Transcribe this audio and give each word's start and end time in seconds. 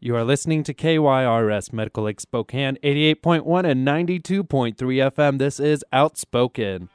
You 0.00 0.14
are 0.14 0.22
listening 0.22 0.62
to 0.62 0.72
KYRS 0.72 1.72
Medical 1.72 2.04
Lake 2.04 2.20
Spokane 2.20 2.78
88.1 2.84 3.68
and 3.68 3.84
92.3 3.84 4.76
FM. 4.76 5.38
This 5.38 5.58
is 5.58 5.84
Outspoken. 5.92 6.88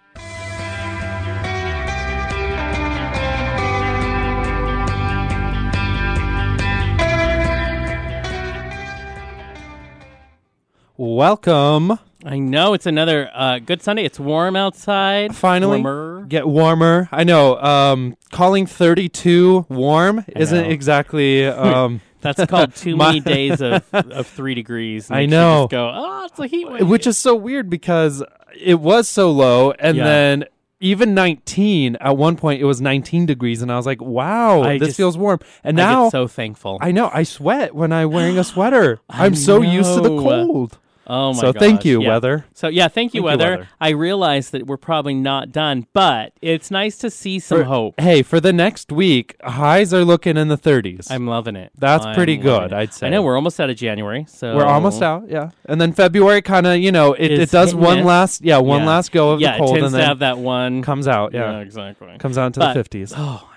Welcome. 10.96 12.00
I 12.26 12.40
know 12.40 12.74
it's 12.74 12.86
another 12.86 13.30
uh, 13.34 13.60
good 13.60 13.82
Sunday. 13.82 14.06
It's 14.06 14.18
warm 14.18 14.56
outside. 14.56 15.36
Finally, 15.36 15.82
warmer. 15.82 16.26
get 16.30 16.48
warmer. 16.48 17.10
I 17.12 17.26
know. 17.26 17.60
Um, 17.62 18.16
calling 18.32 18.66
32 18.66 19.66
warm 19.68 20.24
isn't 20.38 20.64
know. 20.64 20.70
exactly. 20.70 21.46
Um, 21.54 22.00
That's 22.24 22.46
called 22.46 22.74
too 22.76 22.96
many 23.06 23.20
days 23.20 23.62
of, 23.62 23.84
of 23.94 24.26
three 24.28 24.56
degrees. 24.56 25.12
I 25.12 25.26
know. 25.28 25.64
just 25.66 25.72
go, 25.72 25.92
oh, 25.94 26.26
it's 26.26 26.40
a 26.40 26.48
heat 26.48 26.68
wave. 26.70 26.88
which 26.88 27.06
is 27.06 27.18
so 27.18 27.36
weird 27.36 27.70
because 27.70 28.24
it 28.60 28.80
was 28.80 29.08
so 29.08 29.30
low, 29.32 29.72
and 29.72 29.98
Yeah. 29.98 30.04
then 30.04 30.46
even 30.80 31.14
19 31.14 31.96
at 31.98 32.18
one 32.18 32.36
point 32.36 32.62
it 32.62 32.66
was 32.66 32.82
19 32.82 33.26
degrees, 33.26 33.62
and 33.62 33.72
I 33.72 33.78
was 33.78 33.86
like, 33.86 34.02
"Wow, 34.02 34.64
I 34.64 34.78
this 34.78 34.90
just- 34.90 34.98
feels 34.98 35.18
warm." 35.18 35.40
And 35.64 35.78
now 35.78 35.90
I 35.90 35.94
now 35.94 36.04
get 36.06 36.12
so 36.12 36.28
thankful. 36.28 36.78
I 36.82 36.92
know 36.92 37.10
I 37.14 37.24
sweat 37.24 37.74
when 37.74 37.94
I'm 37.94 38.12
wearing 38.12 38.38
a 38.38 38.44
sweater. 38.44 39.00
I'm 39.10 39.36
so 39.36 39.62
used 39.62 39.94
to 39.96 40.02
the 40.02 40.10
cold. 40.10 40.78
Oh 41.08 41.34
my 41.34 41.42
god. 41.42 41.54
so 41.56 41.60
thank 41.60 41.86
you, 41.86 42.02
yeah. 42.02 42.08
weather. 42.10 42.46
So 42.54 42.68
yeah, 42.68 42.88
thank 42.88 43.14
you, 43.14 43.22
Thank 43.22 43.22
you, 43.22 43.24
weather. 43.24 43.50
weather. 43.58 43.70
I 43.82 43.90
realize 43.90 44.50
that 44.52 44.68
we're 44.68 44.78
probably 44.78 45.14
not 45.14 45.52
done, 45.52 45.88
but 45.94 46.34
it's 46.42 46.72
nice 46.72 46.98
to 47.00 47.10
see 47.10 47.40
some 47.40 47.60
For- 47.60 47.64
hope. 47.66 48.00
Hey, 48.00 48.22
for 48.24 48.40
the 48.40 48.54
next 48.54 48.92
week, 48.92 49.36
highs 49.44 49.94
are 49.94 50.04
looking 50.06 50.38
in 50.38 50.48
the 50.48 50.58
30s. 50.58 51.12
I'm 51.12 51.28
loving 51.28 51.56
it. 51.56 51.72
That's 51.78 52.06
I'm 52.06 52.16
pretty 52.16 52.38
good, 52.38 52.72
it. 52.72 52.74
I'd 52.74 52.94
say. 52.94 53.08
I 53.08 53.10
know 53.10 53.22
we're 53.22 53.36
almost 53.36 53.60
out 53.60 53.70
of 53.70 53.76
January, 53.78 54.26
so 54.30 54.56
We're 54.56 54.66
almost 54.66 55.02
out, 55.02 55.30
yeah. 55.30 55.52
And 55.66 55.80
then 55.82 55.94
February 55.94 56.42
kind 56.42 56.66
of, 56.68 56.78
you 56.78 56.92
know, 56.92 57.14
it, 57.14 57.32
it 57.32 57.52
does 57.52 57.74
one 57.76 57.98
miss. 58.00 58.06
last, 58.06 58.42
yeah, 58.44 58.58
one 58.58 58.82
Yeah. 58.82 58.88
last 58.88 59.12
go 59.12 59.32
of 59.32 59.42
Yeah, 59.42 59.54
the 59.54 59.58
cold, 59.60 59.78
and 59.78 59.86
to 59.88 59.90
then 59.92 60.08
have 60.08 60.20
that 60.20 60.38
one. 60.38 60.82
comes 60.82 61.08
out, 61.08 61.34
yeah, 61.34 61.60
exactly. 61.60 62.18
comes 62.20 62.38
out 62.38 62.48
into 62.48 62.60
But- 62.60 62.74
the 62.74 62.84
50s. 62.84 63.14
Oh. 63.18 63.50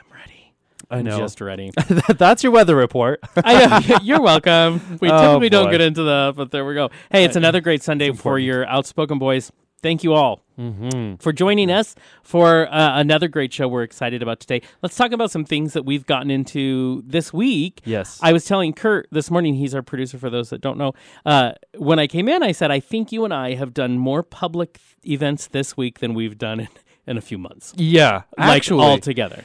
I 0.90 0.98
I'm 0.98 1.04
know. 1.04 1.18
just 1.18 1.40
ready. 1.40 1.70
That's 2.16 2.42
your 2.42 2.52
weather 2.52 2.76
report. 2.76 3.20
I, 3.36 4.00
you're 4.02 4.20
welcome. 4.20 4.98
We 5.00 5.10
Oh, 5.16 5.34
typically 5.34 5.48
don't 5.48 5.70
get 5.70 5.80
into 5.80 6.04
that, 6.04 6.34
but 6.36 6.50
there 6.50 6.64
we 6.64 6.74
go. 6.74 6.90
Hey, 7.10 7.24
it's 7.24 7.36
another 7.36 7.60
great 7.60 7.82
Sunday 7.82 8.12
for 8.12 8.38
your 8.38 8.66
outspoken 8.66 9.18
boys. 9.18 9.50
Thank 9.82 10.02
you 10.02 10.14
all 10.14 10.42
mm-hmm. 10.58 11.16
for 11.16 11.32
joining 11.32 11.70
us 11.70 11.94
for 12.22 12.66
uh, 12.72 12.98
another 12.98 13.28
great 13.28 13.52
show 13.52 13.68
we're 13.68 13.82
excited 13.82 14.22
about 14.22 14.40
today. 14.40 14.62
Let's 14.82 14.96
talk 14.96 15.12
about 15.12 15.30
some 15.30 15.44
things 15.44 15.74
that 15.74 15.84
we've 15.84 16.06
gotten 16.06 16.30
into 16.30 17.02
this 17.06 17.32
week. 17.32 17.82
Yes. 17.84 18.18
I 18.22 18.32
was 18.32 18.44
telling 18.44 18.72
Kurt 18.72 19.06
this 19.10 19.30
morning, 19.30 19.54
he's 19.54 19.74
our 19.74 19.82
producer 19.82 20.18
for 20.18 20.30
those 20.30 20.50
that 20.50 20.60
don't 20.60 20.78
know. 20.78 20.92
Uh, 21.24 21.52
when 21.76 21.98
I 21.98 22.06
came 22.06 22.28
in, 22.28 22.42
I 22.42 22.52
said, 22.52 22.70
I 22.70 22.80
think 22.80 23.12
you 23.12 23.24
and 23.24 23.34
I 23.34 23.54
have 23.54 23.74
done 23.74 23.98
more 23.98 24.22
public 24.22 24.80
events 25.04 25.46
this 25.48 25.76
week 25.76 26.00
than 26.00 26.14
we've 26.14 26.38
done 26.38 26.60
in, 26.60 26.68
in 27.06 27.16
a 27.16 27.20
few 27.20 27.38
months. 27.38 27.72
yeah, 27.76 28.22
Like 28.36 28.56
actually, 28.56 28.84
all 28.84 28.98
together. 28.98 29.44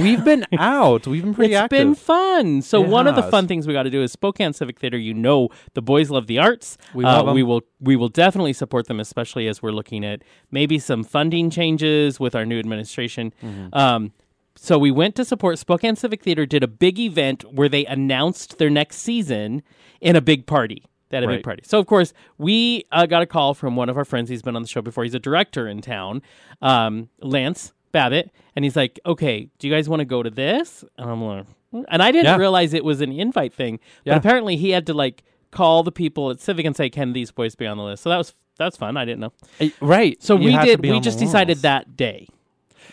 we've 0.00 0.24
been 0.24 0.46
out. 0.58 1.06
We've 1.06 1.22
been 1.22 1.34
pretty 1.34 1.52
It's 1.54 1.60
active. 1.62 1.78
been 1.78 1.94
fun. 1.94 2.62
So 2.62 2.82
It 2.82 2.88
one 2.88 3.06
of 3.06 3.16
the 3.16 3.22
has. 3.22 3.30
fun 3.30 3.46
things 3.46 3.66
we 3.66 3.72
got 3.72 3.82
to 3.82 3.90
do 3.90 4.02
is 4.02 4.12
Spokane 4.12 4.52
Civic 4.52 4.78
Theater. 4.78 4.96
You 4.98 5.12
know, 5.14 5.48
the 5.74 5.82
boys 5.82 6.10
love 6.10 6.26
the 6.26 6.38
arts. 6.38 6.78
We 6.94 7.04
Uh, 7.04 7.18
love 7.18 7.28
'em. 7.28 7.34
We 7.34 7.42
will 7.42 7.62
we 7.80 7.96
will 7.96 8.08
definitely 8.08 8.52
support 8.52 8.86
them, 8.86 8.98
especially 9.00 9.46
as 9.48 9.62
we're 9.62 9.72
looking 9.72 10.04
at 10.04 10.22
maybe 10.50 10.78
some 10.78 11.04
funding 11.04 11.50
changes 11.50 12.18
with 12.20 12.34
our 12.34 12.46
new 12.46 12.58
administration. 12.58 13.32
Mm-hmm. 13.42 13.68
Um, 13.78 14.12
so 14.54 14.78
we 14.78 14.90
went 14.90 15.14
to 15.16 15.24
support 15.24 15.58
Spokane 15.58 15.96
Civic 15.96 16.22
Theater. 16.22 16.46
Did 16.46 16.62
a 16.62 16.68
big 16.68 16.98
event 16.98 17.42
where 17.52 17.68
they 17.68 17.84
announced 17.86 18.58
their 18.58 18.70
next 18.70 18.98
season 18.98 19.62
in 20.00 20.14
a 20.16 20.20
big 20.20 20.46
party. 20.46 20.84
They 21.12 21.18
had 21.18 21.24
a 21.24 21.28
Right. 21.28 21.36
big 21.36 21.44
party. 21.44 21.62
So 21.64 21.78
of 21.78 21.86
course 21.86 22.12
we 22.38 22.84
uh, 22.90 23.06
got 23.06 23.22
a 23.22 23.26
call 23.26 23.54
from 23.54 23.76
one 23.76 23.88
of 23.88 23.96
our 23.96 24.04
friends. 24.04 24.28
He's 24.30 24.42
been 24.42 24.56
on 24.56 24.62
the 24.62 24.68
show 24.68 24.82
before. 24.82 25.04
He's 25.04 25.14
a 25.14 25.20
director 25.20 25.68
in 25.68 25.80
town, 25.82 26.22
um, 26.62 27.08
Lance 27.20 27.72
Babbitt, 27.92 28.30
and 28.56 28.64
he's 28.64 28.74
like, 28.76 28.98
"Okay, 29.06 29.48
do 29.58 29.68
you 29.68 29.72
guys 29.72 29.88
want 29.88 30.00
to 30.00 30.06
go 30.06 30.22
to 30.22 30.30
this?" 30.30 30.84
And 30.96 31.10
I'm 31.10 31.22
like, 31.22 31.46
"Hmm." 31.70 31.82
and 31.88 32.02
I 32.02 32.10
didn't 32.10 32.24
Yeah. 32.24 32.36
realize 32.38 32.72
it 32.74 32.84
was 32.84 33.00
an 33.02 33.12
invite 33.12 33.52
thing. 33.52 33.78
Yeah. 34.04 34.14
But 34.14 34.18
apparently 34.24 34.56
he 34.56 34.70
had 34.70 34.86
to 34.86 34.94
like 34.94 35.22
call 35.50 35.82
the 35.82 35.92
people 35.92 36.30
at 36.30 36.40
Civic 36.40 36.64
and 36.64 36.74
say, 36.74 36.88
"Can 36.88 37.12
these 37.12 37.30
boys 37.30 37.54
be 37.54 37.66
on 37.66 37.76
the 37.76 37.84
list?" 37.84 38.02
So 38.04 38.08
that 38.10 38.16
was 38.16 38.34
that's 38.58 38.76
fun. 38.78 38.96
I 38.96 39.04
didn't 39.04 39.20
know. 39.20 39.32
Right. 39.80 40.22
So 40.22 40.36
You 40.38 40.46
we 40.46 40.56
did. 40.64 40.80
We 40.82 40.98
just 41.00 41.18
decided 41.18 41.58
that 41.58 41.94
day. 41.96 42.28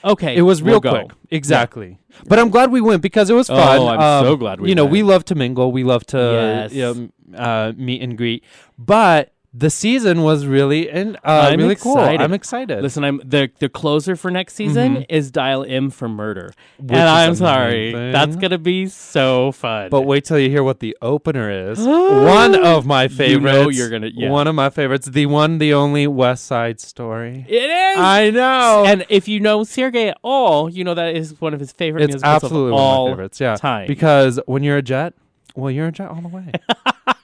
Okay, 0.03 0.35
It 0.35 0.43
was 0.43 0.61
we'll 0.61 0.73
real 0.75 0.79
go. 0.79 0.91
quick. 0.91 1.11
Exactly. 1.29 1.97
But 2.27 2.39
I'm 2.39 2.49
glad 2.49 2.71
we 2.71 2.81
went 2.81 3.01
because 3.01 3.29
it 3.29 3.33
was 3.33 3.47
fun. 3.47 3.79
Oh. 3.79 3.87
I'm 3.87 3.99
Um, 3.99 4.25
so 4.25 4.35
glad 4.37 4.61
we 4.61 4.69
You 4.69 4.75
know, 4.75 4.85
went. 4.85 4.91
we 4.93 5.03
love 5.03 5.25
to 5.25 5.35
mingle. 5.35 5.71
We 5.71 5.83
love 5.83 6.05
to 6.07 6.17
Yes. 6.17 6.73
you 6.73 6.81
know, 6.81 7.37
uh, 7.37 7.73
meet 7.75 8.01
and 8.01 8.17
greet. 8.17 8.43
But 8.77 9.33
the 9.51 9.69
season 9.71 10.21
was 10.21 10.45
really 10.45 10.89
and 10.91 11.17
uh, 11.23 11.53
really 11.57 11.75
cool. 11.75 11.93
excited. 11.97 12.21
I'm 12.21 12.33
excited. 12.33 12.83
Listen, 12.83 13.03
I'm 13.03 13.19
the 13.25 13.49
the 13.57 13.67
closer 13.67 14.15
for 14.15 14.29
next 14.29 14.53
season 14.53 14.97
Mhm. 14.97 15.05
is 15.09 15.31
Dial 15.31 15.65
M 15.67 15.89
for 15.89 16.07
Murder, 16.07 16.53
Which 16.77 16.91
and 16.91 17.09
I'm 17.09 17.33
sorry, 17.33 17.89
amazing. 17.89 18.11
that's 18.11 18.35
gonna 18.35 18.59
be 18.59 18.85
so 18.85 19.51
fun. 19.51 19.89
But 19.89 20.01
wait 20.03 20.25
till 20.25 20.37
you 20.37 20.51
hear 20.51 20.61
what 20.63 20.81
the 20.81 20.95
opener 21.01 21.49
is. 21.71 21.79
one 21.85 22.53
of 22.63 22.85
my 22.85 23.03
You 23.03 23.09
favorites. 23.09 23.55
know 23.55 23.69
you're 23.69 23.89
gonna- 23.89 24.11
yeah. 24.13 24.29
One 24.29 24.45
of 24.47 24.53
my 24.53 24.69
favorites. 24.69 25.07
The 25.07 25.25
one, 25.25 25.57
the 25.57 25.73
only 25.73 26.05
West 26.05 26.45
Side 26.45 26.79
Story. 26.79 27.45
it 27.49 27.55
is. 27.55 27.97
I 27.97 28.29
know. 28.29 28.83
and 28.85 29.03
if 29.09 29.27
you 29.27 29.39
know 29.39 29.63
Sergey 29.63 30.09
at 30.09 30.17
all, 30.21 30.69
you 30.69 30.83
know 30.83 30.93
that 30.93 31.15
is 31.15 31.41
one 31.41 31.55
of 31.55 31.59
his 31.59 31.71
favorite 31.71 32.03
it's 32.13 32.23
absolutely 32.23 32.69
of 32.69 32.73
one 32.75 32.83
of 32.83 33.05
my 33.07 33.11
favorites. 33.13 33.39
Yeah. 33.39 33.55
time. 33.55 33.87
Because 33.87 34.39
when 34.45 34.61
you're 34.61 34.77
a 34.77 34.83
jet, 34.83 35.15
well, 35.55 35.71
you're 35.71 35.87
a 35.87 35.91
jet 35.91 36.09
all 36.09 36.21
the 36.21 36.27
way. 36.27 36.51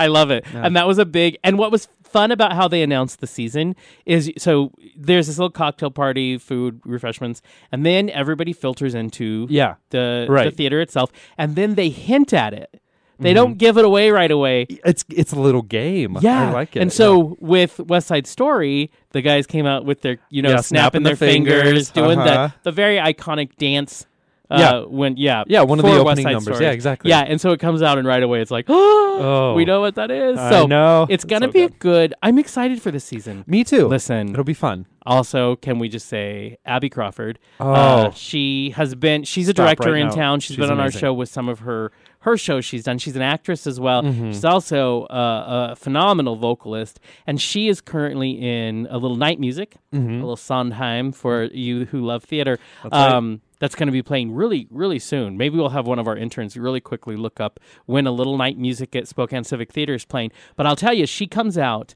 I 0.00 0.06
love 0.08 0.30
it. 0.30 0.44
Yeah. 0.52 0.64
And 0.66 0.74
that 0.76 0.86
was 0.86 0.98
a 0.98 1.04
big 1.04 1.38
and 1.44 1.58
what 1.58 1.70
was 1.70 1.88
fun 2.02 2.32
about 2.32 2.52
how 2.54 2.66
they 2.66 2.82
announced 2.82 3.20
the 3.20 3.26
season 3.26 3.76
is 4.04 4.32
so 4.36 4.72
there's 4.96 5.28
this 5.28 5.38
little 5.38 5.50
cocktail 5.50 5.90
party, 5.92 6.38
food, 6.38 6.80
refreshments, 6.84 7.40
and 7.70 7.86
then 7.86 8.10
everybody 8.10 8.52
filters 8.52 8.94
into 8.94 9.46
yeah. 9.48 9.74
the, 9.90 10.24
the 10.26 10.32
Right. 10.32 10.56
theater 10.56 10.80
itself 10.80 11.12
and 11.38 11.54
then 11.54 11.74
they 11.76 11.88
hint 11.90 12.32
at 12.32 12.52
it. 12.54 12.80
They 13.20 13.32
Mhm. 13.32 13.34
don't 13.34 13.58
give 13.58 13.76
it 13.76 13.84
away 13.84 14.10
right 14.10 14.30
away. 14.30 14.66
It's 14.70 15.04
it's 15.10 15.32
a 15.32 15.38
little 15.38 15.60
game. 15.60 16.16
Yeah, 16.22 16.48
I 16.48 16.52
like 16.52 16.74
it. 16.74 16.80
And 16.80 16.90
so 16.90 17.36
with 17.38 17.78
West 17.78 18.06
Side 18.06 18.26
Story, 18.26 18.90
the 19.10 19.20
guys 19.20 19.46
came 19.46 19.66
out 19.66 19.84
with 19.84 20.00
their, 20.00 20.16
you 20.30 20.40
know, 20.40 20.48
Yeah, 20.48 20.62
snapping, 20.62 20.62
snapping 20.62 21.02
their 21.02 21.14
the 21.16 21.26
fingers, 21.26 21.62
fingers, 21.62 21.90
doing 21.90 22.18
uh-huh. 22.18 22.48
the 22.62 22.70
the 22.70 22.72
very 22.72 22.96
iconic 22.96 23.56
dance. 23.56 24.06
Uh, 24.50 24.56
Yeah. 24.58 24.80
when 24.88 25.16
yeah, 25.16 25.44
Yeah, 25.46 25.62
one 25.62 25.78
of 25.78 25.84
the 25.84 25.92
opening 25.92 26.24
numbers. 26.24 26.42
Story. 26.56 26.64
Yeah, 26.64 26.72
exactly. 26.72 27.08
Yeah, 27.10 27.20
and 27.20 27.40
so 27.40 27.52
it 27.52 27.60
comes 27.60 27.82
out, 27.82 27.98
and 27.98 28.06
right 28.06 28.22
away 28.22 28.40
it's 28.42 28.50
like, 28.50 28.64
oh, 28.68 29.54
we 29.54 29.64
know 29.64 29.80
what 29.80 29.94
that 29.94 30.10
is. 30.10 30.38
So 30.38 30.66
know. 30.66 31.06
it's 31.08 31.24
gonna 31.24 31.46
so 31.46 31.52
be 31.52 31.60
good. 31.68 31.78
good. 31.78 32.14
I'm 32.22 32.38
excited 32.38 32.82
for 32.82 32.90
this 32.90 33.04
season. 33.04 33.44
Me 33.46 33.62
too. 33.64 33.86
Listen, 33.86 34.30
It'll 34.30 34.42
be 34.44 34.54
fun. 34.54 34.86
also, 35.06 35.56
can 35.56 35.78
we 35.78 35.88
just 35.88 36.08
say 36.08 36.58
Abby 36.64 36.88
Crawford? 36.90 37.38
Oh. 37.60 37.72
Uh, 37.72 38.10
she 38.10 38.70
has 38.70 38.94
been. 38.94 39.22
She's 39.24 39.48
a 39.48 39.52
Stop 39.52 39.66
director 39.66 39.92
right 39.92 40.00
in 40.02 40.08
now. 40.08 40.14
town. 40.14 40.40
she's 40.40 40.48
She's 40.48 40.56
been 40.56 40.70
on 40.70 40.80
amazing. 40.80 40.96
our 40.98 41.00
show 41.00 41.14
with 41.14 41.28
some 41.28 41.48
of 41.48 41.60
her 41.60 41.92
her 42.22 42.36
shows 42.36 42.64
she's 42.66 42.84
done. 42.84 42.98
She's 42.98 43.16
an 43.16 43.22
actress 43.22 43.66
as 43.66 43.78
well. 43.80 44.02
Mhm. 44.02 44.28
She's 44.32 44.44
also 44.44 45.04
uh, 45.04 45.70
a 45.72 45.76
phenomenal 45.76 46.36
vocalist, 46.36 46.98
and 47.26 47.40
she 47.40 47.68
is 47.68 47.80
currently 47.80 48.32
in 48.32 48.86
a 48.90 48.98
little 48.98 49.16
night 49.16 49.38
music, 49.40 49.76
Mhm. 49.94 50.08
a 50.08 50.20
little 50.20 50.36
Sondheim 50.36 51.12
for 51.12 51.44
you 51.44 51.86
who 51.86 52.00
love 52.04 52.24
theater. 52.24 52.58
That's 52.82 52.92
right. 52.92 53.38
That's 53.60 53.76
going 53.76 53.86
to 53.86 53.92
be 53.92 54.02
playing 54.02 54.34
really, 54.34 54.66
really 54.70 54.98
soon. 54.98 55.36
Maybe 55.36 55.56
we'll 55.56 55.68
have 55.68 55.86
one 55.86 56.00
of 56.00 56.08
our 56.08 56.16
interns 56.16 56.56
really 56.56 56.80
quickly 56.80 57.14
look 57.14 57.38
up 57.38 57.60
when 57.86 58.08
a 58.08 58.10
little 58.10 58.36
night 58.36 58.58
music 58.58 58.96
at 58.96 59.06
Spokane 59.06 59.44
Civic 59.44 59.70
Theater 59.70 59.94
is 59.94 60.04
playing. 60.04 60.32
But 60.56 60.66
I'll 60.66 60.74
tell 60.74 60.94
you, 60.94 61.06
she 61.06 61.28
comes 61.28 61.56
out 61.56 61.94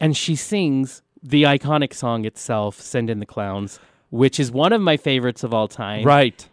and 0.00 0.16
she 0.16 0.34
sings 0.34 1.02
the 1.22 1.44
iconic 1.44 1.94
song 1.94 2.24
itself, 2.24 2.80
"Send 2.80 3.08
in 3.08 3.20
the 3.20 3.26
Clowns," 3.26 3.78
which 4.10 4.40
is 4.40 4.50
one 4.50 4.72
of 4.72 4.80
my 4.80 4.96
favorites 4.96 5.44
of 5.44 5.54
all 5.54 5.68
time. 5.68 6.04
Right. 6.04 6.48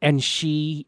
And 0.00 0.22
she, 0.22 0.86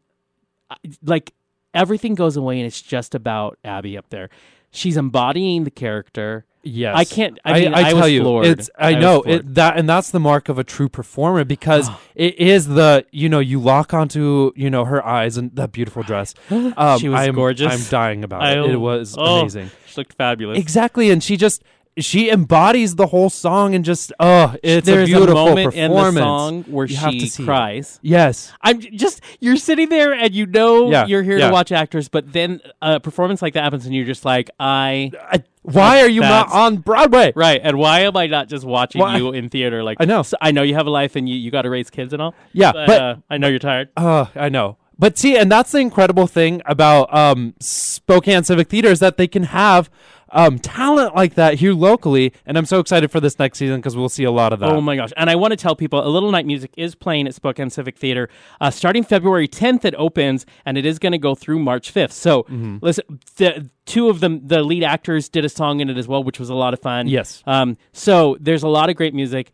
like, 1.03 1.33
everything 1.73 2.15
goes 2.15 2.35
away, 2.35 2.59
and 2.59 2.67
it's 2.67 2.81
just 2.81 3.15
about 3.15 3.57
Abby 3.63 3.97
up 3.97 4.09
there. 4.09 4.29
She's 4.75 4.97
embodying 4.97 5.63
the 5.63 5.71
character. 5.71 6.45
Yes. 6.67 6.95
I 6.97 7.05
can't. 7.05 7.39
I, 7.45 7.59
mean, 7.59 7.73
I, 7.75 7.91
tell 7.91 8.01
was 8.01 8.11
you, 8.11 8.21
floored. 8.21 8.45
it's. 8.47 8.71
I, 8.77 8.95
know 8.95 9.21
it, 9.21 9.53
that, 9.53 9.77
and 9.77 9.87
that's 9.87 10.09
the 10.09 10.19
mark 10.19 10.49
of 10.49 10.57
a 10.57 10.63
true 10.63 10.89
performer 10.89 11.43
because 11.43 11.89
it 12.15 12.39
is 12.39 12.67
the 12.67 13.05
you 13.11 13.29
know 13.29 13.37
you 13.37 13.59
lock 13.61 13.93
onto 13.93 14.51
you 14.55 14.71
know 14.71 14.83
her 14.83 15.05
eyes 15.05 15.37
and 15.37 15.55
that 15.55 15.71
beautiful 15.71 16.03
dress. 16.03 16.33
Um, 16.77 16.99
She 16.99 17.07
was 17.07 17.21
I'm, 17.21 17.35
gorgeous. 17.35 17.71
I'm 17.71 17.89
dying 17.89 18.23
about 18.23 18.41
I- 18.41 18.53
it. 18.53 18.71
It 18.71 18.77
was 18.77 19.15
oh, 19.17 19.41
amazing. 19.41 19.69
She 19.85 20.01
looked 20.01 20.13
fabulous. 20.13 20.57
Exactly, 20.57 21.11
and 21.11 21.23
she 21.23 21.37
just 21.37 21.63
she 21.97 22.29
embodies 22.29 22.95
the 22.95 23.07
whole 23.07 23.29
song 23.29 23.73
and 23.73 23.85
just 23.85 24.11
oh, 24.19 24.55
it's 24.61 24.85
There's 24.85 25.09
a 25.09 25.13
beautiful 25.13 25.35
moment 25.45 25.75
in 25.75 25.91
the 25.91 25.95
performance. 25.97 26.17
song 26.23 26.63
where 26.63 26.85
You 26.85 26.97
have 26.97 27.11
she 27.13 27.19
to 27.21 27.27
see 27.29 27.43
it. 27.43 27.45
cries. 27.45 27.99
Yes. 28.01 28.51
I'm 28.61 28.81
just 28.81 29.21
you're 29.39 29.55
sitting 29.55 29.87
there 29.89 30.13
and 30.13 30.33
you 30.35 30.45
know 30.45 30.91
Yeah, 30.91 31.05
you're 31.05 31.23
here 31.23 31.37
yeah. 31.37 31.47
to 31.47 31.53
watch 31.53 31.71
actors, 31.71 32.09
but 32.09 32.33
then 32.33 32.59
a 32.81 32.99
performance 32.99 33.41
like 33.41 33.53
that 33.53 33.63
happens 33.63 33.85
and 33.85 33.95
you're 33.95 34.05
just 34.05 34.25
like, 34.25 34.49
I 34.59 35.11
I, 35.31 35.43
why 35.61 36.01
are 36.01 36.09
you 36.09 36.21
not 36.21 36.51
on 36.51 36.77
Broadway? 36.77 37.31
right. 37.35 37.61
And 37.63 37.77
why 37.77 38.01
am 38.01 38.17
I 38.17 38.27
not 38.27 38.49
just 38.49 38.65
watching 38.65 38.99
Why- 39.01 39.17
you 39.17 39.31
in 39.31 39.47
theater? 39.49 39.81
Like 39.83 39.97
I 40.01 40.05
know. 40.05 40.21
so 40.21 40.35
I 40.41 40.51
know 40.51 40.63
you 40.63 40.73
have 40.75 40.87
a 40.87 40.91
life 40.91 41.15
and 41.15 41.29
you, 41.29 41.35
you 41.35 41.49
got 41.49 41.61
to 41.63 41.69
raise 41.69 41.89
kids 41.89 42.11
and 42.13 42.21
all. 42.21 42.35
Yeah, 42.53 42.71
but, 42.73 42.87
but 42.87 43.01
uh, 43.01 43.15
I 43.29 43.37
know 43.37 43.47
you're 43.47 43.59
tired. 43.59 43.89
Uh, 43.95 44.25
I 44.35 44.49
know. 44.49 44.77
But 44.97 45.17
see, 45.17 45.37
and 45.37 45.51
that's 45.51 45.71
the 45.73 45.79
incredible 45.79 46.25
thing 46.27 46.61
about 46.65 47.13
um, 47.13 47.53
Spokane 47.59 48.43
Civic 48.45 48.69
Theater 48.69 48.89
is 48.89 48.99
that 48.99 49.17
they 49.17 49.27
can 49.27 49.43
have 49.43 49.89
um, 50.35 50.59
talent 50.59 51.15
like 51.15 51.33
that 51.35 51.55
here 51.55 51.73
locally, 51.73 52.33
and 52.45 52.57
I'm 52.57 52.65
so 52.65 52.79
excited 52.79 53.09
for 53.09 53.19
this 53.19 53.39
next 53.39 53.57
season 53.57 53.77
because 53.77 53.95
we'll 53.95 54.09
see 54.09 54.25
a 54.25 54.31
lot 54.31 54.53
of 54.53 54.59
that. 54.59 54.69
Oh 54.69 54.81
my 54.81 54.95
gosh. 54.95 55.11
And 55.17 55.29
I 55.29 55.35
want 55.35 55.51
to 55.51 55.57
tell 55.57 55.75
people 55.75 56.05
A 56.05 56.09
Little 56.09 56.29
Night 56.31 56.45
Music 56.45 56.71
is 56.77 56.93
playing 56.93 57.25
at 57.27 57.33
Spokane 57.33 57.69
Civic 57.69 57.97
Theater 57.97 58.29
uh, 58.61 58.69
starting 58.69 59.03
February 59.03 59.47
10th. 59.47 59.85
It 59.85 59.95
opens 59.97 60.45
and 60.65 60.77
it 60.77 60.85
is 60.85 60.99
going 60.99 61.13
to 61.13 61.17
go 61.17 61.33
through 61.35 61.59
March 61.59 61.93
5th. 61.93 62.11
So 62.11 62.43
Mm-hmm. 62.43 62.77
listen, 62.81 63.05
the, 63.37 63.69
two 63.85 64.09
of 64.09 64.19
them, 64.19 64.45
the 64.45 64.61
lead 64.61 64.83
actors 64.83 65.29
did 65.29 65.45
a 65.45 65.49
song 65.49 65.79
in 65.79 65.89
it 65.89 65.97
as 65.97 66.07
well, 66.07 66.23
which 66.23 66.37
was 66.39 66.49
a 66.49 66.53
lot 66.55 66.73
of 66.73 66.81
fun. 66.81 67.07
Yes. 67.07 67.41
Um, 67.47 67.77
so 67.93 68.37
there's 68.39 68.63
a 68.63 68.67
lot 68.67 68.89
of 68.89 68.95
great 68.97 69.13
music. 69.13 69.51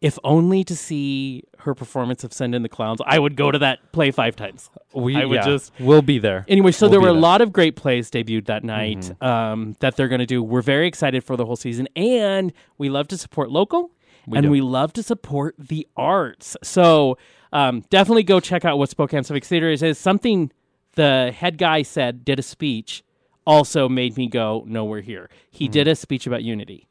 If 0.00 0.18
only 0.22 0.62
to 0.64 0.76
see 0.76 1.42
her 1.64 1.74
performance 1.74 2.24
of 2.24 2.32
Send 2.32 2.54
in 2.54 2.62
the 2.62 2.68
Clowns, 2.68 3.00
I 3.06 3.18
would 3.18 3.36
go 3.36 3.50
to 3.50 3.58
that 3.58 3.92
play 3.92 4.10
five 4.10 4.36
times. 4.36 4.70
we, 4.94 5.16
I 5.16 5.24
would 5.24 5.34
yeah, 5.36 5.44
just- 5.44 5.72
we'll 5.80 6.02
be 6.02 6.18
there. 6.18 6.44
Anyway, 6.48 6.72
so 6.72 6.86
We'll 6.86 6.92
there 6.92 7.00
were 7.00 7.08
a 7.08 7.12
lot 7.12 7.40
of 7.40 7.52
great 7.52 7.76
plays 7.76 8.10
debuted 8.10 8.46
that 8.46 8.64
night 8.64 8.98
Mm-hmm. 9.00 9.24
um, 9.24 9.76
that 9.80 9.96
they're 9.96 10.08
going 10.08 10.20
to 10.20 10.26
do. 10.26 10.42
We're 10.42 10.62
very 10.62 10.86
excited 10.86 11.24
for 11.24 11.36
the 11.36 11.44
whole 11.44 11.56
season, 11.56 11.88
and 11.96 12.52
we 12.78 12.88
love 12.88 13.08
to 13.08 13.18
support 13.18 13.50
local, 13.50 13.90
and 14.32 14.44
do. 14.44 14.50
we 14.50 14.60
love 14.60 14.92
to 14.94 15.02
support 15.02 15.54
the 15.58 15.86
arts. 15.96 16.56
So 16.62 17.18
um, 17.52 17.82
definitely 17.90 18.22
go 18.22 18.40
check 18.40 18.64
out 18.64 18.78
what 18.78 18.88
Spokane 18.90 19.24
Civic 19.24 19.44
Theater 19.44 19.70
is. 19.70 19.82
Is 19.82 19.98
something 19.98 20.50
the 20.96 21.32
head 21.34 21.58
guy 21.58 21.82
said 21.82 22.24
did 22.24 22.38
a 22.38 22.42
speech. 22.42 23.02
Also 23.46 23.90
made 23.90 24.16
me 24.16 24.26
go, 24.26 24.64
no, 24.66 24.86
we're 24.86 25.02
here. 25.02 25.28
He 25.50 25.66
Mm-hmm. 25.66 25.72
did 25.72 25.88
a 25.88 25.94
speech 25.96 26.26
about 26.26 26.42
unity. 26.42 26.86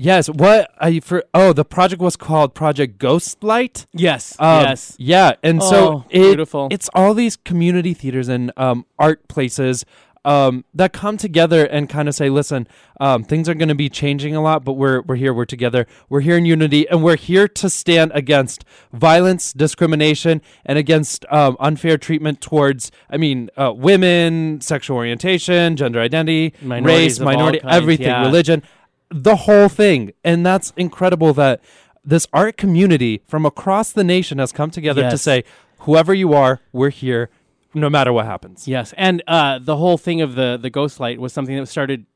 Yes. 0.00 0.30
What 0.30 0.70
I 0.78 1.00
for? 1.00 1.24
Oh, 1.34 1.52
the 1.52 1.64
project 1.64 2.00
was 2.00 2.16
called 2.16 2.54
Project 2.54 2.98
Ghostlight. 3.00 3.86
Yes, 3.92 4.36
Um, 4.38 4.62
yes. 4.62 4.94
Yeah, 4.96 5.32
and 5.42 5.60
Oh, 5.60 5.70
so 5.70 6.04
it, 6.08 6.20
beautiful. 6.20 6.68
It's 6.70 6.88
all 6.94 7.14
these 7.14 7.34
community 7.34 7.94
theaters 7.94 8.28
and 8.28 8.52
um, 8.56 8.86
art 8.96 9.26
places 9.26 9.84
um, 10.24 10.64
that 10.74 10.92
come 10.92 11.16
together 11.16 11.64
and 11.64 11.88
kind 11.88 12.08
of 12.08 12.14
say, 12.14 12.28
"Listen, 12.28 12.68
um, 13.00 13.24
things 13.24 13.48
are 13.48 13.54
going 13.54 13.70
to 13.70 13.74
be 13.74 13.88
changing 13.88 14.36
a 14.36 14.40
lot, 14.42 14.64
but 14.64 14.74
we're 14.74 15.00
we're 15.02 15.16
here, 15.16 15.32
we're 15.34 15.44
together, 15.46 15.86
we're 16.08 16.20
here 16.20 16.36
in 16.36 16.44
unity, 16.44 16.88
and 16.88 17.02
we're 17.02 17.16
here 17.16 17.48
to 17.48 17.70
stand 17.70 18.12
against 18.14 18.64
violence, 18.92 19.52
discrimination, 19.52 20.42
and 20.64 20.78
against 20.78 21.24
um, 21.30 21.56
unfair 21.58 21.98
treatment 21.98 22.40
towards, 22.40 22.92
I 23.10 23.16
mean, 23.16 23.48
uh, 23.56 23.72
women, 23.74 24.60
sexual 24.60 24.96
orientation, 24.96 25.76
gender 25.76 26.00
identity, 26.00 26.52
Minorities 26.62 27.18
race, 27.18 27.20
minority, 27.20 27.60
everything, 27.64 28.06
yeah. 28.06 28.22
religion." 28.22 28.62
The 29.10 29.36
whole 29.36 29.68
thing. 29.68 30.12
And 30.24 30.44
that's 30.44 30.72
incredible 30.76 31.32
that 31.34 31.60
this 32.04 32.26
art 32.32 32.56
community 32.56 33.22
from 33.26 33.44
across 33.46 33.92
the 33.92 34.04
nation 34.04 34.38
has 34.38 34.52
come 34.52 34.70
together 34.70 35.10
to 35.10 35.18
say, 35.18 35.44
whoever 35.80 36.14
you 36.14 36.32
are, 36.34 36.60
we're 36.72 36.90
here 36.90 37.30
no 37.74 37.90
matter 37.90 38.12
what 38.12 38.24
happens. 38.24 38.66
Yes, 38.66 38.94
and 38.96 39.22
uh, 39.26 39.58
the 39.58 39.76
whole 39.76 39.98
thing 39.98 40.20
of 40.22 40.34
the 40.34 40.58
the 40.60 40.70
ghost 40.70 41.00
light 41.00 41.20
was 41.20 41.32
something 41.34 41.54
that 41.56 41.66
started 41.66 42.06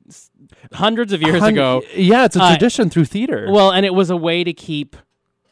hundreds 0.72 1.12
of 1.12 1.20
years 1.22 1.40
Hun- 1.40 1.52
ago. 1.52 1.82
Yeah, 1.94 2.24
it's 2.24 2.36
a 2.36 2.42
Uh, 2.42 2.48
tradition 2.50 2.88
through 2.90 3.04
theater. 3.04 3.48
Well, 3.50 3.70
and 3.70 3.84
it 3.84 3.94
was 3.94 4.08
a 4.10 4.16
way 4.16 4.44
to 4.44 4.52
keep 4.52 4.96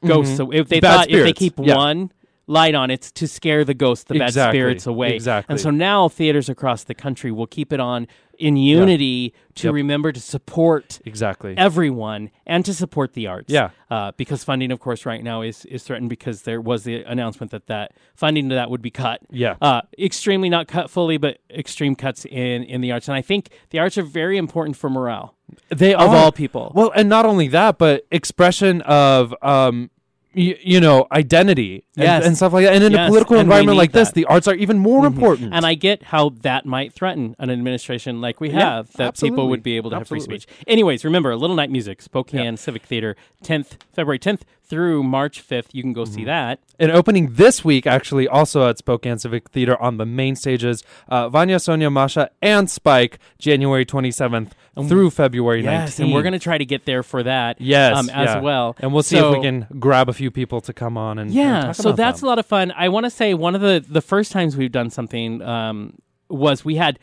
ghosts. 0.04 0.36
So 0.36 0.50
if 0.52 0.68
they 0.68 0.76
Mm-hmm. 0.78 0.80
Bad 0.80 0.96
thought 0.96 1.10
if 1.10 1.24
they 1.24 1.32
keep 1.32 1.54
yeah. 1.58 1.76
one 1.76 2.12
light 2.50 2.74
on, 2.74 2.90
it's 2.90 3.12
to 3.12 3.28
scare 3.28 3.64
the 3.64 3.74
ghosts, 3.74 4.04
the 4.04 4.18
bad 4.18 4.32
spirits 4.32 4.86
away. 4.86 5.14
exactly. 5.14 5.52
And 5.52 5.60
so 5.60 5.70
now 5.70 6.08
theaters 6.08 6.48
across 6.48 6.84
the 6.84 6.94
country 6.94 7.30
will 7.30 7.46
keep 7.46 7.72
it 7.72 7.78
on 7.80 8.08
in 8.38 8.56
unity 8.56 9.34
to 9.54 9.68
Yep. 9.68 9.74
remember 9.74 10.12
to 10.12 10.18
support 10.20 10.98
exactly. 11.04 11.54
everyone 11.58 12.30
and 12.46 12.64
to 12.64 12.72
support 12.74 13.12
the 13.12 13.26
arts. 13.26 13.52
Yeah. 13.52 13.70
Uh, 13.90 14.12
because 14.16 14.42
funding, 14.42 14.72
of 14.72 14.80
course, 14.80 15.04
right 15.06 15.22
now 15.22 15.42
is 15.42 15.64
is 15.66 15.82
threatened 15.84 16.08
because 16.10 16.42
there 16.42 16.60
was 16.60 16.84
the 16.84 17.02
announcement 17.04 17.52
that 17.52 17.66
that 17.66 17.92
funding 18.14 18.48
to 18.48 18.54
that 18.54 18.70
would 18.70 18.82
be 18.82 18.90
cut. 18.90 19.20
Yeah. 19.30 19.56
Uh, 19.60 19.82
extremely 19.98 20.48
not 20.48 20.68
cut 20.68 20.90
fully, 20.90 21.18
but 21.18 21.38
extreme 21.50 21.94
cuts 21.94 22.24
in 22.24 22.64
in 22.64 22.80
the 22.80 22.90
arts. 22.92 23.08
And 23.08 23.16
I 23.16 23.22
think 23.22 23.50
the 23.70 23.78
arts 23.78 23.96
are 23.98 24.02
very 24.02 24.38
important 24.38 24.76
for 24.76 24.88
morale 24.90 25.34
they 25.68 25.94
of 25.94 26.10
are. 26.10 26.16
all 26.16 26.32
people. 26.32 26.72
Well, 26.74 26.90
and 26.96 27.08
not 27.08 27.26
only 27.26 27.48
that, 27.48 27.76
but 27.78 28.06
expression 28.10 28.80
of 28.82 29.34
um 29.42 29.90
y- 30.34 30.56
you 30.62 30.80
know 30.80 31.06
identity 31.12 31.84
and, 31.96 32.04
Yes. 32.04 32.26
and 32.26 32.36
stuff 32.36 32.52
like 32.52 32.64
that. 32.66 32.74
And 32.74 32.84
in 32.84 32.92
Yes, 32.92 33.06
a 33.06 33.10
political 33.10 33.36
and 33.36 33.42
environment 33.46 33.78
like 33.78 33.92
this, 33.92 34.08
that. 34.08 34.20
Mm-hmm. 34.20 34.28
the 34.28 34.34
arts 34.34 34.48
are 34.48 34.54
even 34.54 34.78
more 34.78 35.06
important. 35.06 35.52
And 35.54 35.64
I 35.66 35.74
get 35.74 36.02
how 36.04 36.30
that 36.42 36.66
might 36.66 36.92
threaten 36.92 37.36
an 37.38 37.50
administration 37.50 38.20
like 38.20 38.40
we 38.40 38.50
Yeah, 38.50 38.76
have, 38.76 38.92
that 38.94 39.18
people 39.18 39.48
would 39.48 39.62
be 39.62 39.76
able 39.76 39.90
to 39.90 39.98
have 39.98 40.08
free 40.08 40.20
speech. 40.20 40.46
Anyways, 40.66 41.04
remember, 41.04 41.34
Little 41.36 41.56
Night 41.56 41.70
Music, 41.70 42.00
Spokane 42.02 42.56
Civic 42.56 42.82
Theater, 42.84 43.16
10th, 43.44 43.72
February 43.92 44.18
10th 44.18 44.40
through 44.70 45.02
March 45.02 45.46
5th. 45.46 45.66
You 45.72 45.82
can 45.82 45.92
go 45.92 46.04
Mm-hmm. 46.04 46.14
see 46.14 46.24
that. 46.24 46.60
And 46.78 46.90
opening 46.90 47.34
this 47.34 47.62
week, 47.64 47.86
actually, 47.86 48.26
also 48.26 48.66
at 48.68 48.78
Spokane 48.78 49.18
Civic 49.18 49.50
Theater 49.50 49.76
on 49.82 49.98
the 49.98 50.06
main 50.06 50.34
stages, 50.36 50.82
uh, 51.08 51.28
Vanya, 51.28 51.58
Sonia, 51.58 51.90
Masha, 51.90 52.30
and 52.40 52.70
Spike, 52.70 53.18
January 53.38 53.84
27th 53.84 54.52
through 54.88 55.10
February 55.10 55.62
19th. 55.62 55.98
and 56.00 56.12
we're 56.14 56.22
going 56.22 56.32
to 56.32 56.38
try 56.38 56.56
to 56.56 56.64
get 56.64 56.86
there 56.86 57.02
for 57.02 57.22
that 57.22 57.60
Yes, 57.60 57.96
um, 57.98 58.08
as 58.08 58.28
yeah. 58.28 58.40
well. 58.40 58.76
And 58.80 58.94
we'll 58.94 59.02
see 59.02 59.16
So- 59.18 59.32
if 59.32 59.36
we 59.38 59.42
can 59.42 59.66
grab 59.78 60.08
a 60.08 60.14
few 60.14 60.30
people 60.30 60.62
to 60.62 60.72
come 60.72 60.96
on 60.96 61.18
and 61.18 61.28
and 61.30 61.34
Yeah, 61.34 61.60
talk 61.66 61.74
so 61.74 61.92
that's 61.92 62.20
them. 62.20 62.26
a 62.28 62.30
lot 62.30 62.38
of 62.38 62.46
fun. 62.46 62.72
I 62.74 62.88
want 62.88 63.04
to 63.04 63.10
say 63.10 63.34
one 63.34 63.54
of 63.54 63.60
the 63.60 63.84
the 63.86 64.00
first 64.00 64.32
times 64.32 64.56
we've 64.56 64.72
done 64.72 64.88
something 64.88 65.42
um, 65.42 65.98
was 66.30 66.64
we 66.64 66.76
had 66.76 66.98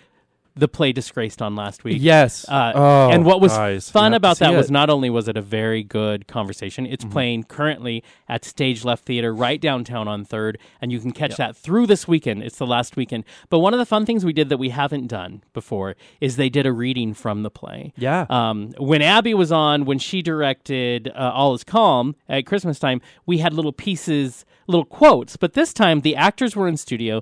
the 0.57 0.67
play 0.67 0.91
disgraced 0.91 1.41
on 1.41 1.55
last 1.55 1.83
week. 1.83 1.97
yes. 1.99 2.47
Uh, 2.47 2.71
oh, 2.75 3.09
and 3.09 3.25
what 3.25 3.41
was 3.41 3.53
guys, 3.53 3.89
fun 3.89 4.13
about 4.13 4.39
that 4.39 4.51
was 4.53 4.65
it. 4.65 4.67
Mm-hmm. 4.67 4.73
not 4.73 4.89
only 4.89 5.09
was 5.09 5.27
it 5.27 5.37
a 5.37 5.41
very 5.41 5.83
good 5.83 6.27
conversation, 6.27 6.85
it's 6.85 7.05
playing 7.05 7.43
currently 7.43 8.03
at 8.27 8.43
Stage 8.45 8.83
Left 8.83 9.05
Theater 9.05 9.33
right 9.33 9.59
downtown 9.61 10.07
on 10.07 10.25
Third, 10.25 10.57
and 10.81 10.91
you 10.91 10.99
can 10.99 11.11
catch 11.11 11.37
that 11.37 11.55
through 11.55 11.87
this 11.87 12.07
weekend. 12.07 12.43
It's 12.43 12.57
the 12.57 12.67
last 12.67 12.95
weekend. 12.95 13.23
But 13.49 13.59
one 13.59 13.73
of 13.73 13.79
the 13.79 13.85
fun 13.85 14.05
things 14.05 14.25
we 14.25 14.33
did 14.33 14.49
that 14.49 14.57
we 14.57 14.69
haven't 14.69 15.07
done 15.07 15.43
before 15.53 15.95
is 16.19 16.35
they 16.35 16.49
did 16.49 16.65
a 16.65 16.71
reading 16.71 17.13
from 17.13 17.43
the 17.43 17.49
play. 17.49 17.93
Yeah. 17.97 18.25
Um, 18.29 18.73
when 18.77 19.01
Abby 19.01 19.33
was 19.33 19.51
on, 19.51 19.85
when 19.85 19.99
she 19.99 20.21
directed 20.21 21.09
uh, 21.09 21.31
All 21.33 21.53
Is 21.53 21.63
Calm 21.63 22.15
at 22.27 22.45
Christmas 22.45 22.79
time, 22.79 23.01
we 23.25 23.39
had 23.39 23.53
little 23.53 23.73
pieces, 23.73 24.45
little 24.67 24.85
quotes. 24.85 25.37
But 25.37 25.53
this 25.53 25.73
time, 25.73 26.01
the 26.01 26.15
actors 26.15 26.55
were 26.55 26.67
in 26.67 26.77
studio. 26.77 27.21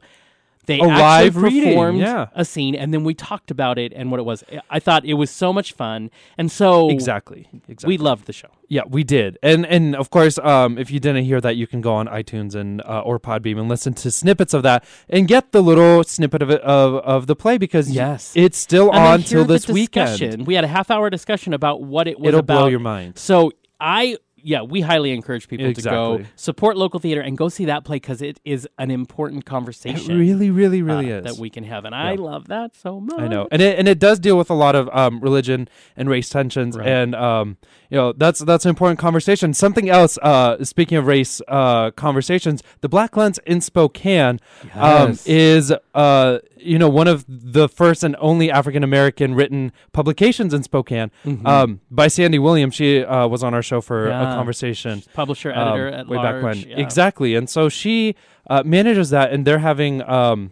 They 0.65 0.79
A 0.79 0.83
actually 0.87 1.25
live 1.25 1.37
reading, 1.37 1.63
performed 1.69 1.99
yeah. 1.99 2.27
a 2.33 2.45
scene, 2.45 2.75
and 2.75 2.93
then 2.93 3.03
we 3.03 3.13
talked 3.13 3.51
about 3.51 3.77
it 3.77 3.93
and 3.95 4.11
what 4.11 4.19
it 4.19 4.23
was. 4.23 4.43
I 4.69 4.79
thought 4.79 5.05
it 5.05 5.13
was 5.15 5.29
so 5.31 5.51
much 5.53 5.73
fun, 5.73 6.09
and 6.37 6.51
so 6.51 6.89
exactly. 6.89 7.47
Exactly. 7.67 7.87
we 7.87 7.97
loved 7.97 8.25
the 8.25 8.33
show. 8.33 8.49
Yeah, 8.67 8.81
we 8.89 9.03
did, 9.03 9.37
and 9.43 9.65
and 9.65 9.95
of 9.95 10.09
course, 10.09 10.37
um, 10.39 10.77
if 10.77 10.89
you 10.89 10.99
didn't 10.99 11.25
hear 11.25 11.39
that, 11.41 11.55
you 11.55 11.67
can 11.67 11.81
go 11.81 11.93
on 11.93 12.07
iTunes 12.07 12.55
and 12.55 12.81
uh, 12.81 13.01
or 13.01 13.19
Podbean 13.19 13.59
and 13.59 13.69
listen 13.69 13.93
to 13.95 14.09
snippets 14.11 14.53
of 14.53 14.63
that 14.63 14.83
and 15.09 15.27
get 15.27 15.51
the 15.51 15.61
little 15.61 16.03
snippet 16.03 16.41
of 16.41 16.49
it 16.49 16.61
of, 16.61 16.95
of 17.03 17.27
the 17.27 17.35
play 17.35 17.57
because 17.57 17.91
Yes. 17.91 18.33
it's 18.35 18.57
still 18.57 18.89
And 18.91 19.03
on 19.03 19.21
till 19.23 19.45
this 19.45 19.67
weekend. 19.67 20.47
We 20.47 20.55
had 20.55 20.63
a 20.63 20.67
half 20.67 20.89
hour 20.89 21.09
discussion 21.09 21.53
about 21.53 21.81
what 21.83 22.07
it 22.07 22.19
was 22.19 22.29
It'll 22.29 22.39
about. 22.39 22.57
blow 22.57 22.67
your 22.67 22.79
mind. 22.79 23.17
So 23.19 23.51
I, 23.79 24.17
yeah, 24.47 24.61
we 24.61 24.81
highly 24.81 25.11
encourage 25.11 25.47
people 25.47 25.73
to 25.73 25.81
go 25.81 26.21
support 26.35 26.77
local 26.77 26.99
theater 26.99 27.19
and 27.21 27.35
go 27.35 27.49
see 27.49 27.65
that 27.65 27.83
play 27.83 27.95
because 27.95 28.21
it 28.21 28.39
is 28.45 28.67
an 28.77 28.91
important 28.91 29.43
conversation. 29.45 29.95
It 29.95 29.99
conversation. 30.07 30.19
really, 30.19 30.51
really, 30.51 30.81
really 30.83 31.11
uh, 31.11 31.17
is. 31.17 31.23
that 31.25 31.37
we 31.37 31.49
can 31.49 31.63
have, 31.63 31.83
and 31.83 31.95
I 31.95 32.13
love 32.13 32.47
that 32.49 32.75
so 32.75 32.99
much. 32.99 33.19
I 33.19 33.27
know, 33.27 33.47
and 33.51 33.59
it 33.61 33.79
and 33.79 33.87
it 33.87 33.97
does 33.97 34.19
deal 34.19 34.37
with 34.37 34.51
a 34.51 34.53
lot 34.53 34.75
of 34.75 34.87
um, 34.93 35.19
religion 35.19 35.67
and 35.97 36.07
race 36.09 36.29
tensions, 36.29 36.77
Right. 36.77 36.87
and 36.87 37.15
um, 37.15 37.57
you 37.89 37.97
know 37.97 38.13
that's 38.13 38.39
that's 38.39 38.65
an 38.65 38.69
important 38.69 38.99
conversation. 38.99 39.53
Something 39.55 39.89
else, 39.89 40.19
uh, 40.21 40.63
speaking 40.63 40.97
of 40.99 41.07
race 41.07 41.41
uh, 41.47 41.89
conversations, 41.91 42.61
the 42.81 42.89
Black 42.89 43.17
Lens 43.17 43.39
in 43.47 43.61
Spokane 43.61 44.39
um, 44.75 45.17
is 45.25 45.73
uh, 45.95 46.37
you 46.57 46.77
know 46.77 46.89
one 46.89 47.07
of 47.07 47.25
the 47.27 47.67
first 47.67 48.03
and 48.03 48.15
only 48.19 48.51
African 48.51 48.83
American 48.83 49.33
written 49.33 49.71
publications 49.91 50.53
in 50.53 50.61
Spokane 50.63 51.09
um, 51.45 51.79
by 51.89 52.07
Sandy 52.07 52.37
Williams. 52.37 52.75
She 52.75 53.03
uh, 53.03 53.27
was 53.27 53.43
on 53.43 53.53
our 53.55 53.63
show 53.63 53.81
for 53.81 53.95
Mm-hmm. 54.05 54.09
Yeah. 54.11 54.33
a 54.33 54.34
conversation 54.35 55.03
Publisher, 55.13 55.51
um, 55.53 55.67
editor 55.67 55.87
at 55.89 56.07
way 56.07 56.17
large. 56.17 56.35
back 56.35 56.43
when. 56.43 56.57
yeah. 56.69 56.77
Exactly. 56.79 57.35
And 57.35 57.49
so 57.49 57.69
she 57.69 58.15
uh, 58.49 58.63
manages 58.65 59.09
that, 59.11 59.31
and 59.33 59.45
they're 59.45 59.59
having 59.59 60.01
um, 60.03 60.51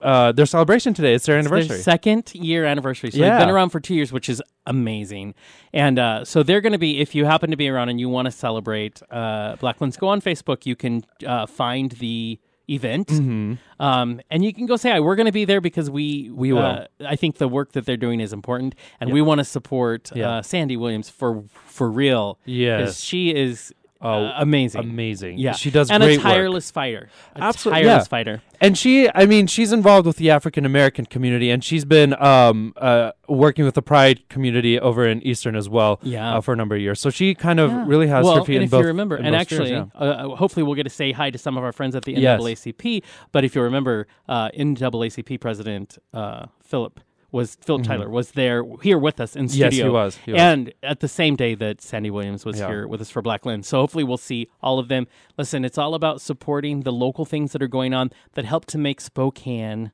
uh, 0.00 0.32
their 0.32 0.46
celebration 0.46 0.94
today. 0.94 1.14
It's 1.14 1.26
their 1.26 1.38
It's 1.38 1.46
anniversary. 1.46 1.68
Their 1.76 1.82
second 1.82 2.32
year 2.34 2.64
anniversary. 2.64 3.10
So 3.10 3.18
Yeah. 3.18 3.30
they've 3.30 3.46
been 3.46 3.54
around 3.54 3.70
for 3.70 3.80
two 3.80 3.94
years, 3.94 4.12
which 4.12 4.28
is 4.28 4.40
amazing. 4.66 5.34
And 5.72 5.98
uh, 5.98 6.24
so 6.24 6.42
they're 6.42 6.60
going 6.60 6.72
to 6.72 6.78
be, 6.78 7.00
if 7.00 7.14
you 7.14 7.24
happen 7.24 7.50
to 7.50 7.56
be 7.56 7.68
around 7.68 7.88
and 7.88 7.98
you 7.98 8.08
want 8.08 8.26
to 8.26 8.32
celebrate 8.32 9.00
uh, 9.10 9.56
Black 9.56 9.80
Lens, 9.80 9.96
go 9.96 10.08
on 10.08 10.20
Facebook. 10.20 10.66
You 10.66 10.76
can 10.76 11.04
uh, 11.26 11.46
find 11.46 11.92
the 11.92 12.38
event. 12.68 13.10
Um, 13.80 14.20
and 14.30 14.44
you 14.44 14.52
can 14.52 14.66
go 14.66 14.76
say, 14.76 14.90
hi. 14.90 15.00
we're 15.00 15.16
going 15.16 15.26
to 15.26 15.32
be 15.32 15.44
there 15.44 15.60
because 15.60 15.90
we, 15.90 16.24
Mm-hmm. 16.28 16.36
We 16.36 16.52
will. 16.52 16.62
Uh, 16.62 16.86
I 17.06 17.16
think 17.16 17.36
the 17.38 17.48
work 17.48 17.72
that 17.72 17.86
they're 17.86 17.96
doing 17.96 18.20
is 18.20 18.32
important. 18.32 18.74
And 19.00 19.12
we 19.12 19.22
want 19.22 19.38
to 19.38 19.44
support 19.44 20.10
Yeah. 20.14 20.30
uh, 20.30 20.42
Sandy 20.42 20.76
Williams 20.76 21.08
for, 21.08 21.44
for 21.66 21.90
real. 21.90 22.38
Yes. 22.44 23.00
She 23.00 23.34
is 23.34 23.72
uh, 24.00 24.32
amazing. 24.36 24.80
amazing. 24.82 25.38
Yeah, 25.38 25.52
she 25.52 25.70
does 25.70 25.90
and 25.90 26.02
a 26.02 26.06
work. 26.06 26.20
tireless 26.20 26.70
fighter. 26.70 27.08
A 27.34 27.42
Absolutely, 27.42 27.82
tireless 27.84 28.04
yeah. 28.04 28.08
fighter. 28.08 28.42
And 28.60 28.76
she, 28.78 29.08
I 29.14 29.26
mean, 29.26 29.46
she's 29.46 29.72
involved 29.72 30.06
with 30.06 30.16
the 30.16 30.30
African 30.30 30.64
American 30.64 31.06
community, 31.06 31.50
and 31.50 31.62
she's 31.64 31.84
been 31.84 32.20
um, 32.22 32.74
uh, 32.76 33.12
working 33.28 33.64
with 33.64 33.74
the 33.74 33.82
Pride 33.82 34.28
community 34.28 34.78
over 34.78 35.06
in 35.06 35.22
Eastern 35.22 35.56
as 35.56 35.68
well, 35.68 35.98
Yeah. 36.02 36.36
uh, 36.36 36.40
for 36.40 36.52
a 36.52 36.56
number 36.56 36.74
of 36.76 36.80
years. 36.80 37.00
So 37.00 37.10
she 37.10 37.34
kind 37.34 37.58
of 37.60 37.70
Yeah. 37.70 37.84
really 37.86 38.06
has 38.08 38.24
well, 38.24 38.36
her 38.38 38.44
feet 38.44 38.56
and 38.56 38.62
in 38.62 38.66
if 38.66 38.70
both. 38.70 38.82
you 38.82 38.86
remember, 38.88 39.16
and 39.16 39.34
actually, 39.34 39.68
spheres, 39.68 39.88
yeah. 39.94 40.00
uh, 40.00 40.36
hopefully, 40.36 40.62
we'll 40.64 40.74
get 40.76 40.84
to 40.84 40.90
say 40.90 41.12
hi 41.12 41.30
to 41.30 41.38
some 41.38 41.56
of 41.56 41.64
our 41.64 41.72
friends 41.72 41.94
at 41.94 42.04
the 42.04 42.12
Yes. 42.12 42.40
NAACP. 42.40 43.02
But 43.32 43.44
if 43.44 43.54
you 43.54 43.62
remember, 43.62 44.06
uh, 44.28 44.50
NAACP 44.56 45.38
President 45.40 45.98
uh, 46.12 46.46
Philip 46.62 47.00
was 47.30 47.56
Philip 47.60 47.84
Tyler 47.84 48.08
was 48.08 48.32
there 48.32 48.64
here 48.82 48.98
with 48.98 49.20
us 49.20 49.36
in 49.36 49.48
studio. 49.48 49.68
Mm-hmm. 49.68 49.74
Yes, 49.74 49.82
he 49.84 49.88
was, 49.90 50.16
he 50.26 50.32
was. 50.32 50.40
and 50.40 50.72
at 50.82 51.00
the 51.00 51.08
same 51.08 51.36
day 51.36 51.54
that 51.54 51.80
Sandy 51.82 52.10
Williams 52.10 52.44
was 52.44 52.58
Yeah. 52.58 52.68
here 52.68 52.88
with 52.88 53.00
us 53.00 53.10
for 53.10 53.20
Black 53.22 53.44
Lens. 53.44 53.68
So 53.68 53.78
hopefully, 53.78 54.04
we'll 54.04 54.16
see 54.16 54.48
all 54.62 54.78
of 54.78 54.88
them. 54.88 55.06
Listen, 55.36 55.64
it's 55.64 55.78
all 55.78 55.94
about 55.94 56.20
supporting 56.20 56.82
the 56.82 56.92
local 56.92 57.24
things 57.24 57.52
that 57.52 57.62
are 57.62 57.68
going 57.68 57.92
on 57.92 58.10
that 58.32 58.44
help 58.44 58.64
to 58.66 58.78
make 58.78 59.00
Spokane 59.00 59.92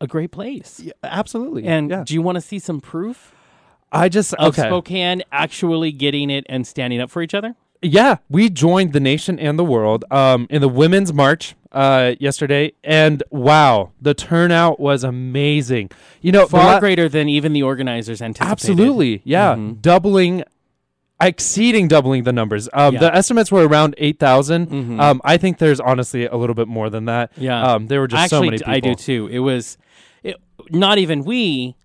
a 0.00 0.06
great 0.06 0.30
place. 0.32 0.80
Yeah, 0.82 0.92
absolutely. 1.02 1.64
And 1.64 1.90
yeah. 1.90 2.04
do 2.04 2.14
you 2.14 2.22
want 2.22 2.36
to 2.36 2.40
see 2.42 2.58
some 2.58 2.80
proof 2.80 3.34
I 3.92 4.08
just 4.08 4.34
of 4.34 4.58
okay. 4.58 4.68
Spokane 4.68 5.22
actually 5.32 5.92
getting 5.92 6.30
it 6.30 6.44
and 6.48 6.66
standing 6.66 7.00
up 7.00 7.10
for 7.10 7.22
each 7.22 7.34
other? 7.34 7.54
Yeah, 7.82 8.16
we 8.28 8.48
joined 8.50 8.92
the 8.92 9.00
nation 9.00 9.38
and 9.38 9.58
the 9.58 9.64
world 9.64 10.04
um, 10.10 10.46
in 10.50 10.60
the 10.60 10.68
women's 10.68 11.12
march 11.12 11.54
uh, 11.76 12.14
yesterday, 12.18 12.72
and 12.82 13.22
wow, 13.30 13.90
the 14.00 14.14
turnout 14.14 14.80
was 14.80 15.04
amazing. 15.04 15.90
You 16.22 16.32
know, 16.32 16.46
Far 16.46 16.64
la- 16.74 16.80
greater 16.80 17.08
than 17.08 17.28
even 17.28 17.52
the 17.52 17.62
organizers 17.62 18.22
anticipated. 18.22 18.50
absolutely, 18.52 19.20
yeah, 19.24 19.54
Mhm. 19.54 19.82
doubling, 19.82 20.42
exceeding 21.20 21.88
doubling 21.88 22.24
the 22.24 22.32
numbers. 22.32 22.68
Um, 22.72 22.94
Yeah. 22.94 23.00
The 23.00 23.14
estimates 23.14 23.52
were 23.52 23.66
around 23.66 23.94
eight 23.98 24.18
Mhm. 24.66 25.00
Um, 25.00 25.20
I 25.24 25.36
think 25.36 25.58
there's 25.58 25.80
honestly 25.80 26.26
a 26.26 26.36
little 26.36 26.54
bit 26.54 26.68
more 26.68 26.90
than 26.90 27.04
that. 27.06 27.30
Yeah. 27.36 27.62
um, 27.74 27.86
there 27.88 28.00
were 28.00 28.08
just 28.08 28.30
so 28.30 28.36
Actually, 28.36 28.46
many 28.48 28.58
people. 28.58 28.72
I 28.74 28.80
do 28.80 28.94
too. 28.94 29.28
It 29.30 29.38
was 29.40 29.76
it, 30.22 30.36
not 30.70 30.98
even 30.98 31.24
we 31.24 31.76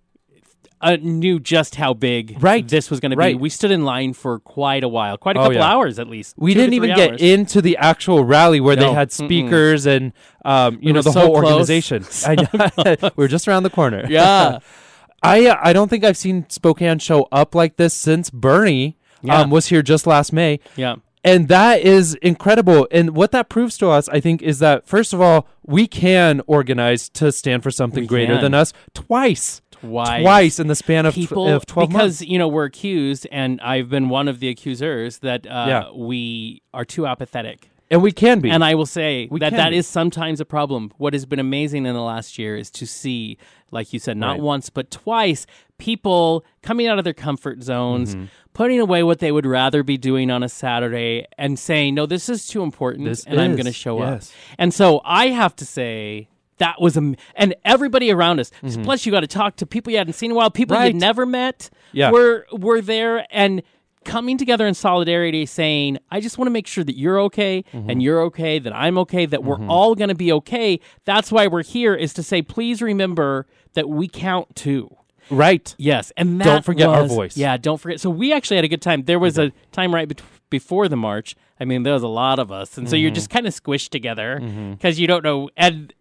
uh, 0.82 0.98
knew 1.02 1.40
just 1.40 1.76
how 1.76 1.94
big 1.94 2.38
Right. 2.42 2.68
this 2.68 2.90
was 2.90 3.00
going 3.00 3.12
to 3.12 3.18
be. 3.18 3.36
We 3.36 3.50
stood 3.50 3.72
in 3.72 3.86
line 3.86 4.14
for 4.14 4.40
quite 4.40 4.84
a 4.84 4.88
while, 4.88 5.18
quite 5.18 5.36
a 5.36 5.40
Oh, 5.40 5.44
couple 5.44 5.56
yeah. 5.58 5.66
hours 5.72 6.00
at 6.00 6.08
least. 6.08 6.36
We 6.38 6.54
didn't 6.54 6.74
even 6.74 6.90
three 6.90 7.08
get 7.08 7.22
into 7.22 7.62
the 7.62 7.78
actual 7.78 8.24
rally 8.24 8.60
where 8.60 8.76
No. 8.76 8.88
they 8.90 8.94
had 8.94 9.10
Mm-mm. 9.10 9.26
speakers 9.26 9.86
and 9.86 10.12
um, 10.44 10.76
you 10.82 10.88
We 10.88 10.92
know 10.94 11.02
the 11.02 11.12
so 11.12 11.20
whole 11.22 11.40
close. 11.40 11.44
organization. 11.52 12.06
I, 12.26 12.98
we 13.04 13.10
were 13.16 13.28
just 13.28 13.48
around 13.48 13.64
the 13.64 13.70
corner. 13.70 14.06
Yeah. 14.10 14.60
I 15.24 15.46
uh, 15.46 15.58
I 15.62 15.72
don't 15.74 15.88
think 15.88 16.04
I've 16.04 16.18
seen 16.18 16.46
Spokane 16.50 16.98
show 17.00 17.28
up 17.32 17.54
like 17.54 17.78
this 17.78 17.94
since 17.94 18.30
Bernie 18.32 18.98
Yeah. 19.22 19.42
um, 19.42 19.52
was 19.52 19.68
here 19.68 19.84
just 19.84 20.08
last 20.08 20.34
May. 20.34 20.60
Yeah. 20.76 20.96
And 21.24 21.48
that 21.50 21.82
is 21.82 22.16
incredible. 22.24 22.88
And 22.90 23.16
what 23.16 23.32
that 23.32 23.48
proves 23.48 23.78
to 23.78 23.90
us, 23.90 24.10
I 24.10 24.20
think, 24.20 24.42
is 24.42 24.58
that 24.58 24.88
first 24.88 25.14
of 25.14 25.22
all, 25.22 25.46
we 25.64 25.86
can 25.86 26.42
organize 26.48 27.08
to 27.10 27.32
stand 27.32 27.62
for 27.62 27.70
something 27.70 28.06
We 28.06 28.08
greater 28.08 28.34
can. 28.34 28.42
than 28.42 28.54
us 28.56 28.74
twice. 28.96 29.62
Twice. 29.82 30.22
Twice 30.24 30.60
in 30.60 30.68
the 30.68 30.76
span 30.76 31.06
of, 31.06 31.14
tw- 31.14 31.18
people 31.18 31.48
of 31.48 31.66
12 31.66 31.90
because 31.90 31.94
months. 32.04 32.20
Because, 32.20 32.30
you 32.32 32.38
know 32.40 32.48
we're 32.48 32.66
accused 32.66 33.28
and 33.32 33.60
I've 33.62 33.90
been 33.90 34.10
one 34.10 34.28
of 34.28 34.40
the 34.40 34.48
accusers 34.50 35.20
that 35.20 35.46
uh, 35.46 35.66
Yeah. 35.68 35.92
we 35.94 36.62
are 36.74 36.86
too 36.86 37.06
apathetic. 37.08 37.68
And 37.90 38.02
we 38.02 38.14
can 38.14 38.40
be. 38.40 38.50
And 38.50 38.64
I 38.64 38.74
will 38.76 38.86
say 38.86 39.28
We 39.30 39.42
that 39.42 39.52
that 39.52 39.72
be. 39.72 39.78
is 39.78 39.86
sometimes 39.86 40.40
a 40.40 40.46
problem. 40.46 40.94
What 40.98 41.12
has 41.12 41.26
been 41.26 41.40
amazing 41.40 41.86
in 41.86 41.94
the 41.94 42.02
last 42.02 42.40
year 42.40 42.56
is 42.56 42.72
to 42.72 42.88
see, 42.88 43.38
like 43.70 43.92
you 43.92 44.00
said, 44.00 44.16
not 44.16 44.32
Right. 44.34 44.40
once 44.42 44.70
but 44.70 44.90
twice, 44.92 45.46
people 45.78 46.46
coming 46.62 46.88
out 46.88 46.98
of 47.00 47.04
their 47.04 47.14
comfort 47.14 47.62
zones, 47.64 48.16
Mm-hmm. 48.16 48.26
putting 48.54 48.80
away 48.80 49.04
what 49.04 49.20
they 49.20 49.32
would 49.32 49.46
rather 49.46 49.84
be 49.84 49.98
doing 49.98 50.32
on 50.32 50.42
a 50.42 50.48
Saturday, 50.48 51.26
and 51.38 51.60
saying, 51.60 51.96
"No, 51.96 52.06
this 52.06 52.30
is 52.30 52.48
too 52.48 52.64
important, 52.64 53.06
This 53.08 53.26
and 53.26 53.42
I'm 53.42 53.54
going 53.56 53.66
to 53.66 53.74
show 53.74 54.00
yes. 54.00 54.30
up." 54.30 54.36
And 54.58 54.74
so 54.74 55.02
I 55.04 55.28
have 55.30 55.54
to 55.58 55.66
say. 55.66 56.30
That 56.62 56.80
was 56.80 56.96
am- 56.96 57.16
and 57.36 57.54
everybody 57.66 58.12
around 58.12 58.40
us. 58.40 58.52
Plus, 58.84 59.06
you 59.06 59.12
got 59.12 59.22
to 59.22 59.28
talk 59.42 59.56
to 59.58 59.66
people 59.66 59.92
you 59.92 59.98
hadn't 59.98 60.14
seen 60.14 60.32
in 60.32 60.36
a 60.36 60.38
while, 60.38 60.50
people 60.52 60.76
Mm-hmm. 60.76 60.84
Right. 60.84 60.94
you'd 60.94 61.02
never 61.02 61.26
met. 61.26 61.70
Yeah. 61.92 62.12
were 62.12 62.46
were 62.52 62.82
there 62.82 63.26
and 63.32 63.62
coming 64.04 64.38
together 64.38 64.66
in 64.66 64.74
solidarity, 64.74 65.46
saying, 65.46 65.98
"I 66.10 66.20
just 66.22 66.38
want 66.38 66.48
to 66.48 66.52
make 66.52 66.68
sure 66.68 66.84
that 66.84 66.98
you're 66.98 67.20
okay 67.28 67.64
Mm-hmm. 67.74 67.90
and 67.90 68.02
you're 68.04 68.22
okay, 68.30 68.58
that 68.60 68.74
I'm 68.76 68.98
okay, 69.00 69.26
that 69.28 69.44
we're 69.44 69.64
all 69.68 69.94
going 69.96 70.10
to 70.10 70.16
be 70.16 70.32
okay." 70.40 70.80
That's 71.06 71.32
why 71.32 71.48
we're 71.48 71.64
here 71.64 71.94
is 71.96 72.14
to 72.14 72.24
say, 72.24 72.42
please 72.42 72.82
remember 72.82 73.46
that 73.74 73.88
we 73.90 74.08
count 74.08 74.56
too. 74.56 74.96
right. 75.30 75.76
Yes, 75.78 76.12
and 76.18 76.40
that 76.42 76.46
Don't 76.46 76.66
forget 76.66 76.90
our 76.90 77.06
voice. 77.08 77.38
Yeah, 77.38 77.56
don't 77.58 77.80
forget. 77.80 78.00
So 78.00 78.10
we 78.10 78.34
actually 78.34 78.58
had 78.58 78.66
a 78.66 78.74
good 78.76 78.82
time. 78.82 79.04
There 79.04 79.20
was 79.20 79.38
a 79.38 79.52
time 79.72 79.94
right 79.96 80.10
before 80.50 80.88
the 80.90 80.98
march. 80.98 81.36
I 81.60 81.64
mean, 81.66 81.84
there 81.84 81.94
was 81.94 82.04
a 82.04 82.08
lot 82.24 82.38
of 82.40 82.52
us, 82.52 82.78
and 82.78 82.90
so 82.90 82.96
Mm-hmm. 82.96 83.02
you're 83.04 83.12
just 83.12 83.30
kind 83.30 83.46
of 83.48 83.54
squished 83.54 83.90
together 83.90 84.40
because 84.76 85.00
you 85.00 85.08
don't 85.08 85.24
know. 85.24 85.50
And 85.56 85.94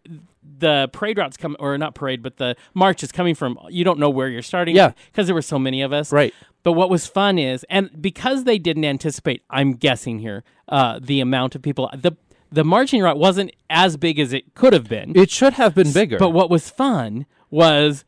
the 0.61 0.88
parade 0.93 1.19
routes 1.19 1.37
come, 1.37 1.57
or 1.59 1.76
not 1.76 1.95
parade, 1.95 2.23
but 2.23 2.37
the 2.37 2.57
march 2.75 3.02
is 3.02 3.12
coming 3.12 3.35
from. 3.35 3.59
You 3.69 3.85
don't 3.85 3.99
know 3.99 4.11
where 4.11 4.29
you're 4.29 4.43
starting. 4.43 4.76
Yeah. 4.76 4.93
because 5.07 5.26
there 5.26 5.35
were 5.35 5.43
so 5.43 5.59
many 5.59 5.83
of 5.83 5.93
us. 5.93 6.12
Right. 6.12 6.33
But 6.62 6.73
what 6.73 6.90
was 6.90 7.07
fun 7.07 7.38
is, 7.38 7.64
and 7.71 7.90
because 8.00 8.45
they 8.45 8.59
didn't 8.59 8.85
anticipate, 8.85 9.43
I'm 9.50 9.73
guessing 9.73 10.19
here, 10.19 10.45
uh, 10.69 11.00
the 11.02 11.21
amount 11.21 11.55
of 11.55 11.62
people. 11.62 11.90
The 11.95 12.17
the 12.52 12.64
marching 12.64 13.00
route 13.02 13.19
wasn't 13.19 13.52
as 13.69 13.97
big 13.97 14.19
as 14.19 14.33
it 14.33 14.55
could 14.55 14.73
have 14.73 14.88
been. 14.88 15.17
It 15.17 15.31
should 15.31 15.55
have 15.55 15.75
been 15.75 15.93
bigger. 15.93 16.19
But 16.19 16.31
what 16.31 16.50
was 16.50 16.69
fun 16.69 17.26
was 17.49 18.05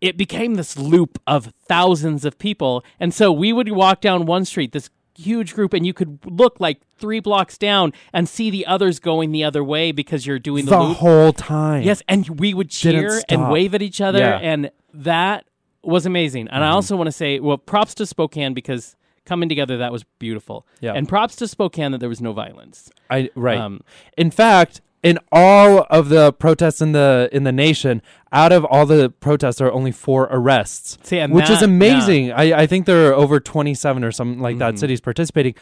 it 0.00 0.16
became 0.16 0.54
this 0.54 0.78
loop 0.78 1.20
of 1.26 1.52
thousands 1.66 2.24
of 2.24 2.38
people. 2.38 2.84
And 2.98 3.12
so 3.12 3.32
we 3.32 3.52
would 3.52 3.70
walk 3.72 4.00
down 4.00 4.26
one 4.26 4.44
street, 4.44 4.72
this 4.72 4.90
huge 5.16 5.54
group, 5.54 5.72
and 5.74 5.86
you 5.86 5.92
could 5.92 6.18
look 6.24 6.60
like 6.60 6.80
three 6.98 7.20
blocks 7.20 7.58
down 7.58 7.92
and 8.12 8.28
see 8.28 8.50
the 8.50 8.66
others 8.66 8.98
going 8.98 9.32
the 9.32 9.44
other 9.44 9.62
way 9.64 9.92
because 9.92 10.26
you're 10.26 10.38
doing 10.38 10.64
the, 10.64 10.70
the 10.72 10.78
loop. 10.82 10.96
whole 10.98 11.32
time. 11.32 11.82
Yes, 11.82 12.02
and 12.08 12.40
we 12.40 12.54
would 12.54 12.70
cheer 12.70 13.20
and 13.28 13.50
wave 13.50 13.74
at 13.74 13.82
each 13.82 14.00
other, 14.00 14.18
Yeah. 14.18 14.36
Mm-hmm. 14.36 14.44
and 14.44 14.70
that 14.94 15.44
was 15.82 16.06
amazing. 16.06 16.48
And 16.48 16.62
I 16.64 16.68
also 16.70 16.96
want 16.96 17.08
to 17.08 17.12
say, 17.12 17.40
well, 17.40 17.58
props 17.58 17.94
to 17.94 18.06
Spokane 18.06 18.52
because 18.54 18.96
coming 19.24 19.48
together 19.48 19.76
that 19.78 19.92
was 19.92 20.04
beautiful. 20.18 20.66
Yeah. 20.80 20.92
and 20.94 21.08
props 21.08 21.36
to 21.36 21.48
Spokane 21.48 21.92
that 21.92 21.98
there 21.98 22.08
was 22.08 22.20
no 22.20 22.32
violence. 22.32 22.90
I 23.08 23.30
right. 23.34 23.58
Um, 23.58 23.80
in 24.16 24.30
fact, 24.30 24.80
in 25.02 25.18
all 25.32 25.86
of 25.88 26.08
the 26.10 26.32
protests 26.32 26.80
in 26.82 26.92
the 26.92 27.28
in 27.32 27.44
the 27.44 27.52
nation, 27.52 28.02
out 28.32 28.52
of 28.52 28.64
all 28.64 28.86
the 28.86 29.10
protests, 29.10 29.56
there 29.58 29.66
are 29.68 29.72
only 29.72 29.92
four 29.92 30.28
arrests, 30.30 30.98
See, 31.02 31.20
which 31.26 31.50
is 31.50 31.60
that- 31.60 31.64
amazing. 31.64 32.32
I, 32.32 32.62
I 32.62 32.66
think 32.66 32.86
there 32.86 33.08
are 33.10 33.14
over 33.14 33.40
twenty 33.40 33.74
seven 33.74 34.04
or 34.04 34.12
something 34.12 34.40
like 34.40 34.54
Mm-hmm. 34.56 34.58
that 34.74 34.78
cities 34.78 35.00
participating. 35.00 35.54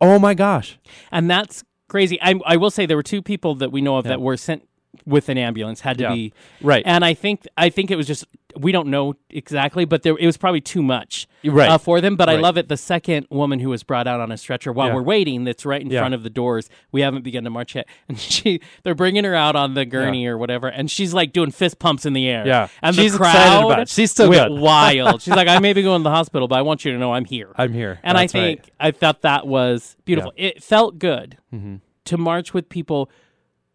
Oh 0.00 0.18
my 0.18 0.34
gosh! 0.34 0.78
and 1.10 1.30
that's 1.30 1.64
crazy. 1.88 2.18
I, 2.20 2.34
I 2.46 2.56
will 2.56 2.70
say 2.70 2.86
there 2.86 2.96
were 2.96 3.02
two 3.02 3.22
people 3.22 3.54
that 3.56 3.70
we 3.72 3.80
know 3.80 3.96
of 3.96 4.04
that 4.04 4.20
were 4.20 4.36
sent 4.36 4.66
with 5.06 5.28
an 5.28 5.38
ambulance 5.38 5.80
had 5.80 5.96
to 5.98 6.04
Yeah. 6.04 6.14
be 6.14 6.32
Right. 6.60 6.82
and 6.86 7.04
I 7.04 7.14
think 7.14 7.46
I 7.56 7.70
think 7.70 7.90
it 7.90 7.96
was 7.96 8.06
just 8.06 8.24
we 8.54 8.70
don't 8.70 8.88
know 8.88 9.14
exactly, 9.30 9.86
but 9.86 10.02
there 10.02 10.14
it 10.18 10.26
was 10.26 10.36
probably 10.36 10.60
too 10.60 10.82
much 10.82 11.26
Right. 11.42 11.70
uh, 11.70 11.78
for 11.78 12.02
them. 12.02 12.16
But 12.16 12.28
I 12.28 12.36
love 12.36 12.58
it. 12.58 12.68
The 12.68 12.76
second 12.76 13.26
woman 13.30 13.60
who 13.60 13.70
was 13.70 13.82
brought 13.82 14.06
out 14.06 14.20
on 14.20 14.30
a 14.30 14.36
stretcher 14.36 14.70
while 14.72 14.88
Yeah. 14.88 14.94
we're 14.96 15.02
waiting, 15.02 15.44
that's 15.44 15.64
right 15.64 15.80
in 15.80 15.90
Yeah. 15.90 16.00
front 16.00 16.12
of 16.14 16.22
the 16.22 16.28
doors. 16.28 16.68
We 16.92 17.00
haven't 17.00 17.22
begun 17.22 17.44
to 17.44 17.50
march 17.50 17.74
yet, 17.74 17.86
and 18.10 18.18
she 18.18 18.60
they're 18.82 18.94
bringing 18.94 19.24
her 19.24 19.34
out 19.34 19.56
on 19.56 19.72
the 19.72 19.86
gurney 19.86 20.26
or 20.26 20.36
whatever, 20.36 20.68
and 20.68 20.90
she's 20.90 21.14
like 21.14 21.32
doing 21.32 21.50
fist 21.50 21.78
pumps 21.78 22.04
in 22.04 22.12
the 22.12 22.28
air. 22.28 22.46
Yeah. 22.46 22.68
and 22.82 22.94
She's 22.94 23.12
the 23.12 23.24
excited 23.24 23.38
crowd 23.48 23.64
about 23.64 23.80
it. 23.80 23.88
She's 23.88 24.10
still 24.10 24.28
wild. 24.60 25.22
She's 25.22 25.34
like, 25.34 25.48
I 25.48 25.58
may 25.58 25.72
be 25.72 25.82
going 25.82 26.00
to 26.00 26.04
the 26.04 26.10
hospital, 26.10 26.46
but 26.46 26.56
I 26.58 26.62
want 26.62 26.84
you 26.84 26.92
to 26.92 26.98
know 26.98 27.14
I'm 27.14 27.24
here. 27.24 27.48
I'm 27.56 27.72
here. 27.72 27.98
And 28.02 28.18
That's 28.18 28.34
I 28.34 28.38
right. 28.38 28.44
think 28.58 28.70
I 28.78 28.90
thought 28.90 29.22
that 29.22 29.46
was 29.46 29.96
beautiful. 30.04 30.34
It 30.36 30.62
felt 30.62 30.98
good 30.98 31.38
Mm-hmm. 31.54 31.76
to 32.04 32.16
march 32.18 32.52
with 32.52 32.68
people 32.68 33.08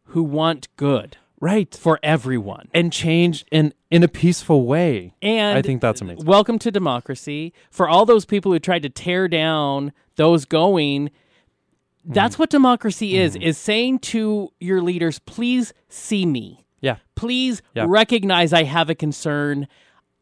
who 0.07 0.23
want 0.23 0.67
good 0.77 1.17
right 1.39 1.73
for 1.75 1.99
everyone. 2.01 2.67
and 2.73 2.91
change 2.91 3.45
in 3.51 3.73
in 3.91 4.03
a 4.03 4.07
peaceful 4.07 4.65
way. 4.65 5.13
And 5.21 5.57
I 5.57 5.61
think 5.61 5.81
that's 5.81 6.01
amazing. 6.01 6.25
Welcome 6.25 6.57
to 6.59 6.71
democracy. 6.71 7.53
For 7.71 7.87
all 7.87 8.05
those 8.05 8.25
people 8.25 8.51
who 8.51 8.59
tried 8.59 8.81
to 8.83 8.89
tear 8.89 9.27
down 9.27 9.93
those 10.15 10.45
going, 10.45 11.09
that's 12.03 12.35
Mm-hmm. 12.35 12.41
what 12.43 12.49
democracy 12.49 13.17
is, 13.17 13.35
is 13.35 13.57
saying 13.57 13.99
to 13.99 14.49
your 14.59 14.81
leaders, 14.81 15.19
please 15.19 15.73
see 15.89 16.25
me. 16.25 16.65
Yeah. 16.81 16.97
Please 17.15 17.61
Yeah. 17.75 17.85
recognize 17.87 18.51
I 18.53 18.63
have 18.63 18.89
a 18.89 18.95
concern. 18.95 19.67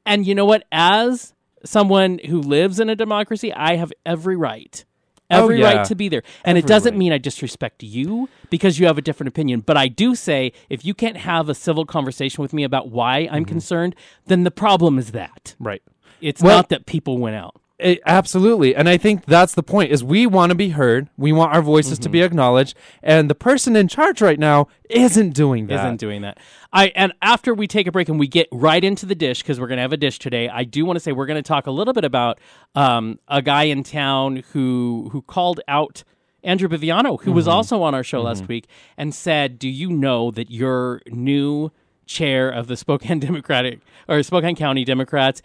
And 0.06 0.26
you 0.28 0.36
know 0.36 0.46
what? 0.46 0.66
As 0.72 1.34
someone 1.64 2.20
who 2.28 2.40
lives 2.42 2.80
in 2.80 2.90
a 2.90 2.96
democracy, 2.96 3.54
I 3.54 3.76
have 3.78 3.92
every 4.06 4.36
right. 4.36 4.84
Oh, 5.32 5.44
Every 5.44 5.60
yeah. 5.60 5.78
right 5.78 5.86
to 5.88 5.96
be 5.96 6.08
there. 6.08 6.24
And 6.44 6.58
it 6.58 6.68
doesn't 6.68 6.94
right. 6.94 7.00
mean 7.00 7.12
I 7.12 7.18
disrespect 7.18 7.82
you 7.82 8.30
because 8.50 8.80
you 8.80 8.86
have 8.86 8.98
a 8.98 9.02
different 9.02 9.28
opinion. 9.28 9.62
But 9.62 9.76
I 9.76 9.88
do 9.88 10.14
say 10.14 10.54
if 10.70 10.86
you 10.86 10.94
can't 10.94 11.18
have 11.18 11.50
a 11.50 11.56
civil 11.56 11.86
conversation 11.86 12.42
with 12.42 12.54
me 12.54 12.64
about 12.64 12.90
why 12.90 13.28
I'm 13.32 13.44
mm-hmm. 13.44 13.46
concerned, 13.46 13.96
then 14.28 14.44
the 14.44 14.52
problem 14.52 15.00
is 15.00 15.12
that. 15.12 15.56
Right. 15.60 15.82
It's 16.22 16.42
Well- 16.42 16.58
not 16.58 16.70
that 16.70 16.86
people 16.86 17.18
went 17.18 17.36
out. 17.36 17.60
It- 17.78 18.00
absolutely 18.06 18.74
and 18.74 18.88
i 18.88 18.96
think 18.96 19.26
that's 19.26 19.54
the 19.54 19.62
point 19.64 19.92
is 19.92 20.02
we 20.02 20.26
want 20.26 20.50
to 20.52 20.56
be 20.56 20.70
heard 20.70 21.10
we 21.18 21.34
want 21.34 21.54
our 21.54 21.62
voices 21.62 22.00
to 22.00 22.08
be 22.10 22.20
Mm-hmm. 22.20 22.26
acknowledged 22.28 22.78
and 23.04 23.30
the 23.30 23.36
person 23.36 23.76
in 23.76 23.90
charge 23.90 24.22
right 24.22 24.40
now 24.40 24.70
isn't 24.90 25.32
doing 25.32 25.68
that 25.68 25.80
Isn't 25.86 25.98
doing 25.98 26.22
that. 26.22 26.38
I 26.72 26.94
and 26.96 27.12
after 27.22 27.54
we 27.54 27.68
take 27.68 27.86
a 27.88 27.92
break 27.92 28.08
and 28.08 28.18
we 28.20 28.28
get 28.28 28.48
right 28.52 28.82
into 28.84 29.06
the 29.06 29.16
dish 29.16 29.42
because 29.42 29.60
we're 29.60 29.68
going 29.68 29.78
to 29.78 29.82
have 29.82 29.92
a 29.94 29.98
dish 29.98 30.20
today. 30.20 30.48
I 30.48 30.64
do 30.64 30.86
want 30.86 30.96
to 30.98 31.00
say 31.00 31.12
we're 31.12 31.26
going 31.26 31.42
to 31.42 31.48
talk 31.48 31.68
a 31.68 31.72
little 31.72 31.94
bit 31.94 32.04
about 32.06 32.40
um, 32.76 33.20
a 33.28 33.42
guy 33.42 33.64
in 33.64 33.82
town 33.84 34.44
who 34.54 35.10
who 35.12 35.22
called 35.24 35.60
out 35.68 36.04
Andrew 36.44 36.68
Biviano, 36.70 37.20
who 37.22 37.32
was 37.32 37.46
Mm-hmm. 37.46 37.54
also 37.56 37.82
on 37.82 37.96
our 37.96 38.04
show 38.04 38.22
last 38.22 38.48
week, 38.48 38.68
and 38.98 39.14
said, 39.16 39.58
"Do 39.58 39.68
you 39.70 39.90
know 39.90 40.30
that 40.32 40.52
your 40.52 41.02
new 41.08 41.72
chair 42.06 42.50
of 42.50 42.68
the 42.68 42.78
Spokane 42.78 43.20
Democratic 43.30 43.80
or 44.08 44.22
Spokane 44.22 44.56
County 44.56 44.86
Democrats 44.86 45.42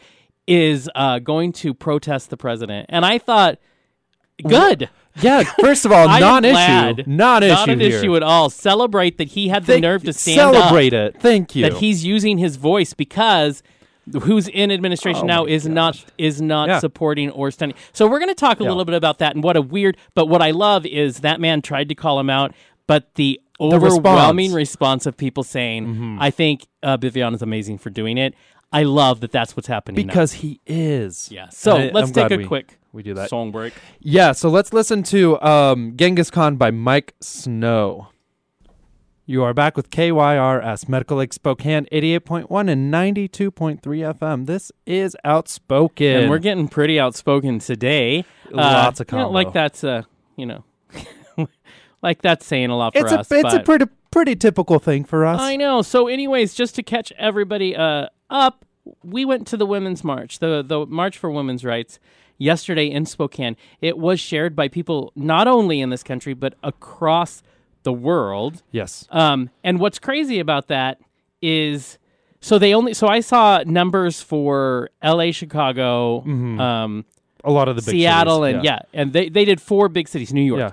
is 0.50 0.90
uh, 0.94 1.18
going 1.20 1.52
to 1.52 1.72
protest 1.72 2.28
the 2.30 2.36
president?" 2.36 2.86
And 2.90 3.06
I 3.06 3.18
thought, 3.18 3.58
good. 4.46 4.88
Yeah, 5.20 5.42
first 5.60 5.84
of 5.84 5.90
all, 5.90 6.06
non-issue, 6.20 7.02
non-issue, 7.04 7.48
not 7.56 7.68
an 7.68 7.80
here. 7.80 7.98
issue 7.98 8.14
at 8.14 8.22
all. 8.22 8.48
Celebrate 8.48 9.18
that 9.18 9.26
he 9.28 9.48
had 9.48 9.64
the 9.64 9.72
Thank- 9.72 9.82
nerve 9.82 10.04
to 10.04 10.12
stand 10.12 10.38
up 10.40 10.54
celebrate 10.54 10.92
it. 10.92 11.20
Thank 11.20 11.56
you. 11.56 11.62
that 11.62 11.74
he's 11.78 12.04
using 12.04 12.38
his 12.38 12.54
voice 12.54 12.94
because 12.94 13.64
who's 14.22 14.46
in 14.46 14.70
administration 14.70 15.22
Oh 15.24 15.26
now 15.26 15.42
my 15.44 15.50
is 15.50 15.66
not 15.66 16.04
is 16.16 16.40
not 16.40 16.68
Yeah. 16.68 16.78
supporting 16.78 17.28
or 17.32 17.50
standing. 17.50 17.76
So 17.92 18.06
we're 18.06 18.20
going 18.20 18.30
to 18.30 18.36
talk 18.36 18.60
a 18.60 18.62
Yeah. 18.62 18.68
little 18.68 18.84
bit 18.84 18.94
about 18.94 19.18
that 19.18 19.34
and 19.34 19.42
what 19.42 19.56
a 19.56 19.62
weird. 19.62 19.96
But 20.14 20.26
what 20.26 20.42
I 20.42 20.52
love 20.52 20.86
is 20.86 21.18
that 21.20 21.40
man 21.40 21.60
tried 21.60 21.88
to 21.88 21.96
call 21.96 22.18
him 22.20 22.30
out, 22.30 22.54
but 22.86 23.12
the 23.16 23.40
response. 23.60 23.74
overwhelming 23.96 24.52
response. 24.52 25.06
of 25.06 25.16
people 25.16 25.42
saying, 25.42 26.18
"I 26.20 26.30
think 26.30 26.66
uh, 26.84 26.96
Biviano 26.96 27.34
is 27.34 27.42
amazing 27.42 27.78
for 27.78 27.90
doing 27.90 28.16
it." 28.16 28.34
I 28.72 28.84
love 28.84 29.20
that 29.20 29.32
that's 29.32 29.56
what's 29.56 29.66
happening 29.68 30.06
now. 30.06 30.12
because 30.12 30.32
he 30.34 30.60
is. 30.66 31.28
yeah. 31.32 31.48
So 31.50 31.76
I- 31.76 31.90
let's 31.92 32.08
I'm 32.08 32.14
take 32.14 32.30
a 32.30 32.36
we- 32.36 32.44
quick 32.46 32.78
we 32.92 33.02
do 33.02 33.14
that. 33.14 33.28
song 33.30 33.50
break. 33.52 33.72
Yeah, 34.00 34.32
so 34.32 34.48
let's 34.48 34.72
listen 34.72 35.02
to 35.04 35.40
um, 35.42 35.94
Genghis 35.96 36.30
Khan 36.30 36.56
by 36.56 36.70
Miike 36.70 37.10
Snow. 37.20 38.08
You 39.26 39.44
are 39.44 39.54
back 39.54 39.76
with 39.76 39.90
KYRS 39.90 40.88
Medical 40.88 41.18
Lake 41.18 41.32
Spokane 41.32 41.86
88.1 41.92 42.68
and 42.68 42.92
92.3 42.92 43.78
FM. 43.80 44.46
This 44.46 44.72
is 44.86 45.16
Outspoken. 45.24 46.06
And 46.22 46.30
we're 46.30 46.38
getting 46.40 46.66
pretty 46.66 46.98
outspoken 46.98 47.60
today. 47.60 48.24
Lots 48.50 48.98
of 48.98 49.06
you 49.12 49.16
know, 49.18 49.24
combo. 49.26 49.34
like 49.34 49.52
that's 49.52 49.84
uh, 49.84 50.02
you 50.36 50.46
know, 50.46 50.64
like 52.02 52.22
that's 52.22 52.44
saying 52.44 52.70
a 52.70 52.76
lot 52.76 52.92
for 52.94 53.00
it's 53.00 53.12
a 53.12 53.20
us. 53.20 53.30
it's 53.30 53.54
a 53.54 53.60
pretty 53.60 53.86
pretty 54.10 54.34
typical 54.34 54.80
thing 54.80 55.04
for 55.04 55.24
us. 55.24 55.40
I 55.40 55.54
know. 55.54 55.82
So, 55.82 56.08
anyways, 56.08 56.54
just 56.54 56.74
to 56.74 56.82
catch 56.82 57.12
everybody 57.16 57.76
uh, 57.76 58.06
up, 58.30 58.64
we 59.04 59.24
went 59.24 59.46
to 59.48 59.56
the 59.56 59.66
Women's 59.66 60.02
March, 60.02 60.38
the 60.38 60.62
the 60.62 60.86
March 60.86 61.18
for 61.18 61.30
Women's 61.30 61.64
Rights, 61.64 61.98
yesterday 62.38 62.90
in 62.90 63.06
Spokane. 63.06 63.56
It 63.80 63.98
was 63.98 64.18
shared 64.20 64.56
by 64.56 64.68
people 64.68 65.12
not 65.14 65.46
only 65.46 65.80
in 65.80 65.90
this 65.90 66.02
country 66.02 66.34
but 66.34 66.54
across 66.62 67.42
the 67.82 67.92
world. 67.92 68.62
yes. 68.72 69.06
Um, 69.10 69.50
and 69.64 69.80
what's 69.80 69.98
crazy 69.98 70.38
about 70.38 70.68
that 70.68 71.00
is, 71.40 71.98
so 72.40 72.58
they 72.58 72.74
only 72.74 72.94
so 72.94 73.06
I 73.08 73.20
saw 73.20 73.62
numbers 73.66 74.20
for 74.20 74.90
L.A., 75.02 75.32
Chicago, 75.32 76.20
um, 76.22 77.04
A 77.44 77.50
lot 77.50 77.68
of 77.68 77.76
the 77.76 77.82
big 77.82 77.92
Seattle, 77.92 78.42
cities, 78.42 78.56
and 78.56 78.64
yeah. 78.64 78.80
and 78.92 79.12
they 79.12 79.28
they 79.28 79.44
did 79.44 79.60
four 79.60 79.88
big 79.88 80.08
cities, 80.08 80.32
New 80.32 80.42
York. 80.42 80.60
Yeah. 80.60 80.72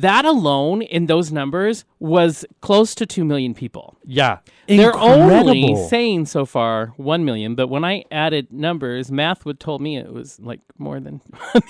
That 0.00 0.24
alone 0.24 0.82
in 0.82 1.06
those 1.06 1.32
numbers 1.32 1.84
was 1.98 2.44
close 2.60 2.94
to 2.96 3.04
two 3.06 3.24
million 3.24 3.52
people. 3.52 3.96
Yeah. 4.04 4.38
They're 4.68 4.90
Incredible. 4.90 5.08
only 5.50 5.88
saying 5.88 6.26
so 6.26 6.46
far 6.46 6.92
one 6.96 7.24
million, 7.24 7.54
but 7.56 7.68
when 7.68 7.84
I 7.84 8.04
added 8.12 8.52
numbers, 8.52 9.10
math 9.10 9.44
would 9.44 9.58
told 9.58 9.80
me 9.80 9.96
it 9.96 10.12
was 10.12 10.38
like 10.40 10.60
more 10.78 11.00
than 11.00 11.20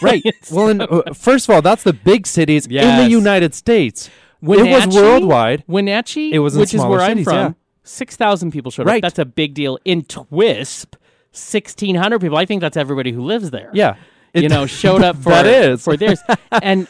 Right. 0.03 0.23
well, 0.53 0.69
and, 0.69 0.83
uh, 0.83 1.03
first 1.15 1.49
of 1.49 1.55
all, 1.55 1.63
that's 1.63 1.85
the 1.85 1.93
big 1.95 2.27
cities 2.27 2.67
in 2.67 2.97
the 2.99 3.09
United 3.09 3.55
States. 3.55 4.11
it 4.43 4.47
was 4.47 4.95
worldwide. 4.95 5.65
Wenatchee, 5.67 6.33
It 6.35 6.41
was 6.41 6.57
which 6.57 6.75
is 6.75 6.85
where 6.85 7.01
cities, 7.01 7.27
I'm 7.27 7.33
from. 7.33 7.37
yeah. 7.37 7.53
Six 7.85 8.17
thousand 8.17 8.51
people 8.51 8.71
showed 8.71 8.87
Right. 8.87 8.97
up. 8.97 9.03
That's 9.03 9.19
a 9.19 9.25
big 9.25 9.55
deal. 9.55 9.79
In 9.87 10.03
Twisp, 10.03 10.97
sixteen 11.33 11.95
hundred 11.95 12.21
people. 12.21 12.37
I 12.37 12.45
think 12.45 12.61
that's 12.61 12.77
everybody 12.77 13.13
who 13.13 13.23
lives 13.23 13.51
there. 13.51 13.71
Yeah. 13.73 13.97
you 14.35 14.49
know, 14.51 14.67
showed 14.67 15.03
up 15.03 15.17
for 15.23 15.31
That 15.31 15.47
is. 15.47 15.83
for 15.83 15.97
theirs, 15.97 16.21
and 16.63 16.87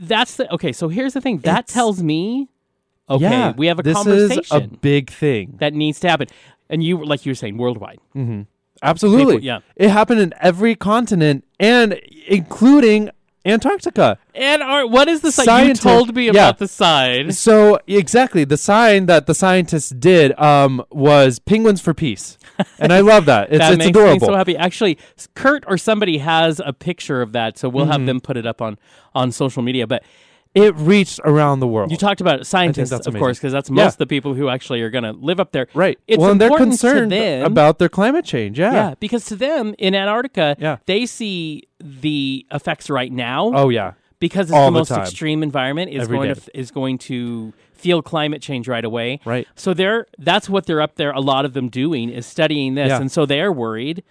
that's 0.00 0.36
the 0.36 0.52
okay. 0.54 0.72
So 0.72 0.88
here's 0.88 1.12
the 1.14 1.20
thing. 1.20 1.38
That 1.38 1.60
It's- 1.60 1.72
tells 1.74 2.02
me, 2.02 2.48
okay, 3.08 3.22
yeah, 3.30 3.52
we 3.56 3.66
have 3.66 3.78
a 3.78 3.82
this 3.82 3.94
conversation 3.96 4.42
is 4.42 4.50
a 4.52 4.60
big 4.68 5.10
thing. 5.10 5.56
that 5.60 5.74
needs 5.74 6.00
to 6.00 6.08
happen. 6.08 6.28
And 6.70 6.82
you, 6.82 7.04
like 7.04 7.24
you 7.24 7.30
were 7.30 7.34
saying, 7.34 7.56
worldwide. 7.56 7.98
Mm-hmm. 8.14 8.42
Absolutely. 8.82 9.24
People- 9.36 9.44
yeah. 9.44 9.60
It 9.76 9.90
happened 9.90 10.20
in 10.20 10.34
every 10.40 10.74
continent 10.76 11.44
and 11.58 11.94
including 12.28 13.10
Antarctica. 13.48 14.18
And 14.34 14.62
our, 14.62 14.86
what 14.86 15.08
is 15.08 15.20
the 15.22 15.32
sign? 15.32 15.46
Scientist- 15.46 15.84
You 15.84 15.90
told 15.90 16.14
me 16.14 16.26
yeah. 16.26 16.30
about 16.30 16.58
the 16.58 16.68
sign. 16.68 17.32
So 17.32 17.78
exactly, 17.86 18.44
the 18.44 18.56
sign 18.56 19.06
that 19.06 19.26
the 19.26 19.34
scientists 19.34 19.90
did 19.90 20.38
um, 20.38 20.84
was 20.90 21.38
penguins 21.38 21.80
for 21.80 21.94
peace, 21.94 22.38
and 22.78 22.92
I 22.92 23.00
love 23.00 23.24
that. 23.26 23.48
It's 23.50 23.58
that 23.58 23.72
it's 23.72 23.78
makes 23.78 23.88
adorable. 23.90 24.14
me 24.14 24.32
so 24.32 24.34
happy. 24.36 24.56
Actually, 24.56 24.98
Kurt 25.34 25.64
or 25.66 25.78
somebody 25.78 26.18
has 26.18 26.60
a 26.64 26.72
picture 26.72 27.22
of 27.22 27.32
that, 27.32 27.56
so 27.58 27.68
we'll 27.68 27.84
Mm-hmm. 27.84 27.92
have 27.92 28.06
them 28.06 28.20
put 28.20 28.36
it 28.36 28.46
up 28.46 28.60
on 28.60 28.78
on 29.14 29.32
social 29.32 29.62
media. 29.62 29.86
But 29.86 30.02
it 30.64 30.74
reached 30.76 31.20
around 31.24 31.60
the 31.60 31.66
world. 31.66 31.90
you 31.90 31.96
talked 31.96 32.20
about 32.20 32.46
scientists, 32.46 32.92
of 32.92 33.00
amazing. 33.06 33.18
course, 33.18 33.38
because 33.38 33.52
that's 33.52 33.70
most 33.70 33.94
of 33.94 33.98
the 33.98 34.06
people 34.06 34.34
who 34.34 34.48
actually 34.48 34.80
are 34.82 34.90
going 34.90 35.04
to 35.04 35.12
live 35.12 35.38
up 35.40 35.52
there. 35.52 35.68
right. 35.74 35.98
It's 36.06 36.20
well, 36.20 36.30
and 36.32 36.40
they're 36.40 36.50
concerned 36.50 37.12
them- 37.12 37.44
about 37.44 37.78
their 37.78 37.88
climate 37.88 38.24
change. 38.24 38.58
Yeah. 38.58 38.72
Yeah, 38.72 38.94
because 39.00 39.24
to 39.26 39.36
them 39.36 39.74
in 39.78 39.94
Antarctica, 39.94 40.56
Yeah. 40.58 40.78
they 40.86 41.06
see 41.06 41.64
the 41.80 42.46
effects 42.52 42.90
right 42.90 43.12
now. 43.12 43.52
Oh 43.54 43.68
yeah. 43.68 43.92
because 44.20 44.46
it's 44.48 44.52
all 44.56 44.66
the 44.72 44.72
the 44.72 44.78
most 44.80 44.90
extreme 44.90 45.42
environment 45.42 45.90
is 45.92 46.02
Every 46.02 46.16
going 46.16 46.28
day. 46.34 46.40
to 46.40 46.58
is 46.58 46.70
going 46.72 46.98
to 46.98 47.52
feel 47.72 48.02
climate 48.02 48.42
change 48.42 48.66
right 48.66 48.84
away. 48.84 49.20
Right. 49.24 49.46
So 49.54 49.72
they're 49.74 50.06
that's 50.18 50.48
what 50.48 50.66
they're 50.66 50.80
up 50.80 50.96
there. 50.96 51.12
A 51.12 51.20
lot 51.20 51.44
of 51.44 51.52
them 51.52 51.68
doing 51.68 52.08
is 52.10 52.26
studying 52.26 52.74
this, 52.74 52.88
Yeah. 52.88 53.00
and 53.00 53.12
so 53.12 53.24
they're 53.26 53.52
worried 53.52 54.02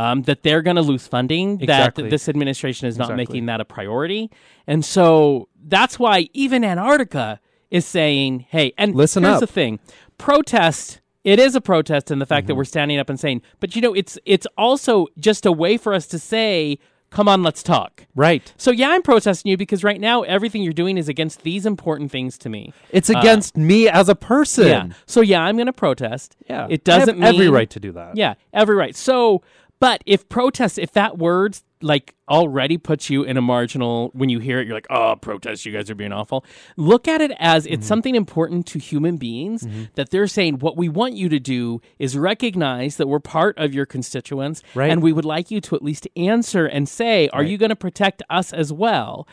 um, 0.00 0.22
that 0.22 0.42
they're 0.42 0.62
going 0.62 0.76
to 0.76 0.82
lose 0.82 1.06
funding. 1.06 1.60
Exactly. 1.60 2.04
That 2.04 2.10
this 2.10 2.28
administration 2.28 2.88
is 2.88 2.96
not 2.96 3.04
Exactly. 3.10 3.24
making 3.24 3.46
that 3.46 3.60
a 3.60 3.64
priority, 3.64 4.30
and 4.66 4.84
so 4.84 5.48
that's 5.74 5.98
why 5.98 6.28
even 6.32 6.64
Antarctica 6.64 7.40
is 7.70 7.84
saying, 7.86 8.46
"Hey, 8.48 8.72
and 8.78 8.94
Listen 8.94 9.22
here's 9.24 9.34
up. 9.36 9.40
the 9.40 9.46
thing: 9.46 9.78
protest." 10.18 11.00
It 11.22 11.38
is 11.38 11.54
a 11.54 11.60
protest 11.60 12.10
in 12.10 12.18
the 12.18 12.24
fact 12.24 12.44
Mm-hmm. 12.44 12.48
that 12.48 12.54
we're 12.54 12.64
standing 12.64 12.98
up 12.98 13.10
and 13.10 13.20
saying, 13.20 13.42
but 13.60 13.76
you 13.76 13.82
know, 13.82 13.92
it's 13.92 14.18
it's 14.24 14.46
also 14.56 15.06
just 15.18 15.44
a 15.44 15.52
way 15.52 15.76
for 15.76 15.92
us 15.92 16.06
to 16.06 16.18
say, 16.18 16.78
"Come 17.10 17.28
on, 17.28 17.42
let's 17.42 17.62
talk." 17.62 18.06
Right. 18.16 18.54
So 18.56 18.70
yeah, 18.70 18.88
I'm 18.88 19.02
protesting 19.02 19.50
you 19.50 19.58
because 19.58 19.84
right 19.84 20.00
now 20.00 20.22
everything 20.22 20.62
you're 20.62 20.72
doing 20.72 20.96
is 20.96 21.10
against 21.10 21.42
these 21.42 21.66
important 21.66 22.10
things 22.10 22.38
to 22.38 22.48
me. 22.48 22.72
It's 22.90 23.10
against 23.10 23.54
me 23.58 23.86
as 23.86 24.08
a 24.08 24.14
person. 24.14 24.64
Uh, 24.64 24.68
Yeah. 24.68 24.86
So 25.04 25.20
yeah, 25.20 25.42
I'm 25.42 25.56
going 25.56 25.66
to 25.66 25.74
protest. 25.74 26.36
Yeah. 26.48 26.66
It 26.70 26.84
doesn't 26.84 27.22
I 27.22 27.26
have 27.26 27.34
every 27.34 27.50
right 27.50 27.68
to 27.68 27.80
do 27.80 27.92
that. 27.92 28.16
Yeah, 28.16 28.34
every 28.54 28.76
right. 28.76 28.96
So, 28.96 29.42
but 29.80 30.02
if 30.06 30.28
protest, 30.28 30.78
if 30.78 30.92
that 30.92 31.18
word 31.18 31.58
like 31.82 32.14
already 32.28 32.76
puts 32.76 33.08
you 33.08 33.22
in 33.22 33.38
a 33.38 33.40
marginal, 33.40 34.10
when 34.12 34.28
you 34.28 34.38
hear 34.38 34.60
it, 34.60 34.66
you're 34.66 34.76
like, 34.76 34.86
oh, 34.90 35.16
protest, 35.16 35.64
you 35.64 35.72
guys 35.72 35.88
are 35.90 35.94
being 35.94 36.12
awful. 36.12 36.44
Look 36.76 37.08
at 37.08 37.22
it 37.22 37.32
as 37.38 37.64
Mm-hmm. 37.64 37.72
it's 37.74 37.86
something 37.86 38.14
important 38.14 38.66
to 38.66 38.78
human 38.78 39.16
beings 39.16 39.66
that 39.94 40.10
they're 40.10 40.26
saying 40.26 40.58
what 40.58 40.76
we 40.76 40.88
want 40.90 41.14
you 41.14 41.30
to 41.30 41.40
do 41.40 41.80
is 41.98 42.18
recognize 42.18 42.96
that 42.98 43.06
we're 43.08 43.18
part 43.18 43.56
of 43.58 43.72
your 43.74 43.86
constituents, 43.86 44.62
Right. 44.74 44.90
and 44.90 45.02
we 45.02 45.12
would 45.12 45.24
like 45.24 45.50
you 45.50 45.60
to 45.62 45.74
at 45.74 45.82
least 45.82 46.06
answer 46.16 46.66
and 46.66 46.86
say, 46.86 47.28
are 47.30 47.42
you 47.42 47.56
going 47.56 47.70
to 47.70 47.76
protect 47.76 48.22
us 48.28 48.52
as 48.52 48.70
well? 48.70 49.26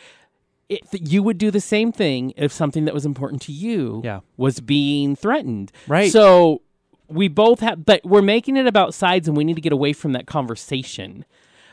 It, 0.69 0.81
you 0.91 1.23
would 1.23 1.37
do 1.37 1.49
the 1.51 1.61
same 1.61 1.91
thing 1.93 2.33
if 2.37 2.51
something 2.53 2.85
that 2.85 2.93
was 2.93 3.05
important 3.05 3.41
to 3.43 3.51
you 3.53 4.01
Yeah. 4.05 4.19
was 4.37 4.59
being 4.61 5.15
threatened. 5.17 5.71
Right. 5.87 6.11
So 6.11 6.61
we 7.07 7.27
both 7.27 7.59
have, 7.61 7.85
but 7.85 8.01
we're 8.03 8.21
making 8.21 8.57
it 8.57 8.67
about 8.67 8.93
sides, 8.93 9.27
and 9.27 9.35
we 9.37 9.43
need 9.43 9.55
to 9.55 9.61
get 9.61 9.73
away 9.73 9.93
from 9.93 10.11
that 10.13 10.25
conversation. 10.27 11.25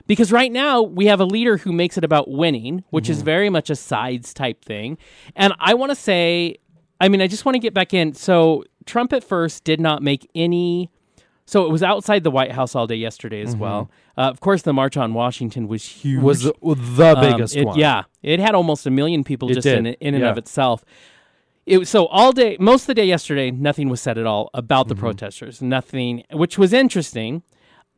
Because 0.06 0.30
right 0.30 0.52
now 0.52 0.82
we 0.82 1.06
have 1.06 1.18
a 1.20 1.24
leader 1.24 1.56
who 1.56 1.72
makes 1.72 1.96
it 1.96 2.04
about 2.04 2.30
winning, 2.30 2.84
which 2.90 3.04
Mm-hmm. 3.04 3.12
is 3.12 3.22
very 3.22 3.48
much 3.50 3.70
a 3.70 3.74
sides 3.76 4.34
type 4.34 4.62
thing. 4.64 4.98
And 5.34 5.54
I 5.58 5.72
want 5.74 5.90
to 5.90 5.96
say, 5.96 6.56
I 7.00 7.08
mean, 7.08 7.22
I 7.22 7.26
just 7.26 7.44
want 7.46 7.54
to 7.54 7.58
get 7.58 7.72
back 7.72 7.94
in. 7.94 8.12
So 8.12 8.64
Trump 8.84 9.12
at 9.14 9.24
first 9.24 9.64
did 9.64 9.80
not 9.80 10.02
make 10.02 10.28
any. 10.34 10.90
So 11.46 11.64
it 11.66 11.70
was 11.70 11.82
outside 11.82 12.22
the 12.22 12.30
White 12.30 12.52
House 12.52 12.74
all 12.74 12.86
day 12.86 12.94
yesterday 12.96 13.40
as 13.42 13.54
well. 13.56 13.90
Uh, 14.16 14.22
of 14.22 14.40
course, 14.40 14.62
the 14.62 14.72
March 14.72 14.96
on 14.96 15.12
Washington 15.14 15.68
was 15.68 15.84
huge. 15.84 16.16
Mm-hmm. 16.18 16.24
Was 16.26 16.42
the, 16.42 16.54
the 16.62 17.14
Um, 17.16 17.20
biggest 17.20 17.56
it- 17.56 17.64
one. 17.66 17.78
Yeah, 17.78 18.04
it 18.22 18.40
had 18.40 18.54
almost 18.54 18.86
a 18.86 18.90
million 18.90 19.24
people 19.24 19.50
It 19.50 19.54
just 19.54 19.64
did, 19.64 19.78
in 19.78 19.86
in 19.86 20.14
and 20.14 20.22
yeah. 20.24 20.30
of 20.30 20.38
itself. 20.38 20.84
It 21.66 21.78
was 21.78 21.88
so 21.88 22.06
all 22.06 22.32
day, 22.32 22.56
most 22.60 22.82
of 22.82 22.86
the 22.88 22.94
day 22.94 23.06
yesterday, 23.06 23.50
nothing 23.50 23.88
was 23.88 24.00
said 24.00 24.18
at 24.18 24.26
all 24.26 24.50
about 24.54 24.86
Mm-hmm. 24.86 24.88
the 24.90 25.00
protesters. 25.00 25.62
Nothing, 25.62 26.24
which 26.32 26.58
was 26.58 26.72
interesting. 26.72 27.42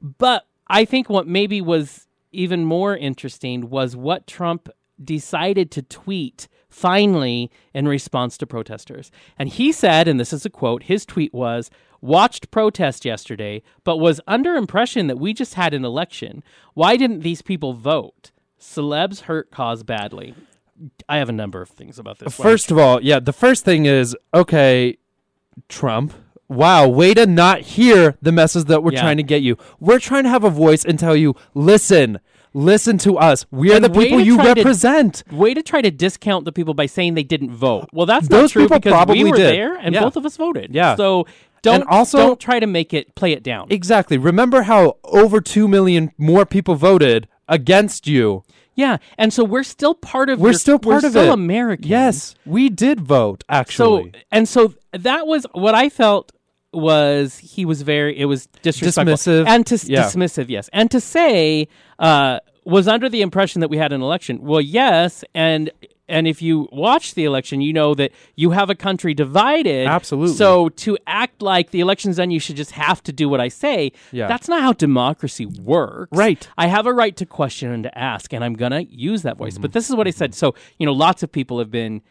But 0.00 0.46
I 0.68 0.85
think 0.85 1.09
what 1.09 1.26
maybe 1.26 1.61
was 1.61 2.07
even 2.33 2.64
more 2.64 2.96
interesting 2.96 3.68
was 3.70 3.96
what 3.96 4.26
Trump 4.26 4.68
decided 5.02 5.70
to 5.72 5.83
tweet 5.83 6.48
finally 6.68 7.50
in 7.74 7.88
response 7.88 8.37
to 8.38 8.46
protesters. 8.46 9.11
And 9.38 9.48
he 9.48 9.72
said, 9.72 10.07
and 10.09 10.20
this 10.20 10.33
is 10.33 10.44
a 10.44 10.50
quote, 10.50 10.85
his 10.85 11.07
tweet 11.07 11.33
was, 11.33 11.70
watched 12.00 12.50
protest 12.50 13.05
yesterday, 13.05 13.62
but 13.85 13.96
was 13.96 14.20
under 14.26 14.55
impression 14.55 15.07
that 15.07 15.18
we 15.18 15.33
just 15.33 15.55
had 15.55 15.72
an 15.74 15.85
election. 15.85 16.42
Why 16.74 16.96
didn't 16.96 17.20
these 17.20 17.42
people 17.42 17.72
vote? 17.72 18.31
Celebs 18.61 19.22
hurt 19.22 19.50
cause 19.50 19.83
badly. 19.83 20.35
I 21.09 21.19
have 21.19 21.29
a 21.29 21.33
number 21.33 21.62
of 21.62 21.69
things 21.71 21.99
about 21.99 22.19
this. 22.19 22.35
First 22.35 22.71
of 22.71 22.79
all, 22.79 23.03
yeah, 23.03 23.21
the 23.21 23.33
first 23.33 23.65
thing 23.65 23.87
is 23.87 24.17
okay, 24.35 24.99
Trump. 25.69 26.12
Wow, 26.49 26.87
way 26.89 27.12
to 27.15 27.27
not 27.27 27.61
hear 27.62 28.17
the 28.23 28.31
message 28.31 28.65
that 28.67 28.85
we're 28.85 28.93
Yeah. 28.93 29.01
trying 29.01 29.17
to 29.17 29.23
get 29.25 29.43
you. 29.43 29.57
We're 29.81 29.99
trying 29.99 30.23
to 30.25 30.31
have 30.31 30.45
a 30.45 30.51
voice 30.51 30.85
and 30.85 30.99
tell 30.99 31.17
you, 31.17 31.35
listen, 31.55 32.21
Listen 32.55 32.97
to 32.97 33.19
us. 33.19 33.45
We 33.51 33.71
are 33.73 33.75
And 33.77 33.85
the 33.85 33.91
people 33.91 34.19
you 34.19 34.37
try 34.37 34.45
to- 34.55 34.61
represent. 34.62 35.23
Way 35.31 35.53
to 35.53 35.62
try 35.62 35.83
to 35.83 35.91
discount 35.91 36.47
the 36.47 36.53
people 36.53 36.73
by 36.73 36.87
saying 36.87 37.12
they 37.12 37.23
didn't 37.23 37.51
vote. 37.51 37.91
Well, 37.93 38.07
that's 38.07 38.29
Those 38.29 38.45
not 38.45 38.51
true 38.53 38.62
people 38.62 38.79
because 38.79 38.93
probably 38.93 39.23
we 39.25 39.31
were 39.31 39.37
did. 39.37 39.55
there 39.55 39.75
and 39.75 39.95
Yeah. 39.95 40.01
both 40.01 40.17
of 40.17 40.25
us 40.25 40.39
voted. 40.39 40.75
Yeah. 40.75 40.97
So 40.97 41.27
don't 41.61 41.87
also- 41.87 42.17
don't 42.17 42.41
try 42.41 42.59
to 42.59 42.67
make 42.67 42.95
it 42.95 43.15
play 43.15 43.33
it 43.33 43.43
down. 43.43 43.67
Exactly. 43.69 44.17
Remember 44.17 44.62
how 44.62 44.97
over 45.05 45.43
2 45.43 45.69
million 45.69 46.12
more 46.17 46.47
people 46.47 46.77
voted 46.77 47.29
against 47.47 48.07
you. 48.07 48.43
Yeah, 48.77 48.99
and 49.19 49.33
so 49.33 49.43
we're 49.43 49.65
still 49.65 49.95
part 49.95 50.31
of. 50.31 50.39
We're 50.39 50.51
your- 50.51 50.59
still 50.59 50.79
part 50.79 51.03
we're 51.03 51.07
of 51.09 51.12
still 51.12 51.31
it. 51.31 51.35
American. 51.35 51.89
Yes, 51.89 52.35
we 52.45 52.69
did 52.69 53.01
vote 53.01 53.43
actually. 53.49 54.12
So 54.12 54.21
and 54.31 54.49
so 54.49 54.75
that 54.93 55.27
was 55.27 55.45
what 55.53 55.75
I 55.75 55.89
felt 55.89 56.31
was 56.73 57.39
he 57.39 57.65
was 57.65 57.83
very 57.83 58.19
it 58.19 58.27
was 58.27 58.47
disrespectful 58.62 59.15
Dismissive. 59.15 59.47
and 59.49 59.67
to 59.67 59.75
Yeah. 59.87 60.03
dismissive 60.05 60.49
yes 60.51 60.69
and 60.75 60.91
to 60.91 61.01
say 61.01 61.69
uh, 61.99 62.41
was 62.67 62.87
under 62.87 63.09
the 63.09 63.23
impression 63.23 63.61
that 63.62 63.69
we 63.71 63.79
had 63.79 63.93
an 63.93 64.03
election 64.03 64.41
well 64.43 64.61
yes 64.61 65.25
and 65.35 65.71
and 66.09 66.29
if 66.29 66.40
you 66.40 66.69
watch 66.73 67.14
the 67.14 67.25
election 67.25 67.61
you 67.61 67.73
know 67.73 67.95
that 67.95 68.12
you 68.37 68.51
have 68.51 68.71
a 68.71 68.75
country 68.75 69.12
divided 69.14 69.87
Absolutely. 69.88 70.35
so 70.35 70.69
to 70.71 70.97
act 71.07 71.42
like 71.42 71.71
the 71.71 71.81
election's 71.81 72.16
done 72.16 72.31
you 72.31 72.38
should 72.40 72.57
just 72.57 72.73
have 72.73 73.03
to 73.03 73.12
do 73.12 73.29
what 73.29 73.40
I 73.40 73.49
say 73.49 73.92
Yeah. 74.12 74.27
that's 74.29 74.49
not 74.49 74.62
how 74.62 74.73
democracy 74.73 75.47
works 75.47 76.16
Right. 76.16 76.49
I 76.57 76.66
have 76.69 76.87
a 76.87 76.92
right 76.92 77.16
to 77.16 77.27
question 77.27 77.71
and 77.73 77.83
to 77.85 77.99
ask, 77.99 78.33
and 78.33 78.45
I'm 78.45 78.55
going 78.55 78.73
to 78.73 78.85
use 78.85 79.23
that 79.23 79.37
voice. 79.37 79.55
Mm-hmm. 79.55 79.62
But 79.62 79.73
this 79.73 79.88
is 79.90 79.97
what 79.97 80.07
I 80.07 80.11
said. 80.11 80.35
So, 80.35 80.55
you 80.79 80.87
know, 80.87 80.92
lots 80.92 81.23
of 81.23 81.31
people 81.33 81.59
have 81.59 81.71
been, 81.71 82.03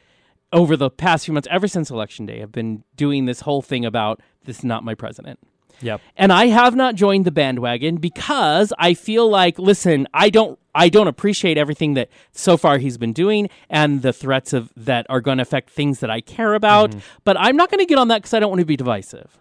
over 0.54 0.78
the 0.78 0.90
past 0.90 1.26
few 1.26 1.34
months, 1.34 1.48
ever 1.52 1.68
since 1.68 1.90
Election 1.90 2.26
Day, 2.26 2.40
have 2.40 2.52
been 2.52 2.84
doing 2.96 3.26
this 3.26 3.42
whole 3.42 3.62
thing 3.62 3.86
about 3.86 4.22
this 4.46 4.60
is 4.60 4.64
not 4.64 4.84
my 4.84 4.94
president. 4.96 5.40
Yep. 5.82 6.02
And 6.16 6.32
I 6.34 6.48
have 6.48 6.76
not 6.76 6.96
joined 6.96 7.26
the 7.26 7.32
bandwagon 7.32 7.98
because 7.98 8.74
I 8.78 8.94
feel 8.94 9.30
like, 9.30 9.58
listen, 9.60 10.08
I 10.14 10.30
don't. 10.30 10.60
I 10.78 10.90
don't 10.90 11.08
appreciate 11.08 11.58
everything 11.58 11.94
that 11.94 12.10
so 12.34 12.58
far 12.58 12.80
he's 12.80 12.98
been 12.98 13.14
doing 13.14 13.50
and 13.70 14.02
the 14.02 14.12
threats 14.12 14.52
of 14.52 14.74
that 14.76 15.06
are 15.10 15.22
going 15.22 15.38
to 15.38 15.42
affect 15.42 15.70
things 15.70 16.02
that 16.02 16.10
I 16.10 16.20
care 16.20 16.54
about. 16.54 16.90
Mm-hmm. 16.92 17.00
But 17.24 17.38
I'm 17.40 17.56
not 17.56 17.72
going 17.72 17.80
to 17.80 17.86
get 17.86 17.98
on 17.98 18.10
that 18.10 18.18
because 18.18 18.34
I 18.34 18.42
don't 18.42 18.50
want 18.50 18.60
to 18.60 18.66
be 18.66 18.76
divisive. 18.76 19.38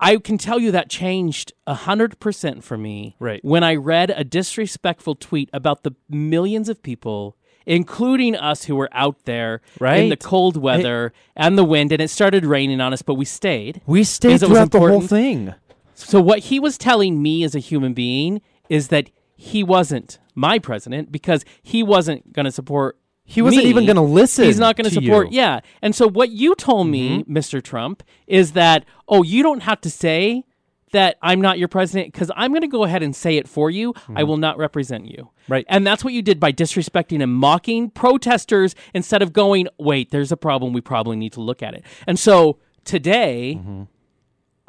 I 0.00 0.16
can 0.16 0.38
tell 0.38 0.58
you 0.58 0.70
that 0.72 0.88
changed 0.88 1.52
100% 1.66 2.62
for 2.62 2.78
me 2.78 3.16
Right. 3.18 3.44
when 3.44 3.64
I 3.64 3.74
read 3.74 4.10
a 4.10 4.24
disrespectful 4.24 5.16
tweet 5.16 5.50
about 5.52 5.82
the 5.82 5.92
millions 6.08 6.68
of 6.68 6.82
people, 6.82 7.36
including 7.68 8.34
us 8.34 8.64
who 8.64 8.74
were 8.74 8.88
out 8.92 9.24
there 9.26 9.60
right. 9.78 10.02
in 10.02 10.08
the 10.08 10.16
cold 10.16 10.56
weather 10.56 11.12
and 11.36 11.56
the 11.56 11.62
wind, 11.64 11.92
and 11.92 12.00
it 12.00 12.08
started 12.08 12.44
raining 12.44 12.80
on 12.80 12.92
us, 12.92 13.02
but 13.02 13.14
we 13.14 13.26
stayed. 13.26 13.82
We 13.86 14.02
stayed 14.02 14.40
throughout 14.40 14.72
the 14.72 14.80
whole 14.80 15.02
thing. 15.02 15.54
So, 15.94 16.20
what 16.20 16.40
he 16.40 16.58
was 16.58 16.78
telling 16.78 17.22
me 17.22 17.44
as 17.44 17.54
a 17.54 17.58
human 17.58 17.92
being 17.92 18.40
is 18.68 18.88
that 18.88 19.10
he 19.36 19.62
wasn't 19.62 20.18
my 20.34 20.58
president 20.58 21.12
because 21.12 21.44
he 21.62 21.82
wasn't 21.82 22.32
going 22.32 22.44
to 22.44 22.52
support. 22.52 22.98
He 23.24 23.42
wasn't 23.42 23.64
me. 23.64 23.70
even 23.70 23.84
gonna 23.84 24.02
listen 24.02 24.46
He's 24.46 24.58
not 24.58 24.76
going 24.76 24.88
to 24.88 24.94
to 24.94 25.02
support. 25.02 25.26
you. 25.26 25.32
Mm-hmm. 25.32 25.34
Yeah. 25.34 25.60
And 25.82 25.94
so, 25.94 26.08
what 26.08 26.30
you 26.30 26.54
told 26.54 26.86
me, 26.86 27.24
Mr. 27.24 27.62
Trump, 27.62 28.02
is 28.26 28.52
that, 28.52 28.86
oh, 29.06 29.22
you 29.22 29.42
don't 29.42 29.64
have 29.64 29.82
to 29.82 29.90
say 29.90 30.44
that 30.92 31.16
I'm 31.22 31.40
not 31.40 31.58
your 31.58 31.68
president 31.68 32.12
because 32.12 32.30
I'm 32.36 32.50
going 32.52 32.62
to 32.62 32.68
go 32.68 32.84
ahead 32.84 33.02
and 33.02 33.14
say 33.14 33.36
it 33.36 33.48
for 33.48 33.70
you. 33.70 33.94
I 34.14 34.24
will 34.24 34.36
not 34.36 34.58
represent 34.58 35.06
you. 35.06 35.16
Mm-hmm. 35.24 35.52
Right. 35.52 35.66
And 35.68 35.86
that's 35.86 36.04
what 36.04 36.12
you 36.12 36.22
did 36.22 36.38
by 36.40 36.52
disrespecting 36.52 37.22
and 37.22 37.32
mocking 37.32 37.90
protesters 37.90 38.74
instead 38.94 39.22
of 39.22 39.32
going, 39.32 39.68
wait, 39.78 40.10
there's 40.10 40.30
a 40.32 40.36
problem. 40.36 40.72
We 40.72 40.80
probably 40.80 41.16
need 41.16 41.32
to 41.34 41.40
look 41.40 41.62
at 41.62 41.74
it. 41.74 41.84
And 42.06 42.18
so, 42.18 42.58
today, 42.84 43.58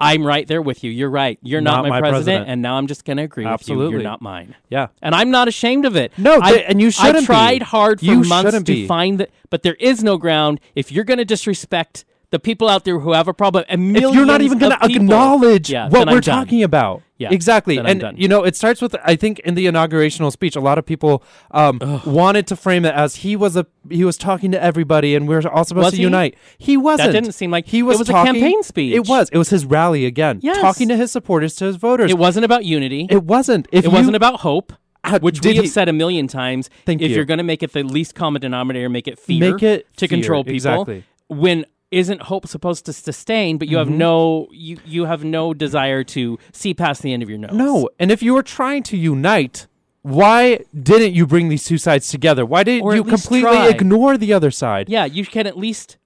I'm 0.02 0.26
right 0.26 0.48
there 0.48 0.62
with 0.62 0.84
you. 0.84 0.92
You're 0.92 1.10
right. 1.10 1.38
You're 1.42 1.60
not, 1.60 1.84
Mm-hmm. 1.84 1.84
Not 1.84 1.90
my, 1.90 1.90
my 1.90 2.00
president, 2.00 2.26
president. 2.26 2.50
and 2.50 2.62
now 2.62 2.76
I'm 2.76 2.88
just 2.88 3.04
going 3.04 3.18
to 3.18 3.24
agree 3.24 3.44
with 3.44 3.50
you. 3.50 3.54
Absolutely. 3.54 3.92
You're 3.96 4.04
not 4.04 4.22
mine. 4.22 4.56
Yeah. 4.70 4.88
And 5.02 5.14
I'm 5.14 5.30
not 5.32 5.48
ashamed 5.50 5.84
of 5.86 5.96
it. 5.98 6.14
No, 6.18 6.40
I, 6.42 6.54
and 6.60 6.80
you 6.80 6.90
shouldn't 6.92 7.20
be. 7.24 7.26
tried 7.26 7.64
hard 7.64 8.00
for 8.00 8.06
You 8.06 8.22
months 8.24 8.54
to 8.54 8.62
be. 8.64 8.88
find 8.88 9.20
that, 9.20 9.32
but 9.50 9.64
there 9.64 9.76
is 9.76 10.02
no 10.04 10.18
ground. 10.18 10.62
If 10.76 10.92
you're 10.92 11.04
going 11.04 11.18
to 11.18 11.26
disrespect 11.26 12.06
the 12.32 12.40
people 12.40 12.70
out 12.70 12.84
there 12.86 13.00
who 13.00 13.14
have 13.14 13.28
a 13.28 13.34
problem, 13.34 13.66
and 13.68 13.96
If 13.98 14.04
you're 14.14 14.26
not 14.26 14.42
even 14.42 14.60
going 14.60 14.72
to 14.78 14.86
acknowledge 14.86 15.70
yeah, 15.72 15.90
what 15.90 16.08
we're 16.08 16.22
talking 16.22 16.64
about. 16.64 17.02
Yeah, 17.18 17.30
exactly. 17.34 17.78
and 17.78 18.18
you 18.18 18.28
know, 18.30 18.44
it 18.46 18.56
starts 18.56 18.82
with 18.82 18.96
I 19.04 19.16
think 19.18 19.40
in 19.40 19.56
the 19.56 19.66
inaugurational 19.66 20.32
speech, 20.32 20.56
a 20.56 20.62
lot 20.62 20.78
of 20.78 20.86
people 20.86 21.22
um, 21.52 21.80
wanted 22.06 22.48
to 22.48 22.56
frame 22.56 22.86
it 22.86 22.94
as 22.96 23.16
he 23.18 23.36
was 23.36 23.58
a 23.58 23.66
he 23.90 24.06
was 24.06 24.16
talking 24.18 24.52
to 24.52 24.62
everybody, 24.64 25.16
and 25.16 25.28
we're 25.28 25.46
all 25.48 25.66
supposed 25.66 25.86
Was 25.86 25.92
to 25.94 25.98
he? 25.98 26.04
unite. 26.04 26.38
He 26.58 26.78
wasn't. 26.78 27.08
That 27.12 27.20
didn't 27.22 27.34
seem 27.34 27.52
like- 27.52 27.66
he 27.68 27.84
was. 27.84 27.96
it 27.96 28.00
was 28.00 28.10
a 28.10 28.14
campaign 28.14 28.64
speech. 28.64 28.94
It 28.96 29.08
was. 29.08 29.30
It 29.34 29.38
was 29.38 29.50
his 29.50 29.66
rally 29.66 30.06
again, 30.06 30.40
Yes. 30.42 30.62
talking 30.62 30.88
to 30.88 30.96
his 30.96 31.12
supporters, 31.12 31.56
to 31.56 31.66
his 31.66 31.76
voters. 31.76 32.10
It 32.10 32.18
wasn't 32.18 32.46
about 32.46 32.64
unity. 32.64 33.08
It 33.10 33.24
wasn't. 33.24 33.68
If 33.74 33.84
It 33.84 33.88
you- 33.90 33.94
wasn't 33.98 34.16
about 34.16 34.40
hope, 34.42 34.72
which 35.20 35.42
we 35.44 35.56
have 35.56 35.66
he- 35.66 35.70
said 35.70 35.90
a 35.90 35.94
million 35.94 36.28
times. 36.28 36.70
Thank 36.86 37.02
if 37.02 37.12
you. 37.12 37.20
are 37.20 37.26
going 37.26 37.40
to 37.40 37.44
make 37.44 37.64
it 37.64 37.74
the 37.74 37.84
least 37.84 38.16
common 38.16 38.40
denominator, 38.40 38.88
make 38.88 39.08
it 39.10 39.20
fear. 39.20 39.52
Make 39.52 39.62
it 39.64 39.88
to 39.98 40.08
fear, 40.08 40.18
control 40.18 40.44
people. 40.46 40.54
exactly. 40.56 41.04
When 41.28 41.66
isn't 41.92 42.24
hope 42.24 42.48
supposed 42.48 42.86
to 42.86 42.94
sustain? 42.94 43.58
But 43.58 43.68
you 43.68 43.78
have 43.78 43.88
Mm-hmm. 43.88 43.98
no 43.98 44.48
you 44.52 44.78
you 44.86 45.06
have 45.06 45.24
no 45.24 45.54
desire 45.54 46.04
to 46.16 46.38
see 46.52 46.74
past 46.74 47.02
the 47.02 47.14
end 47.14 47.24
of 47.24 47.30
your 47.30 47.40
nose. 47.40 47.52
No, 47.54 47.90
and 48.00 48.12
if 48.12 48.22
you 48.24 48.34
were 48.34 48.44
trying 48.44 48.84
to 48.84 48.98
unite, 48.98 49.68
why 50.02 50.60
didn't 50.74 51.14
you 51.14 51.28
bring 51.28 51.50
these 51.50 51.66
two 51.66 51.78
sides 51.78 52.08
together? 52.08 52.46
Why 52.46 52.64
didn't 52.64 52.90
you 52.96 53.04
completely 53.04 53.42
try. 53.42 53.68
ignore 53.70 54.18
the 54.18 54.34
other 54.34 54.52
side? 54.52 54.90
Yeah, 54.90 55.06
you 55.06 55.26
can 55.26 55.46
at 55.46 55.58
least 55.58 55.98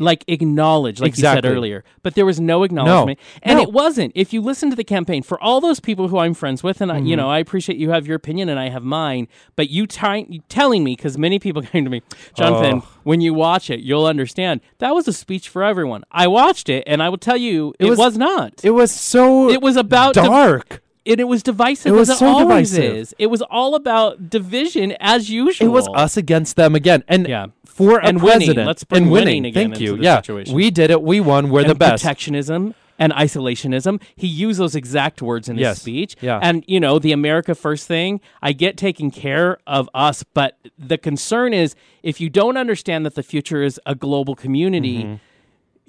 like 0.00 0.24
acknowledge, 0.26 1.00
like 1.00 1.16
you 1.16 1.22
said 1.22 1.44
earlier. 1.44 1.84
But 2.02 2.14
there 2.16 2.26
was 2.26 2.40
no 2.40 2.62
acknowledgement, 2.64 3.18
and 3.42 3.58
No. 3.58 3.62
it 3.62 3.72
wasn't. 3.72 4.12
If 4.16 4.32
you 4.32 4.40
listen 4.40 4.70
to 4.70 4.76
the 4.76 4.82
campaign 4.82 5.22
for 5.22 5.40
all 5.40 5.60
those 5.60 5.78
people 5.78 6.08
who 6.08 6.18
I'm 6.18 6.34
friends 6.34 6.62
with, 6.62 6.80
and 6.80 6.90
I, 6.90 6.96
Mm-hmm. 6.96 7.06
you 7.06 7.16
know, 7.16 7.30
I 7.30 7.38
appreciate 7.38 7.78
you 7.78 7.90
have 7.90 8.06
your 8.06 8.16
opinion 8.16 8.48
and 8.48 8.58
I 8.58 8.68
have 8.70 8.82
mine. 8.82 9.28
But 9.56 9.70
you, 9.70 9.86
telling 9.86 10.84
me 10.84 10.96
because 10.96 11.16
many 11.18 11.38
people 11.38 11.62
came 11.72 11.84
to 11.84 11.90
me, 11.90 12.02
Jonathan. 12.34 12.82
Oh. 12.84 12.88
When 13.04 13.20
you 13.20 13.32
watch 13.34 13.70
it, 13.70 13.80
you'll 13.80 14.06
understand 14.06 14.60
that 14.78 14.94
was 14.94 15.06
a 15.08 15.12
speech 15.12 15.48
for 15.48 15.62
everyone. 15.62 16.02
I 16.10 16.26
watched 16.26 16.68
it, 16.68 16.84
and 16.86 17.02
I 17.02 17.08
will 17.08 17.18
tell 17.18 17.36
you, 17.36 17.74
it, 17.78 17.86
was, 17.86 17.98
was- 17.98 18.18
not. 18.18 18.60
It 18.64 18.70
was 18.70 18.90
so 18.92 19.48
It 19.50 19.62
was 19.62 19.76
about 19.76 20.14
dark. 20.14 20.82
And 21.06 21.20
it 21.20 21.24
was 21.28 21.42
divisive 21.42 21.92
It 21.92 21.96
was 21.96 22.10
as 22.10 22.16
it 22.16 22.18
so 22.20 22.26
always 22.26 22.70
divisive. 22.70 22.96
is. 22.96 23.14
It 23.18 23.26
was 23.28 23.42
all 23.42 23.74
about 23.74 24.30
division 24.30 24.94
as 25.00 25.30
usual. 25.30 25.66
It 25.66 25.70
was 25.70 25.88
us 25.94 26.16
against 26.16 26.56
them 26.56 26.74
again. 26.74 27.02
And 27.08 27.26
Yeah. 27.26 27.46
for 27.64 27.98
a 27.98 28.06
And 28.06 28.22
winning. 28.22 28.38
president 28.40 28.66
Let's 28.66 28.84
bring 28.84 29.04
and 29.04 29.12
winning. 29.12 29.26
winning 29.42 29.44
again 29.46 29.70
Thank 29.70 29.80
you. 29.80 29.96
yeah. 30.00 30.16
situation. 30.16 30.54
We 30.54 30.70
did 30.70 30.90
it. 30.90 31.02
We 31.02 31.20
won. 31.20 31.48
We're 31.50 31.64
the 31.64 31.74
best. 31.74 32.02
protectionism 32.02 32.74
and 32.98 33.12
isolationism. 33.14 34.00
He 34.14 34.26
used 34.26 34.60
those 34.60 34.74
exact 34.76 35.22
words 35.22 35.48
in 35.48 35.56
his 35.56 35.62
Yes. 35.62 35.80
speech. 35.80 36.16
Yeah. 36.20 36.38
And, 36.42 36.62
you 36.66 36.78
know, 36.78 36.98
the 36.98 37.12
America 37.12 37.54
First 37.54 37.86
thing, 37.88 38.20
I 38.42 38.52
get 38.52 38.76
taking 38.76 39.10
care 39.10 39.56
of 39.66 39.88
us, 39.94 40.22
but 40.34 40.58
the 40.78 40.98
concern 40.98 41.54
is 41.54 41.74
if 42.02 42.20
you 42.20 42.28
don't 42.28 42.58
understand 42.58 43.06
that 43.06 43.14
the 43.14 43.22
future 43.22 43.62
is 43.62 43.80
a 43.86 43.94
global 43.94 44.34
community, 44.34 44.98
Mm-hmm. 44.98 45.14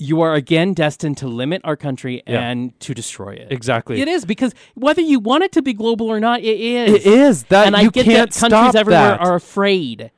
You 0.02 0.22
are 0.22 0.34
again 0.34 0.74
destined 0.74 1.16
to 1.18 1.28
limit 1.28 1.62
our 1.64 1.76
country 1.76 2.24
Yeah. 2.26 2.42
and 2.50 2.78
to 2.82 2.94
destroy 2.94 3.34
it. 3.34 3.48
Exactly. 3.52 4.02
It 4.02 4.08
is 4.08 4.26
because 4.26 4.54
whether 4.74 5.02
you 5.02 5.20
want 5.20 5.44
it 5.44 5.52
to 5.54 5.62
be 5.62 5.74
global 5.74 6.08
or 6.08 6.20
not, 6.20 6.42
it 6.42 6.60
is. 6.60 6.94
It 6.96 7.06
is 7.06 7.44
that 7.46 7.68
and 7.68 7.76
I 7.76 7.82
you 7.82 7.92
get 7.92 8.06
can't 8.06 8.32
that 8.34 8.40
countries 8.40 8.70
stop 8.72 8.76
everywhere 8.76 9.02
that. 9.18 9.22
are 9.22 9.36
afraid. 9.36 10.10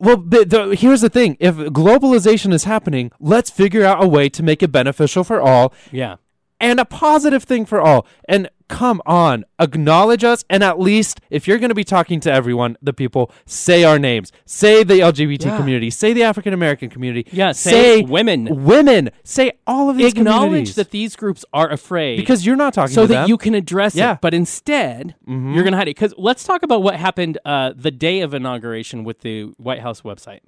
Well, 0.00 0.16
but 0.16 0.50
the, 0.50 0.74
here's 0.76 1.00
the 1.02 1.08
thing: 1.08 1.36
if 1.40 1.54
globalization 1.56 2.52
is 2.52 2.64
happening, 2.64 3.10
let's 3.20 3.50
figure 3.50 3.84
out 3.84 4.02
a 4.02 4.08
way 4.08 4.28
to 4.28 4.42
make 4.42 4.62
it 4.62 4.72
beneficial 4.72 5.24
for 5.24 5.40
all 5.40 5.72
Yeah. 5.92 6.16
and 6.60 6.80
a 6.80 6.84
positive 6.84 7.44
thing 7.44 7.64
for 7.66 7.80
all. 7.80 8.06
And 8.28 8.48
come 8.68 9.00
on, 9.06 9.44
acknowledge 9.58 10.22
us, 10.24 10.44
and 10.50 10.62
at 10.62 10.78
least 10.78 11.20
if 11.30 11.48
you're 11.48 11.58
going 11.58 11.70
to 11.70 11.74
be 11.74 11.84
talking 11.84 12.20
to 12.20 12.30
everyone, 12.32 12.76
the 12.82 12.92
people, 12.92 13.30
say 13.46 13.82
our 13.82 13.98
names, 13.98 14.30
say 14.44 14.84
the 14.84 15.00
LGBT 15.00 15.46
Yeah. 15.46 15.56
community, 15.56 15.90
say 15.90 16.12
the 16.12 16.22
African 16.22 16.52
American 16.52 16.90
community, 16.90 17.28
Yeah, 17.32 17.52
say 17.52 18.02
women. 18.02 18.64
women, 18.64 19.10
say 19.24 19.52
all 19.66 19.88
of 19.90 19.96
these 19.96 20.12
Acknowledge 20.12 20.74
that 20.74 20.90
these 20.90 21.16
groups 21.16 21.44
are 21.52 21.70
afraid. 21.70 22.16
because 22.18 22.44
you're 22.44 22.56
not 22.56 22.74
talking 22.74 22.94
so 22.94 23.06
that 23.06 23.14
them. 23.22 23.28
you 23.28 23.38
can 23.38 23.54
address 23.54 23.94
Yeah. 23.94 24.04
Mm-hmm. 24.08 24.12
it. 24.14 24.20
But 24.20 24.34
instead, 24.34 25.14
you're 25.26 25.62
going 25.62 25.72
to 25.72 25.78
hide 25.78 25.88
it. 25.88 25.96
Because 25.96 26.14
let's 26.18 26.44
talk 26.44 26.62
about 26.62 26.82
what 26.82 26.96
happened 26.96 27.38
uh, 27.44 27.72
the 27.74 27.90
day 27.90 28.20
of 28.20 28.34
inauguration 28.34 29.02
with 29.04 29.20
the 29.20 29.44
White 29.56 29.80
House 29.80 30.02
website. 30.02 30.40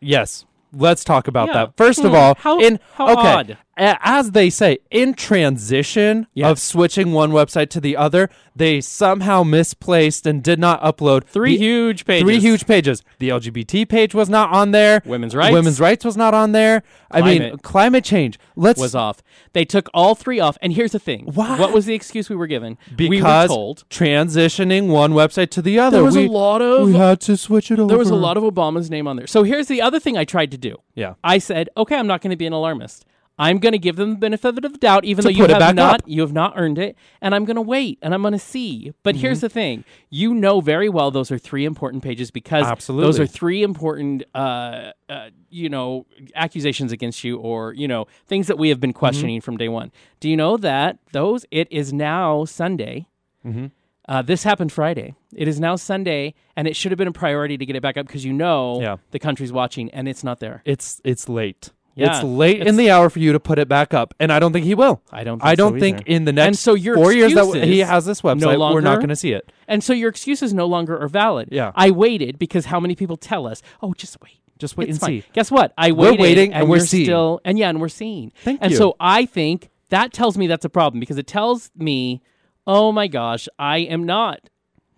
Yes. 0.00 0.44
Let's 0.72 1.04
talk 1.04 1.26
about 1.28 1.48
Yeah. 1.48 1.54
that. 1.54 1.76
First 1.76 2.00
of 2.04 2.10
Hmm. 2.10 2.16
all, 2.16 2.34
How- 2.38 2.58
in 2.60 2.78
how 2.94 3.08
okay, 3.18 3.28
odd. 3.28 3.58
As 3.76 4.30
they 4.32 4.50
say, 4.50 4.78
in 4.90 5.14
transition 5.14 6.26
of 6.42 6.58
switching 6.58 7.12
one 7.12 7.30
website 7.32 7.68
to 7.70 7.80
the 7.80 7.96
other, 7.96 8.30
they 8.54 8.80
somehow 8.80 9.42
misplaced 9.42 10.26
and 10.26 10.42
did 10.42 10.58
not 10.58 10.80
upload 10.82 11.24
Three 11.24 11.56
the- 11.56 11.64
huge 11.64 12.04
pages. 12.06 12.22
Three 12.22 12.40
huge 12.40 12.66
pages. 12.66 13.02
The 13.18 13.28
LGBT 13.28 13.86
page 13.88 14.14
was 14.14 14.30
not 14.30 14.50
on 14.52 14.70
there. 14.70 15.02
Women's 15.04 15.34
rights. 15.34 15.52
Women's 15.52 15.78
rights 15.80 16.04
was 16.04 16.16
not 16.16 16.32
on 16.32 16.52
there. 16.52 16.82
I 17.10 17.20
mean, 17.22 17.38
Climate. 17.38 17.62
climate 17.62 18.04
change. 18.04 18.38
Let's 18.56 18.80
was 18.80 18.94
off. 18.94 19.22
They 19.52 19.64
took 19.64 19.88
all 19.92 20.14
three 20.14 20.40
off. 20.40 20.56
And 20.62 20.72
here's 20.72 20.92
the 20.92 20.98
thing. 20.98 21.26
Why? 21.34 21.58
What 21.58 21.72
was 21.72 21.84
the 21.86 21.94
excuse 21.94 22.30
we 22.30 22.36
were 22.36 22.46
given? 22.46 22.78
we 22.98 23.20
were 23.22 23.46
told 23.46 23.84
transitioning 23.90 24.88
one 24.88 25.12
website 25.12 25.50
to 25.50 25.62
the 25.62 25.78
other. 25.78 25.98
there 25.98 26.04
was 26.04 26.16
we, 26.16 26.26
a 26.26 26.30
lot 26.30 26.62
of 26.62 26.86
we 26.86 26.94
had 26.94 27.20
to 27.22 27.36
switch 27.36 27.70
it 27.70 27.78
over. 27.78 27.88
there 27.88 27.98
was 27.98 28.10
a 28.10 28.14
lot 28.14 28.36
of 28.36 28.42
Obama's 28.42 28.90
name 28.90 29.06
on 29.06 29.16
there. 29.16 29.26
So 29.26 29.42
here's 29.42 29.68
the 29.68 29.82
other 29.82 30.00
thing 30.00 30.16
I 30.16 30.24
tried 30.24 30.50
to 30.52 30.58
do. 30.58 30.76
Yeah. 30.94 31.14
I 31.22 31.38
said, 31.38 31.68
okay, 31.76 31.96
I'm 31.96 32.06
not 32.06 32.22
going 32.22 32.30
to 32.30 32.36
be 32.36 32.46
an 32.46 32.52
alarmist. 32.52 33.04
I'm 33.38 33.58
going 33.58 33.72
to 33.72 33.78
give 33.78 33.96
them 33.96 34.10
the 34.12 34.16
benefit 34.16 34.64
of 34.64 34.72
the 34.72 34.78
doubt, 34.78 35.04
even 35.04 35.22
though 35.22 35.28
you 35.28 35.44
have 35.46 35.74
not 35.74 36.00
up. 36.00 36.00
you 36.06 36.22
have 36.22 36.32
not 36.32 36.54
earned 36.56 36.78
it, 36.78 36.96
and 37.20 37.34
I'm 37.34 37.44
going 37.44 37.56
to 37.56 37.62
wait 37.62 37.98
and 38.00 38.14
I'm 38.14 38.22
going 38.22 38.32
to 38.32 38.38
see. 38.38 38.92
But 39.02 39.14
Mm-hmm. 39.14 39.20
here's 39.20 39.40
the 39.42 39.48
thing: 39.50 39.84
you 40.08 40.32
know 40.32 40.60
very 40.60 40.88
well 40.88 41.10
those 41.10 41.30
are 41.30 41.36
three 41.38 41.64
important 41.66 42.02
pages 42.02 42.30
because 42.30 42.86
those 42.86 43.20
are 43.20 43.26
three 43.26 43.62
important, 43.62 44.24
uh, 44.34 44.92
uh, 45.10 45.28
you 45.50 45.68
know, 45.68 46.06
accusations 46.34 46.92
against 46.92 47.24
you, 47.24 47.36
or 47.38 47.72
you 47.74 47.86
know, 47.86 48.06
things 48.26 48.46
that 48.46 48.56
we 48.58 48.70
have 48.70 48.80
been 48.80 48.90
Mm-hmm. 48.90 48.98
questioning 48.98 49.40
from 49.42 49.56
day 49.58 49.68
one. 49.68 49.92
Do 50.20 50.30
you 50.30 50.36
know 50.36 50.56
that 50.56 50.98
those? 51.12 51.44
It 51.50 51.68
is 51.70 51.92
now 51.92 52.44
Sunday. 52.46 53.06
Mm-hmm. 53.44 53.66
Uh, 54.08 54.22
this 54.22 54.44
happened 54.44 54.70
Friday. 54.72 55.14
It 55.34 55.48
is 55.48 55.58
now 55.58 55.74
Sunday, 55.76 56.32
and 56.56 56.68
it 56.68 56.76
should 56.76 56.92
have 56.92 56.96
been 56.98 57.08
a 57.08 57.12
priority 57.12 57.58
to 57.58 57.66
get 57.66 57.74
it 57.76 57.82
back 57.82 57.96
up 57.96 58.06
because 58.06 58.24
you 58.24 58.32
know 58.32 58.80
Yeah. 58.80 58.96
the 59.10 59.18
country's 59.18 59.52
watching, 59.52 59.90
and 59.90 60.08
it's 60.08 60.22
not 60.24 60.38
there. 60.40 60.62
It's 60.64 61.00
it's 61.04 61.28
late. 61.28 61.70
Yeah, 61.96 62.14
it's 62.14 62.22
late 62.24 62.66
in 62.66 62.76
the 62.76 62.90
hour 62.90 63.08
for 63.10 63.18
you 63.20 63.32
to 63.32 63.40
put 63.40 63.58
it 63.58 63.68
back 63.68 63.94
up, 63.94 64.12
and 64.20 64.30
I 64.30 64.38
don't 64.38 64.52
think 64.52 64.66
he 64.66 64.74
will. 64.74 65.00
I 65.10 65.24
don't. 65.24 65.38
Think 65.38 65.48
I 65.48 65.54
don't 65.54 65.72
so 65.74 65.80
think 65.80 66.02
in 66.06 66.24
the 66.26 66.32
next 66.32 66.46
And 66.46 66.58
so 66.58 66.74
your 66.74 66.94
four 66.94 67.12
years 67.12 67.32
that 67.34 67.40
w- 67.46 67.64
he 67.64 67.78
has 67.78 68.04
this 68.04 68.20
website, 68.20 68.58
no 68.58 68.72
we're 68.74 68.80
not 68.82 68.96
going 68.96 69.08
to 69.08 69.16
see 69.16 69.32
it. 69.32 69.50
And 69.66 69.82
so 69.82 69.92
your 69.94 70.10
excuses 70.10 70.52
no 70.52 70.66
longer 70.66 70.96
are 71.02 71.08
valid. 71.08 71.48
Yeah. 71.50 71.72
I 71.74 71.90
waited 71.90 72.38
because 72.38 72.66
how 72.66 72.78
many 72.80 72.94
people 72.94 73.16
tell 73.16 73.46
us, 73.46 73.62
"Oh, 73.82 73.94
just 73.94 74.20
wait." 74.22 74.40
Just 74.58 74.76
wait 74.78 74.88
It's 74.88 74.96
and 74.96 75.00
fine. 75.00 75.20
see. 75.22 75.26
Guess 75.34 75.50
what? 75.50 75.74
I 75.76 75.92
waited. 75.92 76.18
We're 76.18 76.22
waiting 76.22 76.52
and 76.54 76.68
we're 76.68 76.76
you're 76.76 76.86
seeing. 76.86 77.04
Still, 77.04 77.40
and 77.44 77.58
yeah, 77.58 77.68
and 77.68 77.78
we're 77.80 77.88
seeing. 77.90 78.32
Thank 78.42 78.60
and 78.62 78.70
you. 78.72 78.76
so 78.78 78.96
I 79.00 79.26
think 79.26 79.68
that 79.90 80.12
tells 80.14 80.38
me 80.38 80.46
that's 80.46 80.64
a 80.64 80.70
problem 80.70 80.98
because 81.00 81.18
it 81.18 81.26
tells 81.26 81.70
me, 81.76 82.22
oh 82.66 82.90
my 82.92 83.06
gosh, 83.06 83.48
I 83.58 83.78
am 83.78 84.04
not 84.04 84.40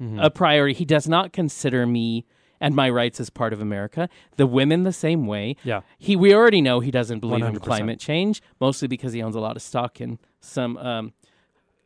Mm-hmm. 0.00 0.20
a 0.20 0.30
priority. 0.30 0.74
He 0.74 0.84
does 0.84 1.08
not 1.08 1.32
consider 1.32 1.84
me 1.84 2.24
and 2.60 2.74
my 2.74 2.90
rights 2.90 3.20
as 3.20 3.30
part 3.30 3.52
of 3.52 3.60
America. 3.60 4.08
The 4.36 4.46
women 4.46 4.82
the 4.84 4.92
same 4.92 5.26
way. 5.26 5.56
Yeah. 5.64 5.82
He 5.98 6.16
we 6.16 6.34
already 6.34 6.60
know 6.60 6.80
he 6.80 6.90
doesn't 6.90 7.20
believe 7.20 7.44
in 7.44 7.54
100%. 7.54 7.62
climate 7.62 8.00
change, 8.00 8.42
mostly 8.60 8.88
because 8.88 9.12
he 9.12 9.22
owns 9.22 9.36
a 9.36 9.40
lot 9.40 9.56
of 9.56 9.62
stock 9.62 10.00
in 10.00 10.18
some 10.40 10.76
um, 10.78 11.12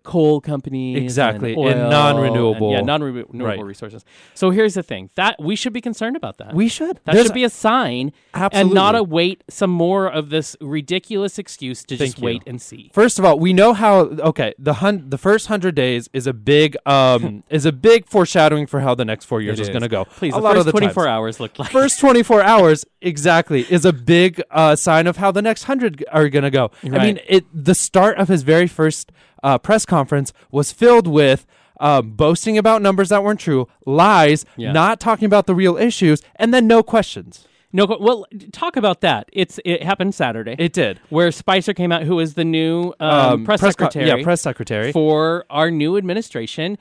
coal 0.02 0.40
companies. 0.40 0.98
Exactly, 1.02 1.52
and 1.52 1.58
oil 1.60 1.88
non-renewable- 1.90 2.68
and- 2.68 2.72
yeah, 2.78 2.80
non-renewable 2.82 3.38
Right. 3.38 3.62
resources. 3.62 4.04
So 4.34 4.50
here's 4.50 4.74
the 4.74 4.82
thing: 4.82 5.10
that 5.16 5.36
we 5.40 5.56
should 5.56 5.72
be 5.72 5.80
concerned 5.80 6.16
about 6.16 6.38
that. 6.38 6.54
We 6.54 6.68
should. 6.68 6.96
That 7.04 7.12
There's- 7.12 7.26
should 7.26 7.34
be 7.34 7.44
a 7.44 7.50
sign, 7.50 8.12
and 8.34 8.72
not 8.72 8.94
a 8.94 9.02
wait 9.02 9.42
some 9.48 9.70
more 9.70 10.06
of 10.06 10.30
this 10.30 10.56
ridiculous 10.60 11.38
excuse 11.38 11.84
to 11.84 11.96
just 11.96 12.18
you. 12.18 12.24
wait 12.24 12.42
and 12.46 12.60
see. 12.60 12.90
First 12.92 13.18
of 13.18 13.24
all, 13.24 13.38
we 13.38 13.52
know 13.52 13.72
how. 13.72 14.00
Okay, 14.02 14.54
the 14.58 14.74
hun- 14.74 15.04
the 15.08 15.18
first 15.18 15.46
hundred 15.48 15.74
days 15.74 16.08
is 16.12 16.26
a 16.26 16.32
big 16.32 16.76
um 16.86 17.42
is 17.50 17.64
a 17.66 17.72
big 17.72 18.06
foreshadowing 18.06 18.66
for 18.66 18.80
how 18.80 18.94
the 18.94 19.04
next 19.04 19.24
four 19.26 19.40
years 19.40 19.58
It 19.58 19.62
is, 19.62 19.68
is. 19.68 19.72
going 19.72 19.82
to 19.82 19.88
go. 19.88 20.04
Please, 20.04 20.32
a 20.34 20.36
the 20.36 20.42
lot 20.42 20.54
first 20.54 20.60
of 20.60 20.66
the 20.66 20.72
24 20.72 21.04
times. 21.04 21.10
hours 21.12 21.40
looked 21.40 21.58
like 21.58 21.70
First 21.70 22.00
24 22.00 22.42
hours 22.52 22.84
exactly 23.00 23.66
is 23.70 23.84
a 23.84 23.92
big 23.92 24.42
uh, 24.50 24.76
sign 24.76 25.06
of 25.06 25.16
how 25.16 25.30
the 25.30 25.42
next 25.42 25.64
100 25.64 26.04
are 26.12 26.28
going 26.28 26.42
to 26.44 26.50
go. 26.50 26.70
I 26.84 26.88
mean, 27.04 27.20
it 27.28 27.44
the 27.52 27.74
start 27.74 28.18
of 28.18 28.28
his 28.28 28.42
very 28.42 28.66
first 28.66 29.12
uh, 29.42 29.58
press 29.58 29.84
conference 29.86 30.32
was 30.50 30.72
filled 30.72 31.06
with 31.06 31.46
um, 31.80 32.10
boasting 32.12 32.56
about 32.58 32.80
numbers 32.82 33.08
that 33.08 33.24
weren't 33.24 33.40
true, 33.40 33.66
lies, 33.86 34.44
Yeah. 34.56 34.72
not 34.72 35.00
talking 35.00 35.26
about 35.26 35.46
the 35.46 35.54
real 35.54 35.76
issues, 35.76 36.22
and 36.36 36.54
then 36.54 36.66
no 36.66 36.82
questions. 36.82 37.46
no. 37.72 37.86
Well, 37.86 38.26
talk 38.52 38.76
about 38.76 39.00
that. 39.00 39.28
It's 39.32 39.58
it 39.64 39.82
happened 39.82 40.14
Saturday, 40.14 40.54
It 40.58 40.72
did. 40.74 41.00
where 41.08 41.32
Spicer 41.32 41.72
came 41.74 41.90
out, 41.90 42.02
who 42.04 42.20
is 42.20 42.34
the 42.34 42.44
new 42.44 42.92
um, 43.00 43.44
press, 43.44 43.60
co- 43.60 43.70
secretary, 43.70 44.06
yeah, 44.06 44.22
press 44.22 44.40
secretary. 44.42 44.92
for 44.92 45.44
our 45.50 45.70
new 45.70 45.96
administration. 45.96 46.76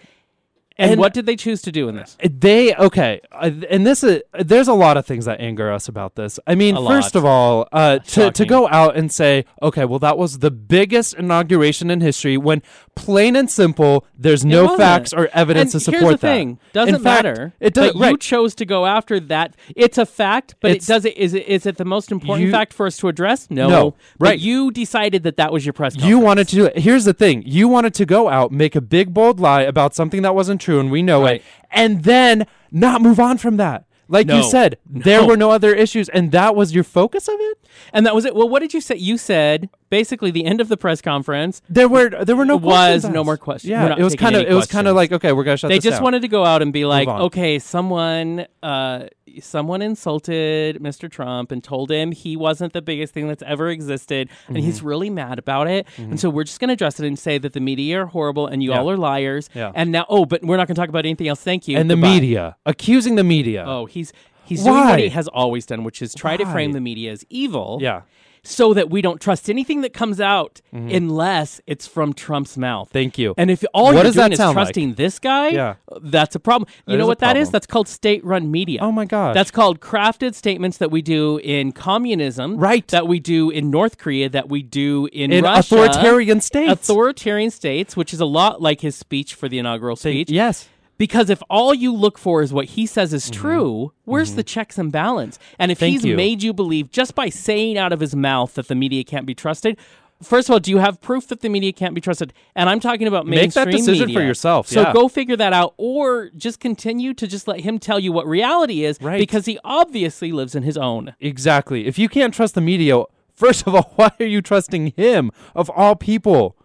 And, 0.82 0.92
And- 0.94 1.00
what 1.00 1.14
did 1.14 1.28
they 1.28 1.36
choose 1.36 1.62
to 1.62 1.72
do 1.72 1.88
in 1.90 1.96
this? 1.96 2.18
They 2.28 2.74
okay, 2.76 3.22
uh, 3.32 3.52
and 3.70 3.86
this 3.86 4.04
is 4.04 4.22
there's 4.40 4.68
a 4.68 4.74
lot 4.74 4.98
of 4.98 5.06
things 5.06 5.26
that 5.26 5.40
anger 5.40 5.72
us 5.72 5.88
about 5.88 6.16
this. 6.16 6.40
I 6.48 6.56
mean, 6.56 6.76
A 6.76 6.88
first 6.88 7.14
lot. 7.14 7.20
of 7.22 7.26
all, 7.26 7.68
uh, 7.72 8.00
to 8.00 8.32
to 8.32 8.46
go 8.46 8.68
out 8.68 8.96
and 8.98 9.12
say, 9.12 9.46
okay, 9.62 9.86
well, 9.86 10.00
that 10.00 10.18
was 10.18 10.40
the 10.40 10.50
biggest 10.50 11.14
inauguration 11.14 11.92
in 11.92 12.02
history. 12.02 12.36
When 12.36 12.64
plain 12.96 13.36
and 13.36 13.50
simple, 13.50 14.06
there's 14.18 14.44
no 14.44 14.64
wasn't. 14.64 14.80
facts 14.80 15.14
or 15.14 15.30
evidence 15.34 15.74
and 15.76 15.82
to 15.82 15.86
support 15.86 16.02
here's 16.02 16.14
the 16.16 16.18
that. 16.28 16.34
thing: 16.34 16.60
doesn't 16.74 16.96
In 16.96 17.02
fact, 17.02 17.24
matter. 17.26 17.54
It 17.60 17.74
does. 17.76 17.94
But 17.94 18.10
you 18.12 18.18
chose 18.18 18.56
to 18.56 18.66
go 18.66 18.86
after 18.86 19.20
that. 19.20 19.56
It's 19.76 19.98
a 20.00 20.06
fact, 20.06 20.56
but 20.62 20.72
It's- 20.72 20.86
it 20.86 20.92
does 20.92 21.06
it. 21.06 21.16
Is 21.18 21.34
it 21.36 21.46
is 21.48 21.66
it 21.66 21.78
the 21.78 21.86
most 21.86 22.12
important 22.12 22.48
You- 22.48 22.52
fact 22.52 22.74
for 22.74 22.88
us 22.88 22.98
to 22.98 23.08
address? 23.08 23.48
No. 23.52 23.70
No, 23.70 23.96
But 24.18 24.26
right. 24.30 24.40
you 24.40 24.72
decided 24.72 25.22
that 25.24 25.38
that 25.38 25.52
was 25.54 25.66
your 25.66 25.74
press. 25.74 25.96
You 25.98 26.18
wanted 26.18 26.48
to 26.50 26.56
do 26.56 26.66
it. 26.66 26.80
Here's 26.80 27.06
the 27.06 27.14
thing. 27.14 27.44
You 27.46 27.68
wanted 27.68 27.94
to 27.96 28.06
go 28.06 28.30
out, 28.30 28.52
make 28.52 28.76
a 28.76 28.82
big 28.82 29.14
bold 29.14 29.40
lie 29.40 29.62
about 29.62 29.94
something 29.94 30.22
that 30.24 30.34
wasn't 30.34 30.60
true, 30.62 30.71
and 30.80 30.92
we 30.92 31.02
know 31.02 31.22
Right. 31.24 31.36
it, 31.38 31.44
and 31.72 32.04
then 32.04 32.46
not 32.72 33.02
move 33.02 33.20
on 33.20 33.38
from 33.38 33.58
that. 33.58 33.86
Like 34.08 34.28
you 34.28 34.36
No. 34.38 34.42
said, 34.42 34.78
there 34.86 35.24
were 35.26 35.38
no 35.38 35.52
other 35.52 35.74
issues, 35.74 36.10
and 36.10 36.32
that 36.34 36.56
was 36.56 36.74
your 36.76 36.84
focus 36.84 37.28
of 37.28 37.36
it. 37.40 37.58
and 37.94 38.06
that 38.06 38.14
was 38.14 38.26
it. 38.26 38.36
Well, 38.36 38.48
what 38.50 38.60
did 38.60 38.74
you 38.74 38.82
say? 38.82 38.96
You 38.96 39.18
said 39.18 39.70
basically 39.92 40.32
the 40.32 40.46
end 40.46 40.60
of 40.60 40.70
the 40.70 40.78
press 40.78 41.00
conference. 41.02 41.62
There 41.70 41.88
were 41.88 42.10
there 42.26 42.36
were 42.36 42.46
no 42.46 42.56
Was 42.56 42.64
questions 43.04 43.14
no 43.14 43.24
more 43.24 43.38
questions. 43.38 43.70
Yeah, 43.70 43.96
it 43.96 44.04
was 44.04 44.16
kind 44.16 44.36
of 44.36 44.42
it 44.48 44.54
was 44.56 44.66
kind 44.66 44.88
of 44.88 44.96
like 44.96 45.12
okay, 45.12 45.32
we're 45.34 45.44
gonna 45.44 45.58
shut. 45.58 45.70
They 45.70 45.78
just 45.78 46.02
wanted 46.02 46.24
to 46.24 46.28
go 46.28 46.44
out 46.44 46.64
and 46.64 46.74
be 46.74 46.86
like, 46.86 47.08
okay, 47.08 47.60
someone, 47.60 48.48
uh, 48.64 49.04
someone 49.42 49.82
insulted 49.84 50.78
Mr. 50.82 51.10
Trump 51.12 51.52
and 51.52 51.64
told 51.64 51.92
him 51.92 52.12
he 52.12 52.36
wasn't 52.36 52.74
the 52.74 52.82
biggest 52.82 53.14
thing 53.14 53.28
that's 53.28 53.44
ever 53.44 53.70
existed, 53.70 54.30
and 54.48 54.58
Mm-hmm. 54.58 54.66
he's 54.66 54.82
really 54.82 55.10
mad 55.10 55.38
about 55.40 55.68
it. 55.68 55.86
And 55.98 56.20
so 56.20 56.30
we're 56.30 56.44
just 56.46 56.60
going 56.60 56.70
to 56.70 56.74
address 56.74 57.00
it 57.00 57.06
and 57.06 57.18
say 57.20 57.38
that 57.38 57.54
the 57.54 57.60
media 57.60 58.02
are 58.02 58.06
horrible 58.08 58.48
and 58.48 58.64
you 58.64 58.72
Yeah. 58.72 58.80
all 58.80 58.90
are 58.90 58.98
liars. 58.98 59.50
Yeah. 59.54 59.72
And 59.76 59.92
now, 59.92 60.06
oh, 60.10 60.26
but 60.26 60.44
we're 60.44 60.58
not 60.58 60.68
going 60.68 60.76
to 60.76 60.82
talk 60.82 60.90
about 60.90 61.06
anything 61.06 61.28
else. 61.28 61.42
Thank 61.42 61.68
you. 61.68 61.78
and 61.78 61.90
the 61.90 61.96
media 61.98 62.56
accusing 62.66 63.16
the 63.16 63.24
media. 63.24 63.66
Oh, 63.68 63.86
he's 63.86 64.14
he's 64.46 64.64
doing 64.64 64.76
what 64.86 65.00
he 65.00 65.10
has 65.10 65.28
always 65.28 65.66
done, 65.66 65.84
which 65.84 66.02
is 66.02 66.14
try 66.14 66.38
to 66.38 66.46
frame 66.46 66.72
the 66.74 66.82
media 66.82 67.12
as 67.12 67.24
evil. 67.30 67.80
Yeah. 67.82 68.02
So 68.44 68.74
that 68.74 68.90
we 68.90 69.04
don't 69.04 69.22
trust 69.22 69.52
anything 69.52 69.82
that 69.82 69.94
comes 69.94 70.20
out 70.20 70.62
unless 70.74 71.62
it's 71.68 71.86
from 71.86 72.12
Trump's 72.14 72.58
mouth. 72.58 72.88
Mm-hmm. 72.88 72.94
Thank 72.94 73.18
you. 73.20 73.36
And 73.38 73.52
if 73.52 73.64
all 73.72 73.86
What 73.86 73.94
you're 73.96 74.04
does 74.04 74.16
that 74.16 74.22
doing 74.24 74.32
is 74.34 74.38
sound 74.38 74.56
like? 74.56 74.66
trusting 74.66 74.94
this 74.96 75.20
guy, 75.20 75.50
Yeah. 75.50 75.76
that's 76.02 76.36
a 76.36 76.40
problem. 76.40 76.68
You 76.88 76.94
That 76.94 76.98
know 76.98 77.06
what 77.08 77.20
that 77.20 77.38
is? 77.38 77.50
problem. 77.50 77.52
That's 77.52 77.68
called 77.68 77.88
state-run 77.88 78.50
media. 78.50 78.80
oh 78.82 78.92
my 78.92 79.06
god. 79.06 79.36
That's 79.36 79.52
called 79.52 79.80
crafted 79.80 80.34
statements 80.34 80.78
that 80.80 80.90
we 80.90 81.04
do 81.04 81.38
in 81.44 81.72
communism, 81.72 82.58
Right. 82.58 82.88
That 82.88 83.08
we 83.08 83.20
do 83.20 83.52
in 83.52 83.70
North 83.70 84.00
Korea, 84.00 84.28
that 84.30 84.50
we 84.50 84.64
do 84.64 85.08
in, 85.14 85.32
in 85.32 85.44
Russia, 85.44 85.76
authoritarian 85.76 86.42
states. 86.42 86.72
authoritarian 86.72 87.52
states, 87.52 87.96
which 87.96 88.12
is 88.12 88.20
a 88.20 88.26
lot 88.26 88.60
like 88.62 88.82
his 88.82 88.96
speech 88.96 89.36
for 89.36 89.50
the 89.50 89.60
inaugural 89.60 89.96
speech. 89.96 90.32
yes. 90.32 90.68
Because 91.02 91.32
if 91.32 91.42
all 91.50 91.74
you 91.74 91.92
look 91.96 92.20
for 92.20 92.44
is 92.44 92.54
what 92.54 92.66
he 92.66 92.86
says 92.86 93.12
is 93.12 93.30
true, 93.32 93.92
where's 94.06 94.36
the 94.36 94.44
checks 94.44 94.78
and 94.78 94.92
balance? 94.92 95.40
And 95.58 95.72
if 95.72 95.78
Mm-hmm. 95.78 95.86
Thank 95.86 95.94
he's 95.94 96.06
you. 96.06 96.16
made 96.16 96.44
you 96.44 96.54
believe 96.54 96.92
just 96.92 97.16
by 97.16 97.30
saying 97.30 97.76
out 97.80 97.92
of 97.92 98.00
his 98.00 98.16
mouth 98.16 98.54
that 98.54 98.68
the 98.68 98.76
media 98.76 99.04
can't 99.04 99.26
be 99.26 99.34
trusted, 99.34 99.78
first 100.22 100.48
of 100.48 100.54
all, 100.54 100.60
do 100.60 100.70
you 100.70 100.78
have 100.78 101.02
proof 101.02 101.28
that 101.30 101.40
the 101.42 101.50
media 101.50 101.74
can't 101.74 101.96
be 101.96 102.02
trusted? 102.02 102.34
And 102.56 102.70
I'm 102.70 102.80
talking 102.80 103.08
about 103.08 103.26
mainstream 103.26 103.66
Make 103.66 103.74
that 103.74 103.78
decision 103.78 104.08
media. 104.10 104.20
for 104.20 104.24
yourself, 104.24 104.68
So 104.68 104.82
yeah. 104.82 104.94
go 104.94 105.08
figure 105.08 105.36
that 105.38 105.54
out, 105.54 105.74
or 105.78 106.30
just 106.38 106.60
continue 106.60 107.16
to 107.16 107.26
just 107.26 107.48
let 107.48 107.62
him 107.62 107.80
tell 107.80 108.00
you 108.00 108.12
what 108.12 108.28
reality 108.28 108.84
is, 108.84 109.00
Right. 109.02 109.18
because 109.18 109.48
he 109.48 109.58
obviously 109.64 110.32
lives 110.32 110.54
in 110.54 110.62
his 110.62 110.78
own. 110.78 111.16
Exactly. 111.20 111.88
If 111.88 111.98
you 111.98 112.10
can't 112.10 112.32
trust 112.32 112.54
the 112.54 112.62
media, 112.62 113.02
first 113.34 113.66
of 113.66 113.74
all, 113.74 113.92
why 113.96 114.12
are 114.20 114.26
you 114.28 114.44
trusting 114.44 114.94
him 114.96 115.32
of 115.56 115.68
all 115.72 115.96
people? 115.96 116.56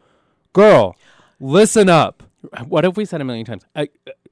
Girl, 0.53 0.95
listen 1.41 1.89
up. 1.89 2.23
What 2.69 2.85
have 2.85 2.97
we 2.99 3.05
said 3.07 3.21
a 3.21 3.25
million 3.25 3.45
times? 3.47 3.65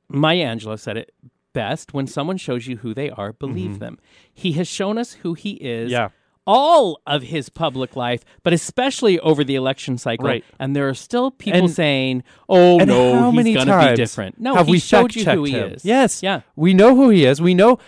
Maya 0.08 0.46
Angelou 0.54 0.78
said 0.78 0.96
it 0.96 1.12
best: 1.52 1.94
when 1.94 2.06
someone 2.06 2.36
shows 2.36 2.66
you 2.66 2.78
who 2.78 2.94
they 2.94 3.10
are, 3.10 3.32
believe 3.32 3.78
them. 3.78 3.98
He 4.32 4.52
has 4.52 4.68
shown 4.68 4.98
us 4.98 5.14
who 5.14 5.34
he 5.34 5.52
is. 5.52 5.86
Mm-hmm. 5.92 5.92
Yeah. 5.92 6.08
all 6.46 7.00
of 7.06 7.22
his 7.22 7.48
public 7.48 7.96
life, 7.96 8.22
but 8.42 8.52
especially 8.52 9.18
over 9.20 9.42
the 9.44 9.54
election 9.54 9.96
cycle. 9.96 10.26
Right. 10.28 10.44
And 10.60 10.76
there 10.76 10.86
are 10.90 10.92
still 10.94 11.30
people 11.30 11.60
And- 11.60 11.70
saying, 11.70 12.22
"Oh 12.50 12.76
no, 12.78 13.30
he's 13.32 13.54
going 13.56 13.66
to 13.68 13.88
be 13.90 13.96
different." 13.96 14.38
No, 14.38 14.54
have 14.54 14.68
we 14.68 14.78
showed 14.78 15.14
you 15.16 15.24
who 15.24 15.44
he 15.44 15.52
him? 15.52 15.72
is. 15.72 15.84
Yes. 15.86 16.22
Yeah. 16.22 16.42
We 16.54 16.74
know 16.74 16.94
who 16.94 17.08
he 17.08 17.24
is. 17.24 17.40
We 17.40 17.54
know. 17.54 17.78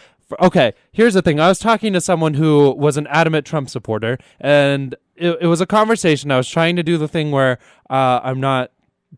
Okay, 0.40 0.72
here's 0.90 1.12
the 1.14 1.20
thing. 1.22 1.38
I 1.38 1.48
was 1.48 1.59
talking 1.59 1.92
to 1.92 2.00
someone 2.00 2.35
who 2.35 2.70
was 2.72 2.96
an 2.96 3.07
adamant 3.09 3.46
Trump 3.46 3.68
supporter, 3.70 4.16
and 4.40 4.94
it, 5.16 5.37
it 5.42 5.46
was 5.48 5.61
a 5.61 5.66
conversation. 5.66 6.31
I 6.33 6.37
was 6.38 6.48
trying 6.48 6.76
to 6.76 6.83
do 6.83 6.96
the 6.98 7.07
thing 7.09 7.31
where 7.33 7.59
uh, 7.90 8.20
I'm 8.24 8.40
not 8.40 8.70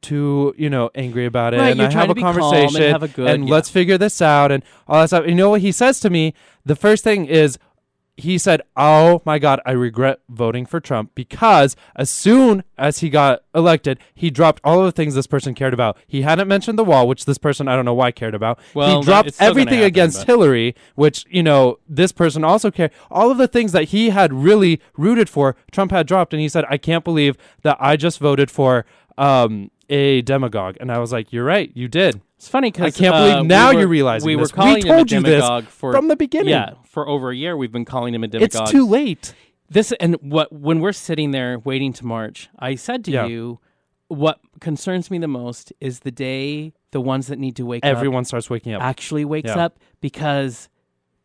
too, 0.02 0.54
you 0.58 0.70
know, 0.70 0.90
angry 0.94 1.26
about 1.26 1.54
it, 1.54 1.58
Right, 1.58 1.70
and 1.70 1.78
you're 1.78 1.88
I 1.88 1.92
trying 1.92 2.06
have 2.08 2.08
to 2.08 2.12
a 2.12 2.14
be 2.14 2.20
calm 2.22 2.34
and 2.36 2.40
conversation, 2.42 2.92
have 2.92 3.02
a 3.02 3.08
good- 3.08 3.40
yeah. 3.44 3.52
let's 3.52 3.68
figure 3.70 3.98
this 3.98 4.20
out, 4.22 4.50
and 4.52 4.62
all 4.86 5.00
that 5.00 5.08
stuff. 5.08 5.26
You 5.26 5.34
know 5.34 5.50
what 5.50 5.60
he 5.60 5.72
says 5.72 6.00
to 6.00 6.10
me? 6.10 6.34
The 6.64 6.76
first 6.76 7.04
thing 7.04 7.26
is, 7.26 7.58
he 8.20 8.36
said, 8.36 8.62
"Oh 8.76 9.22
my 9.24 9.38
God, 9.38 9.60
I 9.64 9.70
regret 9.70 10.18
voting 10.28 10.66
for 10.66 10.80
Trump 10.80 11.12
because 11.14 11.76
as 11.94 12.10
soon 12.10 12.64
as 12.76 12.98
he 12.98 13.10
got 13.10 13.42
elected, 13.54 14.00
he 14.12 14.28
dropped 14.28 14.60
all 14.64 14.80
of 14.80 14.86
the 14.86 14.90
things 14.90 15.14
this 15.14 15.28
person 15.28 15.54
cared 15.54 15.72
about. 15.72 15.96
He 16.04 16.22
hadn't 16.22 16.48
mentioned 16.48 16.76
the 16.76 16.82
wall, 16.84 17.06
which 17.06 17.26
this 17.26 17.38
person 17.38 17.68
I 17.68 17.76
don't 17.76 17.84
know 17.84 17.94
why 17.94 18.10
cared 18.10 18.34
about. 18.34 18.58
Well, 18.74 18.98
he 18.98 19.04
dropped 19.06 19.28
it's 19.28 19.36
still 19.36 19.50
gonna 19.50 19.60
everything 19.60 19.74
happen, 19.78 19.86
against 19.86 20.18
but- 20.18 20.26
Hillary, 20.26 20.74
which 20.96 21.26
you 21.30 21.44
know 21.44 21.78
this 21.88 22.10
person 22.10 22.42
also 22.42 22.72
cared. 22.72 22.90
All 23.08 23.30
of 23.30 23.38
the 23.38 23.46
things 23.46 23.70
that 23.70 23.84
he 23.84 24.10
had 24.10 24.32
really 24.32 24.80
rooted 24.96 25.28
for, 25.28 25.54
Trump 25.70 25.92
had 25.92 26.08
dropped, 26.08 26.32
and 26.32 26.42
he 26.42 26.48
said, 26.48 26.64
"I 26.68 26.76
can't 26.76 27.04
believe 27.04 27.36
that 27.62 27.76
I 27.78 27.94
just 27.94 28.18
voted 28.18 28.50
for." 28.50 28.84
Um, 29.18 29.70
a 29.90 30.20
demagogue, 30.22 30.76
and 30.80 30.92
I 30.92 30.98
was 30.98 31.12
like, 31.12 31.32
"You're 31.32 31.44
right, 31.44 31.70
you 31.74 31.88
did." 31.88 32.20
It's 32.36 32.48
funny 32.48 32.70
because 32.70 32.94
I 32.94 32.98
can't 32.98 33.14
believe 33.14 33.46
now 33.46 33.70
you're 33.70 33.88
realizing 33.88 34.26
we 34.26 34.36
this. 34.36 34.52
were 34.52 34.56
calling 34.56 34.74
we 34.74 34.82
told 34.82 35.10
him 35.10 35.24
a 35.24 35.28
demagogue 35.28 35.64
for 35.64 35.92
from 35.92 36.08
the 36.08 36.14
beginning. 36.16 36.50
Yeah, 36.50 36.74
for 36.84 37.08
over 37.08 37.30
a 37.30 37.36
year 37.36 37.56
we've 37.56 37.72
been 37.72 37.84
calling 37.84 38.14
him 38.14 38.22
a 38.22 38.28
demagogue. 38.28 38.62
It's 38.62 38.70
too 38.70 38.86
late. 38.86 39.34
this 39.70 39.92
and 40.00 40.14
what 40.22 40.52
when 40.52 40.80
we're 40.80 40.92
sitting 40.92 41.30
there 41.32 41.58
waiting 41.58 41.92
to 41.92 42.06
march 42.06 42.48
i 42.58 42.74
said 42.74 43.04
to 43.04 43.10
Yeah. 43.10 43.26
you 43.26 43.58
what 44.08 44.38
concerns 44.60 45.10
me 45.10 45.18
the 45.18 45.28
most 45.28 45.72
is 45.80 46.00
the 46.00 46.10
day 46.10 46.72
the 46.92 47.00
ones 47.02 47.26
that 47.26 47.38
need 47.38 47.54
to 47.56 47.66
wake 47.66 47.84
up 47.84 47.88
Everyone 47.90 48.24
starts 48.24 48.48
waking 48.48 48.72
up. 48.72 48.80
actually 48.82 49.26
wakes 49.26 49.48
Yeah. 49.54 49.64
up 49.66 49.78
because 50.00 50.70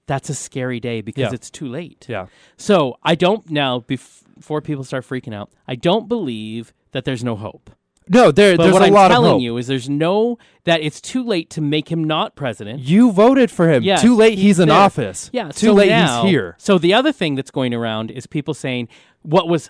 that's 0.08 0.30
a 0.30 0.34
scary 0.36 0.82
day 0.82 1.00
because 1.00 1.22
Yeah. 1.30 1.34
it's 1.36 1.50
too 1.50 1.68
late 1.70 2.06
yeah. 2.10 2.26
so 2.58 2.98
i 3.04 3.16
don't 3.16 3.50
now 3.50 3.80
bef- 3.80 4.24
before 4.36 4.60
people 4.62 4.84
start 4.84 5.06
freaking 5.06 5.34
out 5.34 5.50
i 5.68 5.76
don't 5.76 6.10
believe 6.10 6.74
that 6.92 7.06
there's 7.06 7.24
no 7.24 7.36
hope 7.38 7.70
No, 8.10 8.32
there, 8.32 8.56
but 8.58 8.64
there's 8.64 8.74
what 8.74 8.82
a 8.82 8.86
i'm 8.86 8.94
lot 8.94 9.12
of 9.12 9.16
telling 9.16 9.32
hope. 9.34 9.42
you 9.42 9.58
is 9.58 9.68
there's 9.68 9.90
no 9.90 10.38
that 10.66 10.82
it's 10.82 11.00
too 11.02 11.24
late 11.24 11.50
to 11.52 11.62
make 11.62 11.92
him 11.92 12.04
not 12.04 12.36
president 12.36 12.80
You 12.82 13.12
voted 13.12 13.50
for 13.52 13.70
him. 13.72 13.84
Too 13.98 14.16
late. 14.16 14.38
He's, 14.38 14.60
in 14.60 14.70
there. 14.70 14.78
office. 14.78 15.30
Yeah, 15.34 15.50
Too 15.50 15.68
so 15.68 15.74
late. 15.74 15.90
now- 15.90 16.22
he's 16.24 16.30
here. 16.32 16.56
So 16.58 16.78
the 16.78 16.94
other 16.94 17.12
thing 17.12 17.36
that's 17.36 17.52
going 17.52 17.74
around 17.74 18.12
is 18.12 18.28
people 18.28 18.54
saying 18.54 18.88
what 19.22 19.48
was 19.48 19.70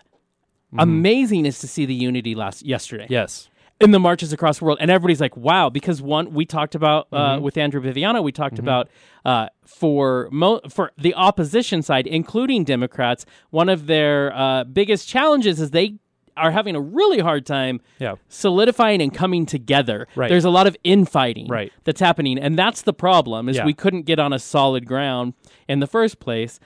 Mm-hmm. 0.74 0.80
amazing 0.80 1.46
is 1.46 1.60
to 1.60 1.68
see 1.68 1.86
the 1.86 1.94
unity 1.94 2.34
last 2.34 2.66
yesterday 2.66 3.06
Yes. 3.08 3.48
in 3.80 3.92
the 3.92 4.00
marches 4.00 4.34
across 4.34 4.58
the 4.58 4.66
world, 4.66 4.80
and 4.82 4.90
everybody's 4.90 5.22
like, 5.22 5.38
"Wow!" 5.38 5.70
Because 5.70 6.02
one, 6.02 6.34
we 6.34 6.46
talked 6.48 6.74
about 6.74 7.08
uh, 7.12 7.36
Mm-hmm. 7.36 7.44
with 7.44 7.58
Andrew 7.58 7.80
Biviano, 7.80 8.24
we 8.24 8.32
talked 8.32 8.58
about 8.58 8.90
uh, 9.24 9.50
for 9.68 10.30
mo- 10.32 10.62
for 10.70 10.92
the 10.98 11.14
opposition 11.14 11.84
side, 11.84 12.08
including 12.08 12.64
Democrats, 12.64 13.24
one 13.52 13.70
of 13.70 13.86
their 13.86 14.36
uh, 14.36 14.64
biggest 14.64 15.08
challenges 15.08 15.62
is 15.62 15.70
they 15.70 15.98
are 16.38 16.52
having 16.52 16.76
a 16.76 16.82
really 16.82 17.20
hard 17.20 17.46
time 17.46 17.82
Yeah. 18.00 18.16
solidifying 18.30 19.02
and 19.02 19.14
coming 19.14 19.46
together. 19.46 20.08
Right. 20.16 20.30
There's 20.30 20.46
a 20.46 20.50
lot 20.50 20.68
of 20.68 20.76
infighting 20.84 21.48
Right. 21.48 21.72
that's 21.84 22.00
happening, 22.00 22.38
and 22.40 22.58
that's 22.58 22.82
the 22.82 22.94
problem. 22.94 23.50
Is 23.50 23.58
Yeah. 23.58 23.66
we 23.66 23.74
couldn't 23.74 24.04
get 24.04 24.20
on 24.20 24.34
a 24.34 24.40
solid 24.40 24.86
ground 24.86 25.34
in 25.68 25.80
the 25.80 25.88
first 25.88 26.20
place. 26.20 26.60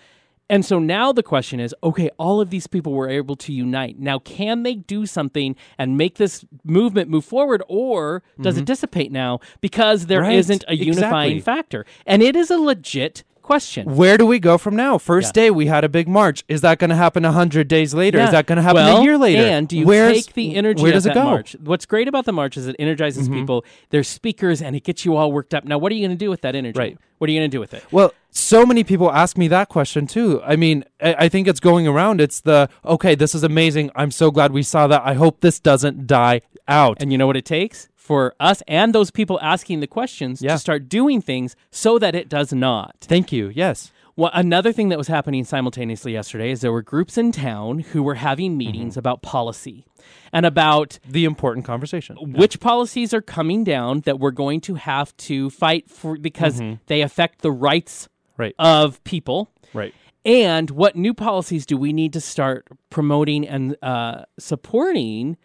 And 0.50 0.64
so 0.64 0.80
now 0.80 1.12
the 1.12 1.24
question 1.24 1.60
is 1.60 1.76
okay, 1.84 2.10
all 2.18 2.40
of 2.40 2.52
these 2.52 2.68
people 2.68 2.94
were 2.94 3.10
able 3.10 3.36
to 3.36 3.52
unite. 3.52 4.00
Now, 4.00 4.18
can 4.20 4.64
they 4.64 4.76
do 4.76 5.06
something 5.06 5.58
and 5.78 5.98
make 5.98 6.16
this 6.16 6.46
movement 6.64 7.10
move 7.10 7.26
forward, 7.26 7.62
or 7.68 8.24
does 8.40 8.58
it 8.58 8.64
dissipate 8.64 9.12
now 9.12 9.40
because 9.60 10.06
there 10.06 10.22
Mm-hmm. 10.22 10.30
Right. 10.30 10.38
not 10.38 10.64
a 10.70 10.76
unifying 10.78 11.38
Exactly. 11.38 11.40
factor? 11.42 11.86
And 12.06 12.24
it 12.24 12.38
is 12.38 12.50
a 12.50 12.58
legit 12.58 13.26
question. 13.48 13.96
Where 13.96 14.18
do 14.18 14.26
we 14.26 14.40
go 14.40 14.58
from 14.58 14.76
now? 14.76 14.98
First 14.98 15.34
day, 15.34 15.50
we 15.50 15.68
had 15.68 15.86
a 15.86 15.90
big 15.90 16.08
march. 16.08 16.44
Is 16.50 16.60
that 16.62 16.80
going 16.80 16.90
to 16.90 16.98
happen 16.98 17.24
a 17.24 17.32
hundred 17.32 17.70
days 17.70 17.94
later? 17.94 18.18
Yeah. 18.18 18.26
Is 18.26 18.32
that 18.32 18.46
going 18.46 18.58
to 18.58 18.62
happen 18.62 18.84
well, 18.84 18.98
a 18.98 19.04
year 19.04 19.18
later? 19.18 19.42
And 19.42 19.68
do 19.70 19.78
you 19.78 19.86
Where's- 19.86 20.26
take 20.26 20.34
the 20.34 20.56
energy 20.56 20.84
Where 20.84 20.92
of 20.92 20.96
does 20.96 21.04
that 21.06 21.12
it 21.12 21.14
go? 21.14 21.22
Mm-hmm. 21.22 21.30
march? 21.32 21.56
What's 21.64 21.86
great 21.86 22.10
about 22.10 22.26
the 22.26 22.34
march 22.34 22.58
is 22.58 22.68
it 22.68 22.76
energizes 22.78 23.30
people. 23.30 23.64
There's 23.90 24.10
speakers, 24.10 24.62
and 24.62 24.76
it 24.76 24.84
gets 24.84 25.06
you 25.06 25.16
all 25.16 25.32
worked 25.32 25.54
up. 25.54 25.64
Now, 25.64 25.78
what 25.78 25.94
are 25.94 25.96
you 25.96 26.06
going 26.06 26.18
to 26.18 26.26
do 26.26 26.30
with 26.30 26.42
that 26.42 26.56
energy? 26.56 26.78
Right. 26.78 26.98
What 27.20 27.30
are 27.30 27.34
you 27.34 27.40
going 27.40 27.50
to 27.50 27.56
do 27.56 27.62
with 27.62 27.74
it? 27.74 27.86
Well, 27.90 28.14
so 28.32 28.66
many 28.66 28.84
people 28.84 29.12
ask 29.12 29.38
me 29.38 29.48
that 29.48 29.70
question 29.70 30.08
too. 30.08 30.42
I 30.44 30.58
mean, 30.58 30.84
I, 31.02 31.16
I 31.26 31.30
think 31.30 31.48
it's 31.48 31.62
going 31.62 31.88
around. 31.88 32.20
It's 32.22 32.42
the 32.42 32.70
okay. 32.86 33.16
This 33.16 33.34
is 33.34 33.44
amazing. 33.44 33.92
I'm 33.96 34.12
so 34.12 34.30
glad 34.30 34.52
we 34.52 34.62
saw 34.62 34.88
that. 34.88 35.02
I 35.06 35.14
hope 35.14 35.40
this 35.40 35.60
doesn't 35.60 36.06
die 36.06 36.42
out. 36.68 37.02
And 37.02 37.12
you 37.12 37.18
know 37.18 37.26
what 37.26 37.38
it 37.38 37.46
takes 37.46 37.88
for 38.08 38.34
us 38.40 38.64
and 38.68 38.94
those 38.96 39.12
people 39.12 39.38
asking 39.42 39.82
the 39.82 39.88
questions 39.88 40.42
Yeah. 40.42 40.54
to 40.54 40.60
start 40.60 40.88
doing 40.90 41.20
things 41.22 41.56
so 41.72 42.00
that 42.00 42.16
it 42.16 42.28
does 42.30 42.52
not. 42.54 42.96
Thank 43.02 43.32
you. 43.32 43.52
Yes. 43.54 43.92
Well, 44.16 44.32
another 44.34 44.72
thing 44.72 44.90
that 44.90 44.98
was 44.98 45.10
happening 45.10 45.44
simultaneously 45.44 46.12
yesterday 46.14 46.50
is 46.52 46.62
there 46.62 46.72
were 46.72 46.82
groups 46.82 47.18
in 47.20 47.32
town 47.32 47.80
who 47.92 48.02
were 48.02 48.16
having 48.16 48.58
meetings 48.58 48.94
Mm-hmm. 48.94 49.00
about 49.06 49.22
policy 49.22 49.86
and 50.34 50.44
about 50.46 50.98
The 51.08 51.26
important 51.26 51.66
conversation. 51.68 52.16
which 52.42 52.60
policies 52.60 53.14
are 53.14 53.22
coming 53.22 53.64
down 53.64 54.02
that 54.08 54.18
we're 54.20 54.32
going 54.46 54.62
to 54.62 54.74
have 54.76 55.16
to 55.30 55.52
fight 55.52 55.90
for 55.90 56.18
because 56.18 56.60
they 56.88 57.02
affect 57.02 57.42
the 57.42 57.52
rights 57.52 57.96
Mm-hmm. 58.08 58.42
Right. 58.44 58.56
of 58.60 59.04
people. 59.04 59.50
right. 59.74 59.94
And 60.26 60.70
what 60.72 60.96
new 60.96 61.14
policies 61.14 61.66
do 61.66 61.76
we 61.78 61.92
need 61.94 62.12
to 62.14 62.22
start 62.22 62.68
promoting 62.90 63.48
and 63.48 63.76
uh, 63.82 64.24
supporting 64.40 65.38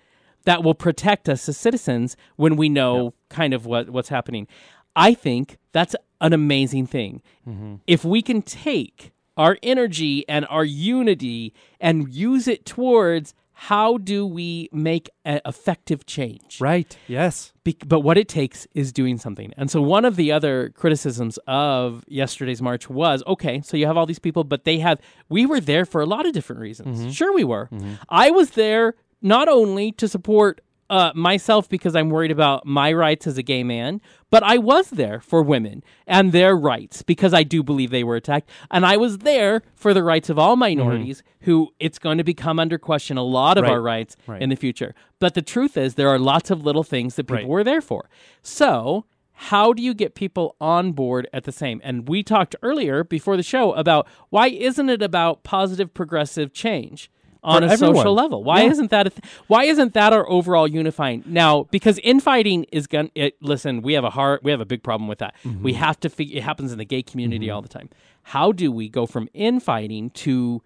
that 0.45 0.63
will 0.63 0.75
protect 0.75 1.29
us 1.29 1.49
as 1.49 1.57
citizens 1.57 2.17
when 2.37 2.57
we 2.57 2.69
know 2.69 3.15
kind 3.29 3.55
of 3.55 3.67
what, 3.67 3.91
what's 3.91 4.09
happening? 4.09 4.47
I 4.95 5.15
think 5.15 5.59
that's 5.73 5.97
an 6.21 6.33
amazing 6.33 6.87
thing. 6.87 7.23
Mm-hmm. 7.49 7.77
If 7.87 8.05
we 8.05 8.23
can 8.23 8.43
take 8.43 9.13
our 9.37 9.59
energy 9.63 10.29
and 10.29 10.47
our 10.51 10.65
unity 10.65 11.55
and 11.81 12.13
use 12.13 12.47
it 12.47 12.67
towards 12.67 13.35
how 13.55 13.97
do 13.99 14.27
we 14.27 14.69
make 14.73 15.09
an 15.25 15.41
effective 15.47 16.05
change? 16.05 16.61
Right. 16.61 16.97
Yes. 17.07 17.53
Be- 17.63 17.77
but 17.87 18.01
what 18.01 18.19
it 18.19 18.29
takes 18.29 18.67
is 18.75 18.93
doing 18.93 19.19
something. 19.19 19.53
And 19.57 19.71
so 19.71 19.81
one 19.81 20.05
of 20.05 20.17
the 20.17 20.33
other 20.33 20.71
criticisms 20.71 21.39
of 21.47 22.05
yesterday's 22.09 22.61
march 22.61 22.91
was 22.91 23.23
okay, 23.27 23.61
so 23.61 23.77
you 23.77 23.87
have 23.87 23.97
all 23.97 24.07
these 24.07 24.19
people, 24.19 24.43
but 24.43 24.65
they 24.65 24.81
have, 24.81 24.99
we 25.29 25.47
were 25.47 25.61
there 25.61 25.85
for 25.85 26.01
a 26.01 26.07
lot 26.07 26.27
of 26.27 26.33
different 26.33 26.61
reasons. 26.61 27.01
Mm-hmm. 27.01 27.11
Sure, 27.11 27.33
we 27.33 27.45
were. 27.45 27.69
Mm-hmm. 27.73 27.95
I 28.09 28.31
was 28.31 28.51
there 28.51 28.97
not 29.23 29.49
only 29.49 29.93
to 29.93 30.09
support 30.09 30.61
uh, 30.91 31.11
myself 31.15 31.71
because 31.71 31.97
I'm 31.97 32.11
worried 32.11 32.31
about 32.31 32.67
my 32.67 32.93
rights 32.93 33.27
as 33.27 33.39
a 33.39 33.43
gay 33.43 33.63
man, 33.65 34.03
but 34.29 34.43
I 34.43 34.59
was 34.59 34.91
there 34.91 35.21
for 35.21 35.43
women 35.43 35.83
and 36.07 36.33
their 36.33 36.55
rights 36.55 37.01
because 37.01 37.33
I 37.33 37.45
do 37.45 37.63
believe 37.63 37.91
they 37.91 38.05
were 38.05 38.17
attacked. 38.17 38.51
And 38.71 38.85
I 38.85 38.99
was 38.99 39.19
there 39.19 39.63
for 39.75 39.95
the 39.95 40.03
rights 40.03 40.29
of 40.29 40.39
all 40.39 40.55
minorities 40.55 41.23
who 41.43 41.73
it's 41.81 41.99
going 41.99 42.19
to 42.19 42.25
become 42.25 42.59
under 42.59 42.77
question 42.77 43.17
a 43.17 43.23
lot 43.23 43.57
of 43.57 43.63
Right. 43.63 43.73
our 43.73 43.81
rights 43.81 44.17
Right. 44.27 44.43
in 44.43 44.51
the 44.51 44.57
future. 44.57 44.95
But 45.19 45.33
the 45.33 45.41
truth 45.41 45.79
is, 45.79 45.95
there 45.95 46.11
are 46.11 46.19
lots 46.19 46.51
of 46.51 46.63
little 46.63 46.85
things 46.85 47.15
that 47.17 47.25
people 47.25 47.37
Right. 47.37 47.49
were 47.49 47.65
there 47.65 47.81
for. 47.81 48.11
So, 48.43 49.07
how 49.35 49.73
do 49.73 49.83
you 49.83 49.95
get 49.95 50.15
people 50.15 50.57
on 50.61 50.93
board 50.93 51.27
at 51.33 51.45
the 51.45 51.53
same? 51.53 51.81
And 51.83 52.07
we 52.07 52.23
talked 52.23 52.55
earlier 52.63 53.03
before 53.03 53.37
the 53.39 53.43
show 53.43 53.73
about 53.73 54.07
why 54.29 54.49
isn't 54.49 54.91
it 54.91 55.01
about 55.01 55.43
positive 55.43 55.95
progressive 55.95 56.53
change? 56.53 57.11
On 57.45 57.63
For 57.63 57.69
a 57.69 57.71
everyone. 57.73 57.97
social 57.97 58.15
level, 58.15 58.45
why 58.45 58.63
Yeah. 58.63 58.71
isn't 58.71 58.91
that 58.93 59.07
a 59.09 59.11
th- 59.11 59.25
why 59.49 59.65
isn't 59.65 59.95
that 59.95 60.13
our 60.13 60.29
overall 60.31 60.69
unifying 60.69 61.25
now? 61.27 61.65
Because 61.73 61.99
infighting 61.99 62.65
is 62.71 62.87
going. 62.87 63.11
to 63.17 63.33
Listen, 63.41 63.83
we 63.83 63.95
have 63.95 64.05
a 64.05 64.11
hard, 64.11 64.41
we 64.45 64.53
have 64.53 64.61
a 64.61 64.65
big 64.65 64.83
problem 64.85 65.09
with 65.09 65.19
that. 65.19 65.35
Mm-hmm. 65.45 65.63
We 65.65 65.73
have 65.73 65.99
to 66.01 66.09
figure. 66.09 66.37
It 66.39 66.45
happens 66.45 66.71
in 66.71 66.79
the 66.79 66.85
gay 66.85 67.03
community 67.03 67.51
all 67.51 67.61
the 67.61 67.69
time. 67.69 67.89
How 68.23 68.53
do 68.53 68.71
we 68.71 68.89
go 68.89 69.07
from 69.07 69.29
infighting 69.35 70.11
to 70.11 70.63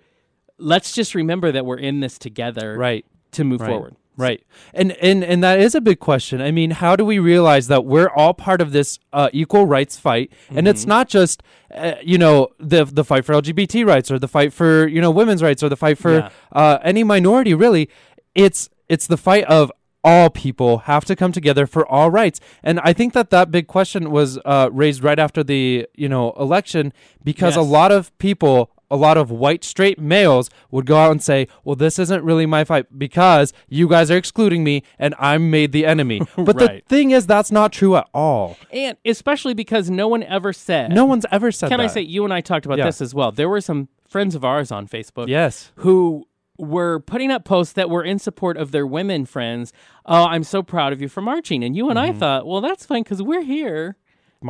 let's 0.59 0.93
just 0.93 1.15
remember 1.15 1.51
that 1.53 1.65
we're 1.65 1.79
in 1.79 2.01
this 2.01 2.19
together, 2.19 2.77
Right. 2.79 3.05
to 3.33 3.45
move 3.45 3.61
Right. 3.63 3.71
forward. 3.71 3.97
Right. 4.17 4.43
And 4.73 4.93
and 4.93 5.23
and 5.23 5.43
that 5.45 5.61
is 5.61 5.75
a 5.75 5.81
big 5.81 5.99
question. 6.01 6.41
I 6.41 6.51
mean, 6.51 6.71
how 6.71 6.97
do 6.97 7.05
we 7.05 7.19
realize 7.19 7.69
that 7.69 7.85
we're 7.85 8.09
all 8.09 8.33
part 8.35 8.61
of 8.61 8.73
this 8.73 8.99
uh, 9.13 9.29
equal 9.33 9.67
rights 9.67 9.99
fight 9.99 10.33
and 10.49 10.59
Mm-hmm. 10.59 10.67
it's 10.69 10.87
not 10.87 11.09
just 11.09 11.43
uh, 11.75 11.95
you 12.03 12.17
know 12.19 12.49
the 12.59 12.85
the 12.87 13.05
fight 13.05 13.25
for 13.25 13.35
LGBT 13.35 13.87
rights 13.87 14.11
or 14.11 14.19
the 14.19 14.29
fight 14.29 14.53
for, 14.53 14.87
you 14.87 15.01
know, 15.01 15.11
women's 15.11 15.43
rights 15.43 15.63
or 15.63 15.69
the 15.69 15.77
fight 15.77 15.99
for 15.99 16.13
Yeah. 16.19 16.31
uh, 16.53 16.79
any 16.83 17.05
minority 17.05 17.53
really. 17.55 17.91
It's 18.35 18.71
it's 18.89 19.07
the 19.07 19.17
fight 19.17 19.45
of 19.45 19.71
all 20.05 20.31
people 20.31 20.79
have 20.87 21.05
to 21.05 21.17
come 21.17 21.33
together 21.33 21.67
for 21.67 21.85
all 21.91 22.11
rights. 22.13 22.39
And 22.63 22.79
I 22.85 22.93
think 22.93 23.13
that 23.15 23.31
that 23.31 23.51
big 23.51 23.67
question 23.67 24.13
was 24.13 24.39
uh, 24.45 24.69
raised 24.73 25.03
right 25.03 25.19
after 25.19 25.43
the, 25.43 25.85
you 25.97 26.09
know, 26.09 26.31
election 26.39 26.93
because 27.25 27.57
a 27.57 27.63
lot 27.63 27.91
of 27.91 28.17
people 28.19 28.71
a 28.91 28.97
lot 28.97 29.17
of 29.17 29.31
white 29.31 29.65
straight 29.65 29.99
males 29.99 30.51
would 30.71 30.87
go 30.87 30.97
out 30.97 31.11
and 31.11 31.23
say, 31.23 31.49
"Well, 31.65 31.77
this 31.77 31.99
isn't 31.99 32.25
really 32.25 32.47
my 32.47 32.65
fight 32.65 32.99
because 32.99 33.53
you 33.69 33.89
guys 33.89 34.11
are 34.11 34.17
excluding 34.17 34.65
me 34.65 34.83
and 34.99 35.15
I'm 35.19 35.51
made 35.51 35.73
the 35.73 35.87
enemy." 35.87 36.21
But 36.37 36.57
Right. 36.61 36.85
the 36.87 36.95
thing 36.95 37.11
is 37.11 37.27
that's 37.27 37.51
not 37.51 37.73
true 37.73 37.97
at 37.97 38.09
all. 38.15 38.57
And 38.71 38.97
especially 39.05 39.55
because 39.55 39.91
no 39.91 40.07
one 40.07 40.23
ever 40.23 40.53
said. 40.53 40.93
No 40.93 41.05
one's 41.05 41.27
ever 41.33 41.51
said 41.51 41.71
Can 41.71 41.81
I 41.81 41.87
say 41.89 42.03
you 42.03 42.25
and 42.25 42.33
I 42.33 42.41
talked 42.41 42.67
about 42.67 42.79
Yeah. 42.79 42.87
this 42.87 43.01
as 43.01 43.15
well? 43.15 43.33
There 43.33 43.49
were 43.49 43.61
some 43.61 43.89
friends 44.07 44.35
of 44.35 44.45
ours 44.45 44.71
on 44.71 44.87
Facebook 44.87 45.29
Yes. 45.29 45.73
who 45.77 46.27
were 46.59 47.01
putting 47.01 47.31
up 47.31 47.45
posts 47.45 47.73
that 47.75 47.91
were 47.91 48.03
in 48.03 48.19
support 48.19 48.57
of 48.57 48.71
their 48.71 48.87
women 48.87 49.27
friends. 49.27 49.73
Oh, 50.05 50.25
I'm 50.25 50.45
so 50.45 50.63
proud 50.63 50.93
of 50.93 51.01
you 51.01 51.09
for 51.09 51.21
marching. 51.21 51.65
And 51.65 51.77
you 51.77 51.91
and 51.91 51.99
I 51.99 52.11
mm-hmm. 52.11 52.19
thought, 52.19 52.47
well, 52.47 52.61
that's 52.61 52.87
fine 52.87 53.03
because 53.03 53.23
we're 53.23 53.43
here. 53.43 53.97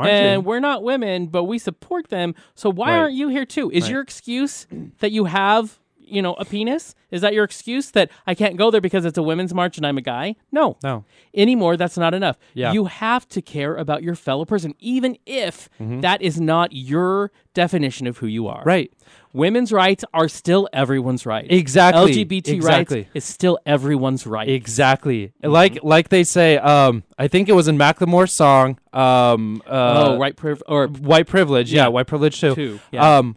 And 0.05 0.45
we're 0.45 0.61
not 0.61 0.83
women, 0.83 1.27
but 1.27 1.45
we 1.45 1.59
support 1.59 2.09
them. 2.09 2.35
So 2.55 2.71
why 2.71 2.91
Right. 2.91 2.99
aren't 2.99 3.15
you 3.15 3.29
here 3.29 3.47
too? 3.47 3.71
Is 3.71 3.85
Right. 3.85 3.93
your 3.93 4.01
excuse 4.03 4.67
that 4.99 5.13
you 5.13 5.25
have, 5.27 5.79
you 6.07 6.23
know, 6.23 6.35
a 6.35 6.45
penis? 6.45 6.95
Is 7.11 7.21
that 7.21 7.35
your 7.35 7.45
excuse 7.45 7.90
that 7.92 8.11
I 8.27 8.35
can't 8.35 8.57
go 8.57 8.71
there 8.71 8.81
because 8.81 9.05
it's 9.05 9.19
a 9.19 9.23
women's 9.23 9.53
march 9.55 9.77
and 9.77 9.87
I'm 9.87 9.99
a 9.99 10.03
guy? 10.03 10.37
No. 10.53 10.77
No. 10.83 11.05
Anymore, 11.35 11.77
that's 11.77 11.97
not 11.99 12.14
enough. 12.14 12.38
Yeah. 12.55 12.73
You 12.73 12.87
have 12.87 13.29
to 13.31 13.42
care 13.42 13.77
about 13.77 14.03
your 14.03 14.14
fellow 14.14 14.45
person, 14.45 14.75
even 14.79 15.19
if 15.27 15.69
Mm-hmm. 15.81 16.01
that 16.01 16.23
is 16.23 16.40
not 16.40 16.73
your 16.73 17.31
definition 17.55 18.07
of 18.07 18.19
who 18.19 18.27
you 18.27 18.47
are. 18.49 18.62
Right. 18.64 18.92
Women's 19.33 19.73
rights 19.73 20.05
are 20.14 20.29
still 20.29 20.69
everyone's 20.73 21.27
right. 21.27 21.47
Exactly. 21.51 22.12
LGBT 22.12 22.49
Exactly. 22.49 22.97
rights 23.01 23.11
is 23.14 23.25
still 23.25 23.59
everyone's 23.66 24.27
right. 24.27 24.49
Exactly. 24.49 25.33
Mm-hmm. 25.42 25.51
Like 25.51 25.79
like 25.83 26.09
they 26.09 26.25
say 26.25 26.57
um 26.59 27.03
I 27.19 27.29
think 27.29 27.49
it 27.49 27.53
was 27.53 27.69
in 27.69 27.77
Macklemore's 27.79 28.33
song 28.33 28.79
um 28.92 29.62
uh 29.66 29.71
oh, 30.14 30.19
right 30.19 30.35
priv- 30.37 30.62
or 30.66 30.87
white 30.88 31.27
privilege. 31.27 31.73
Yeah, 31.73 31.83
Yeah. 31.83 31.88
white 31.88 32.07
privilege 32.07 32.40
too. 32.40 32.55
Too, 32.55 32.81
yeah. 32.92 33.19
Um, 33.19 33.37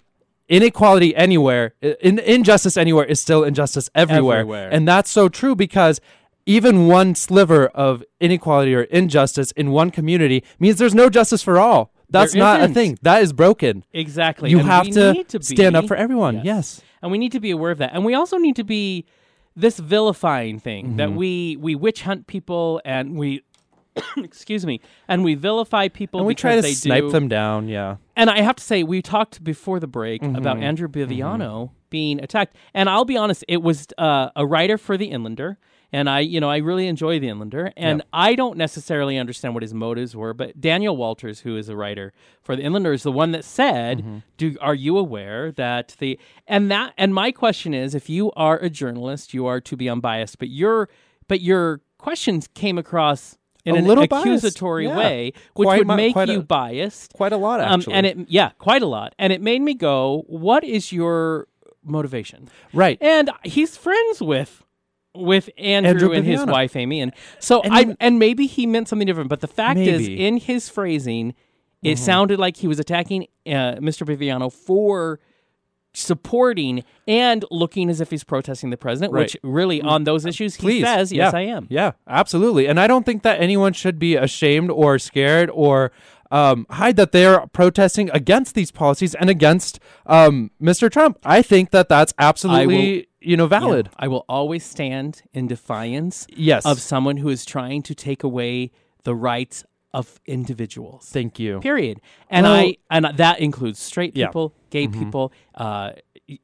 inequality 0.50 1.16
anywhere, 1.16 1.74
in, 1.82 2.20
injustice 2.20 2.76
anywhere 2.76 3.06
is 3.06 3.20
still 3.20 3.44
injustice 3.44 3.90
everywhere. 3.96 4.40
Everywhere. 4.40 4.70
and 4.72 4.88
that's 4.88 5.10
so 5.10 5.30
true 5.30 5.56
because 5.56 6.02
even 6.46 6.88
one 6.88 7.14
sliver 7.16 7.68
of 7.68 8.04
inequality 8.20 8.74
or 8.76 8.84
injustice 8.84 9.52
in 9.52 9.72
one 9.72 9.92
community 9.92 10.44
means 10.60 10.78
there's 10.78 10.96
no 10.96 11.10
justice 11.10 11.44
for 11.44 11.60
all. 11.60 11.94
That's 12.10 12.34
There 12.34 12.42
not 12.42 12.62
a 12.62 12.68
thing. 12.70 12.98
That 13.04 13.22
is 13.22 13.32
broken. 13.34 13.86
exactly. 13.94 14.50
You 14.50 14.60
And 14.60 14.68
have 14.68 14.90
to, 14.90 15.24
to 15.26 15.44
stand 15.44 15.76
up 15.76 15.86
for 15.88 15.96
everyone. 15.96 16.42
Yes. 16.44 16.82
and 17.04 17.12
we 17.12 17.20
need 17.20 17.32
to 17.34 17.40
be 17.40 17.52
aware 17.52 17.70
of 17.72 17.78
that. 17.78 17.92
And 17.94 18.04
we 18.04 18.16
also 18.16 18.38
need 18.38 18.56
to 18.56 18.64
be 18.64 19.06
this 19.56 19.78
vilifying 19.78 20.60
thing 20.60 20.86
Mm-hmm. 20.88 20.98
that 20.98 21.12
we 21.14 21.56
we 21.58 21.76
witch 21.76 22.02
hunt 22.02 22.26
people 22.26 22.82
and 22.84 23.16
we 23.16 23.44
excuse 24.18 24.66
me 24.66 24.80
and 25.08 25.24
we 25.24 25.36
vilify 25.36 25.88
people 25.88 26.20
And 26.20 26.28
we 26.28 26.36
try 26.36 26.56
to 26.56 26.62
they 26.62 26.74
snipe 26.74 27.04
do 27.04 27.12
them 27.12 27.28
down. 27.28 27.68
Yeah. 27.68 27.98
and 28.16 28.30
I 28.30 28.42
have 28.42 28.56
to 28.58 28.64
say, 28.64 28.84
we 28.84 29.02
talked 29.02 29.44
before 29.44 29.80
the 29.80 29.88
break 29.88 30.22
Mm-hmm. 30.22 30.36
about 30.36 30.58
Andrew 30.58 30.88
Biviano 30.88 31.72
being 31.90 32.22
attacked, 32.22 32.56
and 32.74 32.88
I'll 32.90 33.06
be 33.06 33.18
honest, 33.18 33.44
it 33.48 33.64
was 33.64 33.88
uh, 33.98 34.30
a 34.36 34.46
writer 34.46 34.78
for 34.78 34.96
the 34.96 35.10
Inlander, 35.10 35.58
and 35.92 36.08
I, 36.08 36.20
you 36.20 36.40
know, 36.40 36.48
I 36.48 36.58
really 36.58 36.86
enjoy 36.86 37.20
the 37.20 37.28
Inlander, 37.30 37.72
and 37.76 38.04
I 38.14 38.36
don't 38.36 38.58
necessarily 38.58 39.18
understand 39.18 39.56
what 39.56 39.64
his 39.64 39.74
motives 39.74 40.16
were, 40.16 40.36
but 40.36 40.62
Daniel 40.62 40.96
Walters, 40.96 41.40
who 41.40 41.58
is 41.58 41.68
a 41.68 41.76
writer 41.76 42.14
for 42.44 42.56
the 42.56 42.62
Inlander, 42.62 42.94
is 42.94 43.02
the 43.02 43.12
one 43.12 43.32
that 43.32 43.44
said, 43.44 44.00
Mm-hmm. 44.00 44.18
"Do 44.38 44.56
are 44.62 44.76
you 44.76 45.00
aware 45.00 45.52
that 45.54 45.96
the 45.98 46.20
and 46.48 46.70
that 46.70 46.94
and 46.96 47.12
my 47.16 47.32
question 47.32 47.74
is, 47.74 47.96
if 47.96 48.08
you 48.08 48.32
are 48.34 48.58
a 48.60 48.70
journalist, 48.70 49.34
you 49.34 49.48
are 49.48 49.60
to 49.62 49.76
be 49.76 49.90
unbiased, 49.90 50.38
but 50.38 50.50
your 50.50 50.90
but 51.28 51.42
your 51.42 51.82
questions 51.98 52.48
came 52.54 52.78
across." 52.78 53.39
In 53.70 53.76
A 53.76 53.80
an 53.80 53.86
little 53.86 54.08
biased, 54.08 54.26
accusatory 54.28 54.86
yeah. 54.88 54.98
way, 54.98 55.34
which 55.54 55.66
Quite 55.66 55.78
would 55.80 55.88
mu- 55.88 55.96
make 55.96 56.14
quite 56.14 56.30
a- 56.30 56.34
you 56.34 56.42
biased. 56.44 57.14
Quite 57.14 57.32
a 57.34 57.38
lot, 57.38 57.60
Um, 57.62 57.80
actually. 57.80 57.94
and 57.94 58.06
it, 58.06 58.18
yeah, 58.28 58.50
quite 58.60 58.82
a 58.82 58.86
lot. 58.88 59.14
And 59.20 59.32
it 59.34 59.42
made 59.42 59.62
me 59.62 59.74
go, 59.74 60.24
what 60.28 60.64
is 60.64 60.92
your 60.92 61.48
motivation? 61.84 62.50
right. 62.74 62.98
And 63.02 63.30
he's 63.44 63.78
friends 63.78 64.22
with 64.22 64.64
with 65.16 65.50
Andrew, 65.58 65.90
Andrew 65.90 66.12
and 66.14 66.26
his 66.26 66.46
wife 66.46 66.76
Amy, 66.76 67.02
and 67.02 67.12
so 67.40 67.62
And 67.62 67.74
I 67.74 67.84
then- 67.84 67.98
and 68.00 68.20
maybe 68.20 68.46
he 68.46 68.66
meant 68.68 68.88
something 68.88 69.08
different. 69.08 69.30
But 69.30 69.42
the 69.42 69.48
fact 69.48 69.80
is, 69.80 70.02
Maybe. 70.02 70.14
Mm-hmm. 70.14 70.22
in 70.22 70.38
his 70.38 70.70
phrasing, 70.70 71.34
it 71.82 71.98
sounded 71.98 72.40
like 72.40 72.58
he 72.58 72.68
was 72.68 72.80
attacking 72.80 73.24
uh, 73.48 73.80
Mr. 73.82 74.06
Biviano 74.06 74.52
for 74.54 75.20
supporting 75.94 76.84
and 77.08 77.46
looking 77.52 77.90
as 77.90 78.02
if 78.02 78.10
he's 78.12 78.24
protesting 78.24 78.70
the 78.70 78.78
president. 78.78 79.14
Which 79.14 79.38
really, 79.44 79.82
on 79.82 80.04
those 80.04 80.26
issues, 80.26 80.56
he 80.56 80.62
Please. 80.62 80.84
says, 80.86 81.12
"Yes, 81.12 81.34
Yeah. 81.34 81.40
I 81.40 81.42
am." 81.44 81.68
Yeah, 81.70 81.92
absolutely. 82.08 82.68
And 82.68 82.80
I 82.80 82.88
don't 82.88 83.06
think 83.06 83.24
that 83.24 83.40
anyone 83.42 83.74
should 83.74 84.00
be 84.00 84.16
ashamed 84.16 84.70
or 84.72 84.98
scared 85.00 85.50
or 85.54 85.92
um, 86.32 86.68
hide 86.70 86.96
that 86.98 87.12
they're 87.12 87.48
protesting 87.48 88.10
against 88.14 88.54
these 88.54 88.70
policies 88.72 89.16
and 89.16 89.30
against 89.30 89.80
um, 90.06 90.52
Mr. 90.62 90.92
Trump. 90.92 91.18
I 91.24 91.42
think 91.42 91.72
that 91.72 91.90
that's 91.90 92.14
absolutely 92.20 93.08
you 93.20 93.36
know 93.36 93.48
valid. 93.48 93.90
I 93.98 94.08
will 94.08 94.26
always 94.30 94.64
stand 94.64 95.24
in 95.34 95.48
defiance 95.48 96.28
Yes. 96.30 96.66
of 96.66 96.80
someone 96.80 97.18
who 97.18 97.30
is 97.30 97.46
trying 97.46 97.82
to 97.84 97.96
take 97.96 98.24
away 98.24 98.72
the 99.04 99.16
rights 99.16 99.64
of 99.94 100.20
individuals. 100.26 101.10
Thank 101.12 101.40
you. 101.40 101.60
Period. 101.60 102.00
And 102.30 102.44
Well- 102.46 102.54
I 102.56 102.76
and 102.92 103.06
that 103.18 103.40
includes 103.40 103.80
straight 103.80 104.16
Yeah. 104.16 104.28
people, 104.28 104.54
gay 104.70 104.88
people, 104.88 105.32
uh, 105.56 105.92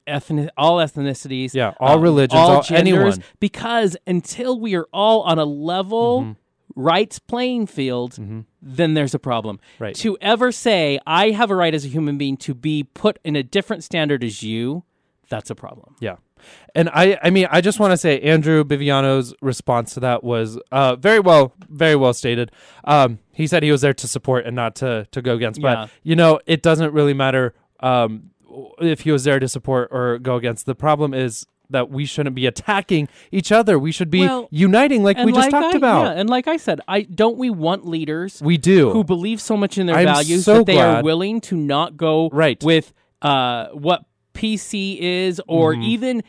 ethnic, 0.06 0.50
all 0.56 0.78
ethnicities, 0.78 1.54
Yeah, 1.54 1.74
all 1.78 1.96
um, 1.96 2.02
religions, 2.02 2.38
all 2.40 2.56
all- 2.56 2.62
genders. 2.62 2.80
anyone. 2.92 3.22
Because 3.40 3.96
until 4.06 4.58
we 4.58 4.74
are 4.74 4.86
all 4.92 5.22
on 5.22 5.38
a 5.38 5.44
level 5.44 6.22
Mm-hmm. 6.22 6.32
rights 6.74 7.18
playing 7.20 7.66
field, 7.68 8.18
then 8.60 8.94
there's 8.94 9.14
a 9.14 9.18
problem. 9.20 9.60
Right. 9.78 9.94
To 9.96 10.18
ever 10.20 10.50
say 10.50 10.98
I 11.06 11.30
have 11.30 11.50
a 11.50 11.54
right 11.54 11.72
as 11.74 11.84
a 11.84 11.88
human 11.88 12.18
being 12.18 12.36
to 12.38 12.52
be 12.54 12.82
put 12.82 13.18
in 13.24 13.36
a 13.36 13.42
different 13.44 13.84
standard 13.84 14.24
as 14.24 14.42
you, 14.42 14.82
that's 15.28 15.50
a 15.50 15.54
problem. 15.54 15.94
Yeah. 16.00 16.16
And 16.74 16.88
I, 16.90 17.18
I 17.22 17.30
mean, 17.30 17.46
I 17.50 17.60
just 17.60 17.80
want 17.80 17.92
to 17.92 17.96
say 17.96 18.20
Andrew 18.20 18.62
Biviano's 18.64 19.34
response 19.40 19.94
to 19.94 20.00
that 20.00 20.22
was 20.22 20.58
uh, 20.70 20.96
very 20.96 21.20
well, 21.20 21.54
very 21.68 21.96
well 21.96 22.12
stated. 22.12 22.52
Um, 22.84 23.18
he 23.32 23.46
said 23.46 23.62
he 23.62 23.70
was 23.72 23.80
there 23.80 23.94
to 23.94 24.06
support 24.08 24.46
and 24.46 24.54
not 24.54 24.74
to, 24.76 25.06
to 25.12 25.22
go 25.22 25.34
against. 25.34 25.60
Yeah. 25.60 25.74
But, 25.74 25.90
you 26.02 26.16
know, 26.16 26.40
it 26.46 26.62
doesn't 26.62 26.92
really 26.92 27.14
matter 27.14 27.54
um, 27.80 28.30
if 28.80 29.00
he 29.00 29.10
was 29.12 29.24
there 29.24 29.38
to 29.38 29.48
support 29.48 29.88
or 29.90 30.18
go 30.18 30.36
against. 30.36 30.66
The 30.66 30.74
problem 30.74 31.14
is 31.14 31.46
that 31.68 31.90
we 31.90 32.04
shouldn't 32.04 32.36
be 32.36 32.46
attacking 32.46 33.08
each 33.32 33.50
other. 33.50 33.78
We 33.78 33.90
should 33.90 34.10
be 34.10 34.20
Well, 34.20 34.46
uniting 34.52 35.02
like 35.02 35.16
we 35.18 35.32
just 35.32 35.50
like 35.50 35.62
talked 35.62 35.74
I- 35.74 35.78
about. 35.78 36.04
Yeah, 36.14 36.20
and 36.20 36.30
like 36.30 36.46
I 36.46 36.58
said, 36.58 36.80
I 36.86 37.02
don't 37.02 37.38
we 37.38 37.50
want 37.50 37.86
leaders 37.86 38.40
we 38.40 38.56
do. 38.56 38.90
who 38.90 39.02
believe 39.02 39.40
so 39.40 39.56
much 39.56 39.76
in 39.76 39.86
their 39.86 39.96
I'm 39.96 40.04
values 40.06 40.44
so 40.44 40.58
that 40.58 40.66
they 40.66 40.78
are 40.78 41.02
willing 41.02 41.40
to 41.42 41.56
not 41.56 41.96
go 41.96 42.28
Right. 42.32 42.62
with 42.62 42.92
uh, 43.20 43.68
what 43.70 44.04
PC 44.36 44.98
is 45.00 45.40
or 45.48 45.72
Mm-hmm. 45.74 45.82
even 45.82 46.22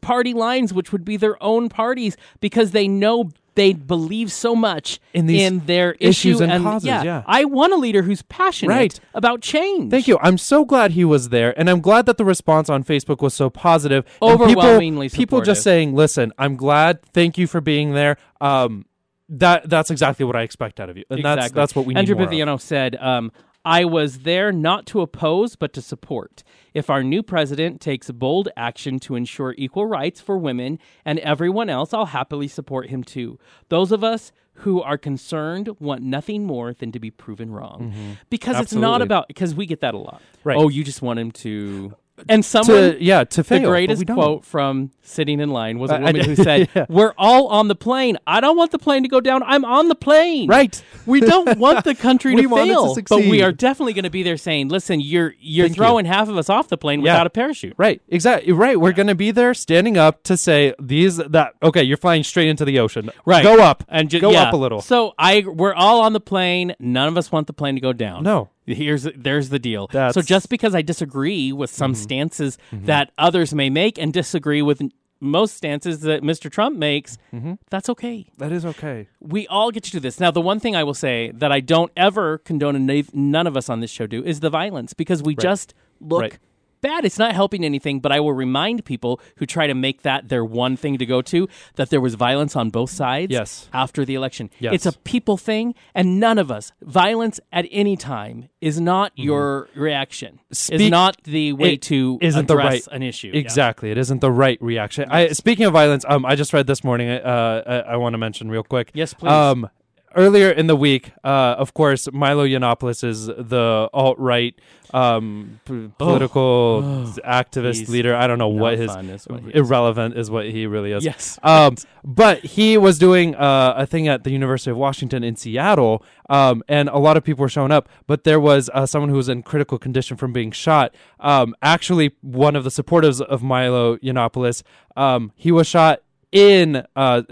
party 0.00 0.34
lines, 0.34 0.74
which 0.74 0.92
would 0.92 1.04
be 1.04 1.16
their 1.16 1.40
own 1.42 1.68
parties, 1.68 2.16
because 2.40 2.72
they 2.72 2.88
know 2.88 3.30
they 3.54 3.74
believe 3.74 4.32
so 4.32 4.56
much 4.56 4.98
In 5.12 5.26
these 5.26 5.60
their 5.66 5.92
issues 6.00 6.40
issue 6.40 6.50
and 6.50 6.64
causes, 6.64 6.86
yeah. 6.86 7.22
I 7.26 7.44
want 7.44 7.72
a 7.74 7.76
leader 7.76 8.00
who's 8.02 8.22
passionate 8.22 8.72
Right. 8.72 9.00
about 9.14 9.42
change. 9.42 9.90
Thank 9.90 10.08
you. 10.08 10.18
I'm 10.22 10.38
so 10.38 10.64
glad 10.64 10.92
he 10.92 11.04
was 11.04 11.28
there, 11.28 11.52
and 11.58 11.68
I'm 11.68 11.80
glad 11.82 12.06
that 12.06 12.16
the 12.16 12.24
response 12.24 12.70
on 12.70 12.82
Facebook 12.82 13.20
was 13.22 13.34
so 13.34 13.50
positive. 13.50 14.06
And 14.22 14.32
Overwhelmingly 14.32 15.08
people, 15.10 15.18
people 15.18 15.40
just 15.42 15.62
saying, 15.62 15.94
"Listen, 15.94 16.32
I'm 16.38 16.56
glad. 16.56 17.02
Thank 17.12 17.36
you 17.36 17.46
for 17.46 17.60
being 17.60 17.92
there." 17.92 18.16
Um, 18.40 18.86
that 19.28 19.68
that's 19.68 19.90
exactly 19.90 20.24
what 20.24 20.34
I 20.34 20.42
expect 20.42 20.80
out 20.80 20.88
of 20.90 20.96
you, 20.96 21.04
and 21.10 21.22
that's 21.24 21.38
Exactly. 21.38 21.60
that's 21.60 21.76
what 21.76 21.84
we 21.86 21.94
Andrew 21.94 22.14
need 22.16 22.20
more 22.22 22.28
of. 22.28 22.58
Biviano 22.58 22.60
said, 22.60 22.96
um, 22.96 23.32
I 23.64 23.84
was 23.84 24.20
there 24.20 24.50
not 24.50 24.86
to 24.86 25.00
oppose, 25.00 25.56
but 25.56 25.72
to 25.74 25.82
support. 25.82 26.42
If 26.74 26.90
our 26.90 27.02
new 27.04 27.22
president 27.22 27.80
takes 27.80 28.10
bold 28.10 28.48
action 28.56 28.98
to 29.00 29.14
ensure 29.14 29.54
equal 29.56 29.86
rights 29.86 30.20
for 30.20 30.36
women 30.36 30.78
and 31.04 31.18
everyone 31.20 31.70
else, 31.70 31.94
I'll 31.94 32.06
happily 32.06 32.48
support 32.48 32.88
him 32.88 33.04
too. 33.04 33.38
Those 33.68 33.92
of 33.92 34.02
us 34.02 34.32
who 34.54 34.82
are 34.82 34.98
concerned 34.98 35.70
want 35.80 36.02
nothing 36.02 36.44
more 36.44 36.74
than 36.74 36.92
to 36.92 37.00
be 37.00 37.10
proven 37.10 37.52
wrong. 37.52 37.92
Mm-hmm. 37.92 38.12
Because 38.28 38.60
it's 38.60 38.74
not 38.74 39.00
about, 39.00 39.28
because 39.28 39.54
we 39.54 39.64
get 39.64 39.80
that 39.80 39.94
a 39.94 39.98
lot. 39.98 40.20
Right. 40.44 40.58
Oh, 40.58 40.68
you 40.68 40.84
just 40.84 41.00
want 41.00 41.18
him 41.18 41.30
to. 41.32 41.94
And 42.28 42.44
someone. 42.44 42.92
To 42.92 43.02
yeah, 43.02 43.24
to 43.24 43.44
fail. 43.44 43.60
the 43.60 43.66
greatest 43.68 44.06
quote 44.06 44.44
from 44.44 44.90
sitting 45.02 45.40
in 45.40 45.50
line 45.50 45.78
was 45.78 45.90
a 45.90 45.96
uh, 45.96 45.98
woman 45.98 46.14
did- 46.14 46.26
who 46.26 46.36
said, 46.42 46.68
yeah. 46.74 46.86
We're 46.88 47.12
all 47.18 47.48
on 47.48 47.68
the 47.68 47.74
plane. 47.74 48.16
I 48.26 48.40
don't 48.40 48.56
want 48.56 48.70
the 48.70 48.78
plane 48.78 49.02
to 49.02 49.08
go 49.08 49.20
down. 49.20 49.42
I'm 49.44 49.64
on 49.64 49.88
the 49.88 49.94
plane. 49.94 50.48
Right. 50.48 50.82
We 51.06 51.20
don't 51.20 51.58
want 51.58 51.84
the 51.84 51.94
country 51.94 52.34
We 52.36 52.42
to 52.42 52.46
want 52.48 52.70
it 52.70 52.74
to 52.74 52.94
fail, 52.94 52.94
but 53.08 53.18
we 53.28 53.42
are 53.42 53.52
definitely 53.52 53.92
going 53.92 54.04
to 54.04 54.10
be 54.10 54.22
there 54.22 54.36
saying, 54.36 54.68
"Listen, 54.68 55.00
you're 55.00 55.34
you're 55.40 55.66
Thank 55.66 55.76
you. 55.76 55.82
throwing 55.82 56.04
half 56.06 56.28
of 56.28 56.36
us 56.36 56.48
off 56.48 56.68
the 56.68 56.78
plane 56.78 57.00
Yeah. 57.00 57.12
without 57.14 57.26
a 57.26 57.30
parachute." 57.30 57.74
Right, 57.76 58.00
exactly. 58.08 58.52
Right, 58.52 58.78
we're 58.80 58.92
gonna 58.92 59.14
be 59.14 59.30
there, 59.32 59.54
standing 59.54 59.96
up 59.96 60.22
to 60.24 60.36
say 60.36 60.74
these 60.80 61.16
that. 61.16 61.54
Okay, 61.62 61.82
you're 61.82 61.96
flying 61.96 62.22
straight 62.24 62.48
into 62.48 62.64
the 62.64 62.78
ocean. 62.78 63.10
Right. 63.26 63.42
go 63.42 63.60
up 63.62 63.84
And 63.88 64.08
ju- 64.08 64.20
go 64.20 64.30
yeah. 64.30 64.44
up 64.44 64.54
a 64.54 64.56
little. 64.56 64.80
So 64.80 65.14
I 65.18 65.44
we're 65.46 65.74
all 65.74 66.00
on 66.02 66.12
the 66.12 66.20
plane. 66.20 66.74
None 66.78 67.08
of 67.08 67.16
us 67.18 67.30
want 67.32 67.46
the 67.48 67.52
plane 67.52 67.74
to 67.74 67.80
go 67.80 67.92
down. 67.92 68.22
No. 68.22 68.48
Here's 68.72 69.04
there's 69.16 69.48
the 69.48 69.58
deal. 69.58 69.86
That's- 69.88 70.14
So 70.14 70.22
just 70.22 70.48
because 70.48 70.74
I 70.74 70.82
disagree 70.82 71.52
with 71.52 71.70
some 71.70 71.92
mm-hmm. 71.92 72.02
stances 72.02 72.58
mm-hmm. 72.72 72.86
that 72.86 73.12
others 73.18 73.54
may 73.54 73.70
make 73.70 73.98
and 73.98 74.12
disagree 74.12 74.62
with 74.62 74.82
most 75.20 75.56
stances 75.56 76.00
that 76.00 76.22
Mr. 76.22 76.50
Trump 76.50 76.76
makes, 76.76 77.16
mm-hmm. 77.32 77.54
that's 77.70 77.88
okay. 77.88 78.26
That 78.38 78.50
is 78.50 78.66
okay. 78.66 79.06
we 79.20 79.46
all 79.46 79.70
get 79.70 79.84
to 79.84 79.90
do 79.92 80.00
this. 80.00 80.18
Now, 80.18 80.32
the 80.32 80.40
one 80.40 80.58
thing 80.58 80.74
I 80.74 80.82
will 80.82 80.94
say 80.94 81.30
that 81.34 81.52
I 81.52 81.60
don't 81.60 81.92
ever 81.96 82.38
condone, 82.38 82.74
and 82.74 83.14
none 83.14 83.46
of 83.46 83.56
us 83.56 83.68
on 83.68 83.78
this 83.78 83.90
show 83.90 84.08
do, 84.08 84.24
is 84.24 84.40
the 84.40 84.50
violence 84.50 84.94
because 84.94 85.22
we 85.22 85.36
just 85.36 85.74
look 86.00 86.22
Right. 86.22 86.38
Bad. 86.82 87.04
It's 87.06 87.18
not 87.18 87.34
helping 87.34 87.64
anything, 87.64 88.00
but 88.00 88.12
I 88.12 88.20
will 88.20 88.34
remind 88.34 88.84
people 88.84 89.20
who 89.36 89.46
try 89.46 89.66
to 89.66 89.74
make 89.74 90.02
that 90.02 90.28
their 90.28 90.44
one 90.44 90.76
thing 90.76 90.98
to 90.98 91.06
go 91.06 91.22
to 91.22 91.48
that 91.76 91.88
there 91.90 92.00
was 92.00 92.14
violence 92.14 92.54
on 92.56 92.68
both 92.70 92.90
sides 92.90 93.32
Yes. 93.32 93.68
after 93.72 94.04
the 94.04 94.14
election. 94.14 94.50
Yes. 94.58 94.74
It's 94.74 94.86
a 94.86 94.92
people 94.92 95.36
thing, 95.36 95.74
and 95.94 96.20
none 96.20 96.36
of 96.38 96.50
us, 96.50 96.72
violence 96.82 97.40
at 97.52 97.66
any 97.70 97.96
time 97.96 98.48
is 98.60 98.78
not 98.80 99.12
your 99.16 99.68
reaction, 99.74 100.40
is 100.50 100.68
Mm-hmm. 100.68 100.90
Not 100.90 101.22
the 101.24 101.52
way 101.54 101.76
to 101.76 102.18
isn't 102.20 102.48
the 102.48 102.56
right- 102.56 102.86
an 102.92 103.02
issue. 103.02 103.28
Yeah. 103.32 103.40
Exactly, 103.40 103.90
it 103.90 103.96
isn't 103.98 104.20
the 104.20 104.30
right 104.30 104.58
reaction. 104.60 105.08
I 105.10 105.28
speaking 105.28 105.64
of 105.66 105.72
violence, 105.72 106.04
um, 106.08 106.26
I 106.26 106.34
just 106.34 106.52
read 106.52 106.66
this 106.66 106.82
morning. 106.84 107.08
Uh, 107.08 107.62
I, 107.66 107.92
I 107.92 107.96
want 107.96 108.12
to 108.14 108.18
mention 108.18 108.50
real 108.50 108.62
quick. 108.64 108.90
Yes, 108.92 109.14
please. 109.14 109.30
Um, 109.30 109.68
earlier 110.16 110.50
in 110.50 110.66
the 110.66 110.76
week, 110.76 111.12
uh, 111.24 111.54
of 111.58 111.74
course, 111.74 112.08
Milo 112.12 112.46
Yiannopoulos 112.46 113.04
is 113.04 113.26
the 113.26 113.88
alt 113.92 114.18
right 114.18 114.54
um, 114.94 115.60
p- 115.64 115.90
political 115.98 116.82
activist 117.24 117.64
Oh. 117.64 117.72
he's 117.80 117.88
leader. 117.88 118.14
I 118.14 118.26
don't 118.26 118.38
know 118.38 118.48
what 118.48 118.76
his 118.78 118.90
is 118.94 119.26
what 119.26 119.40
he 119.42 119.48
is. 119.50 119.54
irrelevant 119.56 120.16
is 120.18 120.30
what 120.30 120.46
he 120.50 120.66
really 120.66 120.92
is. 120.92 121.04
Yes. 121.04 121.38
Um, 121.52 121.76
but 122.04 122.40
he 122.40 122.76
was 122.78 122.98
doing 122.98 123.34
uh, 123.34 123.74
a 123.76 123.86
thing 123.86 124.06
at 124.08 124.24
the 124.24 124.30
University 124.30 124.70
of 124.70 124.76
Washington 124.76 125.22
in 125.24 125.36
Seattle, 125.36 126.04
um, 126.28 126.62
and 126.68 126.88
a 126.88 126.98
lot 126.98 127.16
of 127.16 127.24
people 127.24 127.42
were 127.42 127.48
showing 127.48 127.72
up. 127.72 127.88
But 128.06 128.24
there 128.24 128.40
was 128.40 128.68
uh, 128.74 128.86
someone 128.86 129.08
who 129.10 129.16
was 129.16 129.28
in 129.28 129.42
critical 129.42 129.78
condition 129.78 130.16
from 130.16 130.32
being 130.32 130.50
shot. 130.50 130.94
Um, 131.20 131.54
actually, 131.62 132.12
one 132.20 132.54
of 132.56 132.64
the 132.64 132.70
supporters 132.70 133.20
of 133.20 133.42
Milo 133.42 133.96
Yiannopoulos, 133.98 134.62
um, 134.96 135.32
he 135.36 135.50
was 135.52 135.66
shot 135.66 136.00
in 136.32 136.84
uh, 136.96 137.22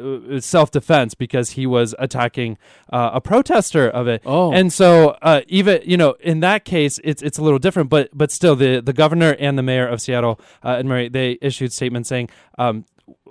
self 0.41 0.71
defense 0.71 1.15
because 1.15 1.51
he 1.53 1.67
was 1.67 1.95
attacking 1.99 2.59
uh, 2.93 3.11
a 3.15 3.21
protester 3.21 3.89
of 3.89 4.07
it. 4.07 4.23
Oh. 4.25 4.53
and 4.53 4.73
so 4.73 5.17
uh, 5.23 5.41
even 5.49 5.81
you 5.85 5.97
know 5.97 6.13
in 6.21 6.41
that 6.41 6.65
case 6.65 7.01
it's 7.03 7.23
it's 7.23 7.39
a 7.39 7.43
little 7.43 7.59
different, 7.59 7.89
but 7.89 8.11
but 8.13 8.31
still 8.31 8.55
the 8.55 8.81
the 8.81 8.93
governor 8.93 9.35
and 9.41 9.59
the 9.59 9.63
mayor 9.63 9.89
of 9.89 10.01
Seattle, 10.01 10.39
uh, 10.63 10.73
Ed 10.73 10.87
Murray, 10.87 11.09
they 11.09 11.39
issued 11.41 11.73
statements 11.73 12.09
saying. 12.09 12.29
Um, 12.59 12.85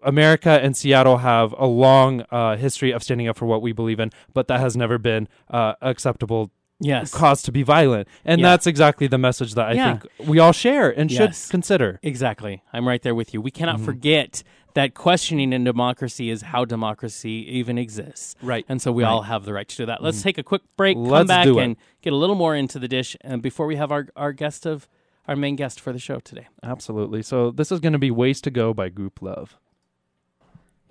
America 0.03 0.49
and 0.49 0.77
Seattle 0.77 1.17
have 1.17 1.53
a 1.57 1.65
long 1.65 2.21
uh, 2.31 2.55
history 2.55 2.91
of 2.91 3.03
standing 3.03 3.27
up 3.27 3.37
for 3.37 3.45
what 3.45 3.61
we 3.61 3.73
believe 3.73 3.99
in, 3.99 4.11
but 4.33 4.47
that 4.47 4.59
has 4.61 4.77
never 4.77 4.97
been 4.97 5.27
uh, 5.49 5.73
acceptable 5.81 6.51
Yes. 6.79 7.13
cause 7.13 7.41
to 7.43 7.51
be 7.51 7.61
violent. 7.63 8.07
And 8.23 8.39
Yeah. 8.41 8.49
that's 8.49 8.65
exactly 8.67 9.07
the 9.07 9.17
message 9.17 9.53
that 9.55 9.67
I 9.67 9.73
Yeah. 9.73 9.97
think 9.97 10.29
we 10.29 10.39
all 10.39 10.53
share 10.53 10.89
and 10.89 11.11
Yes. 11.11 11.45
should 11.45 11.51
consider. 11.51 11.99
Exactly. 12.01 12.63
I'm 12.71 12.87
right 12.87 13.01
there 13.01 13.13
with 13.15 13.33
you. 13.33 13.41
We 13.41 13.51
Mm-hmm. 13.51 13.57
cannot 13.59 13.79
forget 13.81 14.43
that 14.75 14.93
questioning 14.93 15.51
in 15.51 15.63
democracy 15.63 16.29
is 16.29 16.43
how 16.43 16.63
democracy 16.63 17.45
even 17.49 17.77
exists. 17.77 18.35
Right. 18.41 18.63
And 18.69 18.81
so 18.81 18.91
we 18.91 19.03
all 19.03 19.23
have 19.23 19.43
the 19.43 19.51
right 19.51 19.67
to 19.67 19.75
do 19.75 19.85
that. 19.87 20.01
Let's 20.03 20.21
take 20.21 20.37
a 20.37 20.43
quick 20.43 20.61
break, 20.77 20.95
come 20.95 21.03
Mm-hmm. 21.03 21.11
Let's 21.11 21.27
back, 21.27 21.43
do 21.43 21.59
it. 21.59 21.63
and 21.65 21.75
get 22.01 22.13
a 22.13 22.15
little 22.15 22.35
more 22.35 22.55
into 22.55 22.79
the 22.79 22.87
dish 22.87 23.17
and 23.21 23.41
before 23.41 23.65
we 23.65 23.75
have 23.77 23.91
our, 23.91 24.07
our 24.15 24.31
guest 24.31 24.65
of 24.65 24.87
our 25.27 25.35
main 25.35 25.55
guest 25.57 25.79
for 25.81 25.91
the 25.91 25.99
show 25.99 26.19
today. 26.19 26.47
Absolutely. 26.63 27.21
So 27.23 27.51
this 27.51 27.71
is 27.71 27.79
going 27.79 27.93
to 27.93 27.99
be 27.99 28.09
Ways 28.11 28.41
to 28.41 28.51
Go 28.51 28.73
by 28.73 28.89
Grouplove. 28.89 29.49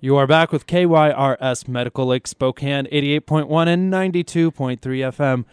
You 0.00 0.16
are 0.16 0.26
back 0.28 0.52
with 0.52 0.66
KYRS 0.66 1.66
Medical 1.66 2.06
Lake 2.06 2.26
Spokane 2.28 2.86
88.1 2.92 3.66
and 3.68 3.90
92.3 3.92 4.78
FM. 5.02 5.44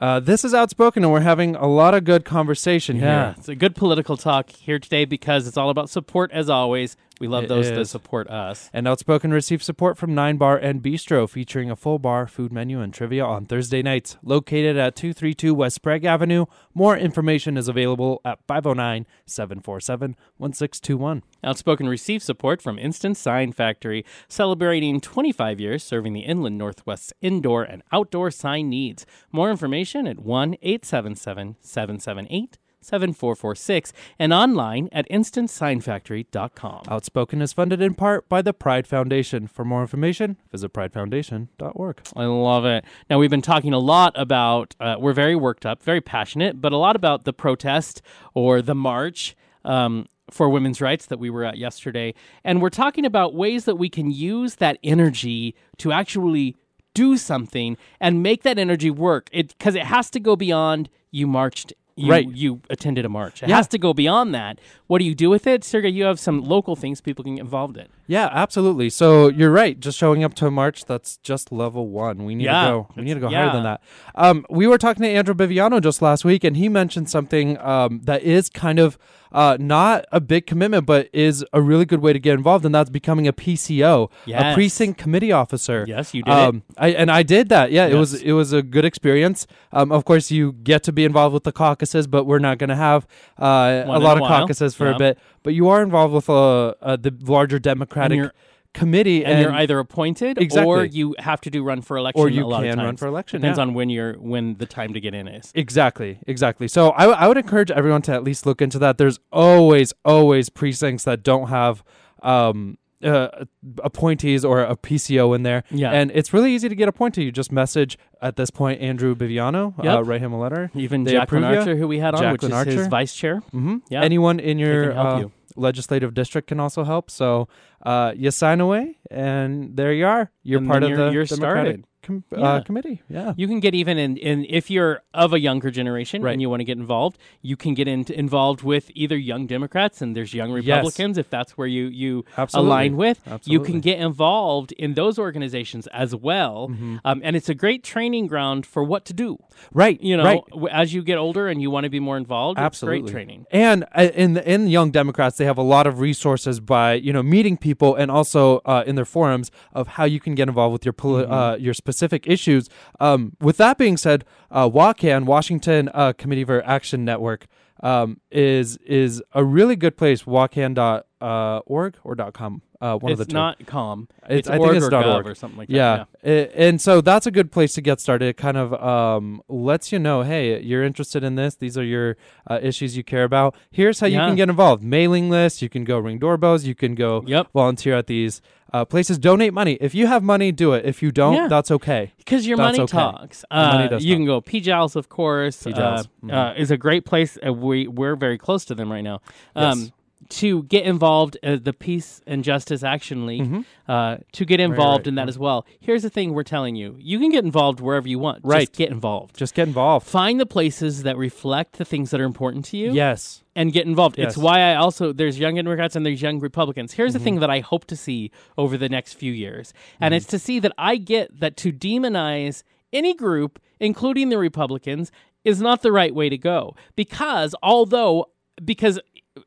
Uh, 0.00 0.18
this 0.18 0.46
is 0.46 0.54
Outspoken, 0.54 1.04
and 1.04 1.12
we're 1.12 1.20
having 1.20 1.54
a 1.56 1.66
lot 1.66 1.92
of 1.92 2.04
good 2.04 2.24
conversation 2.24 2.96
here. 2.96 3.34
It's 3.36 3.50
a 3.50 3.54
good 3.54 3.76
political 3.76 4.16
talk 4.16 4.48
here 4.48 4.78
today 4.78 5.04
because 5.04 5.46
it's 5.46 5.58
all 5.58 5.68
about 5.68 5.90
support 5.90 6.30
as 6.32 6.48
always. 6.48 6.96
We 7.20 7.28
love 7.28 7.44
It 7.44 7.48
those 7.48 7.68
that 7.68 7.84
support 7.84 8.28
us. 8.30 8.70
And 8.72 8.88
Outspoken 8.88 9.30
receives 9.30 9.66
support 9.66 9.98
from 9.98 10.14
Nine 10.14 10.38
Bar 10.38 10.56
and 10.56 10.82
Bistro, 10.82 11.28
featuring 11.28 11.70
a 11.70 11.76
full 11.76 11.98
bar, 11.98 12.26
food 12.26 12.50
menu, 12.50 12.80
and 12.80 12.94
trivia 12.94 13.26
on 13.26 13.44
Thursday 13.44 13.82
nights. 13.82 14.16
Located 14.22 14.78
at 14.78 14.96
232 14.96 15.54
West 15.54 15.76
Sprague 15.76 16.06
Avenue. 16.06 16.46
More 16.72 16.96
information 16.96 17.58
is 17.58 17.68
available 17.68 18.22
at 18.24 18.38
509 18.48 19.06
747 19.26 20.16
1621. 20.38 21.22
Outspoken 21.44 21.88
receives 21.90 22.24
support 22.24 22.62
from 22.62 22.78
Instant 22.78 23.18
Sign 23.18 23.52
Factory, 23.52 24.02
celebrating 24.26 24.98
25 24.98 25.60
years 25.60 25.84
serving 25.84 26.14
the 26.14 26.20
Inland 26.20 26.56
Northwest's 26.56 27.12
indoor 27.20 27.62
and 27.62 27.82
outdoor 27.92 28.30
sign 28.30 28.70
needs. 28.70 29.04
More 29.30 29.50
information 29.50 30.06
at 30.06 30.20
1 30.20 30.56
877 30.62 31.56
778 31.60 32.58
7446 32.80 33.92
and 34.18 34.32
online 34.32 34.88
at 34.92 35.08
instantsignfactory.com. 35.08 36.82
Outspoken 36.88 37.42
is 37.42 37.52
funded 37.52 37.80
in 37.80 37.94
part 37.94 38.28
by 38.28 38.42
the 38.42 38.52
Pride 38.52 38.86
Foundation. 38.86 39.46
For 39.46 39.64
more 39.64 39.80
information, 39.82 40.36
visit 40.50 40.72
pridefoundation.org. 40.72 42.00
I 42.16 42.24
love 42.24 42.64
it. 42.64 42.84
Now, 43.08 43.18
we've 43.18 43.30
been 43.30 43.42
talking 43.42 43.72
a 43.72 43.78
lot 43.78 44.12
about, 44.16 44.74
uh, 44.80 44.96
we're 44.98 45.12
very 45.12 45.36
worked 45.36 45.66
up, 45.66 45.82
very 45.82 46.00
passionate, 46.00 46.60
but 46.60 46.72
a 46.72 46.76
lot 46.76 46.96
about 46.96 47.24
the 47.24 47.32
protest 47.32 48.02
or 48.34 48.62
the 48.62 48.74
march 48.74 49.36
um, 49.64 50.06
for 50.30 50.48
women's 50.48 50.80
rights 50.80 51.06
that 51.06 51.18
we 51.18 51.30
were 51.30 51.44
at 51.44 51.58
yesterday. 51.58 52.14
And 52.44 52.62
we're 52.62 52.70
talking 52.70 53.04
about 53.04 53.34
ways 53.34 53.64
that 53.64 53.76
we 53.76 53.88
can 53.88 54.10
use 54.10 54.56
that 54.56 54.78
energy 54.82 55.54
to 55.78 55.92
actually 55.92 56.56
do 56.94 57.16
something 57.16 57.76
and 58.00 58.22
make 58.22 58.42
that 58.42 58.58
energy 58.58 58.90
work. 58.90 59.28
It 59.32 59.48
Because 59.58 59.74
it 59.74 59.84
has 59.84 60.10
to 60.10 60.20
go 60.20 60.36
beyond 60.36 60.88
you 61.10 61.26
marched. 61.26 61.72
You, 61.96 62.10
Right. 62.10 62.28
you 62.30 62.60
attended 62.70 63.04
a 63.04 63.08
march. 63.08 63.42
It 63.42 63.48
Yeah. 63.48 63.56
has 63.56 63.68
to 63.68 63.78
go 63.78 63.92
beyond 63.92 64.34
that. 64.34 64.58
What 64.86 64.98
do 65.00 65.04
you 65.04 65.14
do 65.14 65.28
with 65.28 65.46
it? 65.46 65.64
Sergey, 65.64 65.90
you 65.90 66.04
have 66.04 66.18
some 66.18 66.40
local 66.40 66.76
things 66.76 67.00
people 67.00 67.22
can 67.24 67.34
get 67.36 67.42
involved 67.42 67.76
in. 67.76 67.86
Yeah, 68.06 68.28
absolutely. 68.32 68.90
So 68.90 69.28
you're 69.28 69.50
right. 69.50 69.78
Just 69.78 69.98
showing 69.98 70.24
up 70.24 70.34
to 70.34 70.46
a 70.46 70.50
march, 70.50 70.84
that's 70.86 71.18
just 71.18 71.52
level 71.52 71.88
one. 71.88 72.24
We 72.24 72.34
need 72.34 72.44
Yeah. 72.44 72.64
to 72.64 72.70
go. 72.70 72.88
We 72.96 73.02
need 73.02 73.14
to 73.14 73.20
go 73.20 73.28
Yeah. 73.30 73.44
higher 73.44 73.52
than 73.52 73.62
that. 73.64 73.80
Um, 74.14 74.46
we 74.48 74.66
were 74.66 74.78
talking 74.78 75.02
to 75.02 75.08
Andrew 75.08 75.34
Biviano 75.34 75.80
just 75.82 76.00
last 76.00 76.24
week, 76.24 76.42
and 76.44 76.56
he 76.56 76.68
mentioned 76.68 77.10
something 77.10 77.58
um, 77.60 78.00
that 78.04 78.22
is 78.22 78.48
kind 78.48 78.78
of 78.78 78.96
uh, 79.32 79.56
not 79.60 80.04
a 80.12 80.20
big 80.20 80.46
commitment, 80.46 80.86
but 80.86 81.08
is 81.12 81.44
a 81.52 81.60
really 81.62 81.84
good 81.84 82.00
way 82.00 82.12
to 82.12 82.18
get 82.18 82.34
involved, 82.34 82.64
and 82.64 82.74
that's 82.74 82.90
becoming 82.90 83.28
a 83.28 83.32
PCO, 83.32 84.10
a 84.26 84.54
precinct 84.54 84.98
committee 84.98 85.32
officer. 85.32 85.84
Yes, 85.86 86.12
you 86.14 86.22
did. 86.22 86.32
Um, 86.32 86.62
I, 86.76 86.88
and 86.88 87.10
I 87.10 87.22
did 87.22 87.48
that. 87.50 87.70
Yeah, 87.72 87.86
it 87.86 87.94
was 87.94 88.14
it 88.22 88.32
was 88.32 88.52
a 88.52 88.62
good 88.62 88.84
experience. 88.84 89.46
Um, 89.72 89.92
of 89.92 90.04
course, 90.04 90.30
you 90.30 90.52
get 90.52 90.82
to 90.84 90.92
be 90.92 91.04
involved 91.04 91.34
with 91.34 91.44
the 91.44 91.52
caucuses, 91.52 92.06
but 92.06 92.24
we're 92.24 92.38
not 92.40 92.58
going 92.58 92.70
to 92.70 92.76
have 92.76 93.06
uh, 93.40 93.84
a 93.86 93.98
lot 93.98 94.02
a 94.02 94.10
of 94.16 94.20
while. 94.20 94.40
caucuses 94.40 94.74
for 94.74 94.88
Yeah. 94.88 94.94
a 94.96 94.98
bit. 94.98 95.18
But 95.42 95.54
you 95.54 95.68
are 95.68 95.82
involved 95.82 96.12
with 96.14 96.28
uh, 96.28 96.74
uh, 96.82 96.96
the 96.96 97.14
larger 97.22 97.58
Democratic 97.58 98.30
committee, 98.72 99.24
and, 99.24 99.40
you're 99.40 99.52
either 99.52 99.78
appointed 99.78 100.38
exactly. 100.38 100.70
or 100.70 100.84
you 100.84 101.14
have 101.18 101.40
to 101.42 101.50
do 101.50 101.62
run 101.62 101.82
for 101.82 101.96
election. 101.96 102.20
Or 102.20 102.28
you 102.28 102.44
a 102.44 102.46
lot 102.46 102.64
of 102.64 102.70
can 102.70 102.84
run 102.84 102.96
for 102.96 103.06
election, 103.06 103.40
Depends 103.40 103.58
yeah. 103.58 103.62
on 103.62 103.74
when 103.74 103.90
you're 103.90 104.14
when 104.14 104.56
the 104.56 104.66
time 104.66 104.94
to 104.94 105.00
get 105.00 105.14
in 105.14 105.28
is. 105.28 105.52
Exactly, 105.54 106.18
exactly. 106.26 106.68
So 106.68 106.92
I, 106.92 107.00
w- 107.00 107.18
I 107.18 107.28
would 107.28 107.36
encourage 107.36 107.70
everyone 107.70 108.02
to 108.02 108.12
at 108.12 108.24
least 108.24 108.46
look 108.46 108.62
into 108.62 108.78
that. 108.80 108.98
There's 108.98 109.18
always, 109.32 109.92
always 110.04 110.48
precincts 110.48 111.04
that 111.04 111.22
don't 111.22 111.48
have 111.48 111.82
um, 112.22 112.78
uh, 113.02 113.44
appointees 113.82 114.44
or 114.44 114.62
a 114.62 114.76
PCO 114.76 115.34
in 115.34 115.42
there. 115.42 115.64
Yeah. 115.70 115.90
And 115.90 116.10
it's 116.12 116.32
really 116.32 116.54
easy 116.54 116.68
to 116.68 116.74
get 116.74 116.88
appointed. 116.88 117.22
You 117.22 117.32
just 117.32 117.52
message, 117.52 117.98
at 118.20 118.36
this 118.36 118.50
point, 118.50 118.80
Andrew 118.80 119.14
Biviano, 119.14 119.74
uh, 119.84 120.02
write 120.04 120.20
him 120.20 120.32
a 120.32 120.38
letter. 120.38 120.70
Even 120.74 121.04
They 121.04 121.12
Jacqueline? 121.12 121.44
Archer, 121.44 121.76
who 121.76 121.88
we 121.88 121.98
had 121.98 122.14
on, 122.14 122.22
Jacqueline 122.22 122.58
which 122.58 122.68
is 122.68 122.74
his 122.74 122.86
vice 122.88 123.14
chair. 123.14 123.36
Mm-hmm. 123.52 123.78
Yeah. 123.88 124.02
Anyone 124.02 124.40
in 124.40 124.58
your 124.58 124.96
uh, 124.96 125.18
you. 125.20 125.32
Legislative 125.56 126.14
district 126.14 126.48
can 126.48 126.60
also 126.60 126.84
help. 126.84 127.10
So 127.10 127.48
uh, 127.84 128.12
you 128.16 128.30
sign 128.30 128.60
away, 128.60 128.98
and 129.10 129.76
there 129.76 129.92
you 129.92 130.06
are. 130.06 130.30
You're 130.42 130.58
And 130.60 130.68
part 130.68 130.82
of 130.82 130.90
you're- 130.90 131.06
the 131.06 131.12
you're 131.12 131.24
Democratic 131.24 131.62
started. 131.62 131.84
Com- 132.02 132.24
Yeah. 132.30 132.38
uh, 132.38 132.60
committee. 132.62 133.02
Yeah. 133.08 133.34
You 133.36 133.46
can 133.46 133.60
get 133.60 133.74
even 133.74 133.98
in, 133.98 134.16
in 134.16 134.44
if 134.48 134.70
you're 134.70 135.02
of 135.14 135.32
a 135.32 135.40
younger 135.40 135.70
generation 135.70 136.22
Right. 136.22 136.32
and 136.32 136.40
you 136.42 136.48
want 136.50 136.60
to 136.60 136.64
get 136.64 136.78
involved, 136.78 137.18
you 137.42 137.56
can 137.56 137.74
get 137.74 137.86
into, 137.88 138.18
involved 138.18 138.62
with 138.62 138.90
either 138.94 139.16
young 139.16 139.46
Democrats 139.46 140.00
and 140.02 140.16
there's 140.16 140.32
young 140.34 140.50
Republicans 140.52 141.18
if 141.18 141.28
that's 141.30 141.52
where 141.58 141.66
you 141.66 141.86
you 141.86 142.24
Absolutely. 142.36 142.68
align 142.70 142.96
with. 142.96 143.18
You 143.44 143.60
can 143.60 143.80
get 143.80 143.98
involved 143.98 144.72
in 144.72 144.94
those 144.94 145.18
organizations 145.18 145.86
as 145.88 146.14
well, 146.14 146.68
Mm-hmm. 146.68 146.96
um, 147.04 147.20
and 147.24 147.36
it's 147.36 147.48
a 147.48 147.54
great 147.54 147.82
training 147.84 148.26
ground 148.26 148.64
for 148.66 148.82
what 148.84 149.04
to 149.06 149.12
do. 149.12 149.38
Right. 149.72 150.00
You 150.02 150.16
know, 150.16 150.24
right. 150.24 150.40
w- 150.50 150.68
as 150.70 150.94
you 150.94 151.02
get 151.02 151.18
older 151.18 151.48
and 151.48 151.60
you 151.60 151.70
want 151.70 151.84
to 151.84 151.90
be 151.90 152.00
more 152.00 152.16
involved, 152.16 152.58
Absolutely. 152.58 153.00
it's 153.00 153.12
great 153.12 153.12
training. 153.12 153.46
And 153.50 153.84
uh, 153.94 154.08
in 154.14 154.34
the, 154.34 154.50
in 154.50 154.68
Young 154.68 154.90
Democrats, 154.90 155.36
they 155.36 155.44
have 155.44 155.58
a 155.58 155.62
lot 155.62 155.86
of 155.86 156.00
resources 156.00 156.60
by 156.60 156.94
you 156.94 157.12
know 157.12 157.22
meeting 157.22 157.56
people 157.56 157.94
and 157.94 158.10
also 158.10 158.58
uh, 158.64 158.84
in 158.86 158.94
their 158.96 159.04
forums 159.04 159.50
of 159.74 159.86
how 159.96 160.04
you 160.04 160.20
can 160.20 160.34
get 160.34 160.48
involved 160.48 160.72
with 160.72 160.84
your 160.84 160.92
poli- 160.94 161.24
Mm-hmm. 161.24 161.32
uh, 161.32 161.56
your 161.56 161.74
specific 161.74 161.89
issues. 162.26 162.68
Um, 162.98 163.36
with 163.40 163.56
that 163.58 163.78
being 163.78 163.96
said, 163.96 164.24
uh, 164.50 164.68
WACAN 164.68 165.24
Washington 165.24 165.90
uh, 165.94 166.12
Committee 166.12 166.44
for 166.44 166.64
Action 166.64 167.04
Network 167.04 167.46
um, 167.82 168.20
is 168.30 168.76
is 168.78 169.22
a 169.32 169.44
really 169.44 169.76
good 169.76 169.96
place. 169.96 170.24
WACAN.org 170.24 171.04
uh, 171.20 171.60
or 172.02 172.32
com. 172.32 172.62
Uh, 172.80 172.96
one 172.96 173.12
of 173.12 173.20
it's 173.20 173.26
the 173.28 173.32
two. 173.32 173.36
not 173.36 173.66
com. 173.66 174.08
It's- 174.24 174.38
It's, 174.40 174.48
I 174.48 174.56
think 174.58 174.74
it's 174.74 174.86
or 174.86 174.94
org. 175.04 175.26
or 175.26 175.34
something 175.34 175.58
like 175.58 175.68
that. 175.68 175.74
yeah, 175.74 176.04
I- 176.24 176.28
and 176.54 176.80
so 176.80 177.00
that's 177.02 177.26
a 177.26 177.30
good 177.30 177.52
place 177.52 177.74
to 177.74 177.82
get 177.82 178.00
started. 178.00 178.26
It 178.28 178.36
kind 178.38 178.56
of 178.56 178.72
um, 178.82 179.42
lets 179.48 179.92
you 179.92 179.98
know, 179.98 180.22
hey, 180.22 180.60
you're 180.62 180.82
interested 180.82 181.22
in 181.22 181.34
this. 181.34 181.54
These 181.56 181.76
are 181.76 181.84
your 181.84 182.16
uh, 182.48 182.58
issues 182.62 182.96
you 182.96 183.04
care 183.04 183.24
about. 183.24 183.54
Here's 183.70 184.00
how 184.00 184.06
you 184.06 184.18
can 184.18 184.34
get 184.36 184.48
involved: 184.48 184.82
mailing 184.82 185.28
lists. 185.28 185.60
You 185.60 185.68
can 185.68 185.84
go 185.84 185.98
ring 185.98 186.18
doorbells. 186.18 186.64
You 186.64 186.74
can 186.74 186.94
go 186.94 187.22
Yep. 187.26 187.48
volunteer 187.52 187.96
at 187.98 188.06
these 188.06 188.40
uh, 188.72 188.84
places. 188.86 189.18
Donate 189.18 189.52
money. 189.52 189.76
If 189.80 189.94
you 189.94 190.06
have 190.06 190.22
money, 190.22 190.50
do 190.52 190.72
it. 190.72 190.86
If 190.86 191.02
you 191.02 191.10
don't, 191.10 191.34
Yeah. 191.34 191.48
that's 191.48 191.70
okay. 191.72 192.12
Because 192.16 192.46
your 192.46 192.56
That's 192.56 192.78
money 192.78 192.84
okay. 192.84 192.92
talks. 192.92 193.44
Money 193.50 193.84
Uh, 193.84 193.88
does 193.88 194.04
you 194.04 194.14
talk. 194.14 194.18
can 194.18 194.26
go 194.26 194.40
PJALS, 194.40 194.96
of 194.96 195.08
course. 195.08 195.64
PJALS. 195.64 196.08
Uh, 196.28 196.32
uh, 196.32 196.54
is 196.56 196.70
a 196.70 196.76
great 196.78 197.04
place. 197.04 197.36
Uh, 197.46 197.52
we 197.52 197.88
we're 197.88 198.16
very 198.16 198.38
close 198.38 198.64
to 198.66 198.74
them 198.74 198.90
right 198.90 199.02
now. 199.04 199.20
Um, 199.56 199.80
Yes. 199.80 199.92
To 200.30 200.62
get 200.64 200.84
involved, 200.84 201.36
uh, 201.42 201.56
the 201.60 201.72
Peace 201.72 202.20
and 202.26 202.44
Justice 202.44 202.84
Action 202.84 203.26
League, 203.26 203.64
uh, 203.88 204.18
to 204.32 204.44
get 204.44 204.60
involved 204.60 204.80
Mm-hmm. 204.80 204.90
right, 205.00 205.06
in 205.08 205.14
that 205.16 205.28
as 205.28 205.38
well. 205.38 205.66
Here's 205.80 206.02
the 206.02 206.10
thing: 206.10 206.34
we're 206.34 206.44
telling 206.44 206.76
you, 206.76 206.96
you 207.00 207.18
can 207.18 207.30
get 207.30 207.44
involved 207.44 207.80
wherever 207.80 208.06
you 208.06 208.18
want. 208.20 208.40
Right. 208.44 208.60
Just 208.60 208.72
get 208.74 208.90
involved. 208.90 209.36
Just 209.36 209.54
get 209.54 209.66
involved. 209.66 210.06
Find 210.06 210.38
the 210.38 210.46
places 210.46 211.02
that 211.02 211.16
reflect 211.16 211.78
the 211.78 211.84
things 211.84 212.10
that 212.10 212.20
are 212.20 212.24
important 212.24 212.64
to 212.66 212.76
you 212.76 212.92
Yes. 212.92 213.42
and 213.56 213.72
get 213.72 213.86
involved. 213.86 214.18
Yes. 214.18 214.28
It's 214.28 214.36
why 214.36 214.60
I 214.60 214.76
also 214.76 215.12
there's 215.12 215.38
young 215.38 215.56
Democrats 215.56 215.96
and 215.96 216.06
there's 216.06 216.22
young 216.22 216.38
Republicans. 216.38 216.92
Here's 216.92 217.10
Mm-hmm. 217.12 217.18
the 217.18 217.24
thing 217.24 217.40
that 217.40 217.50
I 217.50 217.58
hope 217.60 217.86
to 217.86 217.96
see 217.96 218.30
over 218.56 218.76
the 218.76 218.88
next 218.88 219.14
few 219.14 219.32
years, 219.32 219.72
and 220.00 220.14
it's 220.14 220.26
to 220.26 220.38
see 220.38 220.60
that 220.60 220.72
I 220.78 220.96
get 220.96 221.40
that 221.40 221.56
to 221.58 221.72
demonize 221.72 222.62
any 222.92 223.14
group, 223.14 223.58
including 223.80 224.28
the 224.28 224.38
Republicans, 224.38 225.10
is 225.44 225.60
not 225.60 225.82
the 225.82 225.90
right 225.92 226.14
way 226.14 226.28
to 226.28 226.38
go. 226.38 226.76
Because 226.94 227.54
although 227.62 228.26
because 228.62 229.00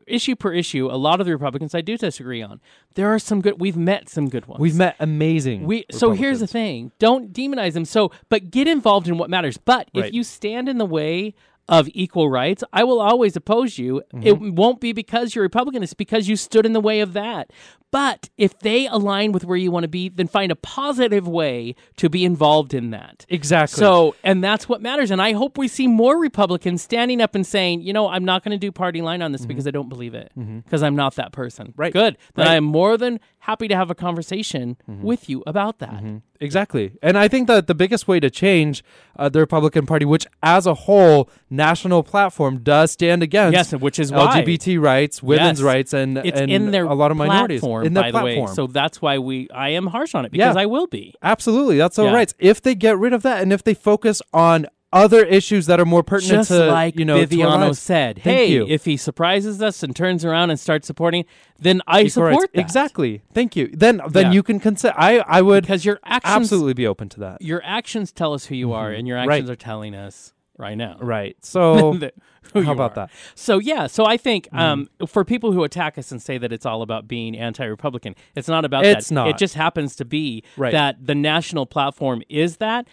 issue 0.07 0.35
per 0.35 0.53
issue, 0.53 0.87
a 0.89 0.97
lot 0.97 1.19
of 1.19 1.25
the 1.25 1.31
Republicans 1.31 1.75
I 1.75 1.81
do 1.81 1.97
disagree 1.97 2.41
on. 2.41 2.61
There 2.95 3.13
are 3.13 3.19
some 3.19 3.41
good. 3.41 3.59
We've 3.59 3.77
met 3.77 4.09
some 4.09 4.29
good 4.29 4.45
ones. 4.45 4.59
We've 4.59 4.75
met 4.75 4.95
amazing. 4.99 5.65
We 5.65 5.85
so 5.91 6.11
here's 6.11 6.39
the 6.39 6.47
thing: 6.47 6.91
don't 6.99 7.33
demonize 7.33 7.73
them. 7.73 7.85
So, 7.85 8.11
but 8.29 8.51
get 8.51 8.67
involved 8.67 9.07
in 9.07 9.17
what 9.17 9.29
matters. 9.29 9.57
But 9.57 9.89
Right. 9.93 10.05
if 10.05 10.13
you 10.13 10.23
stand 10.23 10.69
in 10.69 10.77
the 10.77 10.85
way 10.85 11.33
of 11.69 11.87
equal 11.93 12.29
rights, 12.29 12.63
I 12.73 12.83
will 12.83 12.99
always 12.99 13.35
oppose 13.35 13.77
you. 13.77 14.01
Mm-hmm. 14.13 14.27
It 14.27 14.53
won't 14.53 14.81
be 14.81 14.93
because 14.93 15.35
you're 15.35 15.43
Republican; 15.43 15.83
it's 15.83 15.93
because 15.93 16.27
you 16.27 16.35
stood 16.35 16.65
in 16.65 16.73
the 16.73 16.81
way 16.81 16.99
of 16.99 17.13
that. 17.13 17.51
But 17.93 18.29
if 18.39 18.57
they 18.59 18.87
align 18.87 19.31
with 19.33 19.45
where 19.45 19.55
you 19.55 19.69
want 19.69 19.83
to 19.83 19.87
be, 19.87 20.09
then 20.09 20.27
find 20.27 20.51
a 20.51 20.55
positive 20.55 21.27
way 21.27 21.75
to 21.97 22.09
be 22.09 22.25
involved 22.25 22.73
in 22.73 22.89
that. 22.89 23.23
Exactly. 23.29 23.77
So, 23.79 24.15
and 24.23 24.43
that's 24.43 24.67
what 24.67 24.81
matters. 24.81 25.11
And 25.11 25.21
I 25.21 25.33
hope 25.33 25.59
we 25.59 25.67
see 25.67 25.87
more 25.87 26.17
Republicans 26.19 26.81
standing 26.81 27.21
up 27.21 27.35
and 27.35 27.45
saying, 27.45 27.81
you 27.81 27.93
know, 27.93 28.09
I'm 28.09 28.25
not 28.25 28.43
going 28.43 28.51
to 28.51 28.57
do 28.57 28.71
party 28.71 29.03
line 29.03 29.21
on 29.21 29.31
this 29.31 29.45
because 29.45 29.67
I 29.67 29.71
don't 29.71 29.89
believe 29.89 30.15
it, 30.15 30.31
because 30.65 30.81
I'm 30.81 30.95
not 30.95 31.13
that 31.15 31.31
person. 31.33 31.67
Mm-hmm. 31.67 31.81
Right. 31.81 31.93
Good. 31.93 32.17
Then 32.33 32.47
Right. 32.47 32.53
I 32.53 32.55
am 32.55 32.63
more 32.63 32.97
than 32.97 33.19
happy 33.39 33.67
to 33.67 33.75
have 33.75 33.91
a 33.91 33.95
conversation 33.95 34.75
Mm-hmm. 34.89 35.03
with 35.03 35.29
you 35.29 35.43
about 35.45 35.77
that. 35.79 36.03
Exactly. 36.39 36.93
And 37.01 37.17
I 37.17 37.27
think 37.27 37.47
that 37.47 37.67
the 37.67 37.75
biggest 37.75 38.07
way 38.07 38.19
to 38.19 38.29
change 38.29 38.83
uh, 39.17 39.29
the 39.29 39.39
Republican 39.39 39.85
Party, 39.85 40.03
which 40.05 40.25
as 40.41 40.65
a 40.65 40.73
whole 40.73 41.29
national 41.49 42.03
platform 42.03 42.59
does 42.63 42.91
stand 42.91 43.21
against 43.23 43.53
Yes, 43.53 43.71
which 43.73 43.99
is 43.99 44.11
why 44.11 44.41
LGBT 44.41 44.81
rights, 44.81 45.21
women's 45.23 45.59
Yes. 45.59 45.65
rights, 45.65 45.93
and, 45.93 46.17
it's 46.17 46.39
and 46.39 46.51
in 46.51 46.71
their 46.71 46.85
a 46.85 46.93
lot 46.95 47.11
of 47.11 47.17
minorities. 47.17 47.61
platform, 47.61 47.82
in 47.85 47.93
their 47.93 48.03
by 48.03 48.11
platform. 48.11 48.35
the 48.35 48.41
way. 48.41 48.55
So 48.55 48.67
that's 48.67 49.01
why 49.01 49.17
we 49.17 49.47
I 49.53 49.69
am 49.69 49.87
harsh 49.87 50.15
on 50.15 50.25
it 50.25 50.31
because 50.31 50.55
Yeah. 50.55 50.61
I 50.61 50.65
will 50.65 50.87
be. 50.87 51.13
Absolutely. 51.21 51.77
That's 51.77 51.97
all 51.99 52.05
Yeah. 52.05 52.13
right. 52.13 52.33
If 52.39 52.61
they 52.61 52.75
get 52.75 52.97
rid 52.97 53.13
of 53.13 53.21
that 53.23 53.41
and 53.41 53.51
if 53.53 53.63
they 53.63 53.73
focus 53.73 54.21
on 54.33 54.67
other 54.91 55.25
issues 55.25 55.65
that 55.65 55.79
are 55.79 55.85
more 55.85 56.03
pertinent 56.03 56.41
Just 56.41 56.51
to, 56.51 56.67
like 56.67 56.99
you 56.99 57.03
know, 57.03 57.17
Biviano 57.17 57.75
said, 57.75 58.17
Thank 58.23 58.37
hey, 58.37 58.45
you. 58.51 58.67
if 58.69 58.85
he 58.85 58.95
surprises 58.95 59.59
us 59.59 59.81
and 59.81 59.95
turns 59.95 60.23
around 60.23 60.51
and 60.51 60.59
starts 60.59 60.85
supporting, 60.85 61.25
then 61.57 61.81
I 61.87 62.05
support. 62.07 62.51
Exactly. 62.53 63.23
Thank 63.33 63.55
you. 63.55 63.71
Then 63.73 64.01
then 64.07 64.27
Yeah. 64.27 64.31
you 64.33 64.43
can 64.43 64.59
consider 64.59 64.93
I 64.95 65.23
I 65.27 65.41
would 65.41 65.63
Because 65.63 65.83
your 65.83 65.99
actions 66.05 66.35
absolutely 66.35 66.73
be 66.75 66.85
open 66.85 67.09
to 67.09 67.19
that. 67.21 67.41
your 67.41 67.61
actions 67.65 68.11
tell 68.11 68.33
us 68.35 68.45
who 68.45 68.55
you 68.55 68.71
are, 68.71 68.89
mm-hmm. 68.91 68.99
and 68.99 69.07
your 69.07 69.17
Right. 69.17 69.31
actions 69.31 69.49
are 69.49 69.55
telling 69.55 69.95
us 69.95 70.33
right 70.57 70.77
now. 70.77 70.97
Right. 70.99 71.35
So 71.41 71.93
how 72.53 72.71
about 72.71 72.91
are. 72.91 72.95
that? 72.95 73.09
So 73.35 73.59
yeah, 73.59 73.87
so 73.87 74.05
I 74.05 74.17
think 74.17 74.45
Mm-hmm. 74.47 74.59
um, 74.59 74.89
for 75.07 75.23
people 75.25 75.51
who 75.53 75.63
attack 75.63 75.97
us 75.97 76.11
and 76.11 76.21
say 76.21 76.37
that 76.37 76.51
it's 76.53 76.65
all 76.65 76.81
about 76.81 77.07
being 77.07 77.37
anti-Republican, 77.37 78.15
it's 78.35 78.47
not 78.47 78.65
about 78.65 78.85
It's 78.85 79.09
that. 79.09 79.15
not. 79.15 79.27
It 79.29 79.37
just 79.37 79.55
happens 79.55 79.95
to 79.97 80.05
be 80.05 80.43
Right. 80.57 80.71
that 80.71 81.05
the 81.05 81.15
national 81.15 81.65
platform 81.65 82.21
is 82.29 82.57
that. 82.57 82.87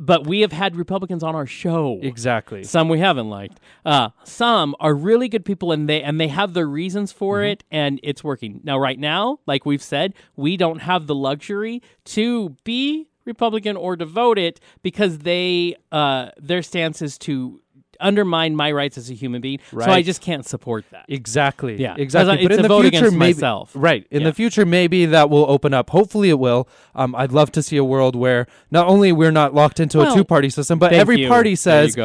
But 0.00 0.28
we 0.28 0.42
have 0.42 0.52
had 0.52 0.76
Republicans 0.76 1.24
on 1.24 1.34
our 1.34 1.44
show. 1.46 1.98
Exactly. 2.00 2.62
Some 2.62 2.88
we 2.88 3.00
haven't 3.00 3.28
liked. 3.28 3.58
Uh, 3.84 4.10
some 4.22 4.76
are 4.78 4.94
really 4.94 5.28
good 5.28 5.44
people, 5.44 5.72
and 5.72 5.88
they 5.88 6.00
and 6.04 6.20
they 6.20 6.28
have 6.28 6.54
their 6.54 6.68
reasons 6.68 7.10
for 7.10 7.38
Mm-hmm. 7.38 7.50
it, 7.50 7.64
and 7.72 7.98
it's 8.04 8.22
working. 8.22 8.60
Now, 8.62 8.78
right 8.78 8.96
now, 8.98 9.40
like 9.48 9.66
we've 9.66 9.82
said, 9.82 10.14
we 10.36 10.56
don't 10.56 10.82
have 10.82 11.08
the 11.08 11.16
luxury 11.16 11.82
to 12.04 12.50
be 12.62 13.08
Republican 13.28 13.76
or 13.76 13.96
to 13.96 14.04
vote 14.04 14.38
it 14.38 14.58
because 14.82 15.18
they 15.18 15.76
uh, 15.92 16.30
their 16.38 16.62
stance 16.62 17.00
is 17.02 17.16
to 17.18 17.60
undermine 18.00 18.54
my 18.54 18.70
rights 18.70 18.96
as 18.96 19.10
a 19.10 19.14
human 19.14 19.40
being. 19.40 19.58
Right. 19.72 19.84
So 19.86 19.90
I 19.90 20.02
just 20.02 20.20
can't 20.20 20.46
support 20.46 20.84
that. 20.92 21.04
Exactly. 21.08 21.76
Yeah. 21.80 21.96
Exactly. 21.98 22.36
Because 22.36 22.44
But 22.44 22.52
it's 22.52 22.56
in 22.58 22.62
the 22.62 22.68
vote 22.68 22.82
future, 22.82 23.10
maybe 23.10 23.34
myself. 23.34 23.72
right. 23.74 24.06
In 24.12 24.20
Yeah. 24.22 24.28
the 24.28 24.34
future, 24.34 24.64
maybe 24.64 25.04
that 25.06 25.30
will 25.30 25.44
open 25.50 25.74
up. 25.74 25.90
Hopefully, 25.90 26.28
it 26.30 26.38
will. 26.38 26.68
Um, 26.94 27.14
I'd 27.16 27.32
love 27.32 27.50
to 27.52 27.62
see 27.62 27.76
a 27.76 27.82
world 27.84 28.14
where 28.14 28.46
not 28.70 28.86
only 28.86 29.10
we're 29.10 29.32
not 29.32 29.52
locked 29.52 29.80
into 29.80 29.98
Well, 29.98 30.12
a 30.12 30.16
two-party 30.16 30.50
system, 30.50 30.78
but 30.78 30.92
every 30.92 31.22
you. 31.22 31.28
party 31.28 31.56
says 31.56 31.96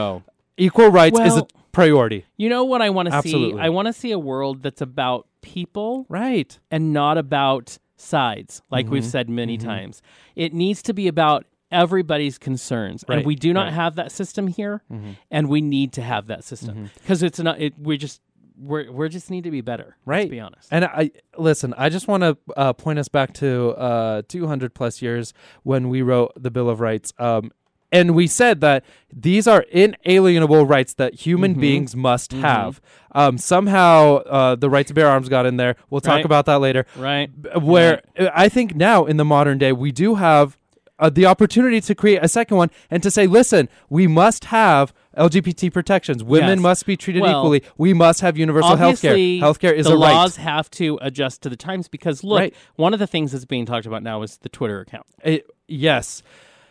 equal 0.57 0.89
rights 0.89 1.19
is 1.19 1.37
a 1.37 1.45
priority. 1.71 2.25
You 2.37 2.49
know 2.49 2.63
what 2.63 2.81
I 2.81 2.89
want 2.89 3.11
to 3.11 3.21
see? 3.21 3.53
I 3.57 3.69
want 3.69 3.85
to 3.87 3.93
see 3.93 4.11
a 4.11 4.19
world 4.19 4.63
that's 4.63 4.81
about 4.81 5.27
people 5.41 6.05
Right. 6.09 6.57
and 6.71 6.91
not 6.91 7.17
about 7.19 7.77
sides, 8.03 8.61
like 8.69 8.85
Mm-hmm. 8.85 8.93
we've 8.93 9.05
said 9.05 9.29
many 9.29 9.57
times. 9.57 10.01
It 10.35 10.53
needs 10.53 10.81
to 10.83 10.93
be 10.93 11.07
about 11.07 11.45
everybody's 11.71 12.37
concerns, 12.37 13.03
Right, 13.07 13.17
and 13.19 13.25
we 13.25 13.35
do 13.35 13.51
not 13.53 13.61
right. 13.61 13.67
Mm-hmm. 13.69 13.75
have 13.77 13.95
that 13.95 14.11
system 14.11 14.47
here, 14.47 14.83
and 15.31 15.49
we 15.49 15.61
need 15.61 15.93
to 15.93 16.01
have 16.01 16.27
that 16.27 16.43
system 16.43 16.89
because 17.01 17.23
it's 17.23 17.39
not. 17.39 17.59
It, 17.59 17.73
we 17.79 17.97
just 17.97 18.21
we're 18.55 18.91
we 18.91 19.09
just 19.09 19.31
need 19.31 19.43
to 19.45 19.51
be 19.51 19.61
better. 19.61 19.97
Right. 20.05 20.29
Be 20.29 20.39
honest. 20.39 20.67
And 20.69 20.85
I 20.85 21.09
listen. 21.37 21.73
I 21.77 21.89
just 21.89 22.07
want 22.07 22.21
to 22.21 22.37
uh, 22.55 22.73
point 22.73 22.99
us 22.99 23.07
back 23.07 23.33
to 23.35 23.69
uh, 23.71 24.21
200 24.27 24.73
plus 24.75 25.01
years 25.01 25.33
when 25.63 25.89
we 25.89 26.01
wrote 26.03 26.31
the 26.35 26.51
Bill 26.51 26.69
of 26.69 26.79
Rights. 26.79 27.13
Um, 27.17 27.51
and 27.93 28.13
we 28.13 28.27
said 28.27 28.59
that 28.61 28.83
these 29.15 29.47
are 29.47 29.61
inalienable 29.71 30.65
rights 30.65 30.93
that 30.95 31.13
human 31.13 31.51
Mm-hmm. 31.51 31.61
beings 31.61 31.95
must 31.95 32.31
have. 32.33 32.81
Um, 33.13 33.37
somehow, 33.37 34.15
uh, 34.17 34.55
the 34.55 34.69
right 34.69 34.87
to 34.87 34.93
bear 34.93 35.07
arms 35.07 35.29
got 35.29 35.45
in 35.45 35.57
there. 35.57 35.75
We'll 35.89 36.01
talk 36.01 36.15
Right. 36.15 36.25
about 36.25 36.45
that 36.47 36.59
later. 36.59 36.85
Right. 36.97 37.29
Where 37.61 38.01
uh, 38.19 38.29
I 38.33 38.49
think 38.49 38.75
now 38.75 39.05
in 39.05 39.17
the 39.17 39.25
modern 39.25 39.59
day, 39.59 39.71
we 39.71 39.91
do 39.91 40.15
have 40.15 40.57
uh, 40.99 41.09
the 41.09 41.25
opportunity 41.27 41.79
to 41.81 41.93
create 41.95 42.19
a 42.23 42.27
second 42.27 42.57
one 42.57 42.69
and 42.89 43.03
to 43.03 43.11
say, 43.11 43.27
listen, 43.27 43.69
we 43.89 44.07
must 44.07 44.45
have 44.45 44.93
LGBT 45.17 45.71
protections. 45.71 46.23
Women 46.23 46.57
Yes. 46.57 46.59
must 46.59 46.85
be 46.87 46.97
treated 46.97 47.21
Well, 47.21 47.39
equally. 47.41 47.63
We 47.77 47.93
must 47.93 48.21
have 48.21 48.35
universal 48.37 48.75
health 48.77 49.01
care. 49.01 49.11
Obviously, 49.11 49.39
Healthcare 49.69 49.75
is 49.75 49.85
a 49.85 49.91
right. 49.95 50.09
The 50.09 50.13
laws 50.15 50.35
have 50.37 50.69
to 50.71 50.97
adjust 51.01 51.43
to 51.43 51.49
the 51.49 51.55
times 51.57 51.87
because 51.87 52.23
look, 52.23 52.39
Right. 52.39 52.55
one 52.77 52.93
of 52.93 52.99
the 52.99 53.07
things 53.07 53.31
that's 53.31 53.45
being 53.45 53.65
talked 53.67 53.85
about 53.85 54.01
now 54.01 54.21
is 54.23 54.37
the 54.37 54.49
Twitter 54.49 54.79
account. 54.79 55.05
It- 55.23 55.45
yes. 55.67 56.23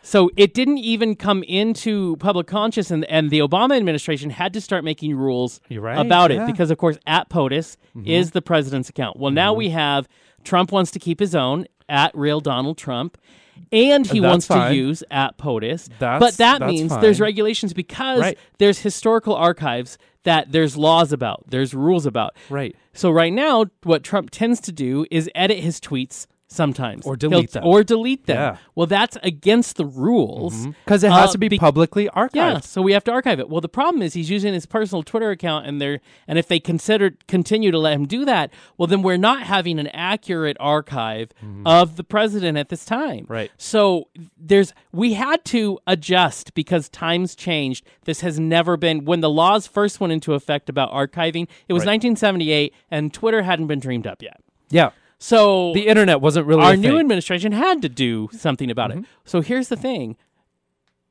So 0.05 0.29
it 0.35 0.53
didn't 0.53 0.79
even 0.79 1.15
come 1.15 1.43
into 1.43 2.17
public 2.17 2.45
conscious, 2.45 2.91
and, 2.91 3.05
and 3.05 3.31
the 3.31 3.39
Obama 3.39 3.77
administration 3.77 4.29
had 4.29 4.53
to 4.53 4.61
start 4.61 4.83
making 4.83 5.15
rules 5.15 5.61
right, 5.71 5.97
about 5.97 6.29
yeah. 6.29 6.37
Mm-hmm. 6.37 6.49
it 6.49 6.51
because, 6.51 6.69
of 6.71 6.77
course, 6.77 6.97
at 7.07 7.29
POTUS 7.29 7.77
is 8.05 8.31
the 8.31 8.41
president's 8.41 8.89
account. 8.89 9.17
Well, 9.17 9.31
now 9.31 9.53
we 9.53 9.69
have 9.69 10.07
Trump 10.43 10.71
wants 10.73 10.91
to 10.91 10.99
keep 10.99 11.19
his 11.21 11.33
own 11.33 11.65
at 11.87 12.15
real 12.15 12.41
Donald 12.41 12.77
Trump. 12.77 13.17
And 13.71 14.05
he 14.05 14.19
That's 14.19 14.29
wants 14.29 14.47
fine. 14.47 14.71
to 14.71 14.75
use 14.75 15.03
at 15.09 15.37
POTUS. 15.37 15.89
That's- 15.99 16.19
but 16.19 16.37
that 16.37 16.61
means 16.65 16.95
there's 16.97 17.19
regulations 17.21 17.73
because 17.73 18.19
Right. 18.19 18.37
there's 18.57 18.79
historical 18.79 19.35
archives 19.35 19.97
that 20.23 20.51
there's 20.51 20.75
laws 20.77 21.11
about, 21.11 21.43
there's 21.49 21.73
rules 21.73 22.05
about. 22.05 22.35
Right. 22.49 22.75
So 22.93 23.09
right 23.09 23.31
now, 23.33 23.65
what 23.83 24.03
Trump 24.03 24.29
tends 24.31 24.59
to 24.61 24.71
do 24.71 25.05
is 25.11 25.29
edit 25.35 25.59
his 25.59 25.79
tweets 25.79 26.27
sometimes, 26.53 27.05
Or 27.05 27.15
delete 27.15 27.51
He'll- 27.53 27.61
them. 27.61 27.67
or 27.67 27.83
delete 27.83 28.25
them. 28.27 28.37
Yeah. 28.37 28.57
Well, 28.75 28.87
that's 28.87 29.17
against 29.23 29.75
the 29.77 29.85
rules 29.85 30.67
Because 30.85 31.03
it 31.03 31.11
has 31.11 31.29
Uh, 31.29 31.31
to 31.33 31.37
be 31.37 31.47
be- 31.49 31.57
publicly 31.57 32.07
archived. 32.15 32.35
Yeah, 32.35 32.59
so 32.59 32.81
we 32.81 32.93
have 32.93 33.03
to 33.05 33.11
archive 33.11 33.39
it. 33.39 33.49
Well, 33.49 33.61
the 33.61 33.69
problem 33.69 34.01
is 34.01 34.13
he's 34.13 34.29
using 34.29 34.53
his 34.53 34.65
personal 34.65 35.03
Twitter 35.03 35.29
account, 35.31 35.65
and 35.67 35.81
they're 35.81 35.99
and 36.27 36.37
if 36.39 36.47
they 36.47 36.59
consider 36.59 37.11
continue 37.27 37.71
to 37.71 37.77
let 37.79 37.93
him 37.93 38.05
do 38.05 38.25
that, 38.25 38.51
well, 38.77 38.87
then 38.87 39.01
we're 39.01 39.17
not 39.17 39.43
having 39.43 39.79
an 39.79 39.87
accurate 39.87 40.57
archive 40.59 41.31
of 41.65 41.95
the 41.95 42.03
president 42.03 42.57
at 42.57 42.69
this 42.69 42.85
time. 42.85 43.23
Mm-hmm. 43.23 43.33
Right. 43.33 43.51
So 43.57 44.07
there's 44.37 44.73
we 44.91 45.13
had 45.13 45.43
to 45.45 45.79
adjust 45.87 46.53
because 46.53 46.89
times 46.89 47.35
changed. 47.35 47.85
This 48.05 48.21
has 48.21 48.39
never 48.39 48.77
been 48.77 49.05
when 49.05 49.21
the 49.21 49.29
laws 49.29 49.67
first 49.67 49.99
went 49.99 50.13
into 50.13 50.33
effect 50.33 50.69
about 50.69 50.91
archiving. 50.91 51.47
It 51.67 51.73
was 51.73 51.81
Right. 51.81 51.93
1978, 51.93 52.73
and 52.91 53.13
Twitter 53.13 53.41
hadn't 53.43 53.67
been 53.67 53.79
dreamed 53.79 54.07
up 54.07 54.21
yet. 54.21 54.39
Yeah. 54.69 54.89
So 55.23 55.71
The 55.73 55.87
internet 55.87 56.19
wasn't 56.19 56.47
really 56.47 56.63
our 56.63 56.75
new 56.75 56.99
administration 56.99 57.53
had 57.53 57.81
to 57.81 57.87
do 57.87 58.27
something 58.33 58.69
about 58.69 58.89
Mm-hmm. 58.89 58.99
it. 58.99 59.05
So 59.23 59.39
here's 59.39 59.69
the 59.69 59.77
thing. 59.77 60.17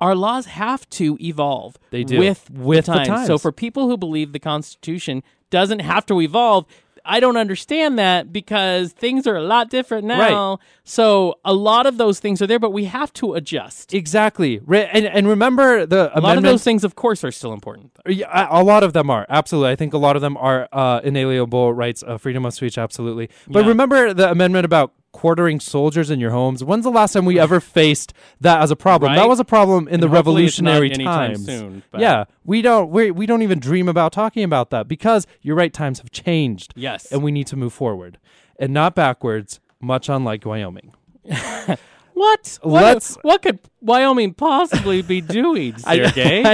Our 0.03 0.15
laws 0.15 0.45
have 0.47 0.87
to 0.91 1.17
evolve 1.19 1.79
They 1.91 2.05
do. 2.05 2.19
with, 2.19 2.51
With 2.51 2.87
the, 2.87 2.93
times. 3.05 3.27
So 3.27 3.39
for 3.39 3.53
people 3.53 3.89
who 3.89 3.97
believe 3.97 4.33
the 4.35 4.39
Constitution 4.39 5.23
doesn't 5.49 5.79
have 5.79 6.05
to 6.07 6.21
evolve, 6.21 6.67
I 7.05 7.21
don't 7.21 7.37
understand 7.37 7.99
that 7.99 8.33
because 8.33 8.93
things 8.93 9.27
are 9.27 9.37
a 9.37 9.43
lot 9.43 9.71
different 9.71 10.07
now. 10.07 10.51
Right. 10.51 10.59
So 10.85 11.37
a 11.45 11.53
lot 11.53 11.87
of 11.87 11.97
those 11.99 12.21
things 12.21 12.41
are 12.43 12.47
there, 12.47 12.59
but 12.59 12.71
we 12.71 12.85
have 12.87 13.13
to 13.15 13.35
adjust. 13.35 13.93
Exactly. 13.95 14.61
Re- 14.65 14.89
and 14.93 15.07
and 15.07 15.29
remember 15.29 15.87
the 15.87 16.11
amendment 16.13 16.25
a 16.25 16.27
lot 16.27 16.37
of 16.39 16.43
those 16.45 16.65
things, 16.65 16.85
of 16.85 16.95
course, 16.95 17.25
are 17.25 17.31
still 17.33 17.53
important. 17.53 17.93
Yeah, 18.07 18.27
a 18.51 18.61
a 18.61 18.65
lot 18.65 18.83
of 18.83 18.93
them 18.93 19.11
are 19.11 19.27
absolutely. 19.29 19.71
I 19.71 19.77
think 19.77 19.93
a 19.95 19.99
lot 19.99 20.17
of 20.17 20.23
them 20.23 20.37
are 20.37 20.69
uh, 20.73 21.01
inalienable 21.05 21.73
rights, 21.75 22.03
uh, 22.07 22.19
freedom 22.19 22.45
of 22.45 22.55
speech, 22.55 22.79
absolutely. 22.79 23.29
But 23.49 23.63
Yeah. 23.65 23.69
remember 23.69 24.15
the 24.15 24.31
amendment 24.31 24.65
about 24.65 24.93
quartering 25.13 25.61
soldiers 25.61 26.11
in 26.11 26.19
your 26.19 26.31
homes. 26.33 26.65
When's 26.65 26.85
the 26.85 26.91
last 26.91 27.13
time 27.13 27.25
we 27.25 27.39
ever 27.39 27.61
faced 27.79 28.13
that 28.41 28.61
as 28.63 28.71
a 28.71 28.77
problem? 28.77 29.15
That 29.15 29.29
was 29.29 29.39
a 29.39 29.45
problem 29.45 29.87
in 29.89 30.01
the 30.01 30.07
it's 30.07 30.11
not 30.13 30.17
revolutionary 30.17 30.91
times. 30.91 31.45
soon, 31.47 31.83
yeah, 31.97 32.25
we 32.45 32.63
don't 32.63 32.91
we 32.91 33.11
we 33.11 33.27
don't 33.27 33.43
even 33.43 33.61
dream 33.61 33.89
about 33.89 34.13
talking 34.13 34.43
about 34.45 34.71
that 34.71 34.89
because 34.89 35.27
you're 35.43 35.57
right. 35.57 35.73
Times 35.73 35.99
have 36.01 36.11
changed. 36.11 36.73
Yes. 36.77 37.11
and 37.13 37.23
we 37.23 37.31
need 37.31 37.47
to 37.49 37.57
move 37.57 37.73
forward 37.73 38.19
and 38.59 38.73
not 38.73 38.95
backwards. 38.95 39.61
Much 39.81 40.09
unlike 40.09 40.45
Wyoming. 40.47 40.95
What? 42.15 42.59
What, 42.63 42.83
Let's- 42.85 43.17
what 43.23 43.43
could 43.43 43.59
Wyoming 43.81 44.35
possibly 44.35 45.03
be 45.03 45.21
doing, 45.21 45.77
Sergey? 45.79 46.45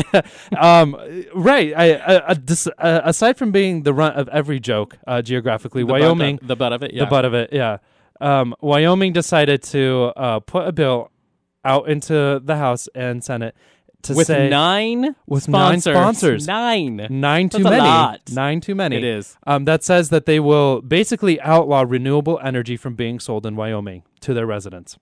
um, 0.57 0.97
right. 1.35 1.75
I, 1.77 1.93
uh, 1.95 2.21
uh, 2.29 2.35
dis, 2.35 2.69
uh, 2.79 3.01
aside 3.05 3.37
from 3.37 3.51
being 3.51 3.83
the 3.83 3.93
runt 3.93 4.17
of 4.17 4.29
every 4.29 4.61
joke 4.61 4.97
uh, 5.07 5.21
geographically, 5.21 5.83
The 5.83 5.87
butt 5.89 6.01
Wyoming, 6.01 6.39
of- 6.41 6.47
the 6.49 6.57
butt 6.57 6.73
of 6.73 6.83
it, 6.85 6.95
yeah. 6.95 7.05
the 7.05 7.11
butt 7.11 7.25
of 7.25 7.35
it, 7.35 7.51
yeah. 7.53 7.79
Um, 8.21 8.55
Wyoming 8.61 9.13
decided 9.13 9.63
to 9.65 10.13
uh, 10.17 10.41
put 10.41 10.67
a 10.67 10.73
bill 10.73 11.11
out 11.65 11.89
into 11.89 12.41
the 12.43 12.57
House 12.57 12.89
and 12.95 13.23
Senate 13.23 13.55
to 14.03 14.15
with 14.15 14.27
say 14.29 14.49
nine 14.49 15.17
with 15.27 15.49
nine 15.49 15.81
sponsors. 15.81 16.45
sponsors. 16.45 16.47
Nine. 16.47 17.07
nine 17.11 17.49
too 17.49 17.59
That's 17.59 17.67
a 17.67 17.71
many, 17.71 17.83
lot. 17.89 18.21
nine 18.33 18.61
too 18.61 18.75
many. 18.75 18.97
It 18.97 19.05
is. 19.05 19.37
Um, 19.47 19.65
that 19.65 19.83
says 19.83 20.11
that 20.11 20.27
they 20.27 20.41
will 20.41 20.81
basically 20.83 21.41
outlaw 21.41 21.85
renewable 21.87 22.41
energy 22.43 22.77
from 22.77 22.95
being 22.95 23.19
sold 23.19 23.45
in 23.45 23.57
Wyoming 23.57 24.03
to 24.21 24.35
their 24.35 24.47
residents. 24.47 24.99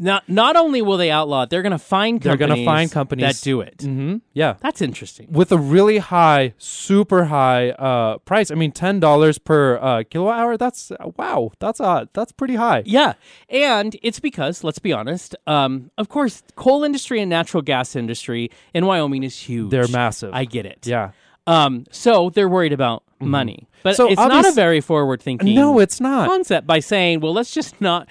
Not 0.00 0.28
not 0.28 0.54
only 0.54 0.80
will 0.80 0.96
they 0.96 1.10
outlaw 1.10 1.42
it, 1.42 1.50
they're 1.50 1.62
going 1.62 1.72
to 1.72 1.78
find 1.78 2.20
They're 2.20 2.36
companies 2.36 2.64
gonna 2.64 2.76
find 2.76 2.92
companies- 2.92 3.40
that 3.40 3.42
do 3.44 3.60
it. 3.60 3.82
hmm 3.82 4.18
Yeah. 4.32 4.54
That's 4.60 4.80
interesting. 4.80 5.26
With 5.28 5.50
a 5.50 5.58
really 5.58 5.98
high, 5.98 6.54
super 6.56 7.24
high 7.24 7.70
uh, 7.70 8.18
price. 8.18 8.52
I 8.52 8.54
mean, 8.54 8.70
ten 8.70 9.00
dollars 9.00 9.38
per 9.38 9.76
uh, 9.78 10.04
kilowatt 10.08 10.38
hour. 10.38 10.56
That's 10.56 10.92
wow. 11.16 11.50
That's 11.58 11.80
uh, 11.80 12.04
that's 12.12 12.30
pretty 12.30 12.54
high. 12.54 12.84
Yeah, 12.86 13.14
and 13.48 13.96
it's 14.02 14.20
because 14.20 14.62
let's 14.62 14.78
be 14.78 14.92
honest. 14.92 15.34
Um, 15.48 15.90
of 15.98 16.08
course, 16.08 16.44
coal 16.54 16.84
industry 16.84 17.20
and 17.20 17.28
natural 17.28 17.62
gas 17.62 17.96
industry 17.96 18.50
in 18.72 18.86
Wyoming 18.86 19.24
is 19.24 19.36
huge. 19.48 19.70
They're 19.70 19.88
massive. 19.88 20.30
I 20.32 20.44
get 20.44 20.64
it. 20.64 20.86
yeah. 20.86 21.10
Um, 21.48 21.86
so 21.90 22.30
they're 22.30 22.48
worried 22.48 22.74
about 22.74 23.02
money, 23.20 23.66
but 23.82 23.94
Mm-hmm. 23.94 23.96
So 23.96 24.08
it's 24.10 24.16
not 24.18 24.30
obvious- 24.30 24.52
a 24.52 24.54
very 24.54 24.80
forward-thinking. 24.80 25.54
No, 25.54 25.78
it's 25.80 25.98
not. 26.00 26.28
concept 26.28 26.66
by 26.66 26.78
saying, 26.80 27.20
well, 27.20 27.32
let's 27.32 27.52
just 27.52 27.80
not. 27.80 28.06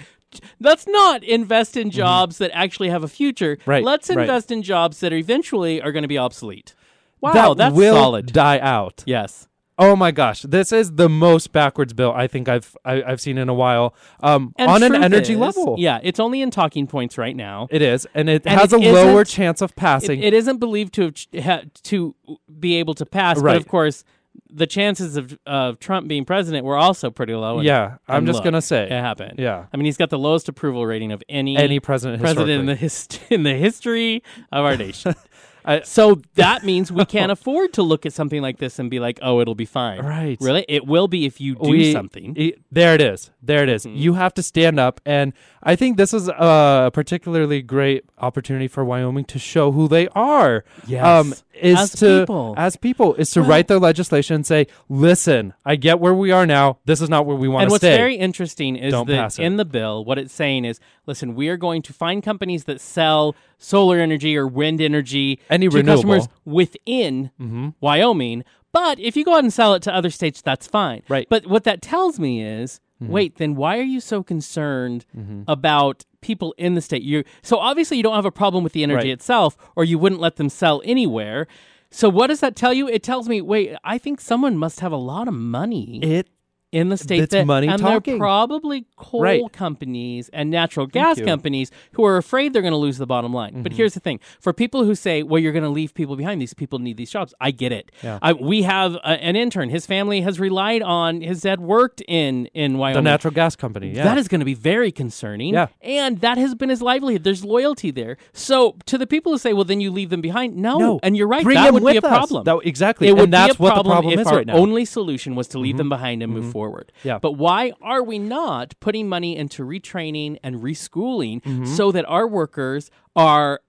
Let's 0.60 0.88
not 0.88 1.24
invest 1.24 1.78
in 1.78 1.92
jobs 1.92 2.38
that 2.40 2.52
actually 2.54 2.90
have 2.90 3.04
a 3.04 3.08
future. 3.08 3.56
Mm-hmm. 3.58 3.70
Right, 3.70 3.84
Let's 3.84 4.10
right. 4.10 4.20
invest 4.20 4.52
in 4.52 4.64
jobs 4.64 5.00
that 5.02 5.14
eventually 5.14 5.82
are 5.82 5.92
going 5.92 6.04
to 6.04 6.08
be 6.08 6.18
obsolete. 6.18 6.76
Wow, 7.22 7.34
that 7.54 7.58
that's 7.58 7.76
will 7.76 7.96
solid. 7.96 8.28
die 8.32 8.60
out. 8.60 9.04
yes. 9.06 9.48
Oh 9.80 9.96
my 9.96 10.10
gosh, 10.10 10.42
this 10.42 10.72
is 10.72 10.94
the 10.96 11.08
most 11.08 11.52
backwards 11.52 11.94
bill 11.94 12.12
I 12.12 12.26
think 12.26 12.50
I've 12.50 12.76
I, 12.84 13.04
I've 13.04 13.22
seen 13.22 13.38
in 13.38 13.48
a 13.48 13.54
while. 13.54 13.94
Um, 14.22 14.52
on 14.58 14.82
an 14.82 14.96
energy 14.96 15.34
is- 15.34 15.40
level, 15.40 15.76
Yeah, 15.78 16.00
it's 16.02 16.20
only 16.20 16.42
in 16.42 16.50
talking 16.50 16.88
points 16.88 17.16
right 17.16 17.36
now. 17.36 17.68
it 17.70 17.84
is, 17.84 18.08
and 18.16 18.28
it 18.28 18.42
And 18.48 18.60
has 18.60 18.74
it 18.74 18.84
a 18.84 18.92
lower 18.92 19.24
chance 19.24 19.62
of 19.62 19.76
passing. 19.76 20.20
It, 20.24 20.30
it 20.30 20.34
isn't 20.34 20.58
believed 20.58 20.96
to 20.96 21.04
have, 21.04 21.14
ch- 21.14 21.28
ha, 21.44 21.62
to 21.84 22.16
be 22.60 22.78
able 22.78 22.96
to 22.96 23.06
pass, 23.06 23.40
but 23.40 23.56
of 23.56 23.68
course, 23.68 24.04
the 24.50 24.68
chances 24.68 25.18
of 25.18 25.38
of 25.46 25.80
Trump 25.80 26.08
being 26.08 26.26
president 26.26 26.66
were 26.66 26.78
also 26.78 27.10
pretty 27.12 27.34
low. 27.34 27.58
and- 27.58 27.66
yeah, 27.66 27.98
I'm 28.08 28.26
just 28.26 28.38
look, 28.38 28.44
gonna 28.46 28.62
say, 28.62 28.84
it 28.86 28.92
happened. 28.92 29.36
yeah, 29.40 29.66
I 29.74 29.78
mean, 29.78 29.86
he's 29.86 29.98
got 29.98 30.10
the 30.10 30.20
lowest 30.20 30.48
approval 30.50 30.86
rating 30.86 31.12
of 31.12 31.22
any 31.30 31.58
any 31.58 31.80
president, 31.80 32.22
president 32.22 32.50
in 32.62 32.66
the 32.66 32.76
hist- 32.76 33.20
in 33.30 33.44
the 33.44 33.54
history 33.56 34.24
of 34.52 34.66
our 34.66 34.76
nation. 34.78 35.16
I- 35.66 35.82
so 35.82 36.22
that 36.36 36.64
means 36.64 36.94
we 36.94 37.04
can't 37.04 37.30
afford 37.38 37.74
to 37.74 37.84
look 37.84 38.06
at 38.06 38.14
something 38.14 38.42
like 38.42 38.58
this 38.58 38.80
and 38.80 38.90
be 38.90 39.00
like, 39.02 39.20
"Oh, 39.22 39.42
it'll 39.42 39.54
be 39.54 39.66
fine." 39.66 40.00
Right. 40.00 40.38
Really? 40.40 40.64
It 40.70 40.88
will 40.88 41.10
be 41.10 41.26
if 41.26 41.42
you 41.42 41.56
do 41.56 41.70
We- 41.70 41.92
something. 41.92 42.36
i- 42.40 42.54
there 42.72 42.96
it 42.96 43.02
is. 43.02 43.32
There 43.44 43.64
it 43.64 43.70
is. 43.70 43.86
Mm-hmm. 43.86 43.98
You 43.98 44.14
have 44.14 44.34
to 44.36 44.44
stand 44.44 44.80
up, 44.80 45.02
and 45.06 45.34
I 45.62 45.76
think 45.76 45.98
this 45.98 46.14
is 46.14 46.30
a 46.30 46.90
particularly 46.94 47.62
great 47.62 48.06
opportunity 48.18 48.70
for 48.70 48.86
Wyoming 48.86 49.26
to 49.26 49.40
show 49.40 49.74
who 49.74 49.90
they 49.90 50.08
are. 50.10 50.64
Um, 50.84 50.88
Yes. 50.88 51.44
Is 51.62 51.78
As 51.78 51.92
to 52.00 52.20
people. 52.22 52.54
as 52.58 52.76
people 52.76 53.14
is 53.16 53.32
to 53.32 53.42
Well- 53.42 53.50
write 53.50 53.68
their 53.68 53.80
legislation 53.80 54.36
and 54.36 54.46
say, 54.46 54.68
"Listen, 54.90 55.54
I 55.66 55.76
get 55.76 56.00
where 56.00 56.14
we 56.14 56.32
are 56.32 56.46
now. 56.46 56.78
This 56.86 57.02
is 57.02 57.10
not 57.10 57.26
where 57.26 57.36
we 57.36 57.48
want 57.48 57.64
to 57.64 57.64
stay." 57.64 57.66
And 57.66 57.72
what's 57.72 57.82
stay." 57.82 57.98
very 57.98 58.16
interesting 58.16 58.76
is 58.76 58.92
Don't 58.92 59.08
that 59.08 59.40
in 59.40 59.58
the 59.58 59.66
bill, 59.66 60.04
what 60.06 60.18
it's 60.18 60.34
saying 60.34 60.66
is, 60.66 60.80
listen, 61.06 61.36
we 61.36 61.50
are 61.50 61.58
going 61.58 61.82
to 61.84 61.94
find 61.94 62.22
companies 62.24 62.66
that 62.66 62.80
sell 62.82 63.36
solar 63.58 64.00
energy 64.00 64.38
or 64.38 64.48
wind 64.48 64.80
energy 64.82 65.40
Any 65.50 65.68
to 65.68 65.78
renewable. 65.78 65.96
customers 65.98 66.28
within 66.46 67.32
Mhm. 67.42 67.74
Wyoming. 67.82 68.44
But 68.74 69.00
if 69.00 69.16
you 69.18 69.24
go 69.26 69.34
out 69.34 69.44
and 69.44 69.52
sell 69.54 69.74
it 69.74 69.82
to 69.84 69.96
other 69.96 70.10
states, 70.10 70.42
that's 70.42 70.68
fine. 70.68 71.02
Right. 71.10 71.26
Mm-hmm. 71.30 71.46
But 71.46 71.48
what 71.48 71.64
that 71.64 71.82
tells 71.82 72.20
me 72.20 72.42
is, 72.44 72.80
wait, 73.00 73.38
then 73.38 73.56
why 73.56 73.78
are 73.80 73.84
you 73.84 74.00
so 74.00 74.22
concerned 74.24 75.06
about 75.48 76.06
people 76.28 76.54
in 76.58 76.76
the 76.76 76.82
state? 76.82 77.02
You 77.02 77.24
so 77.42 77.58
obviously 77.58 77.98
you 77.98 78.04
don't 78.04 78.16
have 78.22 78.26
a 78.26 78.32
problem 78.44 78.64
with 78.64 78.74
the 78.74 78.84
energy 78.84 79.08
Right. 79.10 79.18
itself, 79.20 79.58
or 79.76 79.84
you 79.84 79.98
wouldn't 79.98 80.22
let 80.22 80.36
them 80.36 80.50
sell 80.50 80.82
anywhere. 80.86 81.48
So 81.90 82.10
what 82.10 82.28
does 82.28 82.42
that 82.42 82.56
tell 82.56 82.74
you? 82.74 82.88
It 82.90 83.02
tells 83.02 83.30
me, 83.30 83.40
wait, 83.42 83.74
I 83.84 83.98
think 83.98 84.20
someone 84.20 84.58
must 84.58 84.82
have 84.82 84.92
a 84.92 84.98
lot 84.98 85.28
of 85.30 85.34
money 85.34 86.00
it 86.04 86.28
in 86.74 86.90
the 86.90 86.98
state 86.98 87.22
It's 87.22 87.32
that, 87.32 87.48
money 87.48 87.68
and 87.68 87.82
talking. 87.82 88.16
they're 88.16 88.20
probably 88.20 88.86
coal 88.98 89.22
Right. 89.22 89.52
companies 89.54 90.30
and 90.34 90.50
natural 90.50 90.86
gas 90.86 91.18
you. 91.18 91.24
companies 91.26 91.72
who 91.94 92.04
are 92.04 92.18
afraid 92.18 92.52
they're 92.52 92.62
going 92.62 92.74
to 92.74 92.78
lose 92.78 92.98
the 92.98 93.06
bottom 93.08 93.34
line. 93.34 93.54
Mm-hmm. 93.54 93.64
But 93.64 93.74
here's 93.74 93.94
the 93.94 94.00
thing: 94.02 94.20
for 94.40 94.52
people 94.54 94.84
who 94.84 94.94
say, 94.96 95.24
"Well, 95.24 95.40
you're 95.42 95.54
going 95.54 95.64
to 95.64 95.70
leave 95.70 95.94
people 95.94 96.16
behind," 96.18 96.42
these 96.42 96.54
people 96.54 96.80
need 96.80 96.98
these 96.98 97.10
jobs. 97.10 97.34
I 97.40 97.52
get 97.52 97.72
it. 97.72 97.92
Yeah. 98.04 98.20
I, 98.22 98.34
we 98.34 98.64
have 98.64 98.96
a, 98.96 99.08
an 99.08 99.36
intern. 99.38 99.70
His 99.70 99.86
family 99.86 100.22
has 100.22 100.40
relied 100.40 100.82
on 100.82 101.22
his 101.22 101.42
dad 101.42 101.60
worked 101.62 102.02
in 102.08 102.48
in 102.48 102.78
Wyoming. 102.78 103.04
the 103.04 103.10
natural 103.10 103.34
gas 103.34 103.56
company. 103.56 103.92
Yeah, 103.92 104.04
That 104.04 104.18
is 104.18 104.28
going 104.28 104.40
to 104.40 104.46
be 104.46 104.54
very 104.54 104.92
concerning. 104.92 105.54
Yeah. 105.54 105.68
And 105.82 106.20
that 106.20 106.38
has 106.38 106.54
been 106.56 106.70
his 106.70 106.82
livelihood. 106.82 107.24
There's 107.24 107.46
loyalty 107.46 107.92
there. 107.92 108.18
So 108.34 108.76
to 108.88 108.98
the 108.98 109.08
people 109.08 109.32
who 109.32 109.38
say, 109.38 109.54
well, 109.54 109.64
then 109.64 109.80
you 109.80 109.90
leave 109.92 110.10
them 110.10 110.22
behind. 110.22 110.56
No. 110.58 110.78
no, 110.78 111.00
And 111.04 111.16
you're 111.16 111.28
right. 111.28 111.44
Bring 111.44 111.56
that 111.56 111.66
them 111.66 111.76
would 111.76 111.84
with 111.84 111.94
be 111.94 111.98
a 111.98 112.02
us. 112.02 112.18
problem. 112.18 112.44
That, 112.44 112.60
exactly, 112.66 113.08
It 113.08 113.14
would 113.14 113.26
and 113.26 113.34
that's 113.34 113.56
be 113.56 113.62
a 113.62 113.64
what 113.64 113.74
problem 113.74 113.86
the 113.88 113.94
problem 113.94 114.14
if 114.14 114.20
is 114.20 114.28
our 114.28 114.36
right 114.38 114.48
now. 114.48 114.54
Mm-hmm. 114.54 114.62
only 114.62 114.86
solution 114.86 115.36
was 115.36 115.48
to 115.50 115.60
leave 115.60 115.78
them 115.78 115.90
behind 115.90 116.22
and 116.24 116.32
move 116.34 116.52
forward. 116.52 116.67
Yeah. 117.04 117.20
But 117.20 117.34
why 117.34 117.72
are 117.82 118.04
we 118.04 118.20
not 118.20 118.76
putting 118.80 119.08
money 119.10 119.36
into 119.38 119.64
retraining 119.64 120.38
and 120.44 120.58
reschooling 120.58 121.42
Mm-hmm. 121.44 121.66
so 121.66 121.92
that 121.92 122.06
our 122.06 122.28
workers 122.28 122.90
are 123.16 123.62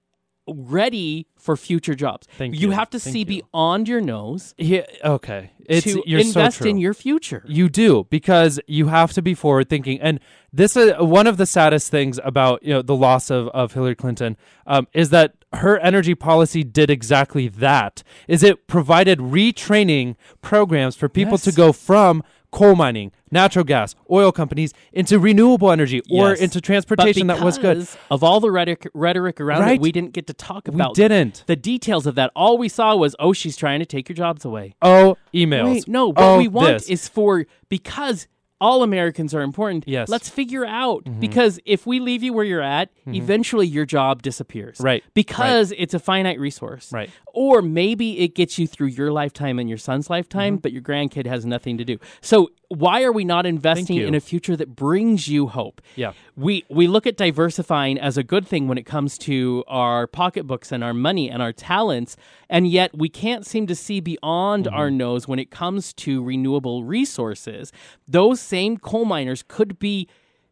ready 0.47 1.27
for 1.37 1.57
future 1.57 1.95
jobs? 1.95 2.27
Thank 2.39 2.55
you 2.55 2.61
you. 2.61 2.71
have 2.71 2.91
to 2.91 2.99
Thank 2.99 3.13
see 3.13 3.19
you. 3.21 3.25
beyond 3.43 3.89
your 3.89 4.01
nose 4.01 4.55
yeah, 4.59 4.87
okay, 5.05 5.51
it's 5.67 5.85
to 5.85 6.03
invest 6.07 6.59
so 6.61 6.65
in 6.69 6.79
your 6.79 6.95
future. 6.95 7.43
You 7.47 7.69
do 7.69 8.07
because 8.11 8.59
you 8.67 8.87
have 8.89 9.13
to 9.13 9.23
be 9.23 9.35
forward 9.35 9.69
thinking, 9.69 10.01
and 10.01 10.21
this 10.53 10.77
is 10.77 10.93
one 10.99 11.27
of 11.27 11.37
the 11.37 11.47
saddest 11.47 11.91
things 11.91 12.19
about 12.25 12.63
you 12.63 12.73
know 12.73 12.83
the 12.83 12.97
loss 12.97 13.31
of 13.31 13.49
of 13.49 13.75
Hillary 13.75 13.95
Clinton 13.95 14.37
um, 14.67 14.87
is 14.95 15.11
that 15.11 15.35
her 15.53 15.79
energy 15.79 16.15
policy 16.15 16.65
did 16.65 16.91
exactly 16.91 17.49
that. 17.49 18.03
Is 18.27 18.43
it 18.43 18.67
provided 18.67 19.19
retraining 19.19 20.17
programs 20.43 20.97
for 20.97 21.09
people 21.09 21.33
Yes. 21.35 21.45
to 21.45 21.53
go 21.53 21.73
from 21.73 22.23
coal 22.51 22.75
mining, 22.75 23.13
natural 23.31 23.65
gas, 23.65 23.95
oil 24.11 24.33
companies 24.33 24.73
into 24.93 25.19
renewable 25.19 25.71
energy 25.71 26.01
or 26.11 26.31
Yes. 26.31 26.41
into 26.41 26.61
transportation 26.61 27.27
that 27.27 27.41
was 27.41 27.59
good. 27.59 27.87
Of 28.11 28.25
all 28.25 28.41
the 28.41 28.51
rhetoric, 28.51 28.89
rhetoric 28.95 29.41
around 29.41 29.61
Right. 29.63 29.75
it, 29.75 29.81
we 29.81 29.93
didn't 29.93 30.13
get 30.13 30.27
to 30.29 30.33
talk 30.33 30.67
about. 30.69 30.91
We 30.91 30.95
didn't. 31.09 31.45
the 31.47 31.57
details 31.57 32.07
of 32.07 32.15
that. 32.15 32.31
All 32.35 32.57
we 32.57 32.69
saw 32.69 32.97
was, 32.97 33.15
oh, 33.19 33.33
she's 33.33 33.57
trying 33.57 33.81
to 33.81 33.87
take 33.87 34.09
your 34.09 34.17
jobs 34.17 34.45
away. 34.45 34.75
Oh, 34.81 35.17
emails. 35.35 35.65
Wait, 35.73 35.89
no, 35.89 36.09
what 36.09 36.17
oh, 36.19 36.39
we 36.39 36.49
want 36.49 36.69
this. 36.69 36.89
is 36.89 37.09
for 37.09 37.45
because 37.69 38.27
all 38.61 38.83
Americans 38.83 39.35
are 39.35 39.43
important. 39.43 39.85
Yes. 39.87 40.05
Mm-hmm. 40.05 40.13
Let's 40.13 40.29
figure 40.29 40.67
out 40.67 41.07
because 41.21 41.61
if 41.65 41.87
we 41.87 42.01
leave 42.01 42.23
you 42.23 42.33
where 42.33 42.45
you're 42.45 42.61
at, 42.63 42.91
eventually 43.07 43.67
your 43.67 43.87
job 43.87 44.23
disappears. 44.23 44.81
Right, 44.81 45.03
Because 45.15 45.73
it's 45.79 45.95
a 45.95 45.99
finite 45.99 46.39
resource. 46.41 46.93
Right. 46.93 47.11
Or 47.33 47.63
maybe 47.63 48.19
it 48.21 48.35
gets 48.35 48.59
you 48.59 48.67
through 48.67 48.89
your 48.89 49.13
lifetime 49.13 49.59
and 49.59 49.69
your 49.69 49.79
son's 49.79 50.11
lifetime, 50.11 50.55
Mm-hmm. 50.55 50.61
but 50.63 50.73
your 50.73 50.83
grandkid 50.83 51.27
has 51.27 51.47
nothing 51.47 51.79
to 51.79 51.85
do. 51.85 51.99
So 52.21 52.51
why 52.69 53.03
are 53.03 53.13
we 53.13 53.25
not 53.25 53.47
investing 53.47 53.97
in 53.97 54.15
a 54.15 54.21
future 54.21 54.55
that 54.57 54.77
brings 54.77 55.27
you 55.29 55.47
hope? 55.47 55.81
Yeah. 55.97 56.13
We 56.37 56.65
we 56.69 56.87
look 56.87 57.07
at 57.07 57.17
diversifying 57.17 57.99
as 57.99 58.19
a 58.19 58.23
good 58.23 58.47
thing 58.47 58.69
when 58.69 58.77
it 58.77 58.85
comes 58.85 59.17
to 59.19 59.65
our 59.69 60.07
pocketbooks 60.07 60.71
and 60.71 60.85
our 60.85 60.93
money 60.93 61.31
and 61.31 61.41
our 61.43 61.53
talents, 61.53 62.17
and 62.51 62.69
yet 62.69 62.91
we 62.97 63.09
can't 63.09 63.47
seem 63.47 63.67
to 63.69 63.75
see 63.75 64.01
beyond 64.01 64.67
Mm-hmm. 64.67 64.75
our 64.75 64.91
nose 64.91 65.27
when 65.29 65.39
it 65.39 65.51
comes 65.51 65.93
to 65.95 66.23
renewable 66.23 66.85
resources. 66.85 67.73
Those 68.07 68.41
same 68.49 68.77
coal 68.79 69.05
miners 69.05 69.43
could 69.47 69.79
be 69.79 70.09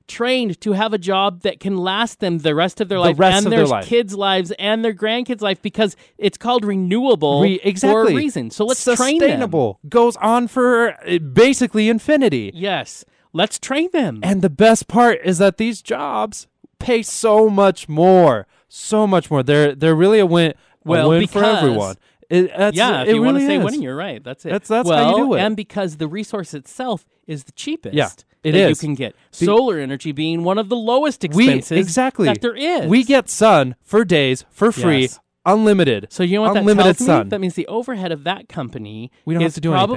trained 0.08 0.60
to 0.60 0.72
have 0.72 0.92
a 0.92 0.98
job 0.98 1.40
that 1.42 1.58
can 1.58 1.76
last 1.76 2.20
them 2.20 2.38
the 2.38 2.54
rest 2.54 2.80
of 2.80 2.88
their 2.88 3.00
life 3.00 3.18
rest 3.18 3.38
and 3.38 3.46
of 3.46 3.50
their, 3.50 3.60
their 3.60 3.66
life. 3.66 3.86
kids' 3.86 4.14
lives 4.14 4.52
and 4.58 4.84
their 4.84 4.94
grandkids' 4.94 5.40
life 5.40 5.60
because 5.60 5.96
it's 6.16 6.38
called 6.38 6.64
renewable 6.64 7.42
Re- 7.42 7.60
exactly. 7.64 8.04
for 8.04 8.10
a 8.12 8.14
reason. 8.14 8.50
So 8.50 8.64
let's 8.64 8.84
train 8.84 9.18
them. 9.18 9.28
sustainable 9.28 9.80
goes 9.88 10.16
on 10.18 10.46
for 10.48 10.94
uh, 11.08 11.18
basically 11.18 11.88
infinity. 11.88 12.52
Yes. 12.54 13.04
Let's 13.32 13.58
train 13.58 13.88
them. 13.92 14.20
And 14.22 14.42
the 14.42 14.50
best 14.50 14.86
part 14.86 15.18
is 15.24 15.38
that 15.38 15.56
these 15.56 15.82
jobs 15.82 16.46
pay 16.78 17.02
so 17.02 17.50
much 17.50 17.88
more, 17.88 18.46
so 18.68 19.06
much 19.06 19.30
more. 19.30 19.42
They're 19.42 19.74
they're 19.74 19.94
really 19.96 20.20
a 20.20 20.26
win, 20.26 20.52
a 20.52 20.54
Well, 20.84 21.08
win 21.10 21.26
for 21.26 21.44
everyone. 21.44 21.96
It, 22.28 22.50
that's, 22.56 22.76
yeah, 22.76 23.02
if 23.02 23.08
you 23.08 23.22
want 23.22 23.38
to 23.38 23.46
say 23.46 23.56
is. 23.56 23.64
winning, 23.64 23.82
you're 23.82 23.96
right. 23.96 24.22
That's 24.22 24.44
it. 24.44 24.50
That's- 24.50 24.68
that's 24.68 24.88
well, 24.88 25.04
how 25.04 25.16
you 25.18 25.24
do 25.26 25.34
it. 25.34 25.40
And 25.40 25.56
because 25.56 25.98
the 25.98 26.08
resource 26.08 26.54
itself 26.54 27.06
is 27.26 27.44
the 27.44 27.52
cheapest. 27.52 27.94
Yeah, 27.94 28.08
it 28.42 28.52
that 28.52 28.70
is. 28.70 28.82
You 28.82 28.88
can 28.88 28.94
get 28.94 29.14
solar 29.30 29.78
energy 29.78 30.12
being 30.12 30.42
one 30.44 30.58
of 30.58 30.68
the 30.68 30.76
lowest 30.76 31.22
we 31.22 31.28
expenses 31.48 31.78
exactly 31.78 32.26
that 32.26 32.40
there 32.40 32.54
is. 32.56 32.88
We 32.88 33.04
get 33.04 33.28
sun 33.28 33.74
for 33.82 34.04
days 34.04 34.44
for 34.50 34.72
free, 34.72 35.02
Yes. 35.02 35.20
unlimited. 35.44 36.08
so 36.10 36.22
you 36.22 36.36
know 36.36 36.42
what 36.42 36.56
unlimited 36.56 36.94
that 36.94 36.98
tells 36.98 37.06
sun. 37.06 37.26
me? 37.26 37.30
That 37.30 37.40
means 37.40 37.54
the 37.54 37.66
overhead 37.68 38.12
of 38.12 38.24
that 38.24 38.48
company 38.48 39.10
We 39.24 39.34
don't 39.34 39.42
have 39.42 39.54
to 39.54 39.60
do 39.60 39.72
anything. 39.74 39.88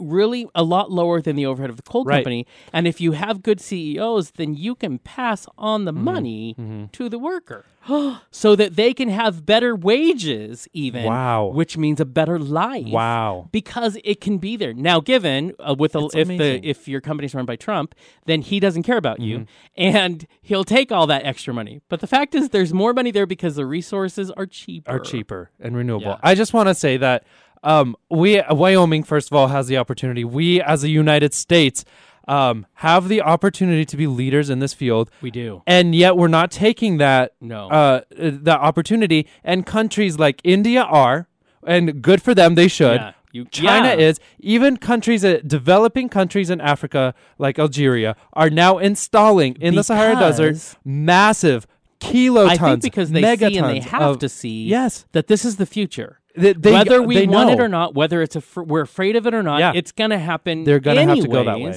Really 0.00 0.46
a 0.54 0.62
lot 0.62 0.90
lower 0.90 1.20
than 1.20 1.36
the 1.36 1.46
overhead 1.46 1.70
of 1.70 1.76
the 1.76 1.82
coal 1.82 2.04
Right. 2.04 2.16
company. 2.16 2.46
And 2.72 2.86
if 2.88 3.00
you 3.00 3.12
have 3.12 3.42
good 3.42 3.60
CEOs, 3.60 4.32
then 4.32 4.54
you 4.54 4.74
can 4.74 4.98
pass 4.98 5.46
on 5.58 5.80
Mm-hmm. 5.80 5.84
the 5.86 5.92
money 5.92 6.88
to 6.92 7.08
the 7.08 7.18
worker. 7.18 7.64
so 8.30 8.54
that 8.56 8.76
they 8.76 8.92
can 8.92 9.08
have 9.08 9.46
better 9.46 9.74
wages 9.74 10.68
even 10.74 11.04
Wow. 11.04 11.46
which 11.46 11.78
means 11.78 11.98
a 11.98 12.04
better 12.04 12.38
life 12.38 12.86
Wow. 12.88 13.48
because 13.52 13.96
it 14.04 14.20
can 14.20 14.36
be 14.38 14.56
there 14.56 14.74
now. 14.74 15.00
Given 15.00 15.54
uh, 15.58 15.74
with 15.78 15.94
a, 15.96 16.08
if 16.14 16.28
the 16.28 16.60
if 16.62 16.86
your 16.88 17.00
company's 17.00 17.34
run 17.34 17.46
by 17.46 17.56
Trump, 17.56 17.94
then 18.26 18.42
he 18.42 18.60
doesn't 18.60 18.82
care 18.82 18.98
about 18.98 19.20
you, 19.20 19.38
Mm-hmm. 19.40 19.44
and 19.76 20.26
he'll 20.42 20.64
take 20.64 20.92
all 20.92 21.06
that 21.06 21.24
extra 21.24 21.54
money. 21.54 21.80
But 21.88 22.00
the 22.00 22.06
fact 22.06 22.34
is, 22.34 22.50
there's 22.50 22.74
more 22.74 22.92
money 22.92 23.10
there 23.12 23.26
because 23.26 23.56
the 23.56 23.66
resources 23.66 24.30
are 24.32 24.46
cheaper. 24.46 24.90
are 24.90 24.98
cheaper 25.00 25.50
and 25.58 25.74
renewable. 25.76 26.06
Yeah. 26.08 26.16
I 26.22 26.34
just 26.34 26.52
want 26.52 26.68
to 26.68 26.74
say 26.74 26.98
that 26.98 27.24
um, 27.62 27.96
we 28.10 28.42
Wyoming, 28.50 29.02
first 29.02 29.30
of 29.30 29.36
all, 29.36 29.48
has 29.48 29.66
the 29.68 29.76
opportunity. 29.76 30.24
We, 30.24 30.60
as 30.62 30.82
a 30.84 30.88
United 30.88 31.34
States, 31.34 31.84
um, 32.28 32.66
have 32.74 33.08
the 33.08 33.22
opportunity 33.22 33.84
to 33.84 33.96
be 33.96 34.06
leaders 34.06 34.50
in 34.50 34.60
this 34.60 34.72
field, 34.72 35.10
We 35.20 35.30
do. 35.30 35.62
and 35.66 35.94
yet 35.94 36.16
we're 36.16 36.28
not 36.28 36.50
taking 36.50 36.98
that 36.98 37.32
No. 37.40 37.68
uh, 37.68 38.00
that 38.16 38.60
opportunity. 38.60 39.26
And 39.42 39.66
countries 39.66 40.18
like 40.18 40.40
India 40.44 40.82
are, 40.82 41.26
and 41.66 42.00
good 42.02 42.22
for 42.22 42.34
them, 42.34 42.54
they 42.54 42.68
should. 42.68 43.00
Yeah, 43.00 43.12
you- 43.32 43.44
China 43.46 43.88
yeah. 43.88 43.94
is. 44.08 44.20
Even 44.38 44.76
countries, 44.76 45.24
uh, 45.24 45.40
developing 45.46 46.08
countries 46.08 46.50
in 46.50 46.60
Africa 46.60 47.14
like 47.38 47.58
Algeria, 47.58 48.14
are 48.34 48.48
now 48.50 48.78
installing 48.78 49.56
in 49.60 49.74
the 49.74 49.82
Sahara 49.82 50.14
Desert 50.14 50.52
Because- 50.52 50.76
massive 50.84 51.66
kilotons, 52.00 52.48
I 52.48 52.56
think 52.56 52.82
because 52.82 53.10
they 53.10 53.36
see 53.36 53.58
and 53.58 53.68
they 53.68 53.80
have 53.80 54.02
of- 54.02 54.18
to 54.20 54.28
see 54.28 54.64
Yes. 54.66 55.04
that 55.12 55.26
this 55.26 55.44
is 55.44 55.56
the 55.56 55.66
future. 55.66 56.19
They- 56.36 56.52
they- 56.52 56.72
whether 56.72 57.02
we 57.02 57.14
they 57.16 57.26
want 57.26 57.50
it 57.50 57.60
or 57.60 57.68
not, 57.68 57.94
whether 57.94 58.22
it's 58.22 58.36
a 58.36 58.40
fr- 58.40 58.62
we're 58.62 58.82
afraid 58.82 59.16
of 59.16 59.26
it 59.26 59.34
or 59.34 59.42
not, 59.42 59.60
Yeah. 59.60 59.72
it's 59.74 59.92
going 59.92 60.10
to 60.10 60.18
happen. 60.18 60.64
They're 60.64 60.78
gonna 60.80 61.04
have 61.06 61.20
to 61.20 61.28
go 61.28 61.44
that 61.44 61.60
way. 61.60 61.74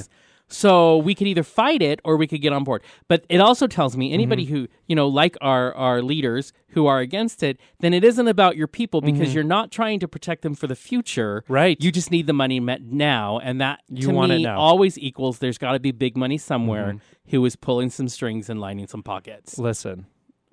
So 0.49 0.97
we 0.97 1.15
could 1.15 1.25
either 1.25 1.41
fight 1.41 1.81
it 1.81 1.99
or 2.03 2.15
we 2.15 2.27
could 2.27 2.41
get 2.41 2.53
on 2.53 2.63
board. 2.63 2.83
But 3.07 3.25
it 3.27 3.39
also 3.39 3.65
tells 3.65 3.97
me 3.97 4.13
anybody 4.13 4.45
Mm-hmm. 4.45 4.55
who 4.55 4.67
you 4.87 4.95
know, 4.95 5.07
like 5.07 5.35
our 5.41 5.73
our 5.73 6.01
leaders 6.03 6.53
who 6.71 6.85
are 6.85 6.99
against 6.99 7.41
it, 7.41 7.59
then 7.79 7.91
it 7.93 8.03
isn't 8.03 8.27
about 8.27 8.55
your 8.55 8.67
people 8.67 9.01
because 9.01 9.33
you're 9.33 9.43
not 9.43 9.71
trying 9.71 9.99
to 10.01 10.07
protect 10.07 10.43
them 10.43 10.53
for 10.53 10.67
the 10.67 10.75
future. 10.75 11.41
Mm-hmm. 11.45 11.53
Right. 11.53 11.77
You 11.83 11.91
just 11.91 12.11
need 12.11 12.27
the 12.27 12.33
money 12.33 12.59
met 12.59 12.83
now, 12.83 13.39
and 13.39 13.59
that 13.61 13.79
You 13.89 14.09
to 14.09 14.13
want 14.13 14.31
it 14.33 14.39
now. 14.41 14.51
Mm-hmm. 14.51 14.59
always 14.59 14.99
equals. 14.99 15.39
There's 15.39 15.57
got 15.57 15.71
to 15.71 15.79
be 15.79 15.91
big 15.91 16.15
money 16.15 16.37
somewhere 16.37 16.97
who 17.29 17.43
is 17.45 17.55
pulling 17.55 17.89
some 17.89 18.07
strings 18.09 18.47
and 18.49 18.59
lining 18.61 18.85
some 18.85 19.01
pockets. 19.01 19.57
Listen, 19.57 20.05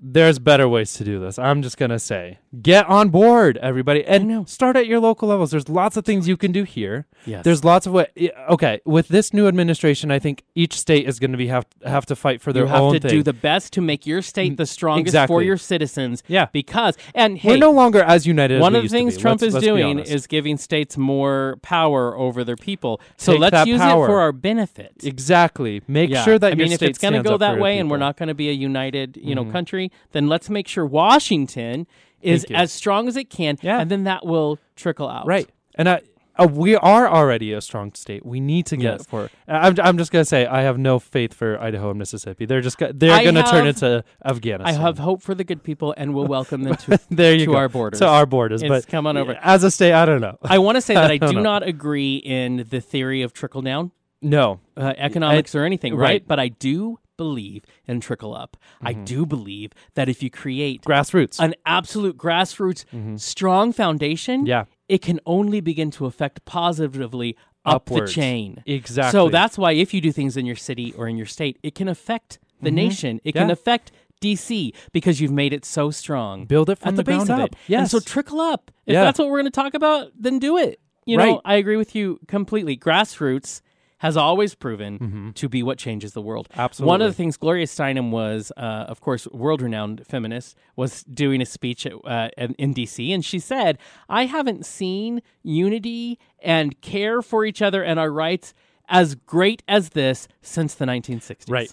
there's 0.02 0.38
better 0.38 0.68
ways 0.68 0.94
to 0.94 1.04
do 1.04 1.20
this. 1.20 1.38
I'm 1.38 1.62
just 1.62 1.76
gonna 1.76 1.98
say, 1.98 2.38
get 2.62 2.86
on 2.86 3.10
board, 3.10 3.58
everybody, 3.58 4.04
and 4.04 4.48
start 4.48 4.76
at 4.76 4.86
your 4.86 4.98
local 4.98 5.28
levels. 5.28 5.50
There's 5.50 5.68
lots 5.68 5.96
of 5.96 6.04
things 6.04 6.26
you 6.26 6.36
can 6.36 6.52
do 6.52 6.64
here. 6.64 7.06
Yes. 7.26 7.44
There's 7.44 7.64
lots 7.64 7.86
of 7.86 7.92
what. 7.92 8.10
Okay, 8.50 8.80
with 8.84 9.08
this 9.08 9.32
new 9.34 9.46
administration, 9.46 10.10
I 10.10 10.18
think 10.18 10.42
each 10.54 10.78
state 10.78 11.06
is 11.06 11.18
going 11.20 11.32
to 11.32 11.36
be 11.38 11.48
have 11.48 11.66
have 11.84 12.06
to 12.06 12.16
fight 12.16 12.40
for 12.40 12.52
their 12.52 12.64
You 12.64 12.68
have 12.70 12.80
own 12.80 12.92
to 12.94 13.00
thing. 13.00 13.10
do 13.10 13.22
the 13.22 13.32
best 13.34 13.72
to 13.74 13.80
make 13.80 14.06
your 14.06 14.22
state 14.22 14.56
the 14.56 14.66
strongest 14.66 15.16
for 15.26 15.42
your 15.42 15.56
citizens. 15.58 16.22
Yeah. 16.26 16.46
Because 16.52 16.96
and 17.14 17.38
hey, 17.38 17.50
We're 17.50 17.58
no 17.58 17.70
longer 17.70 18.02
as 18.02 18.26
united. 18.26 18.56
as 18.56 18.60
one 18.62 18.74
of 18.74 18.82
the 18.82 18.88
to 18.88 18.92
things. 18.94 19.16
Trump 19.18 19.42
Let's- 19.42 19.48
is 19.48 19.54
let's 19.54 19.66
doing 19.66 19.98
is 20.00 20.26
giving 20.26 20.56
states 20.56 20.96
more 20.96 21.58
power 21.62 22.16
over 22.16 22.42
their 22.42 22.56
people. 22.56 23.00
So 23.16 23.32
Take 23.32 23.40
let's 23.42 23.66
use 23.68 23.80
power. 23.80 24.04
it 24.04 24.08
for 24.08 24.20
our 24.20 24.32
benefit. 24.32 24.92
exactly 25.04 25.82
make 25.86 26.10
Yeah. 26.10 26.24
sure 26.24 26.38
that 26.38 26.52
I 26.52 26.54
mean, 26.54 26.72
if 26.72 26.82
it's 26.82 26.98
going 26.98 27.14
to 27.14 27.22
go 27.22 27.36
that 27.38 27.58
way, 27.58 27.78
and 27.78 27.88
we're. 27.90 27.96
Mm-hmm. 27.96 28.00
not 28.00 28.16
going 28.16 28.28
to 28.28 28.34
be 28.34 28.48
a 28.48 28.52
united, 28.52 29.18
you 29.22 29.34
know, 29.34 29.44
country, 29.44 29.89
then 30.12 30.28
let's 30.28 30.48
make 30.50 30.66
sure 30.68 30.86
Washington 30.86 31.86
is 32.22 32.44
as 32.50 32.70
strong 32.72 33.08
as 33.08 33.16
it 33.16 33.30
can, 33.30 33.56
Yeah. 33.62 33.80
and 33.80 33.90
then 33.90 34.04
that 34.04 34.24
will 34.26 34.58
trickle 34.76 35.08
out. 35.08 35.26
right. 35.26 35.48
And 35.76 35.88
I, 35.88 36.00
uh, 36.38 36.46
we 36.46 36.74
are 36.76 37.08
already 37.08 37.52
a 37.52 37.60
strong 37.60 37.92
state. 37.94 38.24
We 38.26 38.40
need 38.40 38.66
to 38.66 38.76
get 38.76 38.98
Yes. 38.98 39.06
for. 39.06 39.30
I'm, 39.48 39.74
I'm 39.82 39.96
just 39.98 40.10
gonna 40.12 40.24
say 40.24 40.46
I 40.46 40.62
have 40.62 40.78
no 40.78 40.98
faith 40.98 41.32
for 41.32 41.58
Idaho 41.60 41.90
and 41.90 41.98
Mississippi. 41.98 42.44
They're 42.44 42.60
just 42.60 42.76
go- 42.76 42.90
they're 42.92 43.12
I 43.12 43.24
gonna 43.24 43.42
turn 43.44 43.66
into 43.66 44.04
Afghanistan. 44.24 44.74
I 44.74 44.78
have 44.78 44.98
hope 44.98 45.22
for 45.22 45.34
the 45.34 45.44
good 45.44 45.62
people, 45.62 45.94
and 45.96 46.12
we'll 46.14 46.26
welcome 46.26 46.62
them 46.64 46.76
to 46.76 46.98
there 47.10 47.32
you 47.34 47.46
to 47.46 47.52
go. 47.52 47.56
our 47.56 47.68
borders. 47.68 48.00
to 48.00 48.06
our 48.06 48.26
borders. 48.26 48.62
It's 48.62 48.68
but 48.68 48.86
come 48.88 49.06
on 49.06 49.16
over. 49.16 49.38
As 49.40 49.64
a 49.64 49.70
state, 49.70 49.92
I 49.92 50.04
don't 50.04 50.20
know. 50.20 50.36
I 50.42 50.58
want 50.58 50.76
to 50.76 50.80
say 50.82 50.94
that 51.02 51.10
I 51.10 51.16
don't 51.18 51.30
do 51.30 51.36
know. 51.36 51.42
not 51.42 51.66
agree 51.66 52.16
in 52.16 52.66
the 52.68 52.80
theory 52.80 53.22
of 53.22 53.32
trickle 53.32 53.62
down. 53.62 53.92
no, 54.22 54.60
uh, 54.76 54.92
economics 54.98 55.54
or 55.54 55.64
anything, 55.64 55.94
right? 55.94 56.04
right. 56.06 56.26
But 56.28 56.38
I 56.40 56.48
do 56.48 56.98
believe 57.24 57.62
in 57.90 58.00
trickle 58.00 58.34
up. 58.42 58.56
I 58.82 58.92
Mm-hmm. 58.94 59.04
do 59.12 59.20
believe 59.36 59.70
that 59.96 60.08
if 60.08 60.18
you 60.22 60.30
create 60.42 60.78
grassroots. 60.90 61.36
an 61.46 61.52
absolute 61.78 62.16
grassroots 62.26 62.82
strong 63.20 63.72
foundation, 63.72 64.40
Mm-hmm. 64.40 64.46
Yeah. 64.56 64.64
it 64.88 65.00
can 65.08 65.18
only 65.36 65.60
begin 65.70 65.90
to 65.96 66.06
affect 66.10 66.36
positively 66.44 67.30
up 67.64 67.74
Upwards. 67.90 68.10
the 68.14 68.20
chain. 68.20 68.62
Exactly. 68.66 69.12
So 69.16 69.28
that's 69.28 69.56
why 69.58 69.72
if 69.72 69.92
you 69.94 70.00
do 70.00 70.12
things 70.12 70.36
in 70.40 70.46
your 70.46 70.56
city 70.68 70.86
or 70.96 71.04
in 71.08 71.16
your 71.16 71.26
state, 71.26 71.58
it 71.62 71.74
can 71.74 71.88
affect 71.88 72.38
the 72.62 72.70
nation. 72.84 73.20
It 73.24 73.32
can 73.32 73.42
Mm-hmm. 73.48 73.50
Affect 73.52 73.86
DC 74.22 74.72
because 74.92 75.20
you've 75.20 75.30
made 75.42 75.52
it 75.58 75.64
so 75.64 75.90
strong. 75.90 76.44
Build 76.46 76.68
it 76.70 76.78
from 76.78 76.90
at 76.90 76.96
the 76.96 77.02
the, 77.02 77.10
base 77.12 77.24
ground 77.26 77.30
of 77.30 77.44
up. 77.44 77.56
it. 77.68 77.74
And 77.74 77.90
so 77.90 78.00
trickle 78.00 78.40
up. 78.40 78.70
If 78.86 78.92
Yeah. 78.94 79.04
that's 79.04 79.18
what 79.18 79.28
we're 79.28 79.40
going 79.42 79.52
to 79.54 79.60
talk 79.62 79.74
about, 79.74 80.12
then 80.18 80.38
do 80.38 80.56
it. 80.66 80.78
You 81.06 81.16
know, 81.16 81.40
I 81.44 81.54
agree 81.56 81.76
with 81.76 81.94
you 81.94 82.20
completely. 82.28 82.76
Grassroots 82.76 83.62
has 84.00 84.16
always 84.16 84.54
proven 84.54 85.32
to 85.34 85.48
be 85.48 85.62
what 85.62 85.78
changes 85.78 86.12
the 86.12 86.20
world. 86.22 86.48
Absolutely. 86.56 86.88
One 86.88 87.00
Mm-hmm. 87.00 87.06
Of 87.06 87.12
the 87.12 87.16
things 87.16 87.36
Gloria 87.36 87.66
Steinem 87.66 88.10
was, 88.10 88.52
uh, 88.56 88.60
of 88.88 89.00
course, 89.00 89.26
world-renowned 89.28 90.06
feminist, 90.06 90.56
was 90.76 91.02
doing 91.04 91.40
a 91.40 91.46
speech 91.46 91.86
at, 91.86 91.92
uh, 92.04 92.28
in, 92.36 92.54
in 92.54 92.74
DC, 92.74 93.14
and 93.14 93.24
she 93.24 93.38
said, 93.38 93.78
"I 94.08 94.26
haven't 94.26 94.66
seen 94.66 95.22
unity 95.42 96.18
and 96.42 96.80
care 96.80 97.22
for 97.22 97.44
each 97.44 97.62
other 97.62 97.82
and 97.82 97.98
our 98.00 98.10
rights 98.10 98.52
as 98.88 99.14
great 99.14 99.62
as 99.68 99.90
this 99.90 100.28
since 100.42 100.74
the 100.74 100.84
1960s." 100.86 101.50
Right. 101.50 101.72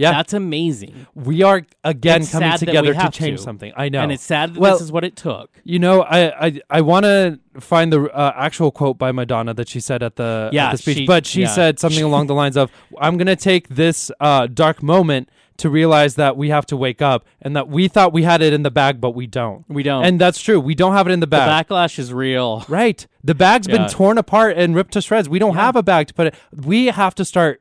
Yeah. 0.00 0.12
That's 0.12 0.32
amazing. 0.32 1.06
we 1.14 1.42
are 1.42 1.62
again 1.84 2.22
It's 2.22 2.32
coming 2.32 2.50
sad 2.50 2.60
that 2.60 2.66
we 2.66 2.66
together 2.66 2.92
to 2.94 3.00
have 3.00 3.12
change 3.12 3.38
to. 3.38 3.42
something. 3.44 3.72
I 3.76 3.88
know. 3.88 4.00
And 4.00 4.10
it's 4.12 4.22
sad 4.24 4.54
that 4.54 4.60
Well, 4.60 4.72
this 4.74 4.82
is 4.82 4.90
what 4.92 5.04
it 5.04 5.16
took. 5.16 5.50
You 5.64 5.78
know, 5.78 6.02
I 6.02 6.46
I, 6.46 6.60
I 6.70 6.80
want 6.80 7.04
to 7.04 7.38
find 7.60 7.92
the 7.92 8.02
uh, 8.04 8.32
actual 8.36 8.70
quote 8.70 8.96
by 8.98 9.12
Madonna 9.12 9.52
that 9.54 9.68
she 9.68 9.80
said 9.80 10.02
at 10.02 10.16
the, 10.16 10.46
at 10.48 10.52
Yeah, 10.54 10.70
the 10.72 10.78
speech, 10.78 10.96
she- 10.98 11.06
but 11.06 11.26
she 11.26 11.42
yeah. 11.42 11.48
said 11.48 11.78
something 11.78 12.02
along 12.04 12.26
the 12.28 12.34
lines 12.34 12.56
of, 12.56 12.70
"I'm 13.00 13.16
going 13.16 13.26
to 13.26 13.36
take 13.36 13.68
this 13.68 14.10
uh, 14.20 14.46
dark 14.46 14.82
moment 14.82 15.28
to 15.58 15.68
realize 15.68 16.14
that 16.14 16.38
we 16.38 16.48
have 16.48 16.64
to 16.66 16.76
wake 16.76 17.02
up, 17.02 17.26
and 17.42 17.54
that 17.54 17.68
we 17.68 17.86
thought 17.86 18.14
we 18.14 18.22
had 18.22 18.40
it 18.40 18.54
in 18.54 18.62
the 18.62 18.70
bag, 18.70 18.98
but 18.98 19.10
we 19.10 19.26
don't. 19.26 19.64
We 19.68 19.82
don't. 19.82 20.04
and 20.04 20.18
that's 20.18 20.40
true. 20.40 20.58
We 20.58 20.74
don't 20.74 20.94
have 20.94 21.06
it 21.06 21.10
in 21.12 21.20
the 21.20 21.26
bag. 21.26 21.40
The 21.68 21.74
bag. 21.74 21.90
backlash 21.90 21.98
is 21.98 22.14
real. 22.14 22.64
Right. 22.68 23.06
The 23.22 23.34
bag's 23.34 23.66
Yeah. 23.68 23.76
been 23.78 23.88
torn 23.88 24.16
apart 24.16 24.56
and 24.56 24.74
ripped 24.74 24.92
to 24.94 25.02
shreds. 25.02 25.28
We 25.28 25.38
don't 25.38 25.56
have 25.56 25.76
a 25.76 25.82
bag 25.82 26.06
to 26.06 26.14
put 26.14 26.28
it. 26.28 26.34
We 26.54 26.86
have 26.86 27.14
to 27.16 27.24
start 27.26 27.60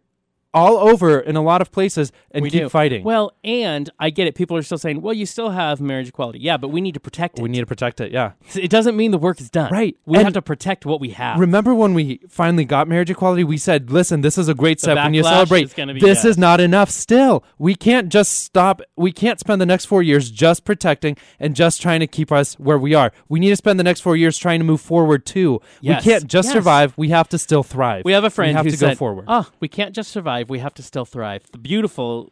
all 0.53 0.77
over 0.77 1.19
in 1.19 1.35
a 1.35 1.41
lot 1.41 1.61
of 1.61 1.71
places 1.71 2.11
and 2.31 2.41
We 2.41 2.49
keep 2.49 2.61
do. 2.63 2.69
fighting. 2.69 3.03
Well, 3.03 3.33
and 3.43 3.89
I 3.99 4.09
get 4.09 4.25
it. 4.27 4.33
People 4.35 4.57
are 4.57 4.63
still 4.63 4.77
saying, 4.79 5.01
well, 5.01 5.13
you 5.13 5.25
still 5.27 5.51
have 5.51 5.79
marriage 5.79 6.09
equality. 6.09 6.39
Yeah, 6.39 6.57
but 6.57 6.69
we 6.69 6.81
need 6.81 6.93
to 6.95 6.99
protect 6.99 7.37
it. 7.37 7.43
we 7.43 7.49
need 7.49 7.59
to 7.59 7.65
protect 7.67 8.01
it. 8.01 8.11
Yeah. 8.11 8.31
It 8.55 8.69
doesn't 8.69 8.95
mean 8.97 9.11
the 9.11 9.17
work 9.19 9.39
is 9.41 9.49
done. 9.49 9.71
Right. 9.71 9.95
We 10.05 10.17
And 10.17 10.25
have 10.25 10.33
to 10.33 10.41
protect 10.41 10.85
what 10.85 10.99
we 10.99 11.09
have. 11.09 11.39
Remember 11.39 11.75
when 11.75 11.93
we 11.93 12.19
finally 12.29 12.65
got 12.65 12.87
marriage 12.87 13.09
equality? 13.11 13.43
We 13.43 13.57
said, 13.57 13.91
"Listen, 13.91 14.21
this 14.21 14.37
is 14.37 14.47
a 14.47 14.55
great 14.55 14.79
step. 14.79 14.97
When 14.97 15.13
you 15.13 15.23
celebrate, 15.23 15.65
is 15.77 16.01
this 16.01 16.25
is 16.25 16.37
not 16.37 16.59
enough. 16.59 16.89
Still, 16.89 17.43
we 17.59 17.75
can't 17.75 18.09
just 18.09 18.33
stop. 18.43 18.81
We 18.95 19.11
can't 19.11 19.39
spend 19.39 19.61
the 19.61 19.65
next 19.67 19.85
four 19.85 20.01
years 20.01 20.31
just 20.31 20.65
protecting 20.65 21.15
and 21.39 21.55
just 21.55 21.81
trying 21.81 21.99
to 21.99 22.07
keep 22.07 22.31
us 22.31 22.55
where 22.55 22.77
we 22.77 22.93
are. 22.95 23.11
We 23.27 23.39
need 23.39 23.49
to 23.49 23.55
spend 23.55 23.79
the 23.79 23.83
next 23.83 24.01
four 24.01 24.15
years 24.15 24.37
trying 24.37 24.59
to 24.59 24.65
move 24.65 24.81
forward 24.81 25.25
too. 25.25 25.61
Yes. 25.81 26.03
We 26.05 26.11
can't 26.11 26.27
just 26.27 26.47
Yes. 26.47 26.53
survive. 26.53 26.93
We 26.97 27.09
have 27.09 27.29
to 27.29 27.37
still 27.37 27.63
thrive. 27.63 28.03
we 28.05 28.13
have 28.13 28.23
a 28.23 28.29
friend 28.29 28.49
We 28.51 28.55
have 28.55 28.65
who 28.65 28.71
to 28.71 28.77
said, 28.77 28.89
go 28.91 28.95
forward. 28.95 29.25
"Oh, 29.27 29.47
we 29.59 29.67
can't 29.67 29.93
just 29.93 30.09
survive. 30.11 30.38
We 30.47 30.59
have 30.59 30.75
to 30.75 30.83
still 30.83 31.05
thrive." 31.05 31.43
The 31.51 31.57
beautiful, 31.57 32.31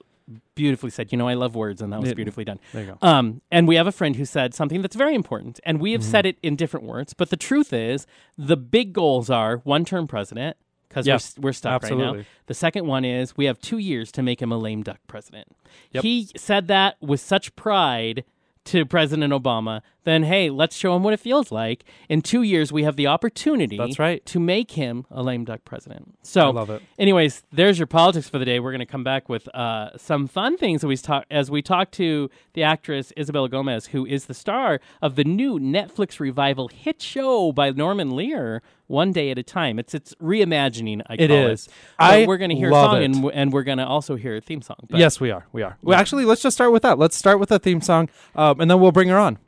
beautifully 0.56 0.92
said. 0.92 1.12
You 1.12 1.18
know, 1.18 1.28
I 1.28 1.34
love 1.34 1.56
words, 1.56 1.82
and 1.82 1.92
that 1.92 2.00
was 2.00 2.14
beautifully 2.14 2.46
done. 2.46 2.60
There 2.74 2.84
you 2.84 2.92
go. 3.02 3.08
Um, 3.08 3.42
and 3.52 3.68
we 3.68 3.76
have 3.76 3.88
a 3.88 3.92
friend 3.92 4.16
who 4.16 4.26
said 4.26 4.54
something 4.54 4.82
that's 4.84 4.96
very 4.96 5.16
important, 5.16 5.60
and 5.66 5.80
we 5.82 5.92
have 5.94 6.02
Mm-hmm. 6.02 6.12
said 6.12 6.26
it 6.28 6.38
in 6.44 6.56
different 6.56 6.86
words. 6.86 7.14
But 7.14 7.32
the 7.32 7.38
truth 7.38 7.74
is, 7.74 8.06
the 8.38 8.56
big 8.58 8.94
goals 8.94 9.30
are 9.30 9.58
one-term 9.58 10.08
president 10.08 10.58
because 10.90 11.08
Yeah, 11.08 11.20
we're, 11.38 11.48
we're 11.50 11.54
stuck 11.54 11.84
right 11.84 11.98
now. 11.98 12.18
The 12.46 12.54
second 12.54 12.86
one 12.88 13.04
is 13.04 13.36
we 13.36 13.46
have 13.46 13.60
two 13.60 13.78
years 13.78 14.12
to 14.14 14.22
make 14.22 14.42
him 14.42 14.52
a 14.52 14.58
lame 14.58 14.84
duck 14.84 15.00
president. 15.08 15.48
Yep. 15.92 16.04
He 16.04 16.30
said 16.38 16.68
that 16.68 16.96
with 17.02 17.20
such 17.20 17.56
pride 17.56 18.24
to 18.66 18.86
President 18.86 19.32
Obama. 19.34 19.82
Then 20.08 20.24
hey, 20.24 20.50
let's 20.50 20.74
show 20.74 20.96
him 20.96 21.04
what 21.04 21.14
it 21.14 21.20
feels 21.20 21.52
like. 21.52 21.84
In 22.08 22.22
two 22.22 22.42
years, 22.42 22.72
we 22.72 22.84
have 22.84 22.96
the 22.96 23.08
opportunity. 23.08 23.78
That's 23.78 24.00
right. 24.00 24.26
To 24.28 24.40
make 24.40 24.72
him 24.72 25.06
a 25.12 25.22
lame 25.22 25.44
duck 25.44 25.66
president. 25.66 26.18
So 26.22 26.44
I 26.44 26.52
love 26.52 26.70
it. 26.70 26.82
Anyways, 26.98 27.44
there's 27.52 27.78
your 27.78 27.88
politics 27.88 28.30
for 28.30 28.40
the 28.40 28.46
day. 28.46 28.62
We're 28.62 28.72
going 28.72 28.80
to 28.80 28.86
come 28.86 29.04
back 29.04 29.28
with 29.28 29.54
uh, 29.54 29.98
some 29.98 30.28
fun 30.28 30.56
things 30.56 30.82
as 30.82 30.88
we 30.88 30.96
talk 30.96 31.26
as 31.30 31.52
we 31.52 31.62
talk 31.62 31.92
to 31.92 32.30
the 32.54 32.64
actress 32.64 33.12
Isabella 33.18 33.50
Gomez, 33.50 33.88
who 33.88 34.06
is 34.06 34.28
the 34.28 34.34
star 34.34 34.80
of 35.02 35.18
the 35.18 35.26
new 35.26 35.60
Netflix 35.60 36.22
revival 36.22 36.70
hit 36.70 37.02
show 37.02 37.52
by 37.52 37.72
Norman 37.72 38.16
Lear, 38.16 38.62
One 38.88 39.12
Day 39.12 39.30
at 39.30 39.38
a 39.38 39.44
Time. 39.44 39.78
It's 39.78 39.94
it's 39.94 40.16
reimagining. 40.24 41.02
I 41.08 41.16
It 41.16 41.28
call 41.28 41.48
is. 41.48 41.68
It. 41.68 41.74
I 42.00 42.26
we're 42.26 42.38
going 42.38 42.52
to 42.52 42.56
hear 42.56 42.70
a 42.70 42.72
song, 42.72 43.04
and 43.04 43.26
and 43.34 43.52
we're 43.52 43.64
going 43.64 43.80
to 43.80 43.86
also 43.86 44.16
hear 44.16 44.38
a 44.38 44.42
theme 44.42 44.62
song. 44.62 44.78
But- 44.90 45.00
yes, 45.02 45.20
we 45.20 45.32
are. 45.32 45.46
We 45.52 45.64
are. 45.64 45.78
Well, 45.82 46.00
actually, 46.00 46.24
let's 46.24 46.42
just 46.42 46.56
start 46.56 46.72
with 46.72 46.84
that. 46.84 46.98
Let's 46.98 47.18
start 47.18 47.42
with 47.42 47.50
the 47.50 47.60
theme 47.60 47.82
song, 47.82 48.08
um, 48.38 48.62
and 48.62 48.72
then 48.72 48.80
we'll 48.80 48.94
bring 48.94 49.10
her 49.10 49.18
on. 49.18 49.40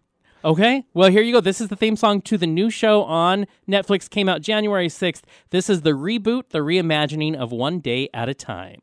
Okay. 0.44 0.86
Well, 0.94 1.12
here 1.12 1.22
you 1.22 1.34
go. 1.34 1.42
This 1.42 1.60
is 1.60 1.68
the 1.68 1.76
theme 1.76 1.98
song 1.98 2.22
to 2.22 2.38
the 2.38 2.48
new 2.48 2.70
show 2.70 3.04
on 3.04 3.46
Netflix. 3.68 4.10
Came 4.10 4.30
out 4.30 4.42
January 4.42 4.88
6th. 4.88 5.24
This 5.50 5.70
is 5.70 5.82
the 5.82 5.92
reboot, 5.92 6.50
the 6.50 6.60
reimagining 6.60 7.36
of 7.36 7.52
One 7.52 7.80
Day 7.80 8.10
at 8.14 8.30
a 8.30 8.34
Time. 8.34 8.80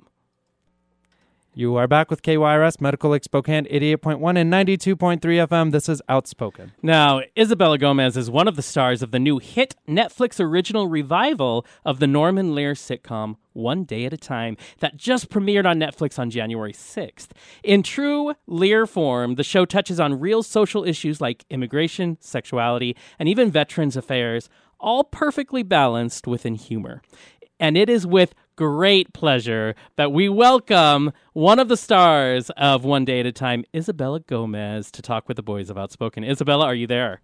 You 1.59 1.77
are 1.77 1.89
back 1.89 2.11
with 2.11 2.21
KYRS 2.21 2.83
Medical 2.83 3.09
Lake 3.09 3.25
Spokane, 3.25 3.65
88.1 3.65 4.39
and 4.39 4.53
92.3 4.53 5.19
FM. 5.21 5.73
This 5.73 5.89
is 5.89 6.03
Outspoken. 6.07 6.73
Now, 6.83 7.23
Isabella 7.35 7.79
Gomez 7.79 8.15
is 8.15 8.31
one 8.31 8.47
of 8.47 8.57
the 8.57 8.63
stars 8.63 9.01
of 9.01 9.11
the 9.11 9.19
new 9.19 9.39
hit 9.39 9.75
Netflix 9.89 10.39
original 10.39 10.87
revival 10.87 11.65
of 11.83 11.99
the 11.99 12.07
Norman 12.07 12.55
Lear 12.55 12.75
sitcom 12.75 13.37
One 13.55 13.85
Day 13.85 14.05
at 14.05 14.13
a 14.13 14.19
Time 14.19 14.59
that 14.81 14.99
just 14.99 15.31
premiered 15.31 15.65
on 15.65 15.79
Netflix 15.79 16.19
on 16.19 16.29
January 16.29 16.75
6th. 16.75 17.29
In 17.63 17.83
true 17.83 18.35
Lear 18.47 18.87
form, 18.87 19.37
the 19.37 19.43
show 19.43 19.65
touches 19.65 19.99
on 19.99 20.21
real 20.21 20.43
social 20.43 20.85
issues 20.85 21.23
like 21.23 21.47
immigration, 21.49 22.19
sexuality, 22.21 22.95
and 23.19 23.31
even 23.31 23.51
veterans 23.51 23.97
affairs, 23.97 24.51
all 24.79 25.05
perfectly 25.05 25.63
balanced 25.63 26.27
within 26.27 26.55
humor. 26.55 27.01
And 27.59 27.79
it 27.79 27.89
is 27.89 28.07
with 28.07 28.35
great 28.57 29.13
pleasure 29.13 29.75
that 29.97 30.13
we 30.13 30.29
welcome 30.29 31.13
one 31.35 31.59
of 31.59 31.69
the 31.69 31.77
stars 31.77 32.51
of 32.57 32.85
One 32.85 33.05
Day 33.05 33.21
at 33.21 33.27
a 33.27 33.33
Time, 33.33 33.65
Isabella 33.75 34.21
Gomez, 34.21 34.91
to 34.93 35.03
talk 35.03 35.29
with 35.29 35.37
the 35.37 35.43
boys 35.43 35.69
of 35.69 35.77
Outspoken. 35.77 36.25
Isabella, 36.25 36.65
are 36.65 36.75
you 36.75 36.87
there? 36.87 37.21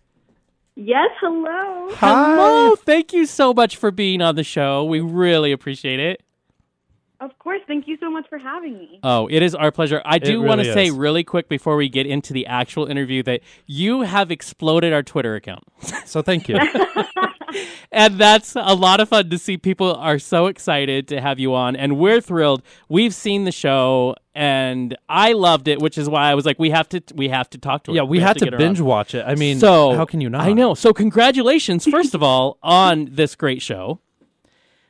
Yes, 0.77 1.11
hello. 1.21 1.89
Hello. 1.97 2.77
Thank 2.77 3.13
you 3.13 3.27
so 3.27 3.53
much 3.53 3.77
for 3.77 3.91
being 3.91 4.21
on 4.23 4.37
the 4.37 4.45
show. 4.45 4.85
We 4.85 5.01
really 5.01 5.53
appreciate 5.53 6.01
it. 6.01 6.23
Of 7.21 7.39
course. 7.39 7.61
Thank 7.67 7.87
you 7.87 7.97
so 8.01 8.11
much 8.11 8.29
for 8.29 8.37
having 8.37 8.75
me. 8.75 8.99
Oh, 9.03 9.29
it 9.31 9.43
is 9.43 9.55
our 9.55 9.71
pleasure. 9.71 10.03
I 10.05 10.19
do 10.19 10.43
want 10.43 10.61
to 10.61 10.73
say 10.73 10.91
really 10.91 11.23
quick 11.23 11.49
before 11.49 11.77
we 11.77 11.89
get 11.89 12.05
into 12.07 12.33
the 12.33 12.47
actual 12.47 12.87
interview 12.87 13.23
that 13.23 13.43
you 13.67 14.03
have 14.03 14.31
exploded 14.31 14.93
our 14.93 15.03
Twitter 15.03 15.37
account. 15.37 15.63
So 16.05 16.21
thank 16.21 16.49
you. 16.49 16.59
and 17.93 18.19
that's 18.19 18.55
a 18.57 18.75
lot 18.75 19.01
of 19.01 19.09
fun 19.09 19.31
to 19.31 19.39
see. 19.39 19.57
People 19.57 19.95
are 19.95 20.19
so 20.19 20.47
excited 20.47 21.09
to 21.09 21.21
have 21.21 21.39
you 21.39 21.55
on, 21.55 21.77
and 21.77 21.99
we're 21.99 22.21
thrilled. 22.21 22.63
We've 22.89 23.15
seen 23.15 23.45
the 23.45 23.53
show, 23.53 24.15
and 24.35 24.97
I 25.09 25.33
loved 25.33 25.69
it, 25.69 25.81
which 25.81 25.99
is 25.99 26.09
why 26.09 26.31
I 26.31 26.35
was 26.35 26.47
like, 26.47 26.59
we 26.59 26.71
have 26.71 26.89
to, 26.91 27.03
we 27.15 27.29
have 27.29 27.51
to 27.51 27.59
talk 27.59 27.85
to 27.85 27.93
her. 27.93 27.97
yeah, 27.97 28.03
we, 28.03 28.21
had 28.21 28.39
to, 28.39 28.45
get 28.47 28.53
her 28.55 28.59
binge 28.59 28.81
on. 28.81 28.87
watch 28.87 29.15
it. 29.15 29.25
I 29.27 29.35
mean, 29.35 29.59
So 29.59 29.95
how 29.95 30.05
can 30.05 30.21
you 30.21 30.31
not? 30.31 30.43
I 30.43 30.53
know. 30.53 30.75
So 30.75 30.93
congratulations, 30.93 31.87
first 31.87 32.15
of 32.15 32.23
all, 32.23 32.59
on 32.63 33.09
this 33.13 33.35
great 33.35 33.63
show. 33.63 34.01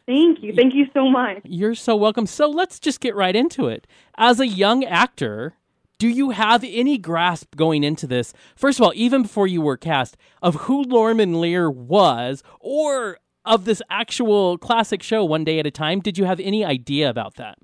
Thank 0.06 0.42
you. 0.42 0.52
Thank 0.54 0.74
you 0.74 0.86
so 0.92 1.08
much. 1.08 1.40
You're 1.44 1.74
so 1.76 1.94
welcome. 1.96 2.26
So 2.26 2.48
let's 2.50 2.80
just 2.80 3.00
get 3.00 3.14
right 3.14 3.36
into 3.36 3.68
it. 3.68 3.86
As 4.18 4.40
a 4.40 4.46
young 4.46 4.84
actor, 4.84 5.54
do 5.98 6.08
you 6.08 6.30
have 6.30 6.64
any 6.64 6.98
grasp 6.98 7.54
going 7.56 7.84
into 7.84 8.06
this? 8.06 8.32
First 8.56 8.80
of 8.80 8.84
all, 8.84 8.92
even 8.94 9.22
before 9.22 9.46
you 9.46 9.60
were 9.60 9.76
cast, 9.76 10.16
of 10.42 10.54
who 10.54 10.84
Norman 10.84 11.40
Lear 11.40 11.70
was, 11.70 12.42
or 12.60 13.18
of 13.44 13.64
this 13.64 13.82
actual 13.90 14.58
classic 14.58 15.02
show, 15.02 15.24
One 15.24 15.44
Day 15.44 15.58
at 15.58 15.66
a 15.66 15.70
Time? 15.70 16.00
Did 16.00 16.18
you 16.18 16.24
have 16.24 16.40
any 16.40 16.64
idea 16.64 17.08
about 17.08 17.36
that? 17.36 17.58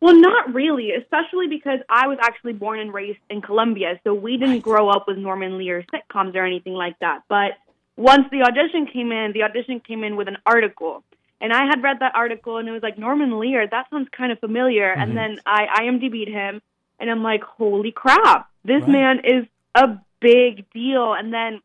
Well, 0.00 0.14
not 0.14 0.54
really, 0.54 0.92
especially 0.92 1.46
because 1.46 1.80
I 1.90 2.06
was 2.06 2.16
actually 2.22 2.54
born 2.54 2.78
and 2.78 2.92
raised 2.92 3.18
in 3.28 3.42
Colombia, 3.42 4.00
so 4.02 4.14
we 4.14 4.38
didn't 4.38 4.60
grow 4.60 4.88
up 4.88 5.04
with 5.06 5.18
Norman 5.18 5.58
Lear 5.58 5.84
sitcoms 5.92 6.34
or 6.34 6.44
anything 6.44 6.72
like 6.72 6.98
that. 7.00 7.20
But 7.28 7.52
once 7.96 8.24
the 8.32 8.42
audition 8.42 8.86
came 8.90 9.12
in, 9.12 9.32
the 9.34 9.42
audition 9.42 9.80
came 9.80 10.02
in 10.04 10.16
with 10.16 10.28
an 10.28 10.38
article. 10.46 11.04
And 11.42 11.52
I 11.52 11.64
had 11.66 11.82
read 11.82 11.98
that 12.00 12.12
article 12.14 12.58
and 12.58 12.68
it 12.68 12.72
was 12.72 12.82
like, 12.82 12.98
Norman 12.98 13.38
Lear, 13.38 13.66
that 13.70 13.86
sounds 13.90 14.08
kind 14.14 14.32
of 14.32 14.38
familiar. 14.38 14.90
And 14.90 15.12
mm-hmm. 15.12 15.34
then 15.34 15.38
I 15.44 15.82
IMDb'd 15.82 16.28
him 16.28 16.60
and 17.00 17.10
I'm 17.10 17.22
like, 17.22 17.42
holy 17.42 17.90
crap, 17.92 18.48
this 18.64 18.82
Right. 18.82 18.88
man 18.90 19.20
is 19.24 19.46
a 19.74 19.98
big 20.20 20.70
deal. 20.72 21.12
And 21.14 21.32
then 21.32 21.60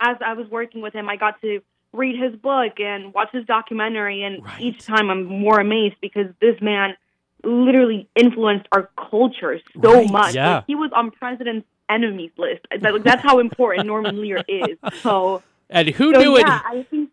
as 0.00 0.16
I 0.24 0.34
was 0.34 0.46
working 0.48 0.80
with 0.80 0.94
him, 0.94 1.08
I 1.08 1.16
got 1.16 1.40
to 1.42 1.60
read 1.92 2.16
his 2.18 2.34
book 2.40 2.78
and 2.80 3.12
watch 3.12 3.30
his 3.32 3.44
documentary. 3.46 4.22
And 4.22 4.44
Right. 4.44 4.60
each 4.60 4.86
time 4.86 5.10
I'm 5.10 5.24
more 5.24 5.58
amazed 5.60 5.96
because 6.00 6.26
this 6.40 6.60
man 6.60 6.96
literally 7.44 8.08
influenced 8.14 8.66
our 8.72 8.90
culture 9.10 9.60
so 9.82 9.94
Right, 9.94 10.10
much. 10.10 10.34
yeah. 10.34 10.56
Like, 10.56 10.64
he 10.66 10.74
was 10.74 10.90
on 10.92 11.10
president's 11.10 11.66
enemies 11.88 12.30
list. 12.36 12.60
Like, 12.80 13.02
That's 13.02 13.22
how 13.22 13.38
important 13.38 13.86
Norman 13.94 14.20
Lear 14.20 14.44
is. 14.46 14.78
So, 15.02 15.42
And 15.70 15.88
who 15.88 16.14
so 16.14 16.20
knew 16.20 16.38
yeah, 16.38 16.56
it? 16.58 16.62
I 16.66 16.82
think, 16.90 17.10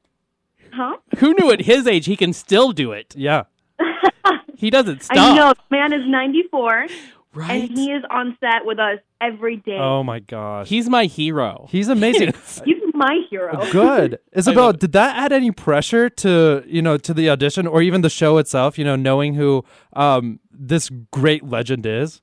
huh? 0.74 0.98
Who 1.20 1.34
knew 1.40 1.52
at 1.52 1.62
his 1.62 1.88
age 1.88 2.06
he 2.06 2.16
can 2.16 2.34
still 2.34 2.72
do 2.72 2.92
it? 2.92 3.16
Yeah. 3.18 3.44
He 4.58 4.70
doesn't 4.70 5.04
stop. 5.04 5.18
I 5.18 5.36
know. 5.36 5.54
Man 5.70 5.92
is 5.92 6.08
94, 6.08 6.88
right? 7.36 7.70
and 7.70 7.78
he 7.78 7.92
is 7.92 8.04
on 8.10 8.38
set 8.40 8.66
with 8.66 8.80
us 8.80 9.00
every 9.22 9.58
day. 9.58 9.78
Oh 9.78 10.02
my 10.04 10.20
gosh. 10.20 10.68
He's 10.70 10.90
my 10.90 11.06
hero. 11.06 11.68
He's 11.70 11.90
amazing. 11.90 12.34
He's 12.66 12.82
my 12.94 13.20
hero. 13.30 13.66
Good. 13.72 14.20
Isabel, 14.32 14.74
did 14.74 14.94
that 14.94 15.16
add 15.18 15.32
any 15.34 15.52
pressure 15.52 16.10
to, 16.10 16.64
you 16.66 16.82
know, 16.82 16.98
to 16.98 17.14
the 17.14 17.30
audition 17.30 17.68
or 17.68 17.82
even 17.82 18.02
the 18.02 18.10
show 18.10 18.38
itself, 18.38 18.78
you 18.78 18.86
know, 18.86 18.96
knowing 18.96 19.36
who 19.36 19.64
um 19.94 20.40
this 20.52 20.90
great 21.12 21.44
legend 21.44 21.86
is? 21.86 22.22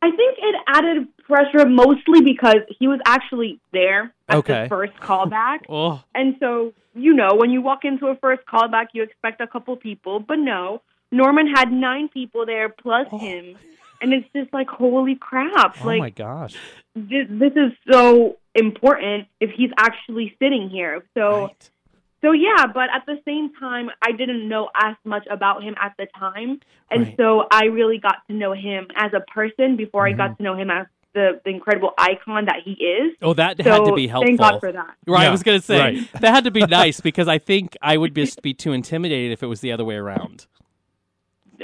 I 0.00 0.10
think 0.10 0.36
it 0.38 0.54
added 0.66 1.06
pressure 1.24 1.64
mostly 1.68 2.20
because 2.22 2.56
he 2.78 2.88
was 2.88 2.98
actually 3.06 3.60
there 3.72 4.12
at 4.28 4.38
Okay. 4.38 4.64
the 4.64 4.68
first 4.68 4.92
callback. 5.00 5.58
oh, 5.68 6.02
And 6.14 6.34
so, 6.40 6.72
you 6.94 7.14
know, 7.14 7.34
when 7.36 7.50
you 7.50 7.62
walk 7.62 7.84
into 7.84 8.06
a 8.08 8.16
first 8.16 8.42
callback, 8.52 8.86
you 8.94 9.02
expect 9.04 9.40
a 9.40 9.46
couple 9.46 9.76
people, 9.76 10.18
but 10.18 10.38
no. 10.40 10.82
Norman 11.12 11.46
had 11.46 11.70
nine 11.70 12.08
people 12.08 12.46
there 12.46 12.68
plus 12.70 13.06
oh. 13.12 13.18
him. 13.18 13.56
And 14.00 14.12
it's 14.12 14.26
just 14.34 14.52
like, 14.52 14.68
holy 14.68 15.14
crap. 15.14 15.76
Oh 15.80 15.86
like, 15.86 16.00
my 16.00 16.10
gosh. 16.10 16.56
this, 16.96 17.26
this 17.30 17.52
is 17.52 17.70
so 17.88 18.38
important 18.54 19.28
if 19.40 19.50
he's 19.50 19.70
actually 19.78 20.34
sitting 20.40 20.68
here. 20.68 21.04
So, 21.14 21.42
right. 21.42 21.70
so 22.20 22.32
yeah, 22.32 22.66
but 22.66 22.88
at 22.92 23.06
the 23.06 23.20
same 23.24 23.52
time, 23.60 23.90
I 24.02 24.10
didn't 24.10 24.48
know 24.48 24.70
as 24.74 24.96
much 25.04 25.24
about 25.30 25.62
him 25.62 25.76
at 25.80 25.92
the 25.98 26.08
time. 26.18 26.60
And 26.90 27.06
Right. 27.06 27.16
so 27.16 27.46
I 27.52 27.66
really 27.66 27.98
got 27.98 28.16
to 28.28 28.32
know 28.34 28.52
him 28.54 28.88
as 28.96 29.12
a 29.12 29.20
person 29.20 29.76
before 29.76 30.08
I 30.08 30.12
got 30.12 30.30
mm-hmm. 30.30 30.36
to 30.38 30.42
know 30.42 30.56
him 30.56 30.70
as 30.70 30.86
the, 31.14 31.40
the 31.44 31.50
incredible 31.50 31.92
icon 31.98 32.46
that 32.46 32.60
he 32.64 32.72
is. 32.72 33.14
Oh, 33.22 33.34
that 33.34 33.56
So 33.62 33.70
had 33.70 33.84
to 33.84 33.94
be 33.94 34.08
helpful. 34.08 34.28
thank 34.28 34.40
God 34.40 34.60
for 34.60 34.72
that. 34.72 34.94
Right, 35.06 35.26
I 35.26 35.30
was 35.30 35.42
gonna 35.42 35.60
say 35.60 35.78
right. 35.78 36.12
that 36.14 36.34
had 36.34 36.44
to 36.44 36.50
be 36.50 36.60
nice 36.66 37.00
because 37.00 37.28
I 37.28 37.38
think 37.38 37.76
I 37.82 37.96
would 37.96 38.14
just 38.14 38.42
be 38.42 38.54
too 38.54 38.72
intimidated 38.72 39.30
if 39.30 39.42
it 39.42 39.46
was 39.46 39.60
the 39.60 39.72
other 39.72 39.84
way 39.84 39.96
around. 39.96 40.46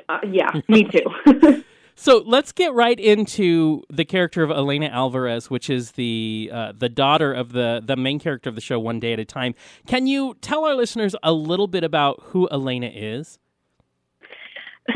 Uh, 0.08 0.18
yeah, 0.30 0.50
me 0.68 0.84
too. 0.84 1.64
So 2.00 2.22
let's 2.24 2.52
get 2.52 2.72
right 2.74 2.98
into 2.98 3.82
the 3.90 4.04
character 4.04 4.44
of 4.44 4.52
Elena 4.52 4.86
Alvarez, 4.86 5.50
which 5.50 5.68
is 5.68 5.90
the 5.92 6.48
uh, 6.52 6.70
the 6.72 6.88
daughter 6.88 7.32
of 7.32 7.50
the 7.50 7.82
the 7.84 7.96
main 7.96 8.20
character 8.20 8.48
of 8.48 8.54
the 8.54 8.60
show, 8.60 8.78
One 8.78 9.00
Day 9.00 9.14
at 9.14 9.18
a 9.18 9.24
Time. 9.24 9.56
Can 9.88 10.06
you 10.06 10.34
tell 10.40 10.64
our 10.64 10.76
listeners 10.76 11.16
a 11.24 11.32
little 11.32 11.66
bit 11.66 11.82
about 11.82 12.20
who 12.26 12.48
Elena 12.52 12.86
is? 12.86 13.40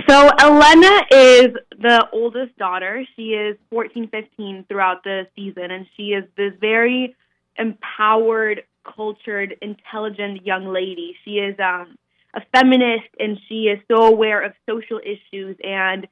So 0.09 0.31
Elena 0.39 1.01
is 1.11 1.49
the 1.77 2.07
oldest 2.13 2.57
daughter. 2.57 3.05
She 3.17 3.31
is 3.31 3.57
14, 3.71 4.09
15 4.09 4.67
throughout 4.69 5.03
the 5.03 5.27
season, 5.35 5.73
and 5.73 5.87
she 5.97 6.11
is 6.11 6.23
this 6.37 6.53
very 6.61 7.17
empowered, 7.59 8.63
cultured, 8.85 9.57
intelligent 9.61 10.47
young 10.47 10.73
lady. 10.73 11.17
She 11.25 11.33
is 11.33 11.57
um, 11.59 11.97
a 12.35 12.41
feminist, 12.55 13.09
and 13.19 13.39
she 13.49 13.65
is 13.65 13.79
so 13.91 14.05
aware 14.05 14.43
of 14.45 14.53
social 14.69 14.99
issues, 14.99 15.57
and 15.63 16.07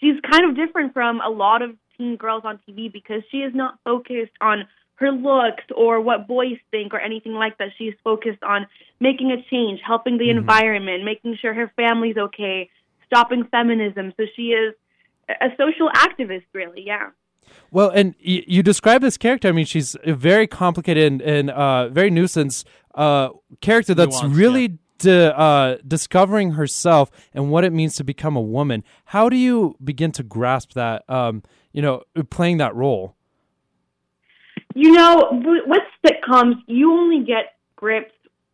she's 0.00 0.14
kind 0.30 0.48
of 0.48 0.56
different 0.56 0.94
from 0.94 1.20
a 1.20 1.28
lot 1.28 1.62
of 1.62 1.76
teen 1.96 2.16
girls 2.16 2.42
on 2.44 2.58
TV 2.68 2.92
because 2.92 3.22
she 3.30 3.38
is 3.38 3.54
not 3.54 3.78
focused 3.84 4.32
on 4.40 4.66
her 4.94 5.12
looks 5.12 5.64
or 5.76 6.00
what 6.00 6.26
boys 6.26 6.56
think 6.70 6.92
or 6.92 7.00
anything 7.00 7.32
like 7.32 7.58
that. 7.58 7.68
She's 7.78 7.94
focused 8.02 8.42
on 8.42 8.66
making 9.00 9.30
a 9.30 9.42
change, 9.50 9.80
helping 9.86 10.18
the 10.18 10.30
environment, 10.30 11.04
making 11.04 11.36
sure 11.40 11.54
her 11.54 11.70
family's 11.76 12.16
okay, 12.16 12.70
stopping 13.06 13.44
feminism. 13.50 14.12
So 14.16 14.24
she 14.34 14.48
is 14.48 14.74
a 15.28 15.46
a 15.46 15.48
social 15.56 15.88
activist, 15.94 16.44
really. 16.52 16.82
Yeah. 16.86 17.10
Well, 17.70 17.90
and 17.90 18.14
y- 18.26 18.44
you 18.46 18.62
describe 18.62 19.02
this 19.02 19.16
character. 19.16 19.48
I 19.48 19.52
mean, 19.52 19.66
she's 19.66 19.96
a 20.04 20.14
very 20.14 20.46
complicated 20.46 21.04
and, 21.04 21.22
and 21.22 21.50
uh, 21.50 21.88
very 21.88 22.10
nuisance 22.10 22.64
uh, 22.94 23.30
character 23.60 23.94
that's 23.94 24.20
Nuanced, 24.20 24.36
really 24.36 24.78
di- 24.98 25.26
uh, 25.34 25.76
discovering 25.86 26.52
herself 26.52 27.10
and 27.32 27.50
what 27.50 27.64
it 27.64 27.72
means 27.72 27.94
to 27.96 28.04
become 28.04 28.36
a 28.36 28.40
woman. 28.40 28.84
How 29.06 29.28
do 29.28 29.36
you 29.36 29.76
begin 29.82 30.12
to 30.12 30.22
grasp 30.22 30.72
that? 30.74 31.08
Um, 31.08 31.42
you 31.72 31.82
know, 31.82 32.02
playing 32.30 32.58
that 32.58 32.74
role. 32.74 33.14
You 34.74 34.92
know, 34.92 35.28
with 35.66 35.82
sitcoms, 36.04 36.56
you 36.66 36.92
only 36.92 37.24
get 37.24 37.54
grips 37.76 38.12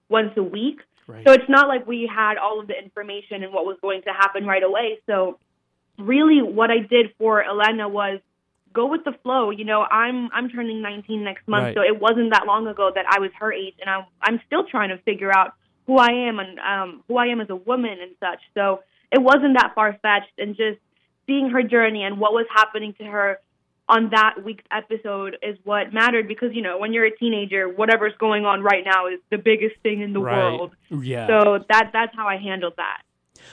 once 0.08 0.30
a 0.36 0.42
week. 0.42 0.78
Right. 1.06 1.22
So 1.26 1.32
it's 1.34 1.48
not 1.48 1.68
like 1.68 1.86
we 1.86 2.10
had 2.12 2.38
all 2.38 2.60
of 2.60 2.66
the 2.66 2.74
information 2.82 3.42
and 3.42 3.52
what 3.52 3.66
was 3.66 3.76
going 3.82 4.02
to 4.02 4.10
happen 4.10 4.46
right 4.46 4.62
away. 4.62 4.98
So 5.06 5.38
really 5.98 6.40
what 6.40 6.70
I 6.70 6.78
did 6.78 7.12
for 7.18 7.44
Elena 7.44 7.88
was 7.88 8.20
go 8.72 8.86
with 8.86 9.04
the 9.04 9.12
flow. 9.22 9.50
You 9.50 9.64
know, 9.64 9.82
I'm 9.82 10.30
I'm 10.32 10.48
turning 10.48 10.80
19 10.80 11.22
next 11.24 11.46
month, 11.46 11.64
Right. 11.64 11.74
so 11.74 11.82
it 11.82 12.00
wasn't 12.00 12.30
that 12.32 12.46
long 12.46 12.66
ago 12.66 12.90
that 12.94 13.04
I 13.08 13.18
was 13.20 13.30
her 13.38 13.52
age 13.52 13.74
and 13.80 13.90
I'm 13.90 14.04
I'm 14.22 14.40
still 14.46 14.64
trying 14.64 14.88
to 14.90 14.98
figure 15.02 15.30
out 15.36 15.52
who 15.86 15.98
I 15.98 16.10
am 16.28 16.38
and 16.38 16.58
um 16.58 17.02
who 17.08 17.16
I 17.16 17.26
am 17.26 17.40
as 17.40 17.50
a 17.50 17.56
woman 17.56 17.98
and 18.00 18.12
such. 18.20 18.40
So 18.54 18.80
it 19.12 19.20
wasn't 19.20 19.54
that 19.56 19.72
far 19.74 19.92
fetched 20.02 20.32
and 20.38 20.56
just 20.56 20.78
seeing 21.26 21.50
her 21.50 21.62
journey 21.62 22.02
and 22.04 22.18
what 22.18 22.32
was 22.32 22.46
happening 22.54 22.94
to 22.98 23.04
her 23.04 23.38
on 23.88 24.08
that 24.10 24.36
week's 24.44 24.64
episode 24.70 25.36
is 25.42 25.58
what 25.64 25.92
mattered 25.92 26.26
because 26.26 26.50
you 26.54 26.62
know 26.62 26.78
when 26.78 26.92
you're 26.94 27.04
a 27.04 27.14
teenager 27.16 27.68
whatever's 27.68 28.14
going 28.18 28.46
on 28.46 28.62
right 28.62 28.82
now 28.84 29.06
is 29.08 29.20
the 29.30 29.36
biggest 29.38 29.74
thing 29.82 30.00
in 30.00 30.12
the 30.14 30.20
Right. 30.20 30.32
world 30.58 30.72
Yeah. 30.90 31.26
so 31.26 31.64
that 31.68 31.90
that's 31.92 32.14
how 32.16 32.26
i 32.26 32.36
handled 32.38 32.72
that 32.78 33.02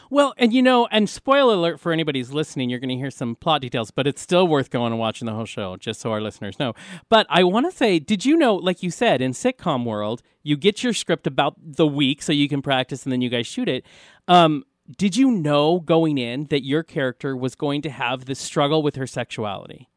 Well, 0.10 0.34
and 0.38 0.54
you 0.54 0.62
know, 0.62 0.88
and 0.92 1.10
spoiler 1.10 1.56
alert 1.56 1.80
for 1.80 1.92
anybody 1.92 2.20
who's 2.20 2.34
listening, 2.34 2.70
you're 2.70 2.80
going 2.80 2.90
to 2.90 2.96
hear 2.96 3.12
some 3.12 3.36
plot 3.36 3.62
details, 3.62 3.92
but 3.92 4.08
it's 4.08 4.22
still 4.22 4.48
worth 4.48 4.70
going 4.70 4.92
and 4.92 5.00
watching 5.00 5.26
the 5.26 5.34
whole 5.34 5.46
show, 5.46 5.78
just 5.78 6.02
so 6.02 6.12
our 6.12 6.22
listeners 6.22 6.60
know. 6.60 6.74
But 7.10 7.28
I 7.30 7.44
want 7.44 7.70
to 7.70 7.76
say, 7.76 8.00
did 8.00 8.26
you 8.26 8.38
know, 8.38 8.56
like 8.56 8.84
you 8.84 8.92
said, 8.92 9.22
in 9.22 9.32
sitcom 9.32 9.86
world, 9.86 10.22
you 10.44 10.58
get 10.58 10.84
your 10.84 10.94
script 10.94 11.28
about 11.28 11.56
the 11.60 11.88
week 11.88 12.22
so 12.22 12.32
you 12.32 12.50
can 12.50 12.62
practice 12.62 13.04
and 13.04 13.12
then 13.12 13.22
you 13.22 13.30
guys 13.30 13.48
shoot 13.48 13.70
it. 13.70 13.86
Um, 14.28 14.64
did 14.98 15.16
you 15.16 15.32
know 15.32 15.80
going 15.80 16.18
in 16.18 16.46
that 16.46 16.66
your 16.66 16.84
character 16.84 17.36
was 17.36 17.56
going 17.56 17.82
to 17.84 17.90
have 17.90 18.26
this 18.26 18.40
struggle 18.40 18.84
with 18.84 18.96
her 18.96 19.08
sexuality? 19.08 19.88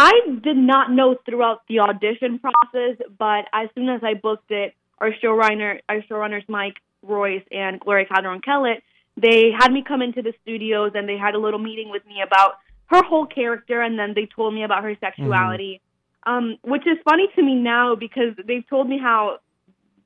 i 0.00 0.12
did 0.44 0.56
not 0.56 0.92
know 0.92 1.16
throughout 1.26 1.62
the 1.68 1.80
audition 1.80 2.38
process 2.38 2.96
but 3.18 3.46
as 3.52 3.68
soon 3.74 3.88
as 3.88 4.00
i 4.04 4.14
booked 4.14 4.48
it 4.52 4.72
our 5.00 5.12
showrunner, 5.22 5.78
our 5.88 6.00
showrunners 6.02 6.48
Mike 6.48 6.76
Royce 7.02 7.44
and 7.50 7.80
Gloria 7.80 8.06
Calderon 8.06 8.40
Kellett, 8.40 8.82
they 9.16 9.50
had 9.56 9.72
me 9.72 9.82
come 9.86 10.02
into 10.02 10.22
the 10.22 10.32
studios 10.42 10.92
and 10.94 11.08
they 11.08 11.16
had 11.16 11.34
a 11.34 11.38
little 11.38 11.58
meeting 11.58 11.90
with 11.90 12.04
me 12.06 12.22
about 12.24 12.54
her 12.86 13.02
whole 13.02 13.26
character, 13.26 13.82
and 13.82 13.98
then 13.98 14.14
they 14.14 14.26
told 14.34 14.54
me 14.54 14.62
about 14.64 14.82
her 14.82 14.96
sexuality, 14.98 15.82
um, 16.26 16.56
which 16.64 16.86
is 16.86 16.96
funny 17.04 17.28
to 17.36 17.42
me 17.42 17.54
now 17.54 17.94
because 17.94 18.34
they've 18.46 18.66
told 18.68 18.88
me 18.88 18.98
how 18.98 19.38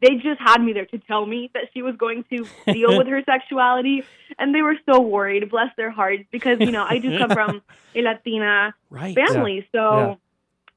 they 0.00 0.14
just 0.16 0.40
had 0.40 0.60
me 0.60 0.72
there 0.72 0.86
to 0.86 0.98
tell 0.98 1.24
me 1.24 1.48
that 1.54 1.64
she 1.72 1.82
was 1.82 1.94
going 1.96 2.24
to 2.30 2.48
deal 2.72 2.96
with 2.96 3.06
her 3.06 3.22
sexuality, 3.26 4.02
and 4.38 4.52
they 4.52 4.62
were 4.62 4.76
so 4.90 5.00
worried. 5.00 5.48
Bless 5.48 5.68
their 5.76 5.92
hearts, 5.92 6.24
because 6.32 6.58
you 6.60 6.72
know 6.72 6.82
I 6.82 6.98
do 6.98 7.16
come 7.18 7.30
from 7.30 7.62
a 7.94 8.02
Latina 8.02 8.74
Right. 8.90 9.16
family, 9.16 9.66
so 9.72 9.78
Yeah. 9.78 10.14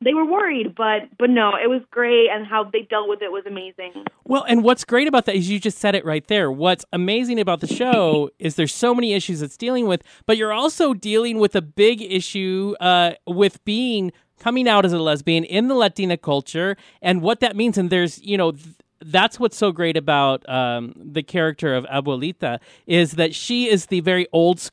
They 0.05 0.13
were 0.13 0.23
worried. 0.23 0.75
But 0.75 1.09
but 1.17 1.29
no, 1.29 1.53
it 1.61 1.67
was 1.69 1.81
great, 1.91 2.29
and 2.29 2.45
how 2.47 2.63
they 2.63 2.83
dealt 2.83 3.09
with 3.09 3.21
it 3.21 3.31
was 3.31 3.43
amazing. 3.45 4.05
Well, 4.23 4.43
and 4.47 4.63
what's 4.63 4.85
great 4.85 5.07
about 5.07 5.25
that 5.25 5.35
is 5.35 5.49
you 5.49 5.59
just 5.59 5.79
said 5.79 5.95
it 5.95 6.05
right 6.05 6.25
there. 6.27 6.49
What's 6.49 6.85
amazing 6.93 7.39
about 7.39 7.59
the 7.59 7.67
show 7.67 8.29
is 8.39 8.55
there's 8.55 8.73
so 8.73 8.95
many 8.95 9.13
issues 9.13 9.41
it's 9.41 9.57
dealing 9.57 9.87
with, 9.87 10.03
but 10.25 10.37
you're 10.37 10.53
also 10.53 10.93
dealing 10.93 11.39
with 11.39 11.55
a 11.55 11.61
big 11.61 12.01
issue 12.01 12.75
uh, 12.79 13.13
with 13.27 13.63
being 13.65 14.13
coming 14.39 14.67
out 14.67 14.85
as 14.85 14.93
a 14.93 14.99
lesbian 14.99 15.43
in 15.43 15.67
the 15.67 15.75
Latina 15.75 16.17
culture 16.17 16.77
and 17.01 17.21
what 17.21 17.39
that 17.39 17.55
means. 17.55 17.77
And 17.77 17.89
there's, 17.89 18.21
you 18.21 18.37
know, 18.37 18.51
th- 18.51 18.75
that's 19.01 19.39
what's 19.39 19.57
so 19.57 19.71
great 19.71 19.97
about 19.97 20.47
um, 20.49 20.93
the 20.95 21.23
character 21.23 21.73
of 21.73 21.85
Abuelita 21.85 22.59
is 22.85 23.13
that 23.13 23.33
she 23.33 23.69
is 23.69 23.87
the 23.87 24.01
very 24.01 24.27
old 24.31 24.69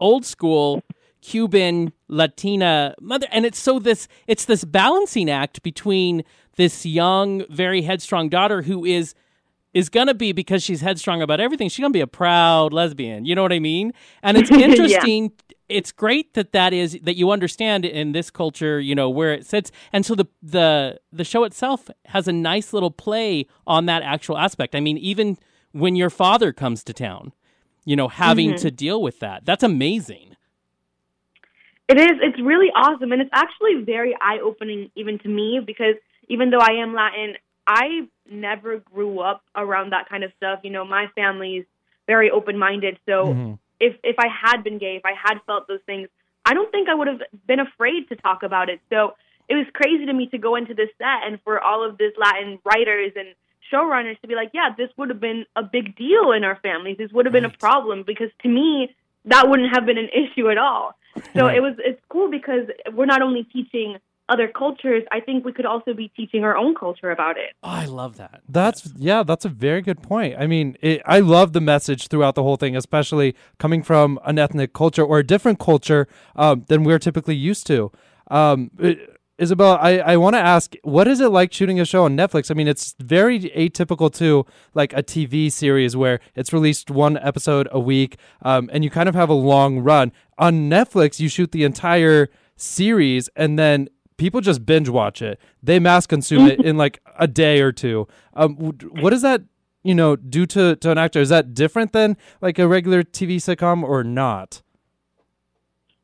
old 0.00 0.24
school 0.24 0.82
Cuban 1.22 1.92
Latina 2.08 2.94
mother, 3.00 3.26
and 3.30 3.46
it's 3.46 3.58
so 3.58 3.78
this 3.78 4.08
it's 4.26 4.44
this 4.44 4.64
balancing 4.64 5.30
act 5.30 5.62
between 5.62 6.24
this 6.56 6.84
young, 6.84 7.44
very 7.48 7.82
headstrong 7.82 8.28
daughter 8.28 8.62
who 8.62 8.84
is 8.84 9.14
is 9.72 9.88
gonna 9.88 10.14
be 10.14 10.32
because 10.32 10.62
she's 10.62 10.82
headstrong 10.82 11.22
about 11.22 11.40
everything. 11.40 11.68
She's 11.68 11.82
gonna 11.82 11.92
be 11.92 12.00
a 12.00 12.06
proud 12.06 12.72
lesbian. 12.72 13.24
You 13.24 13.34
know 13.34 13.42
what 13.42 13.52
I 13.52 13.60
mean? 13.60 13.92
And 14.22 14.36
it's 14.36 14.50
interesting. 14.50 15.32
It's 15.68 15.92
great 15.92 16.34
that 16.34 16.52
that 16.52 16.74
is 16.74 16.98
that 17.02 17.16
you 17.16 17.30
understand 17.30 17.86
in 17.86 18.12
this 18.12 18.28
culture. 18.30 18.80
You 18.80 18.94
know 18.94 19.08
where 19.08 19.32
it 19.32 19.46
sits, 19.46 19.70
and 19.92 20.04
so 20.04 20.14
the 20.14 20.26
the 20.42 21.00
the 21.12 21.24
show 21.24 21.44
itself 21.44 21.88
has 22.06 22.28
a 22.28 22.32
nice 22.32 22.72
little 22.72 22.90
play 22.90 23.46
on 23.66 23.86
that 23.86 24.02
actual 24.02 24.36
aspect. 24.36 24.74
I 24.74 24.80
mean, 24.80 24.98
even 24.98 25.38
when 25.70 25.96
your 25.96 26.10
father 26.10 26.52
comes 26.52 26.84
to 26.84 26.92
town, 26.92 27.32
you 27.84 27.96
know, 27.96 28.08
having 28.08 28.50
mm-hmm. 28.50 28.62
to 28.62 28.70
deal 28.70 29.00
with 29.00 29.20
that. 29.20 29.44
That's 29.44 29.62
amazing. 29.62 30.36
It 31.88 31.98
is. 31.98 32.12
It's 32.22 32.40
really 32.40 32.68
awesome, 32.74 33.12
and 33.12 33.20
it's 33.20 33.30
actually 33.32 33.82
very 33.82 34.14
eye 34.20 34.38
opening 34.42 34.90
even 34.94 35.18
to 35.20 35.28
me 35.28 35.60
because 35.64 35.96
even 36.28 36.50
though 36.50 36.60
I 36.60 36.74
am 36.82 36.94
Latin, 36.94 37.34
I 37.66 38.08
never 38.30 38.78
grew 38.78 39.20
up 39.20 39.42
around 39.54 39.90
that 39.90 40.08
kind 40.08 40.24
of 40.24 40.32
stuff. 40.36 40.60
You 40.62 40.70
know, 40.70 40.84
my 40.84 41.08
family's 41.14 41.64
very 42.06 42.30
open 42.30 42.58
minded, 42.58 42.98
so 43.06 43.34
Mhm. 43.34 43.58
if 43.80 43.96
if 44.02 44.18
I 44.18 44.28
had 44.28 44.64
been 44.64 44.78
gay, 44.78 44.96
if 44.96 45.04
I 45.04 45.12
had 45.12 45.42
felt 45.42 45.66
those 45.68 45.82
things, 45.82 46.08
I 46.44 46.54
don't 46.54 46.70
think 46.70 46.88
I 46.88 46.94
would 46.94 47.08
have 47.08 47.22
been 47.46 47.60
afraid 47.60 48.08
to 48.08 48.16
talk 48.16 48.42
about 48.42 48.68
it. 48.68 48.80
So 48.88 49.14
it 49.48 49.56
was 49.56 49.66
crazy 49.72 50.06
to 50.06 50.12
me 50.12 50.26
to 50.28 50.38
go 50.38 50.54
into 50.54 50.74
this 50.74 50.90
set 50.98 51.24
and 51.26 51.40
for 51.42 51.60
all 51.60 51.82
of 51.84 51.98
this 51.98 52.12
Latin 52.16 52.58
writers 52.64 53.12
and 53.16 53.34
showrunners 53.70 54.20
to 54.20 54.28
be 54.28 54.34
like, 54.34 54.50
yeah, 54.52 54.70
this 54.76 54.90
would 54.96 55.08
have 55.08 55.20
been 55.20 55.46
a 55.56 55.62
big 55.62 55.96
deal 55.96 56.32
in 56.32 56.44
our 56.44 56.56
families. 56.56 56.96
This 56.96 57.12
would 57.12 57.26
have 57.26 57.32
been 57.32 57.44
a 57.44 57.50
problem 57.50 58.02
because 58.02 58.30
to 58.42 58.48
me 58.48 58.94
that 59.26 59.48
wouldn't 59.48 59.72
have 59.74 59.86
been 59.86 59.98
an 59.98 60.08
issue 60.08 60.50
at 60.50 60.58
all. 60.58 60.94
So 61.34 61.46
it 61.46 61.60
was 61.60 61.74
it's 61.78 62.00
cool 62.08 62.30
because 62.30 62.66
we're 62.92 63.06
not 63.06 63.22
only 63.22 63.44
teaching 63.44 63.96
other 64.28 64.48
cultures, 64.48 65.02
I 65.12 65.20
think 65.20 65.44
we 65.44 65.52
could 65.52 65.66
also 65.66 65.92
be 65.92 66.08
teaching 66.16 66.42
our 66.42 66.56
own 66.56 66.74
culture 66.74 67.10
about 67.10 67.36
it. 67.36 67.50
Oh, 67.62 67.68
I 67.68 67.84
love 67.84 68.16
that. 68.16 68.40
That's 68.48 68.90
yeah, 68.96 69.22
that's 69.22 69.44
a 69.44 69.48
very 69.50 69.82
good 69.82 70.02
point. 70.02 70.36
I 70.38 70.46
mean, 70.46 70.76
it, 70.80 71.02
I 71.04 71.20
love 71.20 71.52
the 71.52 71.60
message 71.60 72.08
throughout 72.08 72.34
the 72.34 72.42
whole 72.42 72.56
thing, 72.56 72.76
especially 72.76 73.34
coming 73.58 73.82
from 73.82 74.18
an 74.24 74.38
ethnic 74.38 74.72
culture 74.72 75.04
or 75.04 75.18
a 75.18 75.26
different 75.26 75.58
culture 75.58 76.06
um, 76.36 76.64
than 76.68 76.82
we're 76.84 76.98
typically 76.98 77.34
used 77.36 77.66
to. 77.66 77.92
Um, 78.30 78.70
it- 78.78 79.08
Isabel, 79.42 79.76
I, 79.80 79.98
I 79.98 80.16
want 80.18 80.34
to 80.34 80.40
ask, 80.40 80.76
what 80.84 81.08
is 81.08 81.20
it 81.20 81.30
like 81.30 81.52
shooting 81.52 81.80
a 81.80 81.84
show 81.84 82.04
on 82.04 82.16
Netflix? 82.16 82.48
I 82.48 82.54
mean, 82.54 82.68
it's 82.68 82.94
very 83.00 83.40
atypical 83.40 84.08
to 84.14 84.46
like 84.72 84.92
a 84.92 85.02
TV 85.02 85.50
series 85.50 85.96
where 85.96 86.20
it's 86.36 86.52
released 86.52 86.92
one 86.92 87.18
episode 87.18 87.66
a 87.72 87.80
week, 87.80 88.18
um, 88.42 88.70
and 88.72 88.84
you 88.84 88.90
kind 88.90 89.08
of 89.08 89.16
have 89.16 89.28
a 89.28 89.34
long 89.34 89.80
run. 89.80 90.12
On 90.38 90.70
Netflix, 90.70 91.18
you 91.18 91.28
shoot 91.28 91.50
the 91.50 91.64
entire 91.64 92.28
series, 92.54 93.28
and 93.34 93.58
then 93.58 93.88
people 94.16 94.40
just 94.40 94.64
binge 94.64 94.88
watch 94.88 95.20
it. 95.20 95.40
They 95.60 95.80
mass 95.80 96.06
consume 96.06 96.46
it 96.46 96.60
in 96.64 96.76
like 96.76 97.00
a 97.18 97.26
day 97.26 97.62
or 97.62 97.72
two. 97.72 98.06
Um, 98.34 98.54
what 98.54 99.10
does 99.10 99.22
that 99.22 99.42
you 99.82 99.96
know 99.96 100.14
do 100.14 100.46
to 100.46 100.76
to 100.76 100.90
an 100.92 100.98
actor? 100.98 101.20
Is 101.20 101.30
that 101.30 101.52
different 101.52 101.92
than 101.92 102.16
like 102.40 102.60
a 102.60 102.68
regular 102.68 103.02
TV 103.02 103.38
sitcom 103.38 103.82
or 103.82 104.04
not? 104.04 104.62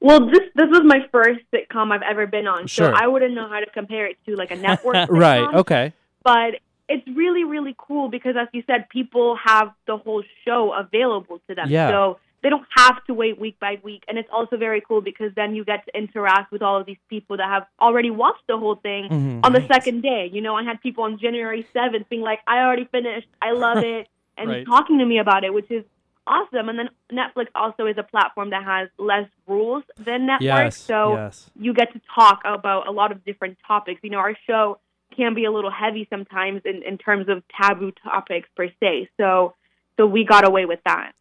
Well, 0.00 0.26
this 0.26 0.40
this 0.54 0.68
was 0.70 0.82
my 0.84 1.00
first 1.10 1.40
sitcom 1.52 1.90
I've 1.92 2.02
ever 2.02 2.26
been 2.26 2.46
on, 2.46 2.66
Sure. 2.68 2.90
so 2.90 2.94
I 2.96 3.06
wouldn't 3.08 3.34
know 3.34 3.48
how 3.48 3.60
to 3.60 3.70
compare 3.70 4.06
it 4.06 4.16
to 4.26 4.36
like 4.36 4.50
a 4.52 4.56
network 4.56 4.94
sitcom. 5.08 5.08
Right. 5.10 5.54
Okay. 5.54 5.92
but 6.22 6.54
it's 6.88 7.06
really 7.08 7.44
really 7.44 7.74
cool 7.76 8.08
because 8.08 8.34
as 8.36 8.48
you 8.52 8.62
said 8.66 8.88
people 8.88 9.36
have 9.36 9.68
the 9.86 9.96
whole 9.98 10.22
show 10.44 10.72
available 10.72 11.38
to 11.48 11.54
them 11.54 11.68
Yeah. 11.68 11.90
so 11.90 12.18
they 12.42 12.48
don't 12.48 12.66
have 12.76 13.04
to 13.08 13.12
wait 13.14 13.38
week 13.38 13.58
by 13.60 13.78
week 13.82 14.04
and 14.08 14.16
it's 14.18 14.28
also 14.32 14.56
very 14.56 14.80
cool 14.80 15.00
because 15.02 15.30
then 15.34 15.54
you 15.54 15.64
get 15.64 15.84
to 15.86 15.96
interact 16.02 16.50
with 16.50 16.62
all 16.62 16.76
of 16.80 16.86
these 16.86 17.02
people 17.10 17.36
that 17.36 17.48
have 17.48 17.66
already 17.80 18.10
watched 18.10 18.46
the 18.46 18.56
whole 18.56 18.76
thing 18.76 19.02
Mhm. 19.10 19.40
on 19.46 19.52
the 19.52 19.64
second 19.74 20.00
day 20.02 20.30
you 20.32 20.40
know 20.40 20.54
i 20.56 20.62
had 20.70 20.80
people 20.80 21.04
on 21.04 21.18
january 21.18 21.62
7th 21.74 22.08
being 22.08 22.22
like 22.22 22.40
i 22.46 22.56
already 22.64 22.86
finished 22.86 23.28
i 23.42 23.50
love 23.52 23.78
it 23.96 24.08
and 24.38 24.48
Right. 24.48 24.66
talking 24.66 24.96
to 24.98 25.06
me 25.12 25.18
about 25.18 25.44
it 25.44 25.52
which 25.52 25.70
is 25.70 25.84
awesome 26.28 26.68
and 26.68 26.78
then 26.78 26.88
netflix 27.10 27.46
also 27.54 27.86
is 27.86 27.96
a 27.98 28.02
platform 28.02 28.50
that 28.50 28.62
has 28.64 28.88
less 28.98 29.28
rules 29.46 29.82
than 29.98 30.26
netflix 30.26 30.40
Yes. 30.42 30.76
so 30.76 31.14
yes. 31.14 31.50
you 31.58 31.72
get 31.74 31.92
to 31.94 32.00
talk 32.14 32.40
about 32.44 32.86
a 32.86 32.90
lot 32.92 33.10
of 33.12 33.24
different 33.24 33.56
topics. 33.66 34.00
You 34.02 34.10
know, 34.10 34.18
our 34.18 34.36
show 34.46 34.78
can 35.16 35.34
be 35.34 35.44
a 35.46 35.50
little 35.50 35.70
heavy 35.70 36.06
sometimes 36.10 36.62
in, 36.64 36.82
in 36.82 36.98
terms 36.98 37.28
of 37.28 37.42
taboo 37.60 37.92
topics 38.04 38.48
per 38.56 38.68
se. 38.80 39.08
So 39.18 39.54
so 39.96 40.06
we 40.06 40.24
got 40.24 40.46
away 40.46 40.64
with 40.66 40.80
that. 40.84 41.12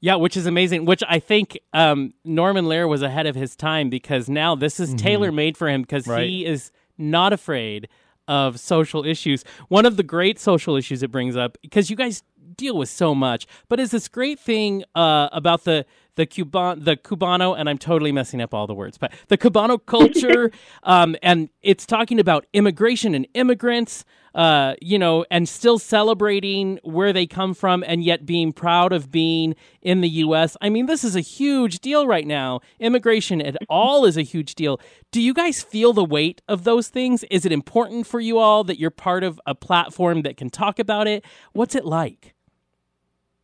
Yeah, 0.00 0.16
which 0.16 0.36
is 0.36 0.46
amazing. 0.46 0.86
Which 0.86 1.02
I 1.08 1.18
think 1.18 1.58
um, 1.72 2.14
Norman 2.24 2.66
Lear 2.66 2.88
was 2.88 3.02
ahead 3.02 3.26
of 3.26 3.36
his 3.36 3.54
time 3.54 3.90
because 3.90 4.28
now 4.30 4.54
this 4.54 4.80
is 4.80 4.94
tailor 4.94 5.30
made 5.30 5.56
for 5.58 5.68
him 5.68 5.82
because 5.82 6.06
Right. 6.08 6.26
he 6.26 6.46
is 6.46 6.72
not 6.96 7.32
afraid 7.34 7.86
of 8.26 8.58
social 8.58 9.04
issues. 9.04 9.44
One 9.68 9.84
of 9.86 9.96
the 9.96 10.02
great 10.02 10.38
social 10.38 10.74
issues 10.76 11.02
it 11.02 11.10
brings 11.10 11.36
up 11.36 11.58
because 11.62 11.90
you 11.90 11.96
guys 11.96 12.22
deal 12.56 12.76
with 12.76 12.88
so 12.88 13.14
much, 13.14 13.46
but 13.68 13.80
is 13.80 13.90
this 13.90 14.08
great 14.08 14.38
thing 14.38 14.84
uh, 14.94 15.28
about 15.32 15.64
the 15.64 15.86
the 16.16 16.26
Cuban 16.26 16.84
the 16.84 16.96
Cubano 16.96 17.58
and 17.58 17.68
I'm 17.68 17.78
totally 17.78 18.12
messing 18.12 18.40
up 18.40 18.52
all 18.52 18.66
the 18.66 18.74
words, 18.74 18.98
but 18.98 19.12
the 19.28 19.38
Cubano 19.38 19.78
culture 19.86 20.50
um, 20.82 21.16
and 21.22 21.48
it's 21.62 21.86
talking 21.86 22.18
about 22.18 22.46
immigration 22.52 23.14
and 23.14 23.26
immigrants 23.34 24.04
uh, 24.34 24.74
you 24.80 24.98
know, 24.98 25.24
and 25.30 25.48
still 25.48 25.78
celebrating 25.78 26.78
where 26.82 27.12
they 27.12 27.26
come 27.26 27.54
from 27.54 27.82
and 27.86 28.04
yet 28.04 28.26
being 28.26 28.52
proud 28.52 28.92
of 28.92 29.10
being 29.10 29.54
in 29.82 30.00
the 30.00 30.08
U.S. 30.08 30.56
I 30.60 30.68
mean, 30.68 30.86
this 30.86 31.04
is 31.04 31.16
a 31.16 31.20
huge 31.20 31.80
deal 31.80 32.06
right 32.06 32.26
now. 32.26 32.60
Immigration 32.78 33.40
at 33.40 33.56
all 33.68 34.04
is 34.04 34.16
a 34.16 34.22
huge 34.22 34.54
deal. 34.54 34.80
Do 35.10 35.20
you 35.20 35.34
guys 35.34 35.62
feel 35.62 35.92
the 35.92 36.04
weight 36.04 36.42
of 36.48 36.64
those 36.64 36.88
things? 36.88 37.24
Is 37.30 37.44
it 37.44 37.52
important 37.52 38.06
for 38.06 38.20
you 38.20 38.38
all 38.38 38.64
that 38.64 38.78
you're 38.78 38.90
part 38.90 39.24
of 39.24 39.40
a 39.46 39.54
platform 39.54 40.22
that 40.22 40.36
can 40.36 40.50
talk 40.50 40.78
about 40.78 41.06
it? 41.08 41.24
What's 41.52 41.74
it 41.74 41.84
like? 41.84 42.34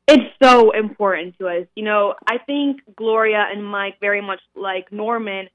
It's 0.09 0.25
so 0.43 0.71
important 0.71 1.37
to 1.39 1.49
us. 1.49 1.67
You 1.75 1.85
know, 1.85 2.15
I 2.29 2.39
think 2.39 2.81
Gloria 2.95 3.45
and 3.51 3.65
Mike, 3.65 3.99
very 4.01 4.21
much 4.21 4.41
like 4.55 4.93
Norman, 4.93 5.49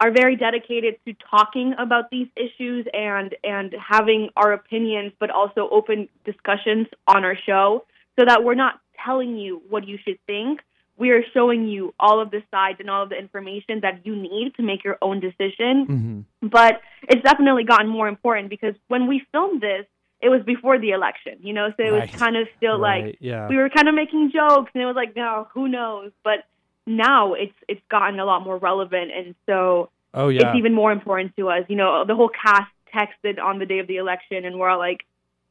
are 0.00 0.10
very 0.12 0.36
dedicated 0.36 0.94
to 1.04 1.14
talking 1.30 1.74
about 1.78 2.10
these 2.10 2.28
issues 2.36 2.86
and 2.92 3.34
and 3.44 3.74
having 3.78 4.30
our 4.36 4.52
opinions, 4.52 5.12
but 5.18 5.30
also 5.30 5.68
open 5.70 6.08
discussions 6.24 6.86
on 7.06 7.24
our 7.24 7.36
show, 7.46 7.84
so 8.18 8.24
that 8.24 8.44
we're 8.44 8.54
not 8.54 8.80
telling 9.04 9.36
you 9.36 9.62
what 9.68 9.86
you 9.86 9.98
should 10.04 10.18
think. 10.26 10.60
We 10.96 11.10
are 11.10 11.22
showing 11.32 11.68
you 11.68 11.94
all 12.00 12.20
of 12.20 12.30
the 12.30 12.42
sides 12.50 12.78
and 12.80 12.90
all 12.90 13.04
of 13.04 13.10
the 13.10 13.18
information 13.18 13.80
that 13.82 14.04
you 14.04 14.16
need 14.16 14.54
to 14.56 14.62
make 14.62 14.82
your 14.84 14.98
own 15.00 15.20
decision. 15.20 16.24
hmm 16.40 16.48
But 16.48 16.80
it's 17.08 17.22
definitely 17.22 17.64
gotten 17.64 17.88
more 17.88 18.08
important 18.08 18.48
because 18.48 18.74
when 18.88 19.06
we 19.06 19.22
filmed 19.30 19.60
this, 19.60 19.86
it 20.20 20.28
was 20.30 20.42
before 20.44 20.78
the 20.78 20.90
election, 20.90 21.34
you 21.40 21.52
know, 21.52 21.68
so 21.76 21.82
it 21.84 21.90
Right. 21.90 22.10
was 22.10 22.20
kind 22.20 22.36
of 22.36 22.48
still 22.56 22.78
like 22.78 23.18
yeah. 23.20 23.48
we 23.48 23.56
were 23.56 23.68
kind 23.70 23.88
of 23.88 23.94
making 23.94 24.30
jokes 24.32 24.70
and 24.74 24.82
it 24.82 24.86
was 24.86 24.96
like 24.96 25.14
no 25.16 25.48
who 25.54 25.68
knows 25.68 26.10
but 26.24 26.44
now 26.86 27.34
it's 27.34 27.54
it's 27.68 27.80
gotten 27.90 28.18
a 28.18 28.24
lot 28.24 28.42
more 28.42 28.56
relevant 28.58 29.10
and 29.14 29.34
so 29.46 29.90
Oh 30.14 30.28
yeah. 30.28 30.48
it's 30.48 30.56
even 30.58 30.74
more 30.74 30.90
important 30.90 31.36
to 31.36 31.48
us 31.50 31.64
you 31.68 31.76
know 31.76 32.04
the 32.06 32.14
whole 32.14 32.30
cast 32.30 32.70
texted 32.94 33.38
on 33.38 33.58
the 33.58 33.66
day 33.66 33.78
of 33.78 33.86
the 33.86 33.96
election 33.98 34.44
and 34.46 34.58
we're 34.58 34.70
all 34.70 34.78
like 34.78 35.04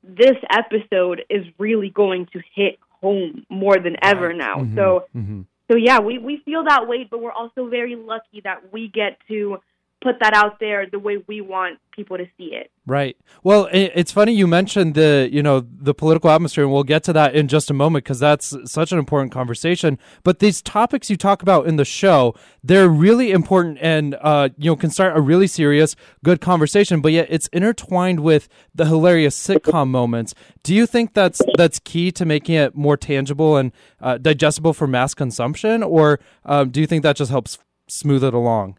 this 0.03 0.35
episode 0.51 1.23
is 1.29 1.45
really 1.59 1.89
going 1.89 2.25
to 2.33 2.41
hit 2.55 2.79
home 3.01 3.45
more 3.49 3.77
than 3.77 3.95
ever 4.01 4.29
Right. 4.29 4.37
now 4.37 4.55
Mhm, 4.57 4.75
so 4.75 5.05
mhm. 5.15 5.45
so 5.69 5.77
yeah 5.77 5.99
we 5.99 6.17
we 6.17 6.37
feel 6.43 6.63
that 6.65 6.87
weight 6.87 7.09
but 7.11 7.21
we're 7.21 7.31
also 7.31 7.67
very 7.69 7.95
lucky 7.95 8.41
that 8.43 8.73
we 8.73 8.87
get 8.87 9.17
to 9.27 9.59
put 10.07 10.19
that 10.21 10.33
out 10.33 10.59
there 10.59 10.87
the 10.89 10.99
way 10.99 11.17
we 11.27 11.41
want 11.41 11.79
people 11.91 12.17
to 12.17 12.25
see 12.37 12.53
it. 12.53 12.71
Right. 12.85 13.17
Well, 13.43 13.67
it's 13.73 14.13
funny 14.13 14.31
you 14.31 14.47
mentioned 14.47 14.93
the 14.93 15.27
you 15.29 15.43
know 15.43 15.59
the 15.59 15.93
political 15.93 16.29
atmosphere, 16.29 16.63
and 16.63 16.71
we'll 16.71 16.83
get 16.83 17.03
to 17.05 17.13
that 17.13 17.35
in 17.35 17.49
just 17.49 17.69
a 17.69 17.73
moment 17.73 18.05
because 18.05 18.19
that's 18.19 18.55
such 18.65 18.93
an 18.93 18.99
important 18.99 19.33
conversation. 19.33 19.99
But 20.23 20.39
these 20.39 20.61
topics 20.61 21.09
you 21.09 21.17
talk 21.17 21.41
about 21.41 21.67
in 21.67 21.75
the 21.75 21.83
show, 21.83 22.33
they're 22.63 22.87
really 22.87 23.31
important, 23.31 23.79
and 23.81 24.15
uh, 24.21 24.49
you 24.57 24.71
know 24.71 24.77
can 24.77 24.89
start 24.89 25.17
a 25.17 25.21
really 25.21 25.47
serious, 25.47 25.97
good 26.23 26.39
conversation. 26.39 27.01
But 27.01 27.11
yet 27.11 27.27
it's 27.29 27.47
intertwined 27.47 28.21
with 28.21 28.47
the 28.73 28.85
hilarious 28.85 29.35
sitcom 29.37 29.89
moments. 29.89 30.33
Do 30.63 30.73
you 30.73 30.85
think 30.85 31.13
that's 31.13 31.41
that's 31.57 31.79
key 31.79 32.11
to 32.13 32.25
making 32.25 32.55
it 32.55 32.73
more 32.75 32.95
tangible 32.95 33.57
and 33.57 33.73
uh, 33.99 34.17
digestible 34.17 34.73
for 34.73 34.87
mass 34.87 35.13
consumption, 35.13 35.83
or 35.83 36.21
um, 36.45 36.69
do 36.69 36.79
you 36.79 36.87
think 36.87 37.03
that 37.03 37.17
just 37.17 37.31
helps 37.31 37.59
smooth 37.89 38.23
it 38.23 38.33
along? 38.33 38.77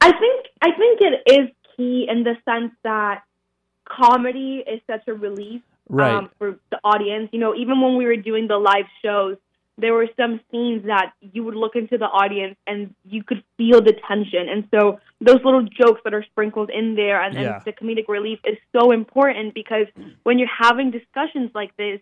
I 0.00 0.12
think 0.12 0.46
I 0.62 0.70
think 0.72 1.00
it 1.00 1.22
is 1.40 1.48
key 1.76 2.06
in 2.10 2.24
the 2.24 2.36
sense 2.44 2.72
that 2.84 3.22
comedy 3.84 4.62
is 4.66 4.80
such 4.86 5.06
a 5.08 5.14
relief 5.14 5.62
Right. 5.92 6.14
um, 6.14 6.30
for 6.38 6.56
the 6.70 6.78
audience. 6.84 7.30
You 7.32 7.40
know, 7.40 7.52
even 7.56 7.80
when 7.80 7.96
we 7.96 8.04
were 8.06 8.14
doing 8.14 8.46
the 8.46 8.58
live 8.58 8.86
shows, 9.02 9.36
there 9.76 9.92
were 9.92 10.06
some 10.16 10.38
scenes 10.50 10.84
that 10.86 11.12
you 11.20 11.42
would 11.42 11.56
look 11.56 11.74
into 11.74 11.98
the 11.98 12.04
audience 12.04 12.56
and 12.68 12.94
you 13.04 13.24
could 13.24 13.42
feel 13.56 13.80
the 13.82 13.94
tension. 14.06 14.48
And 14.48 14.68
so 14.72 15.00
those 15.20 15.40
little 15.44 15.62
jokes 15.62 16.00
that 16.04 16.14
are 16.14 16.22
sprinkled 16.22 16.70
in 16.70 16.94
there 16.94 17.20
and, 17.20 17.34
Yeah. 17.34 17.56
and 17.56 17.64
the 17.64 17.72
comedic 17.72 18.06
relief 18.08 18.38
is 18.44 18.56
so 18.72 18.92
important 18.92 19.52
because 19.52 19.86
when 20.22 20.38
you're 20.38 20.56
having 20.56 20.92
discussions 20.92 21.50
like 21.54 21.76
this, 21.76 22.00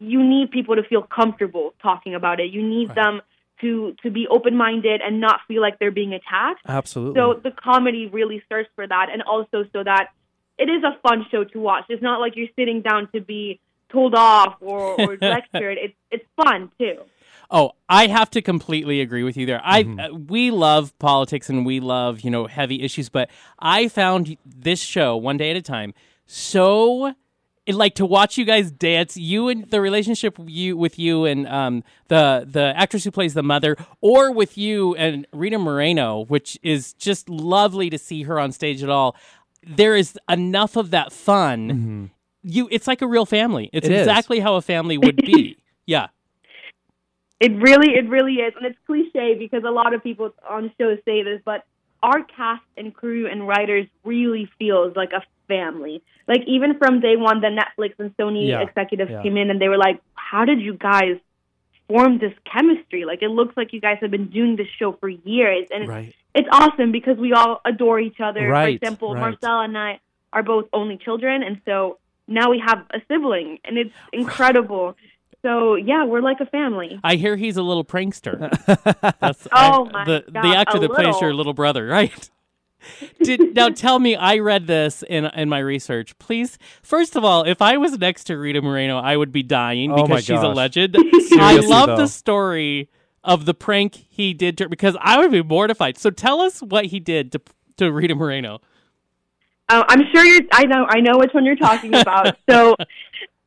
you 0.00 0.24
need 0.24 0.50
people 0.50 0.74
to 0.74 0.82
feel 0.82 1.02
comfortable 1.02 1.74
talking 1.80 2.14
about 2.16 2.40
it. 2.40 2.50
You 2.50 2.62
need 2.66 2.88
them 2.96 3.20
to 3.60 3.94
to 4.02 4.10
be 4.10 4.26
open 4.28 4.56
minded 4.56 5.00
and 5.00 5.20
not 5.20 5.40
feel 5.48 5.60
like 5.60 5.78
they're 5.78 5.90
being 5.90 6.12
attacked. 6.12 6.60
Absolutely. 6.68 7.20
So 7.20 7.40
the 7.42 7.50
comedy 7.50 8.06
really 8.06 8.42
serves 8.48 8.68
for 8.74 8.86
that, 8.86 9.08
and 9.12 9.22
also 9.22 9.64
so 9.72 9.82
that 9.84 10.08
it 10.58 10.68
is 10.68 10.82
a 10.82 10.98
fun 11.06 11.26
show 11.30 11.44
to 11.44 11.58
watch. 11.58 11.84
It's 11.88 12.02
not 12.02 12.20
like 12.20 12.36
you're 12.36 12.48
sitting 12.56 12.82
down 12.82 13.08
to 13.14 13.20
be 13.20 13.60
told 13.90 14.14
off 14.14 14.56
or, 14.60 15.00
or 15.00 15.16
lectured. 15.20 15.78
It's 15.78 15.94
it's 16.10 16.24
fun 16.42 16.70
too. 16.78 16.98
Oh, 17.52 17.72
I 17.88 18.06
have 18.06 18.30
to 18.30 18.42
completely 18.42 19.00
agree 19.00 19.24
with 19.24 19.36
you 19.36 19.44
there. 19.44 19.60
I 19.64 19.82
Mm-hmm. 19.82 19.98
uh, 20.00 20.18
we 20.28 20.50
love 20.50 20.96
politics 20.98 21.48
and 21.48 21.66
we 21.66 21.80
love 21.80 22.20
you 22.20 22.30
know 22.30 22.46
heavy 22.46 22.82
issues, 22.82 23.08
but 23.08 23.30
I 23.58 23.88
found 23.88 24.36
this 24.44 24.80
show 24.80 25.16
one 25.16 25.36
day 25.36 25.50
at 25.50 25.56
a 25.56 25.62
time 25.62 25.94
so 26.26 27.14
it, 27.70 27.74
like 27.74 27.94
to 27.96 28.06
watch 28.06 28.36
you 28.38 28.44
guys 28.44 28.70
dance. 28.70 29.16
You 29.16 29.48
and 29.48 29.70
the 29.70 29.80
relationship 29.80 30.36
you 30.46 30.76
with 30.76 30.98
you 30.98 31.24
and 31.24 31.46
um 31.48 31.82
the 32.08 32.46
the 32.48 32.72
actress 32.76 33.04
who 33.04 33.10
plays 33.10 33.34
the 33.34 33.42
mother, 33.42 33.76
or 34.00 34.32
with 34.32 34.58
you 34.58 34.94
and 34.96 35.26
Rita 35.32 35.58
Moreno, 35.58 36.24
which 36.26 36.58
is 36.62 36.92
just 36.94 37.28
lovely 37.28 37.90
to 37.90 37.98
see 37.98 38.22
her 38.24 38.38
on 38.38 38.52
stage 38.52 38.82
at 38.82 38.90
all. 38.90 39.16
There 39.66 39.96
is 39.96 40.18
enough 40.28 40.76
of 40.76 40.90
that 40.90 41.12
fun. 41.12 42.10
You, 42.42 42.68
it's 42.70 42.86
like 42.86 43.02
a 43.02 43.06
real 43.06 43.26
family. 43.26 43.68
It's 43.72 43.84
Mm-hmm. 43.86 43.92
It 43.94 43.96
is. 44.00 44.06
exactly 44.06 44.40
how 44.40 44.56
a 44.56 44.62
family 44.62 44.96
would 44.96 45.16
be. 45.16 45.58
yeah. 45.86 46.08
It 47.40 47.52
really 47.52 47.94
it 47.94 48.08
really 48.08 48.34
is, 48.34 48.52
and 48.56 48.66
it's 48.66 48.78
cliche 48.86 49.34
because 49.38 49.62
a 49.66 49.70
lot 49.70 49.94
of 49.94 50.02
people 50.02 50.34
on 50.48 50.70
shows 50.78 50.98
say 51.04 51.22
this, 51.22 51.40
but 51.44 51.64
our 52.02 52.22
cast 52.24 52.62
and 52.76 52.94
crew 52.94 53.26
and 53.30 53.46
writers 53.46 53.86
really 54.04 54.48
feels 54.58 54.96
like 54.96 55.12
a 55.12 55.22
family. 55.48 56.02
Like 56.26 56.42
even 56.46 56.78
from 56.78 57.00
day 57.00 57.16
one, 57.16 57.40
the 57.40 57.48
Netflix 57.48 57.94
and 57.98 58.16
Sony 58.16 58.48
Yeah, 58.48 58.60
executives 58.60 59.10
yeah. 59.10 59.22
came 59.22 59.36
in 59.36 59.50
and 59.50 59.60
they 59.60 59.68
were 59.68 59.78
like, 59.78 60.00
"How 60.14 60.44
did 60.44 60.60
you 60.60 60.74
guys?" 60.74 61.16
form 61.88 62.18
this 62.18 62.32
chemistry 62.44 63.04
like 63.04 63.20
it 63.20 63.30
looks 63.30 63.52
like 63.56 63.72
you 63.72 63.80
guys 63.80 63.98
have 64.00 64.12
been 64.12 64.28
doing 64.30 64.54
this 64.54 64.68
show 64.78 64.92
for 65.00 65.08
years 65.08 65.66
and 65.72 65.88
right. 65.88 66.14
it's 66.36 66.46
awesome 66.52 66.92
because 66.92 67.16
we 67.16 67.32
all 67.32 67.60
adore 67.64 67.98
each 67.98 68.20
other. 68.20 68.46
Right, 68.46 68.78
For 68.78 68.86
example, 68.86 69.12
right. 69.12 69.20
Marcel 69.20 69.60
and 69.62 69.76
I 69.76 69.98
are 70.32 70.42
both 70.42 70.66
only 70.72 70.96
children, 70.96 71.42
and 71.42 71.60
so 71.64 71.98
now 72.28 72.50
we 72.50 72.62
have 72.64 72.86
a 72.94 73.00
sibling, 73.08 73.58
and 73.64 73.76
it's 73.76 73.90
incredible. 74.12 74.96
So 75.42 75.74
yeah, 75.74 76.04
we're 76.04 76.20
like 76.20 76.40
a 76.40 76.46
family. 76.46 77.00
I 77.02 77.14
hear 77.16 77.36
he's 77.36 77.56
a 77.56 77.62
little 77.62 77.84
prankster. 77.84 78.50
That's 79.20 79.46
Oh, 79.52 79.86
I- 79.86 79.90
my 79.92 80.04
the 80.04 80.24
God, 80.32 80.44
the 80.44 80.56
actor 80.56 80.76
a 80.76 80.80
that 80.80 80.90
plays 80.92 81.20
your 81.20 81.32
little 81.34 81.54
brother, 81.54 81.86
right? 81.86 82.30
Did 83.22 83.54
now 83.54 83.68
tell 83.68 83.98
me 83.98 84.16
I 84.16 84.38
read 84.38 84.66
this 84.66 85.02
in 85.02 85.26
in 85.26 85.48
my 85.50 85.58
research. 85.58 86.18
Please, 86.18 86.56
first 86.82 87.14
of 87.16 87.24
all, 87.24 87.44
if 87.44 87.60
I 87.60 87.76
was 87.76 87.98
next 87.98 88.24
to 88.24 88.36
Rita 88.38 88.62
Moreno, 88.62 88.98
I 88.98 89.16
would 89.16 89.32
be 89.32 89.42
dying 89.42 89.92
Oh 89.92 89.96
because 89.96 90.08
my 90.08 90.20
she's 90.20 90.42
a 90.42 90.48
legend. 90.48 90.96
I 91.32 91.56
love 91.56 91.88
though. 91.88 91.96
the 91.96 92.06
story 92.08 92.88
of 93.22 93.44
the 93.44 93.52
prank 93.52 93.94
he 94.08 94.32
did 94.32 94.56
to 94.58 94.68
because 94.68 94.96
I 95.00 95.18
would 95.18 95.30
be 95.30 95.42
mortified. 95.42 95.98
So 95.98 96.08
tell 96.10 96.40
us 96.40 96.60
what 96.60 96.86
he 96.86 97.00
did 97.00 97.32
to 97.32 97.40
to 97.76 97.92
Rita 97.92 98.14
Moreno. 98.14 98.60
Uh, 99.68 99.84
I'm 99.88 100.02
sure 100.14 100.24
you're. 100.24 100.40
I 100.52 100.64
know. 100.64 100.86
I 100.88 101.00
know 101.00 101.18
which 101.18 101.32
one 101.34 101.44
you're 101.44 101.56
talking 101.56 101.94
about. 101.94 102.36
so, 102.48 102.76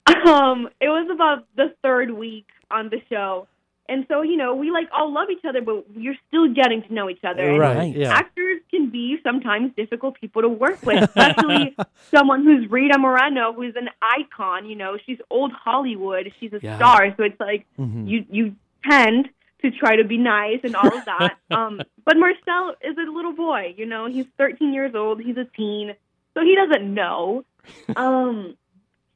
um, 0.28 0.70
it 0.82 0.88
was 0.90 1.10
about 1.12 1.46
the 1.56 1.74
third 1.82 2.12
week 2.12 2.48
on 2.70 2.90
the 2.90 3.02
show, 3.10 3.48
and 3.88 4.06
so 4.10 4.22
you 4.22 4.36
know 4.38 4.54
we 4.56 4.72
like 4.72 4.88
all 4.92 5.14
love 5.14 5.30
each 5.30 5.46
other, 5.48 5.62
but 5.62 5.86
you're 5.96 6.16
still 6.28 6.54
getting 6.54 6.82
to 6.84 6.94
know 6.94 7.10
each 7.10 7.24
other. 7.24 7.58
Right. 7.58 7.78
Right. 7.78 7.96
Yeah. 7.96 8.14
actors 8.14 8.62
can 8.70 8.90
be 8.90 9.18
sometimes 9.24 9.72
difficult 9.78 10.16
people 10.20 10.42
to 10.42 10.50
work 10.50 10.82
with, 10.84 11.04
especially 11.04 11.76
someone 12.14 12.44
who's 12.44 12.70
Rita 12.70 12.98
Moreno, 12.98 13.54
who's 13.54 13.76
an 13.76 13.90
icon. 14.02 14.66
You 14.70 14.76
know, 14.76 14.98
she's 15.06 15.20
old 15.30 15.52
Hollywood. 15.52 16.32
She's 16.40 16.54
a 16.54 16.60
Yeah. 16.62 16.76
star, 16.78 17.14
so 17.18 17.24
it's 17.24 17.40
like 17.40 17.66
Mhm. 17.80 18.08
you 18.10 18.26
you 18.30 18.56
tend 18.90 19.30
to 19.62 19.72
try 19.72 19.96
to 19.96 20.04
be 20.04 20.18
nice 20.18 20.60
and 20.64 20.76
all 20.76 20.88
of 20.98 21.06
that. 21.06 21.38
um, 21.52 21.82
but 22.04 22.18
Marcel 22.18 22.76
is 22.82 22.98
a 22.98 23.10
little 23.10 23.32
boy. 23.32 23.74
You 23.78 23.86
know, 23.86 24.08
he's 24.08 24.26
13 24.38 24.74
years 24.74 24.94
old. 24.94 25.22
He's 25.22 25.38
a 25.38 25.46
teen, 25.46 25.94
so 26.34 26.42
he 26.44 26.54
doesn't 26.56 26.94
know. 26.94 27.46
Um, 27.96 28.58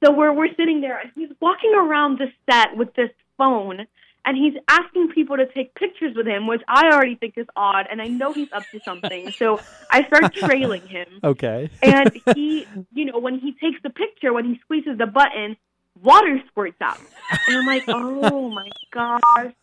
so 0.04 0.12
we're 0.12 0.34
we're 0.34 0.54
sitting 0.56 0.82
there, 0.82 1.00
and 1.00 1.12
he's 1.16 1.30
walking 1.42 1.74
around 1.76 2.20
the 2.20 2.28
set 2.50 2.76
with 2.78 2.94
this 2.96 3.10
phone, 3.38 3.88
and 4.26 4.38
he's 4.38 4.54
asking 4.68 5.10
people 5.14 5.38
to 5.38 5.46
take 5.48 5.74
pictures 5.76 6.14
with 6.16 6.28
him, 6.28 6.48
which 6.48 6.62
I 6.68 6.88
already 6.92 7.16
think 7.16 7.36
is 7.38 7.48
odd, 7.56 7.86
and 7.90 8.02
I 8.02 8.08
know 8.08 8.34
he's 8.34 8.50
up 8.52 8.70
to 8.72 8.80
something. 8.86 9.34
So 9.40 9.62
I 9.90 10.06
start 10.08 10.34
trailing 10.46 10.86
him, 10.88 11.08
Okay. 11.24 11.70
and 11.82 12.12
he, 12.36 12.68
you 12.94 13.06
know, 13.06 13.20
when 13.20 13.40
he 13.40 13.54
takes 13.54 13.82
the 13.84 13.90
picture, 13.90 14.34
when 14.34 14.46
he 14.46 14.60
squeezes 14.64 14.98
the 14.98 15.06
button, 15.08 15.56
water 16.02 16.42
squirts 16.50 16.82
out, 16.82 17.00
and 17.48 17.58
I'm 17.58 17.66
like, 17.66 17.86
oh 17.92 18.50
my 18.50 18.70
gosh. 18.94 19.54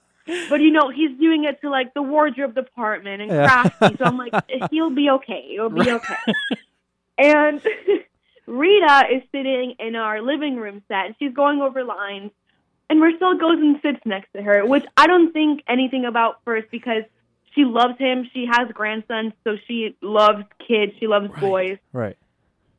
But 0.49 0.61
you 0.63 0.71
know, 0.71 0.91
he's 0.91 1.11
doing 1.21 1.45
it 1.45 1.61
to 1.61 1.69
like 1.71 1.93
the 1.95 2.03
wardrobe 2.03 2.55
department 2.55 3.21
and 3.23 3.31
Yeah. 3.31 3.47
crafty, 3.47 3.97
so 3.99 4.05
I'm 4.05 4.17
like, 4.17 4.33
he'll 4.71 4.91
be 4.91 5.11
okay. 5.11 5.51
It'll 5.55 5.69
be 5.71 5.91
okay. 5.99 6.17
And 7.19 7.61
Rita 8.47 9.05
is 9.13 9.23
sitting 9.33 9.75
in 9.79 9.97
our 9.97 10.21
living 10.21 10.57
room 10.57 10.83
set, 10.89 11.07
and 11.07 11.15
she's 11.19 11.33
going 11.33 11.61
over 11.61 11.85
lines. 11.85 12.31
And 12.91 13.01
Marcel 13.01 13.39
goes 13.39 13.59
and 13.59 13.81
sits 13.81 14.01
next 14.05 14.33
to 14.35 14.43
her, 14.43 14.67
which 14.67 14.85
I 14.97 15.07
don't 15.07 15.33
think 15.33 15.63
anything 15.67 16.05
about 16.05 16.41
first 16.45 16.71
because 16.71 17.05
she 17.55 17.65
loves 17.65 17.99
him. 17.99 18.29
She 18.33 18.47
has 18.51 18.71
grandsons, 18.73 19.33
so 19.45 19.57
she 19.67 19.97
loves 20.03 20.45
kids. 20.67 20.93
She 21.01 21.07
loves 21.07 21.29
boys. 21.41 21.79
Right. 21.93 22.17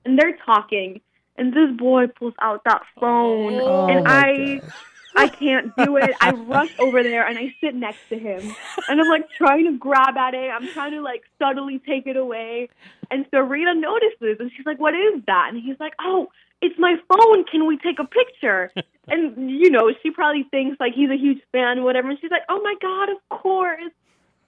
And 0.06 0.20
they're 0.20 0.38
talking, 0.46 1.02
and 1.38 1.52
this 1.52 1.76
boy 1.76 2.08
pulls 2.08 2.36
out 2.40 2.64
that 2.66 2.84
phone, 3.00 3.54
Oh 3.56 3.88
and 3.88 4.04
my 4.04 4.12
I. 4.12 4.62
I 5.16 5.28
can't 5.28 5.76
do 5.78 5.98
it. 5.98 6.12
I 6.22 6.32
rush 6.32 6.72
over 6.80 7.02
there 7.04 7.26
and 7.28 7.38
I 7.38 7.54
sit 7.62 7.76
next 7.76 8.00
to 8.10 8.18
him. 8.20 8.56
And 8.90 9.00
I'm 9.02 9.08
like 9.08 9.30
trying 9.38 9.66
to 9.66 9.78
grab 9.78 10.18
at 10.18 10.34
it. 10.34 10.50
I'm 10.52 10.68
trying 10.74 10.92
to 10.92 11.02
like 11.02 11.24
subtly 11.40 11.80
take 11.80 12.08
it 12.08 12.18
away. 12.18 12.70
And 13.12 13.26
so 13.32 13.40
Rita 13.40 13.74
notices 13.76 14.38
and 14.40 14.52
she's 14.56 14.66
like, 14.66 14.80
What 14.80 14.94
is 14.94 15.22
that? 15.28 15.50
And 15.54 15.62
he's 15.62 15.80
like, 15.80 15.94
Oh, 16.02 16.28
it's 16.62 16.76
my 16.80 16.96
phone. 17.10 17.46
Can 17.46 17.68
we 17.68 17.78
take 17.78 18.00
a 18.00 18.06
picture? 18.06 18.72
and, 19.08 19.50
you 19.50 19.70
know, 19.72 19.92
she 20.02 20.12
probably 20.12 20.44
thinks 20.52 20.80
like 20.80 20.94
he's 20.94 21.10
a 21.10 21.18
huge 21.18 21.42
fan, 21.52 21.84
whatever. 21.84 22.10
And 22.10 22.20
she's 22.20 22.32
like, 22.32 22.44
Oh 22.50 22.62
my 22.64 22.76
God, 22.82 23.10
of 23.10 23.40
course. 23.42 23.92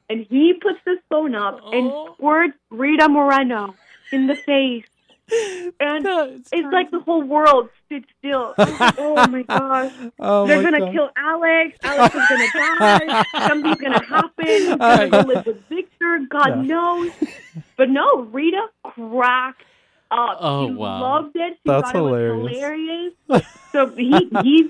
And 0.09 0.25
he 0.29 0.53
puts 0.53 0.79
his 0.85 0.97
phone 1.09 1.35
up 1.35 1.59
and 1.71 1.91
Oh. 1.91 2.13
squirts 2.15 2.53
Rita 2.69 3.09
Moreno 3.09 3.75
in 4.11 4.27
the 4.27 4.35
face. 4.35 4.85
And 5.79 6.05
That's 6.05 6.49
it's 6.51 6.73
like 6.73 6.89
the 6.91 6.99
whole 6.99 7.21
world 7.23 7.69
stood 7.85 8.05
still. 8.17 8.53
Like, 8.57 8.95
oh 8.97 9.27
my 9.27 9.43
gosh. 9.47 9.91
Oh 10.19 10.47
They're 10.47 10.57
my 10.57 10.63
gonna 10.63 10.79
God. 10.79 10.93
kill 10.93 11.09
Alex. 11.17 11.77
Alex 11.83 12.15
is 12.15 12.21
gonna 12.27 12.47
die. 12.53 13.25
Something's 13.47 13.77
gonna 13.81 14.05
happen. 14.05 14.45
He's 14.47 14.67
gonna 14.77 15.09
go 15.09 15.19
live 15.21 15.45
with 15.45 15.67
Victor. 15.69 16.19
God 16.29 16.47
Yeah. 16.49 16.61
knows. 16.63 17.11
But 17.75 17.89
no, 17.89 18.21
Rita 18.21 18.67
cracked 18.83 19.63
up. 20.11 20.37
Oh, 20.39 20.67
she 20.67 20.73
wow. 20.73 21.01
loved 21.01 21.35
it. 21.35 21.53
She 21.53 21.59
That's 21.65 21.91
thought 21.91 21.95
it 21.95 21.99
hilarious. 21.99 23.13
was 23.29 23.41
hilarious. 23.41 23.45
So 23.73 23.87
he 23.89 24.29
he 24.43 24.69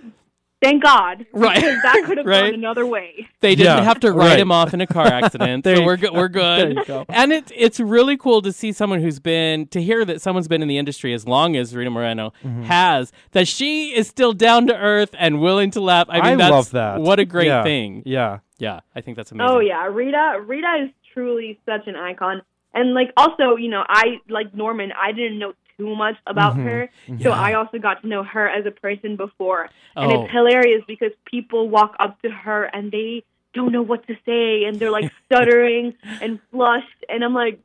thank 0.61 0.81
God. 0.83 1.25
Right. 1.33 1.55
Because 1.55 1.81
that 1.83 2.03
could 2.05 2.17
have 2.17 2.25
Right. 2.25 2.45
gone 2.51 2.53
another 2.53 2.85
way. 2.85 3.27
They 3.41 3.55
didn't 3.55 3.77
Yeah, 3.77 3.83
have 3.83 3.99
to 4.01 4.11
write 4.11 4.29
right. 4.31 4.39
him 4.39 4.51
off 4.51 4.73
in 4.73 4.81
a 4.81 4.87
car 4.87 5.05
accident. 5.07 5.63
There 5.67 5.77
so 5.77 5.83
we're 5.85 5.97
good. 5.97 6.13
We're 6.13 6.27
good. 6.27 6.85
go. 6.85 7.05
And 7.09 7.31
it's 7.33 7.51
it's 7.55 7.79
really 7.79 8.17
cool 8.17 8.41
to 8.41 8.51
see 8.51 8.71
someone 8.71 9.01
who's 9.01 9.19
been 9.19 9.67
to 9.67 9.81
hear 9.81 10.05
that 10.05 10.21
someone's 10.21 10.47
been 10.47 10.61
in 10.61 10.67
the 10.67 10.77
industry 10.77 11.13
as 11.13 11.27
long 11.27 11.55
as 11.55 11.75
Rita 11.75 11.89
Moreno 11.89 12.33
Mm-hmm. 12.43 12.63
has 12.63 13.11
that 13.31 13.47
she 13.47 13.95
is 13.95 14.07
still 14.07 14.33
down 14.33 14.67
to 14.67 14.75
earth 14.75 15.13
and 15.17 15.39
willing 15.41 15.71
to 15.71 15.81
laugh. 15.81 16.07
I 16.09 16.15
mean, 16.15 16.23
I 16.25 16.35
that's, 16.35 16.51
love 16.51 16.71
that. 16.71 17.01
What 17.01 17.19
a 17.19 17.25
great 17.25 17.47
Yeah. 17.47 17.63
thing. 17.63 18.03
Yeah. 18.05 18.39
Yeah, 18.59 18.79
I 18.95 19.01
think 19.01 19.17
that's 19.17 19.31
amazing. 19.31 19.55
Oh 19.55 19.59
yeah, 19.59 19.85
Rita. 19.85 20.41
Rita 20.45 20.85
is 20.85 20.89
truly 21.13 21.59
such 21.65 21.87
an 21.87 21.95
icon. 21.95 22.41
And 22.73 22.93
like 22.93 23.11
also, 23.15 23.55
you 23.55 23.69
know, 23.69 23.83
I 23.87 24.17
like 24.29 24.53
Norman, 24.55 24.91
I 24.99 25.11
didn't 25.11 25.39
know 25.39 25.53
too 25.77 25.95
much 25.95 26.15
about 26.25 26.55
Mhm. 26.55 26.63
her. 26.63 26.89
Mhm. 27.07 27.23
So 27.23 27.31
I 27.31 27.53
also 27.53 27.77
got 27.77 28.01
to 28.01 28.07
know 28.07 28.23
her 28.23 28.47
as 28.49 28.65
a 28.65 28.71
person 28.71 29.15
before. 29.15 29.69
And 29.95 30.11
Oh. 30.11 30.23
it's 30.23 30.31
hilarious 30.31 30.83
because 30.87 31.11
people 31.25 31.69
walk 31.69 31.95
up 31.99 32.21
to 32.23 32.29
her 32.29 32.63
and 32.73 32.91
they 32.91 33.23
don't 33.53 33.71
know 33.71 33.81
what 33.81 34.05
to 34.07 34.15
say 34.25 34.65
and 34.65 34.77
they're 34.79 34.91
like 34.91 35.11
stuttering 35.25 35.93
and 36.21 36.39
flushed 36.51 37.05
and 37.09 37.23
I'm 37.23 37.33
like 37.33 37.59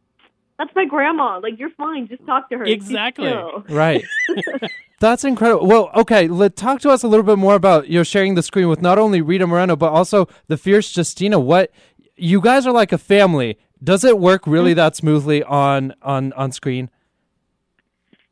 that's 0.59 0.75
my 0.77 0.85
grandma. 0.85 1.41
Like 1.43 1.59
you're 1.59 1.71
fine. 1.71 2.07
Just 2.07 2.25
talk 2.25 2.49
to 2.51 2.59
her. 2.59 2.65
Exactly. 2.65 3.33
Right. 3.69 4.05
That's 5.01 5.25
incredible. 5.25 5.67
Well, 5.67 5.91
okay, 5.97 6.29
let 6.29 6.55
talk 6.55 6.81
to 6.83 6.91
us 6.91 7.03
a 7.03 7.09
little 7.09 7.25
bit 7.25 7.37
more 7.37 7.57
about 7.57 7.89
you 7.89 7.99
know 7.99 8.05
sharing 8.05 8.37
the 8.37 8.43
screen 8.43 8.69
with 8.69 8.81
not 8.81 8.97
only 8.99 9.21
Rita 9.21 9.47
Moreno 9.47 9.75
but 9.75 9.91
also 9.91 10.29
the 10.47 10.57
fierce 10.57 10.95
Justina. 10.97 11.41
What 11.41 11.73
you 12.17 12.41
guys 12.41 12.65
are 12.67 12.73
like 12.73 12.93
a 12.93 12.99
family. 12.99 13.59
Does 13.83 14.05
it 14.05 14.19
work 14.19 14.43
Mm-hmm. 14.43 14.51
really 14.53 14.75
that 14.75 14.95
smoothly 14.95 15.43
on 15.43 15.95
on 16.03 16.33
on 16.35 16.53
screen? 16.53 16.91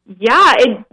Yeah, 0.07 0.55
it 0.59 0.87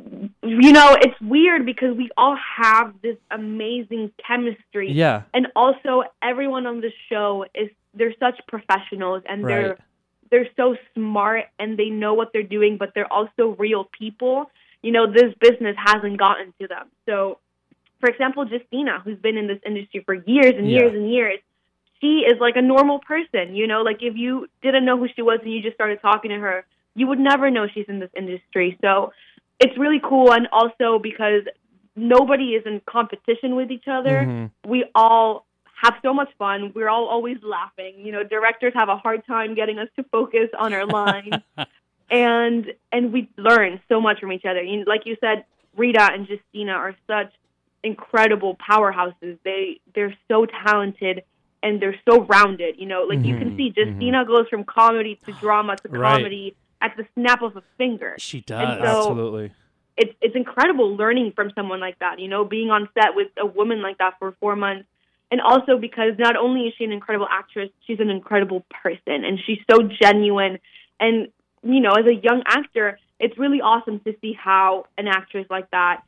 you 0.43 0.71
know, 0.71 0.95
it's 1.01 1.19
weird 1.21 1.65
because 1.65 1.95
we 1.95 2.09
all 2.17 2.37
have 2.57 2.93
this 3.01 3.17
amazing 3.31 4.11
chemistry. 4.25 4.91
Yeah. 4.91 5.23
And 5.33 5.47
also 5.55 6.03
everyone 6.21 6.65
on 6.67 6.81
the 6.81 6.91
show 7.09 7.45
is 7.55 7.69
they're 7.93 8.13
such 8.19 8.39
professionals 8.47 9.23
and 9.27 9.43
Right. 9.43 9.53
they're 9.61 9.77
they're 10.29 10.47
so 10.57 10.75
smart 10.93 11.45
and 11.57 11.77
they 11.77 11.89
know 11.89 12.13
what 12.13 12.33
they're 12.33 12.43
doing, 12.43 12.77
but 12.77 12.93
they're 12.93 13.11
also 13.11 13.55
real 13.57 13.85
people. 13.97 14.51
You 14.83 14.91
know, 14.91 15.07
this 15.11 15.33
business 15.39 15.75
hasn't 15.83 16.17
gotten 16.17 16.53
to 16.59 16.67
them. 16.67 16.89
So, 17.05 17.39
for 18.01 18.09
example, 18.09 18.45
Justina, 18.45 18.99
who's 19.03 19.17
been 19.19 19.37
in 19.37 19.47
this 19.47 19.59
industry 19.65 20.01
for 20.05 20.13
years 20.13 20.53
and 20.57 20.69
Yeah. 20.69 20.79
years 20.79 20.93
and 20.93 21.09
years, 21.09 21.39
she 22.01 22.25
is 22.29 22.39
like 22.39 22.57
a 22.57 22.61
normal 22.61 22.99
person. 22.99 23.55
You 23.55 23.67
know, 23.67 23.81
like 23.83 24.03
if 24.03 24.15
you 24.17 24.47
didn't 24.61 24.85
know 24.85 24.97
who 24.97 25.07
she 25.15 25.21
was 25.21 25.39
and 25.41 25.51
you 25.51 25.61
just 25.61 25.75
started 25.75 26.01
talking 26.01 26.29
to 26.29 26.37
her, 26.37 26.65
you 26.97 27.05
would 27.07 27.19
never 27.19 27.49
know 27.49 27.65
she's 27.73 27.85
in 27.87 27.99
this 27.99 28.11
industry. 28.17 28.77
So, 28.83 29.13
it's 29.59 29.77
really 29.77 30.01
cool. 30.03 30.33
And 30.33 30.47
also 30.51 30.99
because 31.09 31.43
nobody 31.95 32.49
is 32.57 32.63
in 32.65 32.81
competition 32.95 33.55
with 33.55 33.71
each 33.71 33.87
other 33.87 34.19
Mhm. 34.27 34.51
we 34.67 34.85
all 34.93 35.45
have 35.83 35.95
so 36.01 36.13
much 36.13 36.29
fun. 36.37 36.71
We're 36.75 36.89
all 36.89 37.07
always 37.07 37.37
laughing. 37.43 37.93
You 38.05 38.11
know, 38.11 38.23
directors 38.23 38.73
have 38.75 38.89
a 38.89 38.97
hard 38.97 39.25
time 39.25 39.55
getting 39.55 39.77
us 39.79 39.87
to 39.97 40.03
focus 40.11 40.49
on 40.59 40.73
our 40.73 40.85
lines, 40.85 41.41
and 42.09 42.65
and 42.91 43.13
we 43.13 43.29
learn 43.37 43.79
so 43.89 44.01
much 44.01 44.19
from 44.19 44.31
each 44.31 44.45
other. 44.45 44.61
You, 44.61 44.83
like 44.85 45.03
you 45.05 45.15
said, 45.21 45.45
Rita 45.75 46.01
and 46.11 46.27
Justina 46.27 46.73
are 46.73 46.95
such 47.07 47.31
incredible 47.83 48.57
powerhouses. 48.57 49.37
They 49.43 49.79
they're 49.95 50.15
so 50.27 50.45
talented 50.45 51.23
and 51.63 51.81
they're 51.81 51.99
so 52.09 52.21
rounded. 52.25 52.75
You 52.79 52.87
know, 52.87 53.03
like 53.03 53.23
you 53.23 53.35
can 53.35 53.51
Mhm, 53.51 53.57
see 53.57 53.73
Justina 53.75 54.25
goes 54.25 54.47
from 54.49 54.63
comedy 54.63 55.19
to 55.25 55.33
drama 55.33 55.77
to 55.77 55.89
Right. 55.89 56.11
comedy 56.13 56.55
at 56.81 56.95
the 56.97 57.05
snap 57.15 57.41
of 57.41 57.55
a 57.57 57.63
finger 57.77 58.15
She 58.19 58.41
does. 58.41 58.79
so- 58.79 58.85
Absolutely. 58.85 59.51
it's 59.97 60.13
it's 60.21 60.35
incredible 60.35 60.95
learning 60.95 61.33
from 61.35 61.51
someone 61.55 61.79
like 61.79 61.97
that. 61.99 62.19
You 62.19 62.27
know, 62.27 62.45
being 62.45 62.69
on 62.69 62.87
set 62.93 63.15
with 63.15 63.29
a 63.39 63.45
woman 63.45 63.81
like 63.81 63.97
that 63.97 64.13
for 64.19 64.33
four 64.39 64.55
months, 64.55 64.87
and 65.31 65.41
also 65.41 65.77
because 65.77 66.13
not 66.19 66.35
only 66.35 66.61
is 66.67 66.73
she 66.77 66.83
an 66.83 66.91
incredible 66.91 67.27
actress, 67.29 67.69
she's 67.85 67.99
an 67.99 68.09
incredible 68.09 68.63
person, 68.83 69.25
and 69.25 69.39
she's 69.45 69.59
so 69.69 69.77
genuine. 70.01 70.59
And 70.99 71.29
you 71.63 71.79
know, 71.81 71.91
as 71.91 72.05
a 72.05 72.13
young 72.13 72.43
actor, 72.47 72.99
it's 73.19 73.37
really 73.37 73.61
awesome 73.61 73.99
to 74.01 74.15
see 74.21 74.33
how 74.33 74.85
an 74.97 75.07
actress 75.07 75.47
like 75.49 75.69
that 75.71 76.03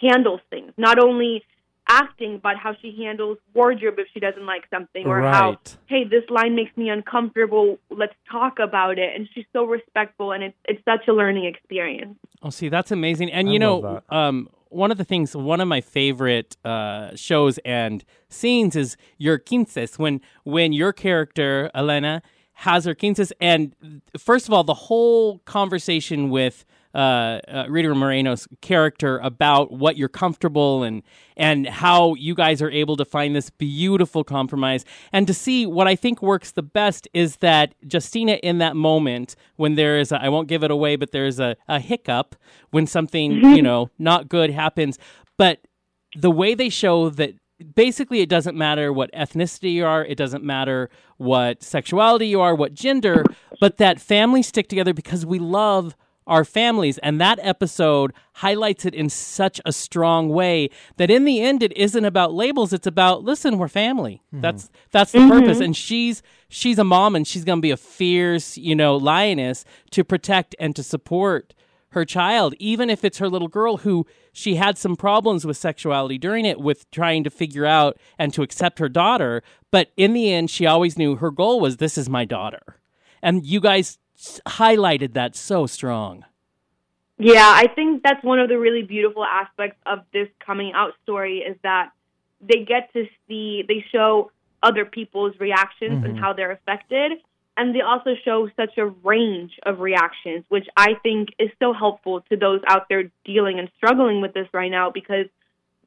handles 0.00 0.40
things. 0.50 0.72
Not 0.76 0.98
only 0.98 1.42
acting, 1.88 2.40
but 2.42 2.56
how 2.56 2.74
she 2.80 2.96
handles 3.02 3.38
wardrobe 3.52 3.98
if 3.98 4.06
she 4.12 4.20
doesn't 4.20 4.46
like 4.46 4.64
something, 4.70 5.06
or 5.06 5.20
how 5.20 5.58
hey, 5.86 6.04
this 6.04 6.24
line 6.30 6.54
makes 6.54 6.76
me 6.76 6.88
uncomfortable. 6.88 7.78
Let's 7.90 8.14
talk 8.30 8.58
about 8.58 8.98
it. 8.98 9.14
And 9.14 9.28
she's 9.34 9.44
so 9.52 9.64
respectful, 9.64 10.32
and 10.32 10.42
it's 10.44 10.56
it's 10.64 10.84
such 10.84 11.06
a 11.08 11.12
learning 11.12 11.44
experience. 11.44 12.16
Oh, 12.42 12.50
see, 12.50 12.68
that's 12.68 12.90
amazing. 12.90 13.30
And 13.30 13.48
I 13.48 13.52
you 13.52 13.58
know, 13.58 14.02
um, 14.08 14.48
one 14.68 14.90
of 14.90 14.98
the 14.98 15.04
things, 15.04 15.36
one 15.36 15.60
of 15.60 15.68
my 15.68 15.80
favorite 15.80 16.56
uh, 16.64 17.14
shows 17.14 17.58
and 17.64 18.04
scenes 18.28 18.76
is 18.76 18.96
your 19.18 19.38
quinces 19.38 19.98
when 19.98 20.20
when 20.44 20.72
your 20.72 20.92
character 20.92 21.70
Elena 21.74 22.22
has 22.58 22.84
her 22.84 22.94
quinces, 22.94 23.32
and 23.40 23.74
first 24.16 24.48
of 24.48 24.54
all, 24.54 24.64
the 24.64 24.74
whole 24.74 25.38
conversation 25.40 26.30
with. 26.30 26.64
Uh, 26.94 27.40
uh, 27.48 27.66
Rita 27.68 27.92
Moreno's 27.92 28.46
character 28.60 29.18
about 29.18 29.72
what 29.72 29.96
you're 29.96 30.08
comfortable 30.08 30.84
and 30.84 31.02
and 31.36 31.66
how 31.66 32.14
you 32.14 32.36
guys 32.36 32.62
are 32.62 32.70
able 32.70 32.96
to 32.96 33.04
find 33.04 33.34
this 33.34 33.50
beautiful 33.50 34.22
compromise. 34.22 34.84
And 35.12 35.26
to 35.26 35.34
see 35.34 35.66
what 35.66 35.88
I 35.88 35.96
think 35.96 36.22
works 36.22 36.52
the 36.52 36.62
best 36.62 37.08
is 37.12 37.38
that 37.38 37.74
Justina 37.92 38.34
in 38.34 38.58
that 38.58 38.76
moment 38.76 39.34
when 39.56 39.74
there 39.74 39.98
is 39.98 40.12
a, 40.12 40.22
I 40.22 40.28
won't 40.28 40.46
give 40.46 40.62
it 40.62 40.70
away 40.70 40.94
but 40.94 41.10
there's 41.10 41.40
a, 41.40 41.56
a 41.66 41.80
hiccup 41.80 42.36
when 42.70 42.86
something 42.86 43.32
you 43.32 43.62
know 43.62 43.90
not 43.98 44.28
good 44.28 44.50
happens. 44.50 44.98
But 45.36 45.66
the 46.16 46.30
way 46.30 46.54
they 46.54 46.68
show 46.68 47.10
that 47.10 47.34
basically 47.74 48.20
it 48.20 48.28
doesn't 48.28 48.56
matter 48.56 48.92
what 48.92 49.12
ethnicity 49.12 49.72
you 49.72 49.86
are 49.86 50.04
it 50.04 50.16
doesn't 50.16 50.42
matter 50.42 50.90
what 51.18 51.62
sexuality 51.62 52.26
you 52.26 52.40
are 52.40 52.54
what 52.54 52.74
gender 52.74 53.24
but 53.60 53.76
that 53.76 54.00
families 54.00 54.48
stick 54.48 54.68
together 54.68 54.92
because 54.92 55.24
we 55.24 55.38
love 55.38 55.94
our 56.26 56.44
families 56.44 56.98
and 56.98 57.20
that 57.20 57.38
episode 57.42 58.12
highlights 58.34 58.84
it 58.84 58.94
in 58.94 59.08
such 59.08 59.60
a 59.64 59.72
strong 59.72 60.28
way 60.28 60.70
that 60.96 61.10
in 61.10 61.24
the 61.24 61.40
end 61.40 61.62
it 61.62 61.76
isn't 61.76 62.04
about 62.04 62.32
labels 62.32 62.72
it's 62.72 62.86
about 62.86 63.22
listen 63.22 63.58
we're 63.58 63.68
family 63.68 64.22
mm-hmm. 64.28 64.40
that's 64.40 64.70
that's 64.90 65.12
the 65.12 65.18
mm-hmm. 65.18 65.30
purpose 65.30 65.60
and 65.60 65.76
she's 65.76 66.22
she's 66.48 66.78
a 66.78 66.84
mom 66.84 67.14
and 67.14 67.26
she's 67.26 67.44
going 67.44 67.58
to 67.58 67.62
be 67.62 67.70
a 67.70 67.76
fierce 67.76 68.56
you 68.56 68.74
know 68.74 68.96
lioness 68.96 69.64
to 69.90 70.02
protect 70.02 70.54
and 70.58 70.74
to 70.74 70.82
support 70.82 71.54
her 71.94 72.04
child, 72.04 72.54
even 72.58 72.90
if 72.90 73.04
it's 73.04 73.18
her 73.18 73.28
little 73.28 73.48
girl 73.48 73.78
who 73.78 74.06
she 74.32 74.56
had 74.56 74.76
some 74.76 74.94
problems 74.94 75.46
with 75.46 75.56
sexuality 75.56 76.18
during 76.18 76.44
it 76.44 76.60
with 76.60 76.88
trying 76.90 77.24
to 77.24 77.30
figure 77.30 77.64
out 77.64 77.96
and 78.18 78.34
to 78.34 78.42
accept 78.42 78.78
her 78.78 78.88
daughter. 78.88 79.42
But 79.70 79.90
in 79.96 80.12
the 80.12 80.30
end, 80.30 80.50
she 80.50 80.66
always 80.66 80.98
knew 80.98 81.16
her 81.16 81.30
goal 81.30 81.60
was 81.60 81.78
this 81.78 81.96
is 81.96 82.08
my 82.08 82.24
daughter. 82.24 82.80
And 83.22 83.46
you 83.46 83.60
guys 83.60 83.86
s- 83.88 83.98
highlighted 84.16 85.12
that 85.14 85.34
so 85.36 85.66
strong. 85.66 86.24
Yeah, 87.18 87.46
I 87.48 87.68
think 87.68 88.02
that's 88.02 88.22
one 88.24 88.40
of 88.40 88.48
the 88.48 88.58
really 88.58 88.82
beautiful 88.82 89.24
aspects 89.24 89.78
of 89.86 90.00
this 90.12 90.28
coming 90.44 90.72
out 90.72 90.94
story 91.04 91.38
is 91.38 91.56
that 91.62 91.92
they 92.40 92.64
get 92.64 92.92
to 92.92 93.06
see, 93.28 93.64
they 93.66 93.84
show 93.92 94.30
other 94.62 94.84
people's 94.84 95.38
reactions 95.38 96.04
and 96.04 96.16
Mhm. 96.16 96.20
how 96.20 96.32
they're 96.32 96.50
affected. 96.50 97.12
And 97.56 97.72
they 97.72 97.82
also 97.82 98.16
show 98.24 98.48
such 98.56 98.76
a 98.78 98.86
range 98.86 99.60
of 99.62 99.78
reactions, 99.78 100.44
which 100.48 100.66
I 100.76 100.94
think 100.94 101.28
is 101.38 101.50
so 101.60 101.72
helpful 101.72 102.22
to 102.22 102.36
those 102.36 102.60
out 102.66 102.88
there 102.88 103.12
dealing 103.24 103.60
and 103.60 103.70
struggling 103.76 104.20
with 104.20 104.34
this 104.34 104.48
right 104.52 104.70
now 104.70 104.90
because 104.90 105.26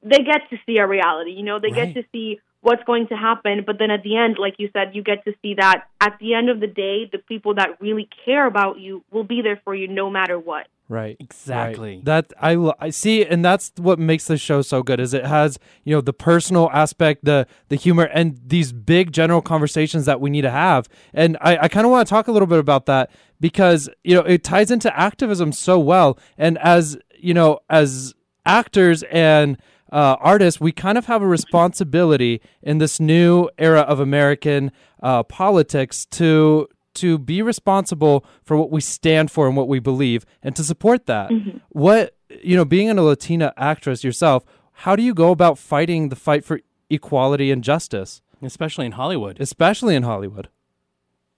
they 0.01 0.19
get 0.23 0.49
to 0.49 0.57
see 0.65 0.77
a 0.77 0.87
reality. 0.87 1.31
You 1.31 1.43
know, 1.43 1.59
they 1.59 1.71
Right. 1.71 1.93
get 1.93 2.03
to 2.03 2.09
see 2.13 2.39
what's 2.67 2.83
going 2.83 3.07
to 3.07 3.15
happen. 3.15 3.63
But 3.65 3.79
then 3.79 3.91
at 3.91 4.03
the 4.03 4.17
end, 4.17 4.35
like 4.37 4.55
you 4.57 4.69
said, 4.73 4.93
you 4.93 5.01
get 5.01 5.23
to 5.23 5.33
see 5.41 5.53
that 5.53 5.87
at 6.01 6.17
the 6.19 6.33
end 6.33 6.49
of 6.49 6.59
the 6.59 6.67
day, 6.67 7.07
the 7.09 7.17
people 7.17 7.55
that 7.55 7.79
really 7.79 8.09
care 8.25 8.45
about 8.45 8.77
you 8.77 9.05
will 9.09 9.23
be 9.23 9.41
there 9.41 9.61
for 9.63 9.73
you 9.73 9.87
no 9.87 10.09
matter 10.09 10.37
what. 10.37 10.67
Right. 10.89 11.15
Exactly. 11.19 11.95
Right. 11.95 12.05
That 12.05 12.33
I 12.41 12.55
lo- 12.55 12.75
I 12.79 12.89
see, 12.89 13.25
and 13.25 13.43
that's 13.43 13.71
what 13.77 13.99
makes 13.99 14.25
the 14.25 14.37
show 14.37 14.61
so 14.61 14.83
good. 14.83 14.99
Is 14.99 15.13
it 15.13 15.25
has 15.25 15.59
you 15.85 15.95
know 15.95 16.01
the 16.01 16.13
personal 16.13 16.69
aspect, 16.71 17.23
the 17.23 17.47
the 17.69 17.75
humor, 17.75 18.03
and 18.03 18.39
these 18.45 18.71
big 18.73 19.11
general 19.11 19.41
conversations 19.41 20.05
that 20.05 20.21
we 20.21 20.29
need 20.29 20.43
to 20.43 20.51
have. 20.51 20.87
And 21.13 21.37
I, 21.41 21.57
I 21.63 21.67
kind 21.67 21.85
of 21.85 21.91
want 21.91 22.07
to 22.07 22.09
talk 22.09 22.27
a 22.27 22.31
little 22.31 22.47
bit 22.47 22.59
about 22.59 22.85
that 22.85 23.11
because 23.39 23.89
you 24.05 24.15
know 24.15 24.21
it 24.21 24.45
ties 24.45 24.71
into 24.71 24.97
activism 24.97 25.51
so 25.51 25.77
well. 25.77 26.17
And 26.37 26.57
as 26.59 26.97
you 27.17 27.33
know, 27.33 27.59
as 27.69 28.13
actors 28.45 29.03
and 29.03 29.57
uh, 29.91 30.15
artists, 30.19 30.59
we 30.59 30.71
kind 30.71 30.97
of 30.97 31.05
have 31.05 31.21
a 31.21 31.27
responsibility 31.27 32.41
in 32.61 32.77
this 32.77 32.99
new 32.99 33.49
era 33.57 33.81
of 33.81 33.99
American 33.99 34.71
uh, 35.01 35.23
politics 35.23 36.05
to 36.07 36.67
to 36.95 37.19
be 37.19 37.43
responsible 37.43 38.25
for 38.43 38.57
what 38.57 38.71
we 38.71 38.81
stand 38.81 39.29
for 39.29 39.47
and 39.47 39.55
what 39.55 39.67
we 39.67 39.77
believe, 39.79 40.25
and 40.41 40.55
to 40.55 40.63
support 40.63 41.05
that. 41.05 41.29
What 41.69 42.15
you 42.43 42.55
know, 42.57 42.65
being 42.65 42.89
a 42.89 42.93
Latina 43.01 43.53
actress 43.55 44.03
yourself, 44.03 44.43
how 44.71 44.95
do 44.95 45.03
you 45.03 45.13
go 45.13 45.31
about 45.31 45.57
fighting 45.59 46.09
the 46.09 46.15
fight 46.15 46.43
for 46.43 46.59
equality 46.89 47.51
and 47.51 47.63
justice, 47.63 48.21
Especially 48.41 48.85
in 48.85 48.93
Hollywood. 48.93 49.39
especially 49.39 49.95
in 49.95 50.03
Hollywood? 50.03 50.49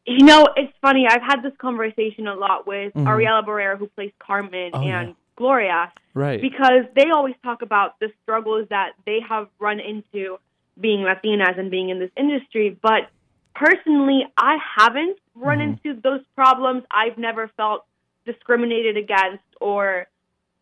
You 0.05 0.25
know, 0.25 0.47
it's 0.55 0.73
funny. 0.81 1.05
I've 1.07 1.21
had 1.21 1.43
this 1.43 1.53
conversation 1.59 2.27
a 2.27 2.33
lot 2.35 2.65
with 2.65 2.93
Mhm. 2.93 3.03
Ariela 3.05 3.45
Barrera, 3.45 3.77
who 3.77 3.87
plays 3.87 4.11
Carmen, 4.17 4.71
Oh, 4.73 4.79
and 4.79 5.09
yeah. 5.09 5.13
Gloria, 5.39 5.91
Right. 6.13 6.41
because 6.41 6.83
they 6.95 7.09
always 7.11 7.35
talk 7.41 7.61
about 7.61 7.97
the 7.99 8.11
struggles 8.21 8.67
that 8.69 8.91
they 9.05 9.21
have 9.21 9.47
run 9.57 9.79
into 9.79 10.37
being 10.79 10.99
Latinas 10.99 11.57
and 11.57 11.71
being 11.71 11.89
in 11.89 11.97
this 11.97 12.11
industry. 12.17 12.77
But 12.81 13.09
personally, 13.55 14.27
I 14.37 14.57
haven't 14.77 15.17
run 15.35 15.59
Mhm. 15.59 15.63
into 15.85 15.99
those 16.01 16.21
problems. 16.35 16.83
I've 16.91 17.17
never 17.17 17.47
felt 17.55 17.85
discriminated 18.25 18.95
against 18.97 19.43
or 19.59 20.07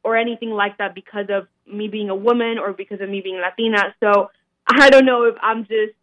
or 0.03 0.15
anything 0.15 0.51
like 0.51 0.77
that 0.77 0.93
because 0.95 1.29
of 1.29 1.47
me 1.65 1.89
being 1.89 2.09
a 2.09 2.15
woman 2.15 2.57
or 2.59 2.71
because 2.71 3.01
of 3.01 3.09
me 3.09 3.19
being 3.19 3.37
Latina. 3.41 3.93
So 3.99 4.29
I 4.65 4.89
don't 4.89 5.05
know 5.05 5.23
if 5.23 5.35
I'm 5.41 5.65
just 5.65 5.95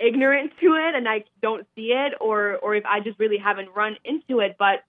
ignorant 0.00 0.50
to 0.60 0.74
it 0.74 0.94
and 0.96 1.08
I 1.08 1.24
don't 1.40 1.64
see 1.74 1.92
it, 1.92 2.14
or 2.20 2.56
or 2.56 2.74
if 2.74 2.84
I 2.86 2.98
just 3.00 3.18
really 3.20 3.36
haven't 3.38 3.68
run 3.74 3.96
into 4.04 4.40
it. 4.40 4.56
But 4.58 4.82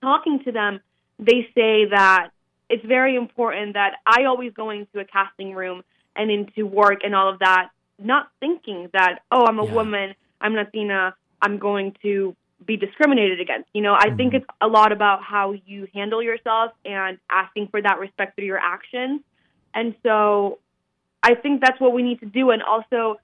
talking 0.00 0.42
to 0.44 0.52
them, 0.52 0.80
they 1.18 1.48
say 1.54 1.84
that 1.86 2.30
it's 2.68 2.84
very 2.84 3.16
important 3.16 3.74
that 3.74 3.96
I 4.06 4.24
always 4.24 4.52
go 4.52 4.70
into 4.70 4.98
a 4.98 5.04
casting 5.04 5.54
room 5.54 5.82
and 6.14 6.30
into 6.30 6.66
work 6.66 7.00
and 7.04 7.14
all 7.14 7.28
of 7.28 7.38
that, 7.40 7.68
not 7.98 8.28
thinking 8.40 8.88
that 8.92 9.20
oh 9.30 9.46
I'm 9.46 9.58
a 9.58 9.64
Yeah. 9.64 9.72
woman, 9.72 10.14
I'm 10.40 10.54
Latina, 10.54 11.14
I'm 11.42 11.58
going 11.58 11.94
to 12.02 12.34
be 12.64 12.76
discriminated 12.76 13.40
against. 13.40 13.68
You 13.74 13.82
know, 13.82 13.94
I 13.94 14.10
think 14.10 14.32
Mhm. 14.32 14.36
it's 14.36 14.46
a 14.60 14.66
lot 14.66 14.90
about 14.92 15.22
how 15.22 15.52
you 15.52 15.86
handle 15.94 16.22
yourself 16.22 16.72
and 16.84 17.18
asking 17.30 17.68
for 17.68 17.82
that 17.82 17.98
respect 17.98 18.34
through 18.34 18.46
your 18.46 18.58
actions. 18.58 19.22
And 19.74 19.94
so 20.02 20.58
I 21.22 21.34
think 21.34 21.60
that's 21.60 21.78
what 21.80 21.92
we 21.92 22.02
need 22.02 22.20
to 22.20 22.26
do. 22.26 22.50
And 22.50 22.62
also, 22.62 23.18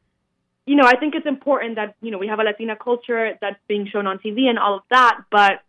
you 0.66 0.76
know, 0.76 0.84
I 0.84 0.96
think 0.96 1.14
it's 1.14 1.26
important 1.26 1.76
that, 1.76 1.94
you 2.02 2.10
know, 2.10 2.18
we 2.18 2.28
have 2.28 2.40
a 2.40 2.42
Latina 2.44 2.76
culture 2.76 3.36
that's 3.40 3.58
being 3.68 3.86
shown 3.86 4.06
on 4.06 4.18
TV 4.18 4.48
and 4.48 4.58
all 4.58 4.76
of 4.76 4.82
that. 4.90 5.22
But 5.30 5.62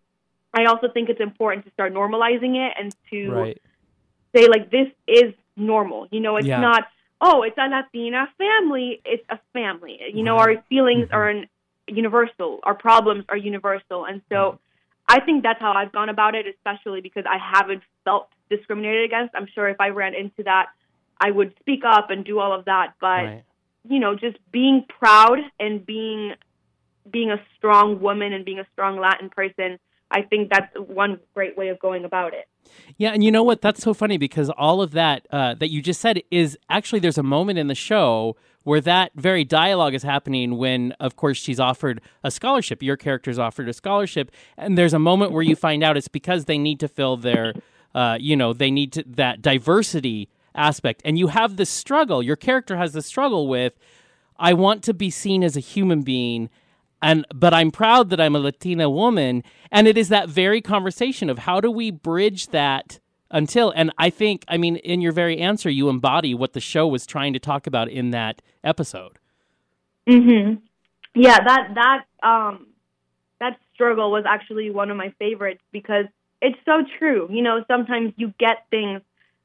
I 0.53 0.65
also 0.65 0.87
think 0.93 1.09
it's 1.09 1.19
important 1.19 1.65
to 1.65 1.71
start 1.71 1.93
normalizing 1.93 2.55
it 2.55 2.73
and 2.79 2.93
to 3.09 3.31
Right. 3.31 3.61
say, 4.35 4.47
like, 4.47 4.69
this 4.69 4.87
is 5.07 5.33
normal. 5.55 6.07
You 6.11 6.19
know, 6.19 6.37
it's 6.37 6.47
Yeah. 6.47 6.59
not, 6.59 6.87
oh, 7.21 7.43
it's 7.43 7.57
a 7.57 7.67
Latina 7.67 8.31
family. 8.37 9.01
It's 9.05 9.25
a 9.29 9.39
family. 9.53 9.99
You 10.13 10.23
know, 10.23 10.37
our 10.37 10.61
feelings 10.69 11.09
Mhm. 11.09 11.13
are 11.13 11.29
an, 11.29 11.49
universal. 11.87 12.59
Our 12.63 12.75
problems 12.75 13.25
are 13.29 13.37
universal. 13.37 14.05
And 14.05 14.21
so 14.29 14.59
I 15.09 15.19
think 15.19 15.43
that's 15.43 15.59
how 15.59 15.73
I've 15.73 15.91
gone 15.91 16.09
about 16.09 16.33
it, 16.33 16.47
especially 16.47 17.01
because 17.01 17.25
I 17.25 17.37
haven't 17.37 17.83
felt 18.05 18.29
discriminated 18.49 19.03
against. 19.03 19.35
I'm 19.35 19.47
sure 19.47 19.67
if 19.67 19.81
I 19.81 19.89
ran 19.89 20.15
into 20.15 20.43
that, 20.43 20.67
I 21.19 21.29
would 21.31 21.53
speak 21.59 21.83
up 21.85 22.09
and 22.09 22.23
do 22.23 22.39
all 22.39 22.53
of 22.53 22.65
that. 22.65 22.93
But 23.01 23.23
Right. 23.25 23.43
you 23.87 23.99
know, 23.99 24.15
just 24.15 24.37
being 24.51 24.85
proud 24.87 25.39
and 25.59 25.85
being 25.85 26.35
being 27.11 27.31
a 27.31 27.41
strong 27.57 27.99
woman 27.99 28.31
and 28.31 28.45
being 28.45 28.59
a 28.59 28.67
strong 28.71 28.97
Latin 28.97 29.29
person, 29.29 29.77
I 30.13 30.21
think 30.21 30.49
that's 30.51 30.71
one 30.77 31.19
great 31.33 31.57
way 31.57 31.69
of 31.69 31.79
going 31.79 32.05
about 32.05 32.33
it. 32.33 32.47
Yeah, 32.97 33.11
and 33.11 33.23
you 33.23 33.31
know 33.31 33.43
what? 33.43 33.61
That's 33.61 33.81
so 33.81 33.93
funny 33.93 34.17
because 34.17 34.49
all 34.51 34.81
of 34.81 34.91
that 34.91 35.27
uh, 35.31 35.55
that 35.55 35.69
you 35.69 35.81
just 35.81 35.99
said 35.99 36.21
is 36.31 36.57
actually 36.69 36.99
there's 36.99 37.17
a 37.17 37.23
moment 37.23 37.59
in 37.59 37.67
the 37.67 37.75
show 37.75 38.37
where 38.63 38.79
that 38.81 39.11
very 39.15 39.43
dialogue 39.43 39.93
is 39.93 40.03
happening 40.03 40.57
when, 40.57 40.93
of 40.93 41.15
course, 41.15 41.37
she's 41.37 41.59
offered 41.59 41.99
a 42.23 42.31
scholarship. 42.31 42.81
Your 42.81 42.95
character's 42.95 43.37
offered 43.37 43.67
a 43.67 43.73
scholarship, 43.73 44.31
and 44.57 44.77
there's 44.77 44.93
a 44.93 44.99
moment 44.99 45.33
where 45.33 45.43
you 45.43 45.55
find 45.55 45.83
out 45.83 45.97
it's 45.97 46.07
because 46.07 46.45
they 46.45 46.57
need 46.57 46.79
to 46.79 46.87
fill 46.87 47.17
their, 47.17 47.53
uh, 47.93 48.17
you 48.19 48.37
know, 48.37 48.53
they 48.53 48.71
need 48.71 48.93
to, 48.93 49.03
that 49.05 49.41
diversity 49.41 50.29
aspect, 50.55 51.01
and 51.03 51.17
you 51.17 51.27
have 51.27 51.57
this 51.57 51.69
struggle. 51.69 52.23
Your 52.23 52.37
character 52.37 52.77
has 52.77 52.93
this 52.93 53.05
struggle 53.05 53.47
with, 53.47 53.73
I 54.39 54.53
want 54.53 54.83
to 54.83 54.93
be 54.93 55.09
seen 55.09 55.43
as 55.43 55.57
a 55.57 55.59
human 55.59 56.01
being 56.01 56.49
and 57.03 57.25
but 57.35 57.53
I'm 57.53 57.69
proud 57.69 58.09
that 58.09 58.19
I'm 58.19 58.35
a 58.35 58.39
Latina 58.39 58.89
woman 58.89 59.43
and 59.71 59.87
it 59.87 59.97
is 59.97 60.09
that 60.09 60.29
very 60.29 60.61
conversation 60.61 61.29
of 61.29 61.39
how 61.39 61.61
do 61.61 61.69
we 61.69 61.91
bridge 61.91 62.47
that 62.47 62.99
until 63.29 63.71
and 63.75 63.91
I 63.97 64.09
think 64.09 64.45
I 64.47 64.57
mean 64.57 64.77
in 64.77 65.01
your 65.01 65.11
very 65.11 65.37
answer 65.37 65.69
you 65.69 65.89
embody 65.89 66.33
what 66.33 66.53
the 66.53 66.59
show 66.59 66.87
was 66.87 67.05
trying 67.05 67.33
to 67.33 67.39
talk 67.39 67.67
about 67.67 67.89
in 67.89 68.11
that 68.11 68.41
episode. 68.63 69.19
Mhm. 70.07 70.61
Yeah, 71.13 71.39
that 71.43 71.75
that 71.75 72.27
um 72.27 72.67
that 73.39 73.59
struggle 73.73 74.09
was 74.11 74.23
actually 74.25 74.69
one 74.71 74.89
of 74.89 74.97
my 74.97 75.13
favorites 75.19 75.61
because 75.71 76.05
it's 76.41 76.59
so 76.65 76.83
true. 76.97 77.27
You 77.29 77.41
know, 77.41 77.63
sometimes 77.67 78.13
you 78.15 78.33
get 78.39 78.65
things 78.69 79.01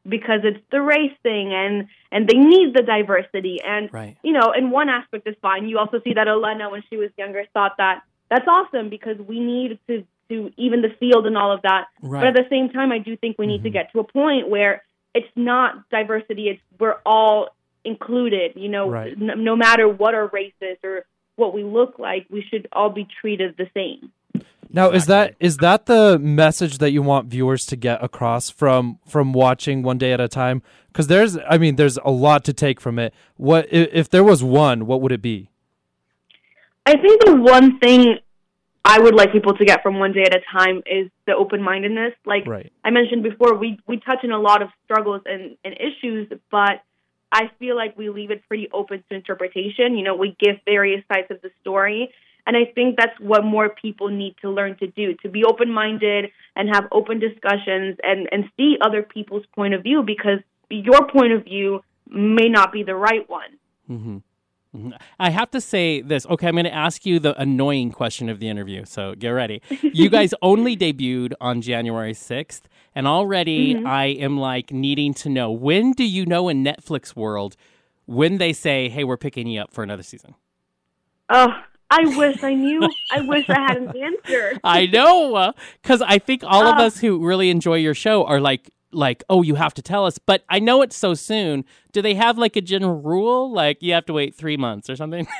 because 0.06 0.40
it's 0.44 0.62
the 0.70 0.80
race 0.80 1.12
thing 1.22 1.52
and 1.52 1.86
and 2.10 2.28
they 2.28 2.36
need 2.36 2.74
the 2.74 2.82
diversity 2.82 3.58
and 3.64 3.92
Right. 3.92 4.16
you 4.22 4.32
know, 4.32 4.52
in 4.56 4.70
one 4.70 4.88
aspect 4.88 5.26
is 5.26 5.36
fine. 5.42 5.68
You 5.68 5.78
also 5.78 6.00
see 6.02 6.14
that 6.14 6.28
Elena 6.28 6.70
when 6.70 6.82
she 6.88 6.96
was 6.96 7.10
younger 7.16 7.44
thought 7.52 7.76
that 7.78 8.02
that's 8.30 8.46
awesome 8.46 8.88
because 8.88 9.18
we 9.18 9.40
need 9.40 9.78
to 9.88 10.04
to 10.28 10.52
even 10.56 10.82
the 10.82 10.90
field 11.00 11.26
and 11.26 11.36
all 11.38 11.52
of 11.52 11.62
that. 11.62 11.86
Right. 12.02 12.20
But 12.20 12.28
at 12.28 12.34
the 12.34 12.46
same 12.50 12.68
time, 12.68 12.92
I 12.92 12.98
do 12.98 13.16
think 13.16 13.38
we 13.38 13.46
need 13.46 13.62
to 13.62 13.70
mm-hmm. 13.70 13.74
get 13.74 13.92
to 13.92 14.00
a 14.00 14.04
point 14.04 14.48
where 14.48 14.82
it's 15.14 15.28
not 15.34 15.88
diversity; 15.90 16.48
it's 16.48 16.60
we're 16.78 16.96
all 17.06 17.48
included. 17.84 18.52
You 18.54 18.68
know, 18.68 18.90
Right. 18.90 19.12
n- 19.18 19.42
no 19.44 19.56
matter 19.56 19.88
what 19.88 20.14
our 20.14 20.26
race 20.28 20.52
is 20.60 20.76
or 20.84 21.04
what 21.36 21.54
we 21.54 21.64
look 21.64 21.98
like, 21.98 22.26
we 22.30 22.42
should 22.42 22.68
all 22.72 22.90
be 22.90 23.06
treated 23.20 23.56
the 23.56 23.68
same. 23.72 24.12
Now, 24.70 24.90
is 24.90 25.06
that 25.06 25.34
is 25.40 25.58
that 25.58 25.86
the 25.86 26.18
message 26.18 26.78
that 26.78 26.90
you 26.90 27.02
want 27.02 27.28
viewers 27.28 27.64
to 27.66 27.76
get 27.76 28.02
across 28.02 28.50
from 28.50 28.98
from 29.06 29.32
watching 29.32 29.82
one 29.82 29.98
day 29.98 30.12
at 30.12 30.20
a 30.20 30.28
time? 30.28 30.62
Because 30.88 31.06
there's, 31.06 31.38
I 31.48 31.58
mean, 31.58 31.76
there's 31.76 31.96
a 31.98 32.10
lot 32.10 32.44
to 32.46 32.52
take 32.52 32.80
from 32.80 32.98
it. 32.98 33.14
What 33.36 33.66
if, 33.72 33.88
if 33.92 34.10
there 34.10 34.24
was 34.24 34.42
one? 34.42 34.86
What 34.86 35.00
would 35.00 35.12
it 35.12 35.22
be? 35.22 35.50
I 36.84 36.96
think 36.96 37.24
the 37.24 37.36
one 37.36 37.78
thing 37.78 38.18
I 38.84 38.98
would 38.98 39.14
like 39.14 39.32
people 39.32 39.54
to 39.54 39.64
get 39.64 39.82
from 39.82 39.98
one 39.98 40.12
day 40.12 40.22
at 40.22 40.34
a 40.34 40.40
time 40.50 40.82
is 40.86 41.10
the 41.26 41.34
open 41.34 41.62
mindedness. 41.62 42.14
Like 42.24 42.46
Right. 42.46 42.72
I 42.84 42.90
mentioned 42.90 43.22
before, 43.22 43.54
we 43.54 43.78
we 43.86 43.98
touch 44.00 44.24
on 44.24 44.32
a 44.32 44.40
lot 44.40 44.62
of 44.62 44.68
struggles 44.84 45.22
and, 45.26 45.56
and 45.64 45.74
issues, 45.74 46.32
but 46.50 46.82
I 47.30 47.50
feel 47.58 47.76
like 47.76 47.96
we 47.98 48.08
leave 48.08 48.30
it 48.30 48.42
pretty 48.48 48.68
open 48.72 49.04
to 49.08 49.14
interpretation. 49.14 49.96
You 49.96 50.04
know, 50.04 50.16
we 50.16 50.36
give 50.40 50.56
various 50.64 51.04
sides 51.12 51.26
of 51.30 51.42
the 51.42 51.50
story. 51.60 52.10
And 52.48 52.56
I 52.56 52.64
think 52.74 52.96
that's 52.96 53.12
what 53.20 53.44
more 53.44 53.68
people 53.68 54.08
need 54.08 54.34
to 54.40 54.48
learn 54.50 54.76
to 54.78 54.86
do 54.86 55.12
to 55.22 55.28
be 55.28 55.44
open 55.44 55.70
minded 55.70 56.30
and 56.56 56.68
have 56.74 56.86
open 56.90 57.20
discussions 57.20 57.98
and, 58.02 58.26
and 58.32 58.46
see 58.56 58.76
other 58.80 59.02
people's 59.02 59.44
point 59.54 59.74
of 59.74 59.82
view 59.82 60.02
because 60.02 60.38
your 60.70 61.06
point 61.08 61.32
of 61.32 61.44
view 61.44 61.82
may 62.08 62.48
not 62.48 62.72
be 62.72 62.82
the 62.82 62.94
right 62.94 63.28
one. 63.28 63.50
Mhm. 63.88 64.22
Mhm. 64.74 64.92
I 65.18 65.30
have 65.30 65.50
to 65.50 65.60
say 65.60 66.00
this. 66.00 66.26
Okay, 66.26 66.48
I'm 66.48 66.54
going 66.54 66.64
to 66.64 66.74
ask 66.74 67.04
you 67.04 67.18
the 67.18 67.38
annoying 67.40 67.90
question 67.90 68.30
of 68.30 68.38
the 68.40 68.48
interview. 68.48 68.84
So 68.86 69.14
get 69.14 69.30
ready. 69.30 69.60
You 69.82 70.08
guys 70.18 70.32
only 70.40 70.74
debuted 70.74 71.32
on 71.42 71.60
January 71.62 72.12
6th, 72.14 72.62
and 72.94 73.06
already 73.06 73.76
I 73.84 74.06
am 74.06 74.38
like 74.38 74.72
needing 74.72 75.12
to 75.14 75.28
know 75.28 75.50
when 75.50 75.92
do 75.92 76.04
you 76.04 76.24
know 76.24 76.48
in 76.48 76.64
Netflix 76.64 77.14
world 77.14 77.56
when 78.06 78.38
they 78.38 78.52
say, 78.54 78.88
"Hey, 78.88 79.04
we're 79.04 79.16
picking 79.18 79.46
you 79.48 79.60
up 79.60 79.72
for 79.72 79.82
another 79.82 80.02
season"? 80.02 80.34
Oh, 81.30 81.48
I 81.90 82.04
wish 82.16 82.42
I 82.42 82.54
knew. 82.54 82.88
I 83.12 83.20
wish 83.22 83.48
I 83.48 83.60
had 83.60 83.76
an 83.78 83.92
answer. 83.96 84.58
I 84.62 84.86
know, 84.86 85.52
because 85.82 86.02
I 86.02 86.18
think 86.18 86.42
all 86.44 86.66
of 86.66 86.74
Ah. 86.78 86.84
us 86.84 86.98
who 87.00 87.24
really 87.24 87.48
enjoy 87.50 87.76
your 87.76 87.94
show 87.94 88.24
are 88.24 88.40
like, 88.40 88.70
like, 88.92 89.24
oh, 89.30 89.42
you 89.42 89.54
have 89.54 89.74
to 89.74 89.82
tell 89.82 90.04
us. 90.06 90.18
But 90.18 90.44
I 90.48 90.58
know 90.58 90.82
it's 90.82 90.96
so 90.96 91.14
soon. 91.14 91.64
Do 91.92 92.02
they 92.02 92.14
have 92.14 92.36
like 92.38 92.56
a 92.56 92.60
general 92.60 93.00
rule, 93.00 93.50
like 93.52 93.82
you 93.82 93.92
have 93.94 94.04
to 94.06 94.12
wait 94.12 94.34
three 94.34 94.56
months 94.56 94.88
or 94.90 94.96
something? 94.96 95.26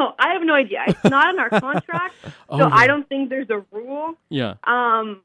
Oh, 0.00 0.12
I 0.18 0.32
have 0.32 0.42
no 0.42 0.54
idea. 0.54 0.80
It's 0.88 1.04
not 1.04 1.32
in 1.34 1.40
our 1.40 1.50
contract, 1.60 2.14
so 2.22 2.30
Oh, 2.48 2.58
yeah. 2.58 2.68
I 2.72 2.86
don't 2.88 3.08
think 3.08 3.30
there's 3.30 3.48
a 3.50 3.64
rule. 3.72 4.14
yeah. 4.28 4.54
Um, 4.64 5.22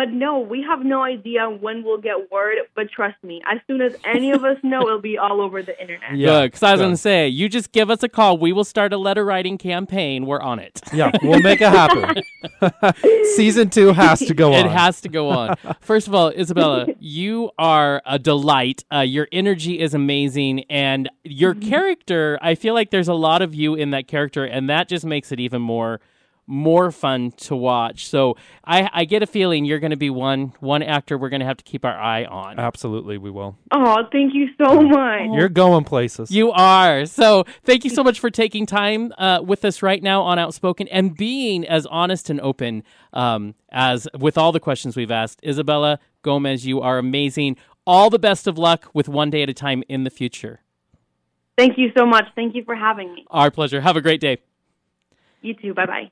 but 0.00 0.12
no, 0.14 0.38
we 0.38 0.62
have 0.62 0.82
no 0.82 1.02
idea 1.02 1.50
when 1.50 1.84
we'll 1.84 2.00
get 2.00 2.32
word. 2.32 2.56
But 2.74 2.90
trust 2.90 3.22
me, 3.22 3.42
as 3.46 3.60
soon 3.66 3.82
as 3.82 3.94
any 4.02 4.30
of 4.30 4.44
us 4.44 4.56
know, 4.62 4.80
it'll 4.80 4.98
be 4.98 5.18
all 5.18 5.42
over 5.42 5.62
the 5.62 5.78
internet. 5.78 6.16
Yeah, 6.16 6.40
Good, 6.40 6.52
because 6.52 6.62
I 6.62 6.72
was 6.72 6.78
good. 6.78 6.84
going 6.84 6.94
to 6.94 6.96
say, 6.96 7.28
you 7.28 7.50
just 7.50 7.70
give 7.70 7.90
us 7.90 8.02
a 8.02 8.08
call. 8.08 8.38
We 8.38 8.54
will 8.54 8.64
start 8.64 8.94
a 8.94 8.96
letter 8.96 9.26
writing 9.26 9.58
campaign. 9.58 10.24
We're 10.24 10.40
on 10.40 10.58
it. 10.58 10.80
Yeah, 10.90 11.10
we'll 11.22 11.42
make 11.42 11.60
it 11.60 11.68
happen. 11.68 12.22
Season 13.36 13.68
two 13.68 13.92
has 13.92 14.20
to 14.20 14.32
go 14.32 14.54
on. 14.54 14.64
It 14.64 14.70
has 14.70 15.02
to 15.02 15.10
go 15.10 15.28
on. 15.28 15.56
First 15.82 16.08
of 16.08 16.14
all, 16.14 16.30
Isabella, 16.30 16.86
you 16.98 17.50
are 17.58 18.00
a 18.06 18.18
delight. 18.18 18.86
Uh, 18.90 19.00
your 19.00 19.28
energy 19.32 19.80
is 19.80 19.92
amazing, 19.92 20.60
and 20.70 21.10
your 21.24 21.54
character. 21.54 22.38
I 22.40 22.54
feel 22.54 22.72
like 22.72 22.88
there's 22.90 23.08
a 23.08 23.12
lot 23.12 23.42
of 23.42 23.54
you 23.54 23.74
in 23.74 23.90
that 23.90 24.08
character, 24.08 24.46
and 24.46 24.70
that 24.70 24.88
just 24.88 25.04
makes 25.04 25.30
it 25.30 25.40
even 25.40 25.60
more 25.60 26.00
more 26.46 26.90
fun 26.90 27.30
to 27.32 27.54
watch. 27.54 28.08
So 28.08 28.36
I, 28.64 28.90
I 28.92 29.04
get 29.04 29.22
a 29.22 29.26
feeling 29.26 29.64
you're 29.64 29.78
going 29.78 29.90
to 29.90 29.96
be 29.96 30.10
one 30.10 30.52
one 30.60 30.82
actor 30.82 31.16
we're 31.16 31.28
going 31.28 31.40
to 31.40 31.46
have 31.46 31.56
to 31.58 31.64
keep 31.64 31.84
our 31.84 31.98
eye 31.98 32.24
on. 32.24 32.58
Absolutely, 32.58 33.18
we 33.18 33.30
will. 33.30 33.56
Oh, 33.70 34.02
thank 34.10 34.34
you 34.34 34.48
so 34.60 34.82
much. 34.82 35.30
You're 35.32 35.48
going 35.48 35.84
places. 35.84 36.30
You 36.30 36.50
are. 36.52 37.06
So 37.06 37.44
thank 37.64 37.84
you 37.84 37.90
so 37.90 38.02
much 38.02 38.18
for 38.20 38.30
taking 38.30 38.66
time 38.66 39.12
uh, 39.18 39.40
with 39.44 39.64
us 39.64 39.82
right 39.82 40.02
now 40.02 40.22
on 40.22 40.38
Outspoken 40.38 40.88
and 40.88 41.16
being 41.16 41.66
as 41.66 41.86
honest 41.86 42.30
and 42.30 42.40
open 42.40 42.82
um, 43.12 43.54
as 43.70 44.08
with 44.18 44.36
all 44.36 44.52
the 44.52 44.60
questions 44.60 44.96
we've 44.96 45.10
asked. 45.10 45.40
Isabella 45.44 45.98
Gomez, 46.22 46.66
you 46.66 46.80
are 46.80 46.98
amazing. 46.98 47.56
All 47.86 48.10
the 48.10 48.18
best 48.18 48.46
of 48.46 48.58
luck 48.58 48.90
with 48.92 49.08
One 49.08 49.30
Day 49.30 49.42
at 49.42 49.48
a 49.48 49.54
Time 49.54 49.82
in 49.88 50.04
the 50.04 50.10
future. 50.10 50.60
Thank 51.56 51.76
you 51.76 51.90
so 51.96 52.06
much. 52.06 52.24
Thank 52.34 52.54
you 52.54 52.64
for 52.64 52.74
having 52.74 53.12
me. 53.14 53.26
Our 53.30 53.50
pleasure. 53.50 53.80
Have 53.80 53.96
a 53.96 54.00
great 54.00 54.20
day. 54.20 54.38
You 55.42 55.54
too. 55.54 55.74
Bye 55.74 55.86
bye. 55.86 56.10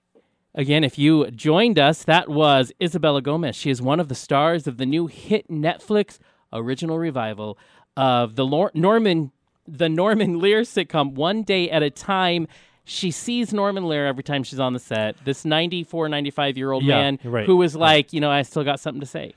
Again, 0.59 0.83
if 0.83 0.99
you 0.99 1.31
joined 1.31 1.79
us, 1.79 2.03
that 2.03 2.29
was 2.29 2.73
Isabella 2.83 3.23
Gomez. 3.23 3.55
She 3.55 3.71
is 3.71 3.81
one 3.81 4.01
of 4.01 4.09
the 4.09 4.15
stars 4.17 4.67
of 4.67 4.77
the 4.77 4.85
new 4.85 5.07
hit 5.07 5.49
Netflix 5.49 6.19
original 6.53 6.99
revival 6.99 7.57
of 7.97 8.35
the 8.35 8.45
Lor- 8.45 8.73
Norman 8.75 9.31
the 9.69 9.89
Norman 9.89 10.39
Lear 10.41 10.63
sitcom 10.63 11.13
One 11.13 11.43
Day 11.45 11.71
at 11.71 11.83
a 11.83 11.91
Time. 11.91 12.49
She 12.85 13.11
sees 13.11 13.53
Norman 13.53 13.87
Lear 13.87 14.07
every 14.07 14.23
time 14.25 14.43
she's 14.43 14.59
on 14.59 14.73
the 14.73 14.79
set. 14.81 15.17
This 15.25 15.45
94, 15.45 16.09
95 16.09 16.57
year 16.57 16.73
old 16.73 16.83
Yeah, 16.85 16.97
man 16.97 17.19
right. 17.23 17.47
who 17.47 17.63
is 17.63 17.77
like, 17.77 18.13
you 18.13 18.21
know, 18.21 18.31
I 18.31 18.43
still 18.43 18.65
got 18.65 18.81
something 18.81 19.01
to 19.01 19.07
say. 19.07 19.35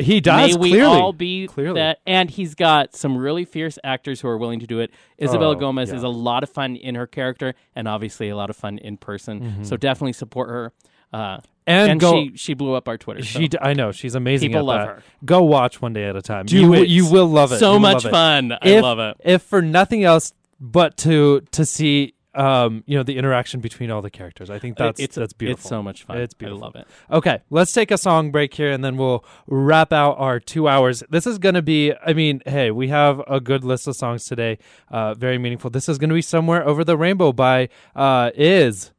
He 0.00 0.20
does 0.20 0.54
May 0.54 0.58
we 0.60 0.70
clearly. 0.70 0.96
all 1.00 1.12
be 1.12 1.46
Clearly. 1.46 1.80
that. 1.80 1.98
And 2.06 2.30
he's 2.30 2.54
got 2.54 2.94
some 2.96 3.16
really 3.16 3.44
fierce 3.44 3.78
actors 3.84 4.20
who 4.20 4.28
are 4.28 4.38
willing 4.38 4.60
to 4.60 4.66
do 4.66 4.80
it. 4.80 4.90
Isabella 5.20 5.56
Oh, 5.56 5.58
Gomez 5.60 5.90
yeah. 5.90 5.96
is 5.96 6.02
a 6.02 6.08
lot 6.08 6.42
of 6.42 6.50
fun 6.50 6.76
in 6.76 6.94
her 6.94 7.06
character, 7.06 7.54
and 7.74 7.86
obviously 7.88 8.28
a 8.28 8.36
lot 8.36 8.50
of 8.50 8.56
fun 8.56 8.78
in 8.78 8.96
person. 8.96 9.40
Mm-hmm. 9.40 9.64
So 9.64 9.76
definitely 9.76 10.12
support 10.14 10.48
her. 10.48 10.72
Uh, 11.12 11.38
And 11.66 11.92
and 11.92 12.00
go- 12.00 12.12
she 12.12 12.32
she 12.36 12.54
blew 12.54 12.74
up 12.74 12.88
our 12.88 12.96
Twitter. 12.96 13.22
so. 13.22 13.38
She, 13.40 13.48
d- 13.48 13.58
I 13.60 13.74
know 13.74 13.92
she's 13.92 14.14
amazing. 14.14 14.50
People 14.50 14.70
at 14.70 14.76
love 14.78 14.86
that. 14.88 14.94
her. 14.96 15.02
Go 15.24 15.42
watch 15.42 15.80
one 15.82 15.92
day 15.92 16.04
at 16.04 16.16
a 16.16 16.22
time. 16.22 16.46
Do 16.46 16.56
you, 16.58 16.68
will- 16.68 16.82
it. 16.82 16.88
you 16.88 17.10
will 17.10 17.26
love 17.26 17.52
it. 17.52 17.58
So 17.58 17.78
much 17.78 18.04
love 18.04 18.06
it. 18.06 18.10
fun. 18.10 18.52
I 18.52 18.58
If- 18.68 18.82
love 18.82 18.98
it. 18.98 19.16
If 19.24 19.42
for 19.42 19.60
nothing 19.62 20.02
else, 20.04 20.32
but 20.60 20.96
to 20.98 21.40
to 21.52 21.64
see, 21.66 22.14
um, 22.34 22.84
you 22.86 22.96
know, 22.96 23.02
the 23.02 23.16
interaction 23.16 23.60
between 23.60 23.90
all 23.90 24.02
the 24.02 24.10
characters. 24.10 24.50
I 24.50 24.58
think 24.58 24.76
that's 24.76 25.00
it's 25.00 25.16
that's 25.16 25.32
beautiful. 25.32 25.60
It's 25.60 25.68
so 25.68 25.82
much 25.82 26.04
fun. 26.04 26.18
It's 26.18 26.34
beautiful. 26.34 26.62
I 26.62 26.66
love 26.66 26.76
it. 26.76 26.86
Okay, 27.10 27.40
let's 27.50 27.72
take 27.72 27.90
a 27.90 27.98
song 27.98 28.30
break 28.30 28.54
here 28.54 28.70
and 28.70 28.84
then 28.84 28.96
we'll 28.96 29.24
wrap 29.46 29.92
out 29.92 30.16
our 30.18 30.38
two 30.38 30.68
hours. 30.68 31.02
This 31.10 31.26
is 31.26 31.38
going 31.38 31.56
to 31.56 31.62
be, 31.62 31.92
I 32.04 32.12
mean, 32.12 32.42
hey, 32.46 32.70
we 32.70 32.88
have 32.88 33.20
a 33.26 33.40
good 33.40 33.64
list 33.64 33.86
of 33.86 33.96
songs 33.96 34.26
today, 34.26 34.58
uh, 34.90 35.14
very 35.14 35.38
meaningful. 35.38 35.70
This 35.70 35.88
is 35.88 35.98
going 35.98 36.10
to 36.10 36.14
be 36.14 36.22
Somewhere 36.22 36.66
Over 36.66 36.84
the 36.84 36.96
Rainbow 36.96 37.32
by 37.32 37.68
uh, 37.96 38.30
Iz. 38.34 38.92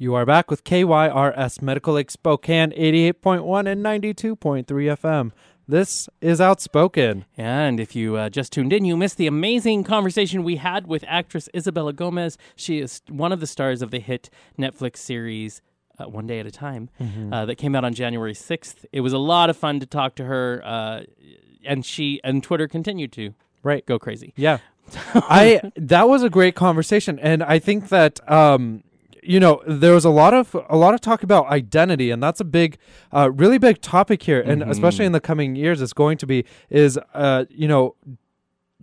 You 0.00 0.14
are 0.14 0.24
back 0.24 0.48
with 0.48 0.62
KYRS 0.62 1.60
Medical 1.60 1.94
Lake 1.94 2.12
Spokane 2.12 2.70
88.1 2.70 3.66
and 3.66 3.84
92.3 3.84 4.64
FM. 4.64 5.32
This 5.70 6.08
is 6.22 6.40
Outspoken. 6.40 7.26
And 7.36 7.78
if 7.78 7.94
you 7.94 8.16
uh, 8.16 8.30
just 8.30 8.52
tuned 8.52 8.72
in, 8.72 8.86
you 8.86 8.96
missed 8.96 9.18
the 9.18 9.26
amazing 9.26 9.84
conversation 9.84 10.42
we 10.42 10.56
had 10.56 10.86
with 10.86 11.04
actress 11.06 11.48
Isabella 11.54 11.92
Gomez. 11.92 12.38
She 12.56 12.78
is 12.78 13.02
one 13.08 13.32
of 13.32 13.40
the 13.40 13.46
stars 13.46 13.82
of 13.82 13.90
the 13.90 14.00
hit 14.00 14.30
Netflix 14.58 14.96
series 14.96 15.60
uh, 15.98 16.08
One 16.08 16.26
Day 16.26 16.40
at 16.40 16.46
a 16.46 16.50
Time 16.50 16.88
Mm-hmm. 16.98 17.32
uh, 17.34 17.44
that 17.44 17.56
came 17.56 17.74
out 17.74 17.84
on 17.84 17.92
January 17.92 18.32
6th. 18.32 18.86
It 18.92 19.02
was 19.02 19.12
a 19.12 19.18
lot 19.18 19.50
of 19.50 19.58
fun 19.58 19.78
to 19.80 19.86
talk 19.86 20.14
to 20.14 20.24
her, 20.24 20.62
uh, 20.64 21.02
and 21.66 21.84
she 21.84 22.18
and 22.24 22.42
Twitter 22.42 22.66
continued 22.66 23.12
to 23.12 23.34
Right. 23.62 23.84
go 23.84 23.98
crazy. 23.98 24.32
Yeah. 24.36 24.58
I 25.14 25.60
that 25.76 26.08
was 26.08 26.22
a 26.22 26.30
great 26.30 26.54
conversation 26.54 27.18
and 27.18 27.42
I 27.42 27.58
think 27.58 27.90
that 27.90 28.20
um 28.30 28.84
you 29.22 29.40
know 29.40 29.62
there 29.66 29.92
was 29.94 30.04
a 30.04 30.10
lot 30.10 30.34
of 30.34 30.54
a 30.68 30.76
lot 30.76 30.94
of 30.94 31.00
talk 31.00 31.22
about 31.22 31.46
identity 31.48 32.10
and 32.10 32.22
that's 32.22 32.40
a 32.40 32.44
big 32.44 32.78
uh 33.12 33.30
really 33.34 33.58
big 33.58 33.80
topic 33.80 34.22
here 34.22 34.40
and 34.40 34.62
Mm-hmm. 34.62 34.70
especially 34.70 35.04
in 35.06 35.12
the 35.12 35.20
coming 35.20 35.56
years 35.56 35.80
it's 35.82 35.92
going 35.92 36.18
to 36.18 36.26
be 36.26 36.44
is 36.70 36.98
uh 37.14 37.44
you 37.50 37.68
know 37.68 37.94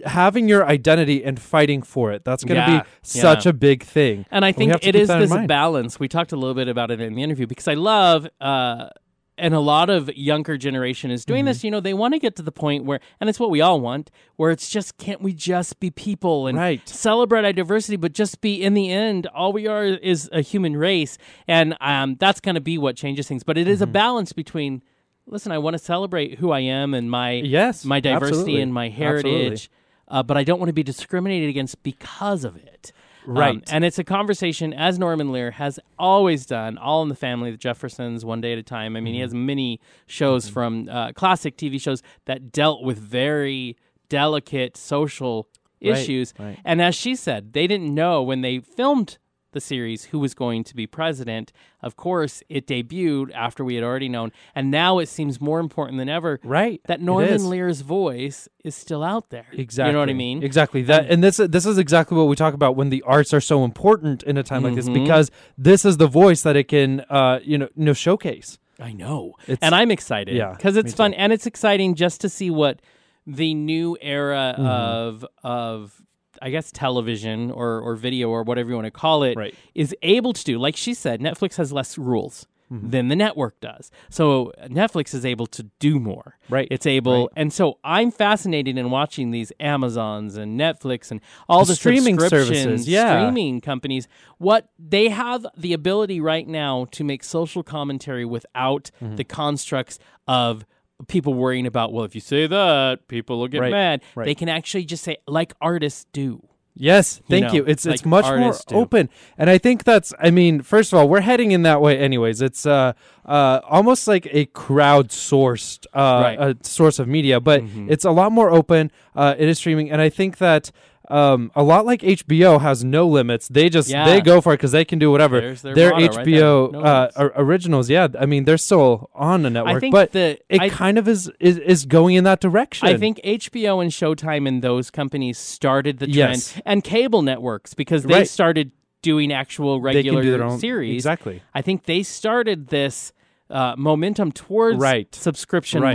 having 0.05 0.49
your 0.49 0.65
identity 0.67 1.23
and 1.23 1.39
fighting 1.39 1.81
for 1.81 2.11
it 2.11 2.25
that's 2.25 2.43
going 2.43 2.59
to 2.63 2.71
Yeah, 2.71 2.81
be 2.83 2.89
such 3.01 3.45
yeah. 3.45 3.49
a 3.51 3.53
big 3.53 3.81
thing 3.83 4.25
And 4.29 4.43
I 4.43 4.51
think 4.51 4.73
it 4.85 4.95
is 4.95 5.07
this 5.07 5.33
balance. 5.47 5.99
We 5.99 6.07
talked 6.09 6.33
a 6.33 6.35
little 6.35 6.53
bit 6.53 6.67
about 6.67 6.91
it 6.91 6.99
in 6.99 7.15
the 7.15 7.23
interview 7.23 7.47
because 7.47 7.67
I 7.69 7.75
love, 7.75 8.27
uh, 8.41 8.89
and 9.37 9.53
a 9.53 9.59
lot 9.59 9.89
of 9.89 10.09
younger 10.15 10.57
generation 10.57 11.11
is 11.11 11.21
Mm-hmm. 11.23 11.31
doing 11.33 11.45
this. 11.45 11.63
You 11.63 11.71
know, 11.71 11.79
they 11.79 11.93
want 11.93 12.13
to 12.13 12.19
get 12.19 12.35
to 12.37 12.41
the 12.41 12.51
point 12.51 12.85
where, 12.85 12.99
and 13.19 13.29
it's 13.29 13.39
what 13.39 13.49
we 13.49 13.61
all 13.61 13.81
want, 13.81 14.11
where 14.37 14.51
it's 14.51 14.69
just 14.69 14.97
can't 14.97 15.21
we 15.21 15.33
just 15.33 15.79
be 15.79 15.89
people 15.91 16.47
and 16.47 16.57
Right. 16.57 16.87
celebrate 16.87 17.43
our 17.45 17.53
diversity, 17.53 17.97
but 17.97 18.13
just 18.13 18.41
be 18.41 18.61
in 18.63 18.73
the 18.73 18.91
end, 18.91 19.27
all 19.27 19.51
we 19.53 19.67
are 19.67 19.83
is 19.85 20.29
a 20.31 20.41
human 20.41 20.77
race, 20.77 21.17
and 21.47 21.75
um, 21.81 22.15
that's 22.19 22.39
going 22.39 22.55
to 22.55 22.61
be 22.61 22.77
what 22.77 22.95
changes 22.95 23.27
things. 23.27 23.43
But 23.43 23.57
it 23.57 23.67
is 23.67 23.79
Mm-hmm. 23.79 23.89
a 23.89 23.93
balance 23.93 24.33
between. 24.33 24.81
Listen, 25.27 25.51
I 25.51 25.57
want 25.57 25.73
to 25.73 25.79
celebrate 25.79 26.37
who 26.37 26.51
I 26.51 26.59
am 26.59 26.93
and 26.93 27.09
my 27.09 27.31
Yes, 27.31 27.83
my 27.83 27.99
diversity 27.99 28.35
absolutely. 28.37 28.61
and 28.61 28.71
my 28.71 28.89
heritage, 28.89 29.71
uh, 30.07 30.21
but 30.21 30.37
I 30.37 30.43
don't 30.43 30.59
want 30.59 30.69
to 30.69 30.73
be 30.73 30.83
discriminated 30.83 31.49
against 31.49 31.81
because 31.81 32.43
of 32.45 32.55
it. 32.55 32.91
Um, 33.27 33.33
Right. 33.35 33.63
and 33.71 33.83
it's 33.83 33.97
a 33.99 34.03
conversation, 34.03 34.73
as 34.73 34.99
Norman 34.99 35.31
Lear 35.31 35.51
has 35.51 35.79
always 35.97 36.45
done, 36.45 36.77
all 36.77 37.01
in 37.03 37.09
the 37.09 37.15
family, 37.15 37.51
the 37.51 37.57
Jeffersons, 37.57 38.23
one 38.23 38.41
day 38.41 38.53
at 38.53 38.59
a 38.59 38.63
time. 38.63 38.95
I 38.95 38.99
mean, 39.01 39.13
he 39.13 39.19
Mm-hmm. 39.19 39.25
has 39.25 39.33
many 39.33 39.79
shows 40.07 40.47
from 40.49 40.87
uh, 40.89 41.11
classic 41.13 41.57
TV 41.57 41.79
shows 41.81 42.03
that 42.25 42.51
dealt 42.51 42.83
with 42.83 42.97
very 42.97 43.75
delicate 44.09 44.77
social 44.77 45.47
Right, 45.83 45.97
issues. 45.97 46.33
right. 46.39 46.57
And 46.63 46.81
as 46.81 46.95
she 46.95 47.15
said, 47.15 47.53
they 47.53 47.67
didn't 47.67 47.93
know 47.93 48.23
when 48.23 48.41
they 48.41 48.59
filmed 48.59 49.17
the 49.55 49.61
series 49.61 50.05
who 50.05 50.19
was 50.19 50.35
going 50.35 50.63
to 50.65 50.75
be 50.75 50.85
president. 50.85 51.51
Of 51.81 51.95
course, 51.95 52.43
it 52.49 52.67
debuted 52.67 53.33
after 53.33 53.65
we 53.65 53.73
had 53.73 53.83
already 53.83 54.07
known. 54.09 54.31
And 54.53 54.69
now 54.69 54.99
it 54.99 55.07
seems 55.09 55.41
more 55.41 55.59
important 55.59 55.97
than 55.97 56.09
ever 56.09 56.39
right 56.43 56.79
that 56.85 57.01
Norman. 57.01 57.49
Lear's 57.49 57.81
voice 57.81 58.47
is 58.63 58.75
still 58.75 59.03
out 59.03 59.31
there. 59.31 59.47
Exactly. 59.53 59.89
You 59.89 59.93
know 59.93 59.99
what 60.01 60.09
I 60.09 60.13
mean? 60.13 60.43
Exactly. 60.43 60.83
That 60.83 61.09
and 61.09 61.23
this 61.23 61.37
this 61.37 61.65
is 61.65 61.79
exactly 61.79 62.15
what 62.15 62.27
we 62.27 62.35
talk 62.35 62.53
about 62.53 62.75
when 62.75 62.89
the 62.89 63.01
arts 63.03 63.33
are 63.33 63.41
so 63.41 63.63
important 63.63 64.21
in 64.23 64.37
a 64.37 64.43
time 64.43 64.61
like 64.63 64.75
this 64.75 64.87
Mhm. 64.89 64.93
because 64.93 65.31
this 65.57 65.85
is 65.85 65.97
the 65.97 66.07
voice 66.07 66.43
that 66.43 66.55
it 66.55 66.67
can 66.67 66.99
uh 67.09 67.39
you 67.43 67.57
know 67.57 67.69
you 67.75 67.85
know 67.85 67.93
showcase. 67.93 68.59
I 68.79 68.91
know. 68.91 69.33
It's- 69.47 69.59
and 69.61 69.73
I'm 69.73 69.89
excited. 69.89 70.35
Yeah, 70.35 70.51
Because 70.53 70.75
it's 70.75 70.93
fun 70.93 71.11
too. 71.11 71.17
and 71.17 71.31
it's 71.31 71.45
exciting 71.47 71.95
just 71.95 72.19
to 72.21 72.29
see 72.29 72.49
what 72.51 72.81
the 73.25 73.53
new 73.53 73.97
era 74.01 74.53
Mm-hmm. 74.57 74.67
of 74.67 75.25
of 75.43 76.01
I 76.41 76.49
guess 76.49 76.71
television 76.71 77.51
or, 77.51 77.79
or 77.79 77.95
video 77.95 78.29
or 78.29 78.43
whatever 78.43 78.69
you 78.69 78.75
want 78.75 78.85
to 78.85 78.91
call 78.91 79.23
it 79.23 79.31
is 79.73 79.91
Right. 79.91 79.99
able 80.03 80.33
to 80.33 80.43
do. 80.43 80.57
Like 80.59 80.75
she 80.75 80.93
said, 80.93 81.19
Netflix 81.21 81.55
has 81.57 81.71
less 81.71 81.97
rules 81.97 82.47
Mm-hmm. 82.73 82.89
than 82.89 83.07
the 83.09 83.15
network 83.15 83.59
does. 83.59 83.91
So 84.09 84.51
Netflix 84.65 85.13
is 85.13 85.23
able 85.23 85.45
to 85.45 85.69
do 85.77 85.99
more. 85.99 86.39
Right. 86.49 86.67
It's 86.71 86.87
able 86.87 87.25
Right. 87.27 87.29
and 87.35 87.53
so 87.53 87.77
I'm 87.83 88.09
fascinated 88.09 88.75
in 88.75 88.89
watching 88.89 89.29
these 89.29 89.51
Amazons 89.59 90.35
and 90.35 90.59
Netflix 90.59 91.11
and 91.11 91.21
all 91.47 91.59
The 91.63 91.73
the, 91.73 91.75
streaming 91.75 92.17
services, 92.19 92.87
yeah. 92.89 93.19
streaming 93.19 93.61
companies 93.61 94.07
what 94.39 94.69
they 94.79 95.09
have 95.09 95.45
the 95.55 95.73
ability 95.73 96.19
right 96.19 96.47
now 96.47 96.85
to 96.93 97.03
make 97.03 97.23
social 97.23 97.61
commentary 97.61 98.25
without 98.25 98.89
Mm-hmm. 98.99 99.15
the 99.17 99.23
constructs 99.25 99.99
of 100.27 100.65
people 101.07 101.33
worrying 101.33 101.67
about 101.67 101.91
well 101.91 102.05
if 102.05 102.15
you 102.15 102.21
say 102.21 102.47
that 102.47 103.07
people 103.07 103.37
will 103.39 103.47
get 103.49 103.59
Right, 103.61 103.71
mad 103.71 104.01
right. 104.15 104.25
they 104.25 104.35
can 104.35 104.47
actually 104.49 104.85
just 104.85 105.03
say 105.03 105.17
like 105.27 105.53
artists 105.61 106.05
do 106.13 106.41
Yes, 106.77 107.21
You 107.29 107.39
thank 107.39 107.45
know, 107.47 107.53
you. 107.53 107.63
It's 107.65 107.85
it's 107.85 108.03
much 108.03 108.25
more 108.25 108.51
do. 108.67 108.75
open, 108.75 109.07
and 109.37 109.49
I 109.49 109.57
think 109.57 109.85
that's. 109.85 110.13
I 110.19 110.29
mean, 110.29 110.61
first 110.61 110.91
of 110.91 110.99
all, 110.99 111.07
we're 111.07 111.21
heading 111.21 111.51
in 111.51 111.61
that 111.61 111.79
way, 111.79 111.97
anyways. 111.97 112.41
It's 112.41 112.65
uh, 112.65 112.91
uh, 113.25 113.61
almost 113.63 114.09
like 114.09 114.27
a 114.29 114.43
crowd-sourced 114.47 115.85
uh, 115.93 115.99
Right. 115.99 116.37
uh, 116.37 116.53
source 116.63 116.99
of 116.99 117.07
media, 117.07 117.39
but 117.39 117.63
Mhm. 117.63 117.89
it's 117.89 118.03
a 118.03 118.11
lot 118.11 118.33
more 118.33 118.51
open. 118.51 118.91
Uh, 119.15 119.35
it 119.37 119.47
is 119.47 119.57
streaming, 119.57 119.89
and 119.89 120.01
I 120.01 120.09
think 120.09 120.37
that 120.39 120.71
um, 121.09 121.51
a 121.55 121.63
lot 121.63 121.85
like 121.85 122.01
HBO 122.01 122.59
has 122.61 122.83
no 122.83 123.07
limits. 123.07 123.47
They 123.47 123.69
just 123.69 123.89
Yeah. 123.89 124.05
they 124.05 124.21
go 124.21 124.41
for 124.41 124.53
it 124.53 124.57
because 124.57 124.71
they 124.71 124.85
can 124.85 124.97
do 124.99 125.11
whatever. 125.11 125.39
There's 125.41 125.61
their 125.61 125.91
right 125.91 126.09
HBO 126.11 126.71
there. 126.71 126.81
No 126.81 126.85
uh, 126.87 127.09
or- 127.15 127.33
originals, 127.35 127.89
yeah. 127.89 128.07
I 128.19 128.25
mean, 128.25 128.45
they're 128.45 128.57
still 128.57 129.09
on 129.13 129.43
the 129.43 129.49
network, 129.49 129.75
i 129.75 129.79
think 129.79 129.91
but 129.91 130.11
the 130.13 130.39
it 130.49 130.61
I, 130.61 130.69
kind 130.69 130.97
of 130.97 131.07
is, 131.07 131.31
is 131.39 131.57
is 131.59 131.85
going 131.85 132.15
in 132.15 132.23
that 132.23 132.39
direction. 132.41 132.87
I 132.87 132.97
think 132.97 133.19
HBO 133.23 133.81
and 133.81 133.91
Showtime 133.91 134.47
and 134.47 134.61
those 134.61 134.89
companies 134.91 135.37
started 135.37 135.99
the 135.99 136.05
trend, 136.07 136.15
Yes. 136.15 136.61
and 136.65 136.83
cable 136.83 137.21
networks 137.21 137.73
because 137.73 138.03
they 138.03 138.13
Right. 138.13 138.27
started 138.27 138.71
doing 139.01 139.31
actual 139.31 139.79
they 139.81 139.91
can 139.91 139.95
regular 140.15 140.21
do 140.23 140.31
their 140.31 140.43
own 140.43 140.59
series. 140.59 140.95
Exactly. 140.95 141.41
I 141.53 141.61
think 141.61 141.83
they 141.85 142.01
started 142.03 142.67
this 142.69 143.13
uh, 143.49 143.75
momentum 143.77 144.31
towards 144.31 144.79
Right. 144.79 145.13
subscription 145.13 145.83
Right. 145.83 145.93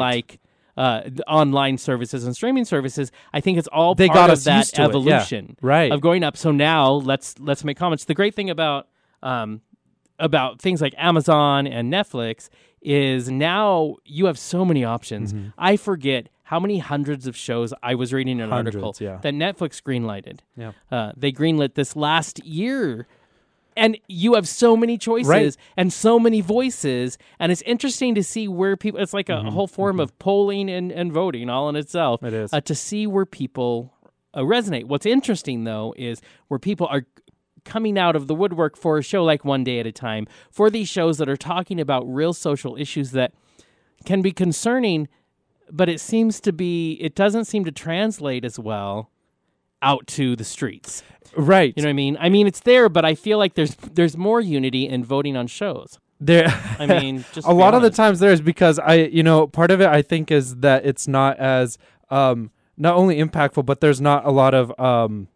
Uh, 0.80 1.10
online 1.26 1.76
services 1.78 2.24
and 2.24 2.34
streaming 2.34 2.64
services. 2.64 3.12
I 3.34 3.40
think 3.40 3.58
it's 3.58 3.68
all 3.68 3.94
They 3.94 4.06
part 4.08 4.16
got 4.16 4.30
of 4.30 4.44
that 4.44 4.68
it, 4.68 4.78
yeah. 4.78 4.84
evolution 4.86 5.56
Right. 5.60 5.92
of 5.92 6.00
going 6.00 6.22
up. 6.24 6.36
So 6.36 6.50
now 6.52 6.90
let's 6.92 7.38
let's 7.38 7.64
make 7.64 7.76
comments. 7.76 8.04
The 8.06 8.14
great 8.14 8.34
thing 8.34 8.48
about 8.50 8.88
um, 9.22 9.60
about 10.18 10.60
things 10.60 10.80
like 10.80 10.94
Amazon 10.96 11.66
and 11.66 11.92
Netflix 11.92 12.48
is 12.82 13.30
now 13.30 13.96
you 14.04 14.24
have 14.26 14.38
so 14.38 14.64
many 14.64 14.82
options. 14.84 15.32
Mm-hmm. 15.32 15.48
I 15.58 15.76
forget 15.76 16.28
how 16.44 16.58
many 16.58 16.78
hundreds 16.78 17.26
of 17.26 17.36
shows 17.36 17.72
I 17.82 17.94
was 17.94 18.12
reading 18.12 18.40
an 18.40 18.50
Hundreds, 18.50 18.76
article 18.76 18.96
yeah. 19.06 19.18
that 19.22 19.34
Netflix 19.34 19.80
greenlighted. 19.82 20.40
Yeah. 20.56 20.72
Uh, 20.90 21.12
they 21.16 21.30
greenlit 21.30 21.74
this 21.74 21.94
last 21.94 22.44
year. 22.44 23.06
And 23.76 23.98
you 24.08 24.34
have 24.34 24.48
so 24.48 24.76
many 24.76 24.98
choices 24.98 25.28
Right. 25.28 25.56
and 25.76 25.92
so 25.92 26.18
many 26.18 26.40
voices. 26.40 27.18
And 27.38 27.52
it's 27.52 27.62
interesting 27.62 28.14
to 28.16 28.24
see 28.24 28.48
where 28.48 28.76
people, 28.76 29.00
it's 29.00 29.14
like 29.14 29.28
a 29.28 29.42
whole 29.42 29.66
form 29.66 30.00
of 30.00 30.18
polling 30.18 30.68
and, 30.68 30.90
and 30.90 31.12
voting 31.12 31.48
all 31.48 31.68
in 31.68 31.76
itself. 31.76 32.20
Mm-hmm. 32.20 32.26
It 32.26 32.34
is. 32.34 32.52
Uh, 32.52 32.60
to 32.62 32.74
see 32.74 33.06
where 33.06 33.26
people 33.26 33.94
uh, 34.34 34.40
resonate. 34.40 34.84
What's 34.84 35.06
interesting, 35.06 35.64
though, 35.64 35.94
is 35.96 36.20
where 36.48 36.58
people 36.58 36.86
are 36.90 37.06
coming 37.64 37.98
out 37.98 38.16
of 38.16 38.26
the 38.26 38.34
woodwork 38.34 38.76
for 38.76 38.98
a 38.98 39.02
show 39.02 39.22
like 39.22 39.44
One 39.44 39.64
Day 39.64 39.78
at 39.80 39.86
a 39.86 39.92
Time, 39.92 40.26
for 40.50 40.70
these 40.70 40.88
shows 40.88 41.18
that 41.18 41.28
are 41.28 41.36
talking 41.36 41.78
about 41.80 42.02
real 42.02 42.32
social 42.32 42.76
issues 42.76 43.10
that 43.12 43.32
can 44.04 44.22
be 44.22 44.32
concerning, 44.32 45.08
but 45.70 45.88
it 45.88 46.00
seems 46.00 46.40
to 46.40 46.52
be, 46.52 46.92
it 46.94 47.14
doesn't 47.14 47.44
seem 47.44 47.64
to 47.64 47.70
translate 47.72 48.44
as 48.44 48.58
well 48.58 49.09
out 49.82 50.06
to 50.08 50.36
the 50.36 50.44
streets. 50.44 51.02
Right. 51.36 51.72
You 51.76 51.82
know 51.82 51.88
what 51.88 51.90
I 51.90 51.94
mean? 51.94 52.16
I 52.20 52.28
mean, 52.28 52.46
it's 52.46 52.60
there, 52.60 52.88
but 52.88 53.04
I 53.04 53.14
feel 53.14 53.38
like 53.38 53.54
there's 53.54 53.74
there's 53.76 54.16
more 54.16 54.40
unity 54.40 54.88
in 54.88 55.04
voting 55.04 55.36
on 55.36 55.46
shows. 55.46 55.98
there 56.20 56.48
I 56.78 56.86
mean, 56.86 57.24
just 57.32 57.46
a 57.46 57.52
lot 57.52 57.74
of 57.74 57.82
the 57.82 57.90
times 57.90 58.18
there 58.20 58.32
is 58.32 58.40
because 58.40 58.78
I, 58.78 58.94
you 58.94 59.22
know, 59.22 59.46
part 59.46 59.70
of 59.70 59.80
it 59.80 59.86
I 59.88 60.02
think 60.02 60.30
is 60.30 60.56
that 60.56 60.84
it's 60.84 61.06
not 61.06 61.38
as 61.38 61.78
um 62.10 62.50
not 62.76 62.96
only 62.96 63.18
impactful, 63.22 63.64
but 63.66 63.80
there's 63.80 64.00
not 64.00 64.24
a 64.26 64.30
lot 64.30 64.54
of 64.54 64.78
um 64.80 65.28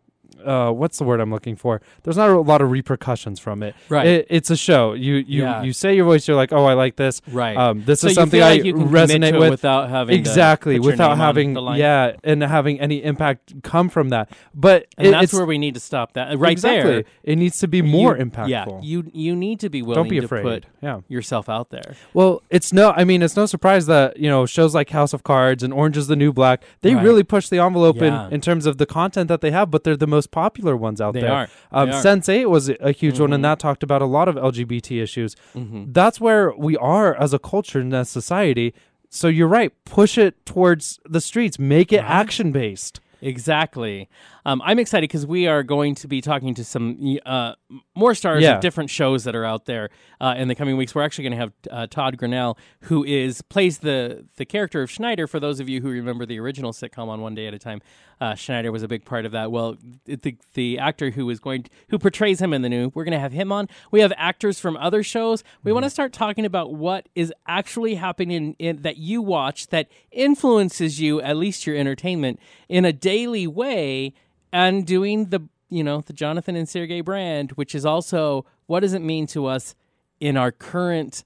uh, 0.47 0.71
what's 0.73 0.99
the 0.99 1.05
word 1.05 1.21
I'm 1.21 1.31
looking 1.31 1.57
for? 1.57 1.81
There's 2.03 2.17
not 2.17 2.31
a 2.31 2.41
lot 2.41 2.61
of 2.63 2.71
repercussions 2.71 3.39
from 3.41 3.63
it. 3.63 3.75
Right. 3.89 4.07
It, 4.07 4.27
it's 4.31 4.51
a 4.51 4.57
show. 4.57 4.93
You 4.93 5.15
you 5.17 5.43
Yeah. 5.43 5.63
you 5.63 5.73
say 5.73 5.95
your 5.95 6.05
voice. 6.05 6.27
You're 6.29 6.37
like, 6.37 6.53
oh, 6.53 6.65
I 6.65 6.75
like 6.75 6.97
this. 6.97 7.21
Right. 7.31 7.57
Um, 7.57 7.85
this 7.85 8.01
so 8.01 8.09
is 8.09 8.15
something 8.15 8.39
feel 8.41 8.47
I 8.47 8.53
you 8.53 8.75
can 8.75 8.89
resonate 8.89 9.39
with. 9.39 9.51
without 9.51 9.89
having 9.91 10.19
exactly 10.19 10.79
without 10.79 11.17
having 11.17 11.57
yeah 11.77 12.13
and 12.23 12.43
having 12.43 12.81
any 12.81 13.03
impact 13.03 13.63
come 13.63 13.89
from 13.89 14.11
that. 14.11 14.31
But 14.55 14.87
And 14.99 15.09
it- 15.09 15.11
that's 15.13 15.33
where 15.33 15.47
we 15.47 15.59
need 15.59 15.75
to 15.75 15.81
stop 15.81 16.13
that. 16.15 16.39
Right 16.39 16.53
exactly. 16.53 16.91
there. 16.93 17.05
It 17.23 17.37
needs 17.37 17.59
to 17.61 17.69
be 17.69 17.83
more 17.83 18.17
you- 18.17 18.25
impactful. 18.25 18.49
Yeah. 18.49 18.81
You 18.83 19.11
you 19.13 19.35
need 19.37 19.61
to 19.61 19.69
be 19.69 19.83
willing 19.83 19.97
Don't 20.05 20.09
be 20.09 20.19
to 20.21 20.25
afraid. 20.27 20.43
put 20.43 20.65
yeah. 20.83 21.01
yourself 21.09 21.49
out 21.49 21.71
there. 21.71 21.95
Well, 22.13 22.43
it's 22.51 22.73
no. 22.73 22.93
I 22.97 23.05
mean, 23.05 23.23
it's 23.23 23.37
no 23.37 23.47
surprise 23.47 23.87
that 23.87 24.19
you 24.19 24.29
know 24.29 24.47
shows 24.47 24.75
like 24.75 24.91
House 24.91 25.13
of 25.13 25.23
Cards 25.23 25.63
and 25.63 25.73
Orange 25.73 25.97
Is 25.97 26.07
the 26.07 26.17
New 26.17 26.33
Black 26.33 26.63
they 26.83 26.95
Right. 26.95 27.05
really 27.05 27.23
push 27.23 27.49
the 27.49 27.59
envelope 27.59 27.97
Yeah. 27.97 28.27
in, 28.29 28.35
in 28.35 28.41
terms 28.41 28.67
of 28.67 28.79
the 28.79 28.87
content 28.87 29.29
that 29.29 29.41
they 29.41 29.51
have, 29.51 29.71
but 29.71 29.85
they're 29.85 29.97
the 29.97 30.07
most 30.07 30.31
popular 30.43 30.77
ones 30.77 31.01
out 31.01 31.15
They 31.15 31.21
there. 31.23 31.33
are. 31.33 31.49
Um, 31.73 31.91
They 31.91 31.97
are. 31.97 32.03
Sense8 32.03 32.51
was 32.51 32.69
a 32.91 32.93
huge 32.93 33.19
one, 33.21 33.31
Mhm. 33.31 33.35
and 33.37 33.45
that 33.45 33.59
talked 33.59 33.83
about 33.83 34.03
a 34.03 34.07
lot 34.19 34.27
of 34.29 34.37
LGBT 34.37 35.01
issues. 35.01 35.37
Mhm. 35.55 35.95
That's 35.99 36.21
where 36.21 36.53
we 36.67 36.77
are 36.79 37.15
as 37.15 37.33
a 37.33 37.39
culture 37.39 37.81
and 37.81 37.95
as 37.95 38.09
society. 38.09 38.75
So 39.09 39.29
you're 39.29 39.49
right. 39.61 39.71
Push 39.85 40.19
it 40.19 40.45
towards 40.45 40.99
the 41.09 41.21
streets. 41.21 41.57
Make 41.59 41.93
it 41.93 42.01
Right. 42.01 42.11
action 42.23 42.51
based. 42.51 43.01
Exactly. 43.23 44.09
Um, 44.47 44.61
I'm 44.65 44.79
excited 44.79 45.05
because 45.09 45.27
we 45.27 45.47
are 45.47 45.63
going 45.63 45.95
to 45.97 46.09
be 46.09 46.21
talking 46.21 46.55
to 46.55 46.65
some 46.65 47.19
uh, 47.25 47.55
more 47.95 48.15
stars 48.15 48.43
Yeah. 48.43 48.57
of 48.57 48.61
different 48.61 48.91
shows 48.91 49.25
that 49.25 49.35
are 49.35 49.45
out 49.45 49.65
there 49.65 49.89
uh, 50.21 50.35
in 50.37 50.49
the 50.49 50.55
coming 50.55 50.77
weeks. 50.77 50.95
We're 50.95 51.03
actually 51.03 51.25
going 51.25 51.33
to 51.33 51.39
have 51.39 51.53
uh, 51.71 51.87
Todd 51.87 52.19
Grinnell, 52.19 52.59
who 52.83 53.05
is 53.05 53.41
plays 53.43 53.79
the 53.79 54.27
the 54.37 54.45
character 54.45 54.83
of 54.83 54.91
Schneider. 54.91 55.27
For 55.27 55.41
those 55.41 55.61
of 55.61 55.69
you 55.69 55.81
who 55.81 55.89
remember 55.89 56.27
the 56.27 56.39
original 56.41 56.73
sitcom 56.73 57.09
on 57.09 57.21
One 57.23 57.35
Day 57.35 57.47
at 57.47 57.55
a 57.55 57.59
Time, 57.59 57.81
uh, 58.21 58.35
Schneider 58.35 58.71
was 58.71 58.83
a 58.83 58.89
big 58.89 59.05
part 59.07 59.25
of 59.25 59.33
that. 59.33 59.51
Well, 59.51 59.77
the 60.05 60.37
the 60.53 60.79
actor 60.79 61.11
who 61.11 61.29
is 61.31 61.41
going 61.41 61.65
who 61.89 61.99
portrays 61.99 62.41
him 62.41 62.53
in 62.53 62.61
the 62.63 62.69
new, 62.69 62.91
we're 62.95 63.05
going 63.05 63.13
to 63.13 63.19
have 63.21 63.33
him 63.33 63.51
on. 63.51 63.69
We 63.91 64.01
have 64.01 64.13
actors 64.17 64.61
from 64.61 64.77
other 64.77 65.03
shows. 65.03 65.43
We 65.63 65.73
want 65.73 65.85
to 65.85 65.91
start 65.91 66.13
talking 66.13 66.45
about 66.45 66.75
what 66.75 67.09
is 67.15 67.33
actually 67.49 67.95
happening 67.95 68.57
in, 68.59 68.83
that 68.83 68.99
you 68.99 69.23
watch 69.23 69.69
that 69.69 69.89
influences 70.13 71.01
you, 71.01 71.21
at 71.23 71.37
least 71.37 71.67
your 71.67 71.77
entertainment, 71.77 72.39
in 72.69 72.85
a 72.85 72.93
daily 72.93 73.47
way, 73.47 74.13
and 74.55 74.87
doing 74.87 75.27
the 75.31 75.41
you 75.69 75.83
know 75.85 76.01
the 76.01 76.13
Jonathan 76.13 76.55
and 76.57 76.69
Sergey 76.69 77.01
brand, 77.03 77.53
which 77.53 77.75
is 77.75 77.85
also 77.85 78.47
what 78.67 78.81
does 78.81 78.95
it 78.95 79.03
mean 79.03 79.27
to 79.29 79.47
us 79.47 79.75
in 80.21 80.37
our 80.37 80.53
current 80.53 81.25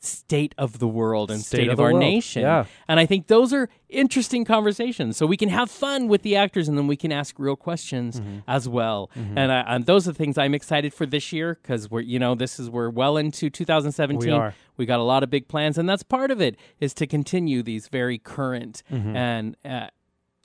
state 0.00 0.54
of 0.58 0.80
the 0.80 0.88
world 0.88 1.30
and 1.30 1.40
state, 1.40 1.56
State 1.58 1.68
of, 1.68 1.74
of 1.74 1.80
our 1.80 1.92
world. 1.92 2.00
nation. 2.00 2.42
Yeah. 2.42 2.66
And 2.88 3.00
I 3.00 3.06
think 3.06 3.28
those 3.28 3.54
are 3.54 3.70
interesting 3.88 4.44
conversations. 4.44 5.16
So 5.16 5.24
we 5.24 5.38
can 5.38 5.48
have 5.48 5.70
fun 5.70 6.08
with 6.08 6.20
the 6.20 6.36
actors 6.36 6.68
and 6.68 6.76
then 6.76 6.86
we 6.86 6.96
can 6.96 7.10
ask 7.10 7.38
real 7.38 7.56
questions 7.56 8.20
Mm-hmm. 8.20 8.38
as 8.46 8.68
well. 8.68 9.10
And, 9.14 9.50
I, 9.50 9.60
and 9.66 9.86
those 9.86 10.06
are 10.06 10.12
the 10.12 10.18
things 10.18 10.36
I'm 10.36 10.54
excited 10.54 10.92
for 10.92 11.06
this 11.06 11.32
year 11.32 11.58
because 11.62 11.90
we're, 11.90 12.02
you 12.02 12.18
know, 12.18 12.34
this 12.34 12.60
is, 12.60 12.68
we're 12.68 12.90
well 12.90 13.16
into 13.16 13.48
2017. 13.48 14.18
We 14.28 14.30
are. 14.30 14.54
We 14.76 14.84
got 14.84 15.00
a 15.00 15.04
lot 15.04 15.22
of 15.22 15.30
big 15.30 15.48
plans 15.48 15.78
and 15.78 15.88
that's 15.88 16.02
part 16.02 16.30
of 16.30 16.38
it 16.38 16.56
is 16.80 16.92
to 16.94 17.06
continue 17.06 17.62
these 17.62 17.88
very 17.88 18.18
current 18.18 18.82
Mm-hmm. 18.92 19.16
and 19.16 19.56
uh, 19.64 19.86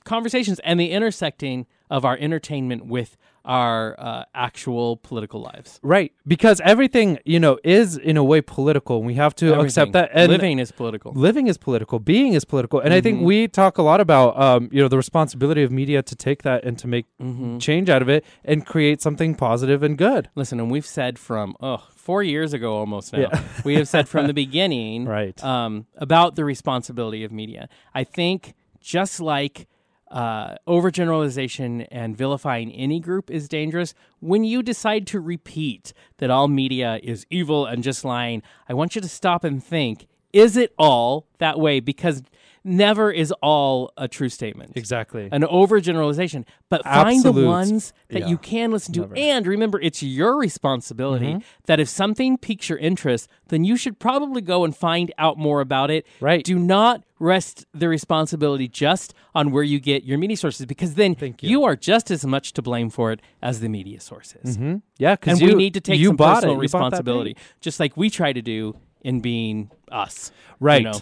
conversations 0.06 0.60
and 0.60 0.80
the 0.80 0.92
intersecting 0.92 1.68
of 1.90 2.06
our 2.06 2.18
entertainment 2.20 2.86
with 2.86 3.18
our 3.46 3.96
uh, 3.98 4.24
actual 4.36 4.98
political 4.98 5.42
lives. 5.42 5.80
Right. 5.82 6.12
Because 6.28 6.62
everything, 6.62 7.18
you 7.26 7.40
know, 7.40 7.58
is 7.64 7.98
in 7.98 8.18
a 8.18 8.24
way 8.24 8.42
political. 8.42 8.98
And 8.98 9.08
we 9.08 9.16
have 9.16 9.34
to 9.36 9.60
accept 9.60 9.94
that. 9.94 10.12
And 10.14 10.32
living 10.32 10.60
is 10.60 10.72
political. 10.72 11.14
living 11.14 11.48
is 11.48 11.58
political 11.58 12.00
being 12.00 12.34
is 12.34 12.46
political 12.46 12.80
and 12.80 12.94
i 12.94 12.98
Mm-hmm. 12.98 13.04
think 13.04 13.22
we 13.22 13.48
talk 13.48 13.78
a 13.78 13.82
lot 13.82 14.02
about 14.02 14.40
um, 14.40 14.70
you 14.72 14.82
know 14.82 14.88
the 14.90 14.98
responsibility 14.98 15.64
of 15.64 15.72
media 15.72 16.04
to 16.04 16.16
take 16.16 16.44
that 16.44 16.64
and 16.66 16.78
to 16.80 16.88
make 16.88 17.06
Mm-hmm. 17.22 17.58
change 17.60 17.90
out 17.90 18.02
of 18.02 18.10
it 18.10 18.24
and 18.46 18.66
create 18.66 19.02
something 19.02 19.34
positive 19.36 19.82
and 19.84 19.98
good 19.98 20.30
Listen, 20.36 20.60
and 20.60 20.70
we've 20.70 20.86
said 20.86 21.18
from 21.18 21.56
oh 21.62 21.84
four 21.96 22.22
years 22.24 22.54
ago 22.54 22.76
almost 22.76 23.14
now. 23.14 23.20
Yeah. 23.20 23.42
we 23.66 23.76
have 23.76 23.88
said 23.88 24.08
from 24.10 24.28
the 24.28 24.34
beginning, 24.46 25.06
Right. 25.06 25.42
um, 25.44 25.86
about 25.98 26.36
the 26.36 26.44
responsibility 26.46 27.24
of 27.24 27.32
media. 27.32 27.70
I 27.96 28.04
think 28.04 28.54
just 28.80 29.20
like 29.20 29.68
uh, 30.12 30.56
overgeneralization 30.68 31.88
and 31.92 32.18
vilifying 32.18 32.72
any 32.72 33.00
group 33.00 33.30
is 33.30 33.48
dangerous. 33.48 33.94
When 34.20 34.44
you 34.44 34.64
decide 34.64 35.08
to 35.08 35.20
repeat 35.20 35.94
that 36.18 36.30
all 36.30 36.48
media 36.48 37.00
is 37.04 37.26
evil 37.30 37.66
and 37.66 37.84
just 37.84 38.04
lying, 38.04 38.42
I 38.68 38.74
want 38.74 38.96
you 38.96 39.02
to 39.02 39.10
stop 39.10 39.44
and 39.44 39.64
think: 39.64 40.08
Is 40.34 40.58
it 40.58 40.74
all 40.78 41.28
that 41.38 41.60
way? 41.60 41.80
Because 41.80 42.24
never 42.64 43.12
is 43.12 43.32
all 43.42 43.92
a 43.98 44.08
true 44.08 44.30
statement 44.30 44.74
exactly 44.76 45.30
an 45.32 45.44
overgeneralization, 45.44 46.46
but 46.70 46.84
find 46.84 47.24
the 47.24 47.32
ones 47.32 47.94
that 48.10 48.20
Yeah. 48.22 48.28
you 48.28 48.38
can 48.38 48.72
listen 48.72 48.94
to. 48.96 49.02
Never. 49.02 49.16
And 49.18 49.48
remember, 49.48 49.80
it's 49.82 50.02
your 50.04 50.38
responsibility 50.38 51.26
Mm-hmm. 51.34 51.40
that 51.66 51.80
if 51.80 51.90
something 51.90 52.38
piques 52.38 52.70
your 52.70 52.78
interest, 52.78 53.30
then 53.48 53.64
you 53.64 53.76
should 53.78 54.00
probably 54.00 54.42
go 54.42 54.64
and 54.64 54.76
find 54.76 55.12
out 55.18 55.38
more 55.38 55.62
about 55.62 55.90
it. 55.92 56.06
Right. 56.20 56.44
Do 56.44 56.58
not 56.60 57.04
rest 57.20 57.66
the 57.74 57.90
responsibility 57.90 58.68
just 58.68 59.14
on 59.36 59.52
where 59.52 59.64
you 59.64 59.80
get 59.80 60.04
your 60.04 60.18
media 60.18 60.38
sources 60.38 60.66
because 60.66 60.96
then 60.96 61.16
Thank 61.16 61.44
you. 61.44 61.64
are 61.66 61.76
just 61.76 62.10
as 62.12 62.26
much 62.26 62.54
to 62.54 62.62
blame 62.62 62.90
for 62.90 63.12
it 63.12 63.22
as 63.42 63.60
the 63.60 63.68
media 63.70 64.00
sources. 64.00 64.56
hmm 64.56 64.78
yeah 64.98 65.12
And 65.12 65.20
because 65.22 65.42
we 65.42 65.54
need 65.56 65.74
to 65.74 65.82
take 65.82 66.00
you 66.00 66.08
some 66.08 66.18
personal 66.18 66.54
it. 66.54 66.56
You 66.56 66.62
responsibility, 66.62 67.36
just 67.62 67.80
like 67.80 67.98
we 67.98 68.10
try 68.10 68.32
to 68.34 68.42
do 68.42 68.76
in 69.02 69.20
being 69.22 69.70
us. 69.92 70.32
you 70.50 70.66
right 70.66 70.84
know? 70.84 70.94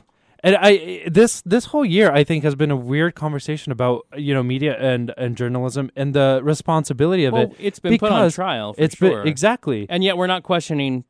And 0.43 0.55
i 0.59 1.03
this 1.07 1.41
this 1.41 1.65
whole 1.65 1.85
year 1.85 2.11
i 2.11 2.23
think 2.23 2.43
has 2.43 2.55
been 2.55 2.71
a 2.71 2.75
weird 2.75 3.15
conversation 3.15 3.71
about 3.71 4.05
you 4.15 4.33
know 4.33 4.43
media 4.43 4.75
and 4.79 5.13
and 5.17 5.35
journalism 5.37 5.89
and 5.95 6.13
the 6.13 6.39
responsibility 6.43 7.25
of 7.25 7.33
Well, 7.33 7.43
it 7.43 7.55
it's 7.59 7.79
been 7.79 7.97
put 7.97 8.11
on 8.11 8.29
trial 8.31 8.73
for 8.73 8.81
It's 8.81 8.95
sure. 8.95 9.23
been 9.23 9.27
exactly 9.27 9.85
and 9.89 10.03
yet 10.03 10.17
we're 10.17 10.27
not 10.27 10.43
questioning 10.43 11.03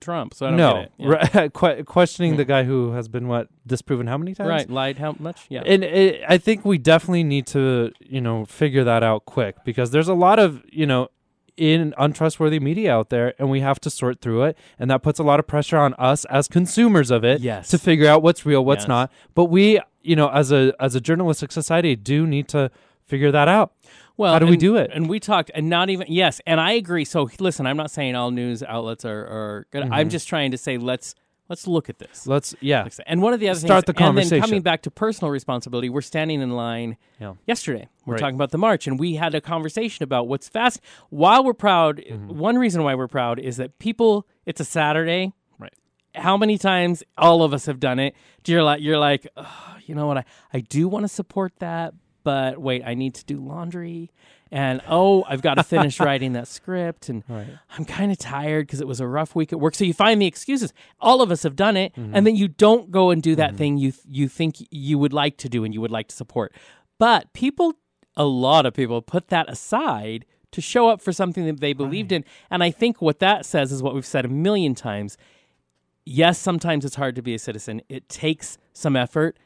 Trump, 0.00 0.34
so 0.34 0.44
I 0.46 0.48
don't 0.50 0.58
no 0.58 0.72
get 0.74 0.82
it. 0.84 0.92
Yeah. 0.98 1.48
right, 1.62 1.86
questioning 1.86 2.36
the 2.36 2.44
guy 2.44 2.64
who 2.64 2.92
has 2.92 3.08
been 3.08 3.26
what 3.26 3.48
disproven 3.66 4.06
how 4.06 4.18
many 4.18 4.34
times 4.34 4.48
Right, 4.48 4.68
lied 4.68 4.98
how 4.98 5.16
much? 5.18 5.46
Yeah. 5.48 5.62
And 5.64 5.82
it, 5.82 6.22
I 6.28 6.36
think 6.36 6.62
we 6.66 6.76
definitely 6.76 7.24
need 7.24 7.46
to, 7.48 7.90
you 8.00 8.20
know, 8.20 8.44
figure 8.44 8.84
that 8.84 9.02
out 9.02 9.24
quick 9.24 9.56
because 9.64 9.92
there's 9.92 10.08
a 10.08 10.14
lot 10.14 10.38
of, 10.38 10.62
you 10.70 10.84
know, 10.84 11.08
in 11.56 11.94
untrustworthy 11.96 12.58
media 12.58 12.92
out 12.92 13.10
there 13.10 13.32
and 13.38 13.48
we 13.48 13.60
have 13.60 13.78
to 13.80 13.88
sort 13.90 14.20
through 14.20 14.42
it 14.42 14.58
and 14.78 14.90
that 14.90 15.02
puts 15.02 15.18
a 15.18 15.22
lot 15.22 15.38
of 15.38 15.46
pressure 15.46 15.78
on 15.78 15.94
us 15.94 16.24
as 16.26 16.48
consumers 16.48 17.10
of 17.10 17.22
it 17.24 17.40
Yes. 17.40 17.68
to 17.68 17.78
figure 17.78 18.08
out 18.08 18.22
what's 18.22 18.44
real, 18.44 18.64
what's 18.64 18.82
Yes. 18.82 18.88
not. 18.88 19.12
But 19.34 19.44
we, 19.46 19.80
you 20.02 20.16
know, 20.16 20.28
as 20.30 20.50
a 20.52 20.72
as 20.80 20.94
a 20.94 21.00
journalistic 21.00 21.52
society 21.52 21.94
do 21.96 22.26
need 22.26 22.48
to 22.48 22.70
figure 23.06 23.30
that 23.30 23.48
out. 23.48 23.72
well, 24.16 24.32
how 24.32 24.38
do 24.38 24.46
we 24.46 24.56
do 24.56 24.76
it? 24.76 24.90
And 24.94 25.08
we 25.08 25.20
talked, 25.20 25.50
and 25.54 25.68
not 25.68 25.90
even 25.90 26.06
yes, 26.08 26.40
and 26.46 26.60
I 26.60 26.72
agree. 26.72 27.04
So 27.04 27.28
listen, 27.38 27.66
I'm 27.66 27.76
not 27.76 27.90
saying 27.90 28.14
all 28.16 28.30
news 28.30 28.62
outlets 28.62 29.04
are, 29.04 29.20
are 29.26 29.66
good. 29.70 29.84
Mm-hmm. 29.84 29.92
I'm 29.92 30.08
just 30.08 30.26
trying 30.28 30.50
to 30.52 30.58
say 30.58 30.78
let's 30.78 31.14
let's 31.48 31.66
look 31.66 31.88
at 31.90 31.98
this. 31.98 32.26
Let's 32.26 32.54
yeah. 32.60 32.88
And 33.06 33.22
one 33.22 33.32
of 33.32 33.40
the 33.40 33.48
other 33.48 33.60
Start 33.60 33.86
things, 33.86 33.96
the 33.96 34.04
and 34.04 34.18
then 34.18 34.40
coming 34.40 34.62
back 34.62 34.82
to 34.82 34.90
personal 34.90 35.30
responsibility, 35.30 35.88
we're 35.88 36.00
standing 36.00 36.40
in 36.40 36.50
line 36.50 36.96
Yeah. 37.20 37.34
yesterday. 37.46 37.88
We're 38.06 38.14
Right. 38.14 38.20
talking 38.20 38.34
about 38.34 38.50
the 38.50 38.58
march, 38.58 38.86
and 38.86 38.98
we 38.98 39.14
had 39.14 39.34
a 39.34 39.40
conversation 39.40 40.02
about 40.02 40.28
what's 40.28 40.48
fast. 40.48 40.80
While 41.10 41.44
we're 41.44 41.54
proud, 41.54 41.98
Mm-hmm. 41.98 42.38
one 42.38 42.56
reason 42.56 42.82
why 42.82 42.94
we're 42.94 43.08
proud 43.08 43.38
is 43.38 43.56
that 43.58 43.78
people. 43.78 44.26
It's 44.46 44.60
a 44.60 44.64
Saturday. 44.64 45.32
Right. 45.58 45.72
How 46.14 46.36
many 46.36 46.58
times 46.58 47.02
all 47.16 47.42
of 47.42 47.54
us 47.54 47.64
have 47.66 47.80
done 47.80 47.98
it? 47.98 48.14
Do 48.42 48.52
you're 48.52 48.62
like, 48.62 48.82
you're 48.82 48.98
like, 48.98 49.26
"Ugh, 49.36 49.46
you 49.86 49.94
know 49.94 50.06
what? 50.06 50.18
I 50.18 50.24
I 50.52 50.60
do 50.60 50.86
want 50.88 51.04
to 51.04 51.08
support 51.08 51.54
that, 51.60 51.94
but 52.24 52.58
wait, 52.58 52.82
I 52.84 52.94
need 52.94 53.14
to 53.14 53.24
do 53.24 53.36
laundry. 53.38 54.10
And 54.50 54.80
oh, 54.88 55.24
I've 55.28 55.42
got 55.42 55.54
to 55.54 55.62
finish 55.64 55.98
writing 56.06 56.32
that 56.34 56.46
script, 56.48 57.08
and 57.08 57.24
Right. 57.28 57.46
I'm 57.76 57.84
kind 57.84 58.12
of 58.12 58.18
tired 58.18 58.66
because 58.66 58.80
it 58.80 58.86
was 58.86 59.00
a 59.00 59.06
rough 59.06 59.34
week 59.34 59.52
at 59.52 59.58
work. 59.60 59.74
So 59.74 59.84
you 59.84 59.94
find 59.94 60.20
the 60.22 60.26
excuses. 60.26 60.72
All 61.00 61.22
of 61.22 61.30
us 61.30 61.42
have 61.42 61.56
done 61.56 61.76
it, 61.76 61.92
Mm-hmm. 61.94 62.14
and 62.16 62.26
then 62.26 62.36
you 62.36 62.48
don't 62.48 62.90
go 62.90 63.10
and 63.10 63.22
do 63.22 63.34
that 63.36 63.56
thing 63.56 63.78
you 63.78 63.92
th- 63.92 64.04
you 64.08 64.28
think 64.28 64.56
you 64.70 64.98
would 64.98 65.12
like 65.12 65.36
to 65.38 65.48
do 65.48 65.64
and 65.64 65.72
you 65.74 65.80
would 65.80 65.90
like 65.90 66.08
to 66.08 66.14
support. 66.16 66.52
But 66.98 67.32
people, 67.32 67.74
a 68.16 68.24
lot 68.24 68.64
of 68.66 68.74
people, 68.74 69.02
put 69.02 69.28
that 69.28 69.50
aside 69.50 70.24
to 70.52 70.60
show 70.60 70.88
up 70.88 71.02
for 71.02 71.12
something 71.12 71.46
that 71.46 71.58
they 71.58 71.72
believed 71.72 72.12
in. 72.12 72.24
And 72.48 72.62
I 72.62 72.70
think 72.70 73.02
what 73.02 73.18
that 73.18 73.44
says 73.44 73.72
is 73.72 73.82
what 73.82 73.92
we've 73.92 74.06
said 74.06 74.24
a 74.24 74.28
million 74.28 74.76
times. 74.76 75.16
Yes, 76.06 76.38
sometimes 76.38 76.84
it's 76.84 76.94
hard 76.96 77.16
to 77.16 77.22
be 77.22 77.34
a 77.34 77.38
citizen. 77.40 77.80
It 77.88 78.08
takes 78.08 78.58
some 78.72 78.94
effort, 78.94 79.36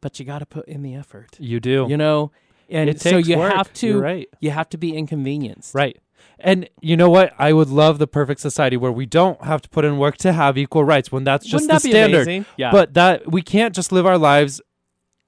but 0.00 0.18
you 0.18 0.24
got 0.24 0.40
to 0.40 0.46
put 0.46 0.66
in 0.66 0.82
the 0.82 0.94
effort. 0.94 1.36
You 1.38 1.60
do. 1.60 1.86
You 1.88 1.96
know, 1.96 2.32
and 2.68 3.00
so 3.00 3.18
you 3.18 3.38
work. 3.38 3.52
have 3.52 3.72
to. 3.74 3.86
You're 3.86 4.00
right. 4.00 4.28
You 4.40 4.50
have 4.50 4.68
to 4.70 4.78
be 4.78 4.96
inconvenienced. 4.96 5.74
Right. 5.74 5.98
And 6.38 6.68
you 6.80 6.96
know 6.96 7.10
what? 7.10 7.32
I 7.38 7.52
would 7.52 7.68
love 7.68 7.98
the 7.98 8.06
perfect 8.06 8.40
society 8.40 8.76
where 8.76 8.92
we 8.92 9.06
don't 9.06 9.42
have 9.44 9.60
to 9.62 9.68
put 9.68 9.84
in 9.84 9.98
work 9.98 10.16
to 10.18 10.32
have 10.32 10.56
equal 10.56 10.84
rights 10.84 11.12
when 11.12 11.24
that's 11.24 11.44
just 11.44 11.64
Wouldn't 11.64 11.68
the 11.68 11.74
that 11.74 11.82
be 11.82 11.90
standard. 11.90 12.22
amazing? 12.22 12.46
Yeah. 12.56 12.70
But 12.72 12.94
that 12.94 13.30
we 13.30 13.42
can't 13.42 13.74
just 13.74 13.92
live 13.92 14.06
our 14.06 14.18
lives 14.18 14.60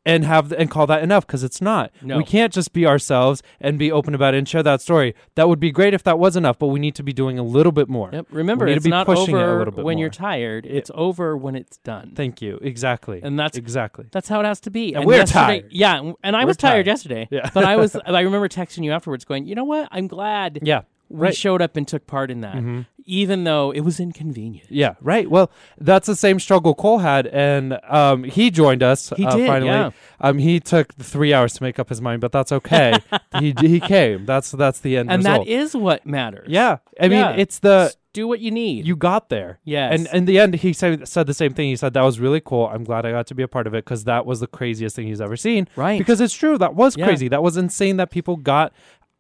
and 0.05 0.25
have 0.25 0.51
and 0.53 0.71
call 0.71 0.87
that 0.89 1.03
enough 1.03 1.27
because 1.27 1.45
it's 1.45 1.61
not. 1.61 1.93
No. 2.03 2.19
We 2.19 2.25
can't 2.25 2.53
just 2.53 2.73
be 2.73 2.87
ourselves 2.87 3.43
and 3.61 3.79
be 3.79 3.93
open 3.93 4.15
about 4.15 4.35
it 4.35 4.39
and 4.39 4.49
share 4.49 4.63
that 4.65 4.81
story. 4.81 5.15
That 5.37 5.49
would 5.49 5.61
be 5.61 5.71
great 5.71 5.95
if 5.95 6.03
that 6.03 6.19
was 6.19 6.37
enough, 6.37 6.59
but 6.59 6.69
we 6.69 6.81
need 6.81 6.95
to 6.97 7.03
be 7.03 7.13
doing 7.13 7.39
a 7.39 7.43
little 7.43 7.73
bit 7.73 7.89
more. 7.89 8.11
Yep. 8.13 8.27
Remember, 8.31 8.65
We 8.65 8.73
need 8.73 8.75
to 8.75 8.79
it's 8.79 8.87
not 8.89 9.09
it 9.09 9.17
over 9.19 9.65
bit 9.67 9.85
when 9.85 9.95
more. 9.97 10.01
you're 10.01 10.11
tired. 10.11 10.67
It's 10.67 10.91
over 10.95 11.37
when 11.37 11.55
it's 11.55 11.77
done. 11.79 12.13
Thank 12.17 12.43
you. 12.43 12.59
Exactly. 12.63 13.21
And 13.23 13.39
that's- 13.39 13.57
exactly. 13.59 14.07
That's 14.11 14.29
how 14.29 14.41
it 14.41 14.45
has 14.45 14.61
to 14.63 14.71
be. 14.71 14.95
And 14.95 15.05
we're 15.05 15.25
tired. 15.25 15.67
Yeah, 15.71 15.99
and- 16.01 16.15
and 16.25 16.37
I 16.37 16.45
We're 16.45 16.49
was 16.49 16.57
tired, 16.57 16.73
tired. 16.73 16.87
yesterday. 16.87 17.29
Yeah. 17.31 17.51
but 17.55 17.65
I 17.65 17.77
was. 17.77 17.95
I 18.07 18.21
remember 18.21 18.49
texting 18.49 18.85
you 18.85 18.93
afterwards, 18.93 19.25
going, 19.25 19.47
"You 19.47 19.55
know 19.55 19.65
what? 19.65 19.89
I'm 19.93 20.07
glad 20.09 20.59
Yeah. 20.63 20.83
We 21.13 21.19
Right. 21.19 21.29
Mm-hmm. 21.33 21.35
showed 21.37 21.63
up 21.63 21.77
and 21.77 21.87
took 21.87 22.07
part 22.07 22.31
in 22.31 22.41
that, 22.41 22.87
even 23.05 23.45
though 23.45 23.71
it 23.71 23.81
was 23.81 24.01
inconvenient." 24.01 24.71
Yeah, 24.71 24.95
right. 25.01 25.31
Well, 25.31 25.51
that's 25.79 26.07
the 26.07 26.17
same 26.17 26.41
struggle 26.41 26.75
Cole 26.75 26.99
had, 26.99 27.27
and 27.29 27.79
um, 27.89 28.25
he 28.25 28.51
joined 28.51 28.83
us. 28.83 29.13
He 29.17 29.27
uh, 29.27 29.37
did, 29.37 29.47
finally. 29.47 29.71
yeah. 29.71 29.91
Um, 30.21 30.39
he 30.39 30.59
took 30.61 30.95
three 30.95 31.35
hours 31.35 31.53
to 31.55 31.63
make 31.63 31.79
up 31.79 31.89
his 31.89 32.01
mind, 32.01 32.21
but 32.21 32.33
that's 32.33 32.53
okay. 32.53 32.99
he 33.39 33.55
he 33.61 33.79
came. 33.81 34.27
That's 34.27 34.51
that's 34.53 34.81
the 34.81 34.97
end 34.97 35.11
And 35.11 35.21
result. 35.25 35.47
that 35.47 35.53
is 35.53 35.77
what 35.77 36.07
matters. 36.07 36.49
yeah. 36.49 36.79
I 37.01 37.09
mean, 37.09 37.25
it's 37.39 37.59
the 37.59 37.85
Just 37.87 37.99
do 38.13 38.29
what 38.29 38.41
you 38.41 38.51
need. 38.51 38.87
you 38.87 38.95
got 38.95 39.31
there. 39.31 39.59
Yes. 39.65 39.95
And 39.99 40.09
in 40.15 40.25
the 40.27 40.39
end, 40.39 40.55
he 40.55 40.73
said 40.75 41.09
said 41.09 41.27
the 41.27 41.35
same 41.35 41.55
thing. 41.55 41.69
He 41.71 41.77
said 41.77 41.95
that 41.95 42.03
was 42.03 42.21
really 42.21 42.41
cool. 42.41 42.67
I'm 42.69 42.85
glad 42.85 43.07
I 43.07 43.11
got 43.11 43.27
to 43.29 43.35
be 43.35 43.43
a 43.43 43.49
part 43.49 43.67
of 43.67 43.75
it 43.75 43.85
because 43.85 44.05
that 44.05 44.27
was 44.27 44.41
the 44.41 44.47
craziest 44.47 44.95
thing 44.97 45.07
he's 45.07 45.21
ever 45.21 45.37
seen. 45.37 45.67
Right. 45.75 45.99
Because 45.99 46.21
it's 46.21 46.35
true. 46.35 46.59
That 46.59 46.75
was 46.75 46.97
Yeah. 46.97 47.07
crazy. 47.07 47.29
That 47.29 47.43
was 47.43 47.57
insane. 47.57 47.97
That 47.97 48.11
people 48.11 48.37
got 48.37 48.73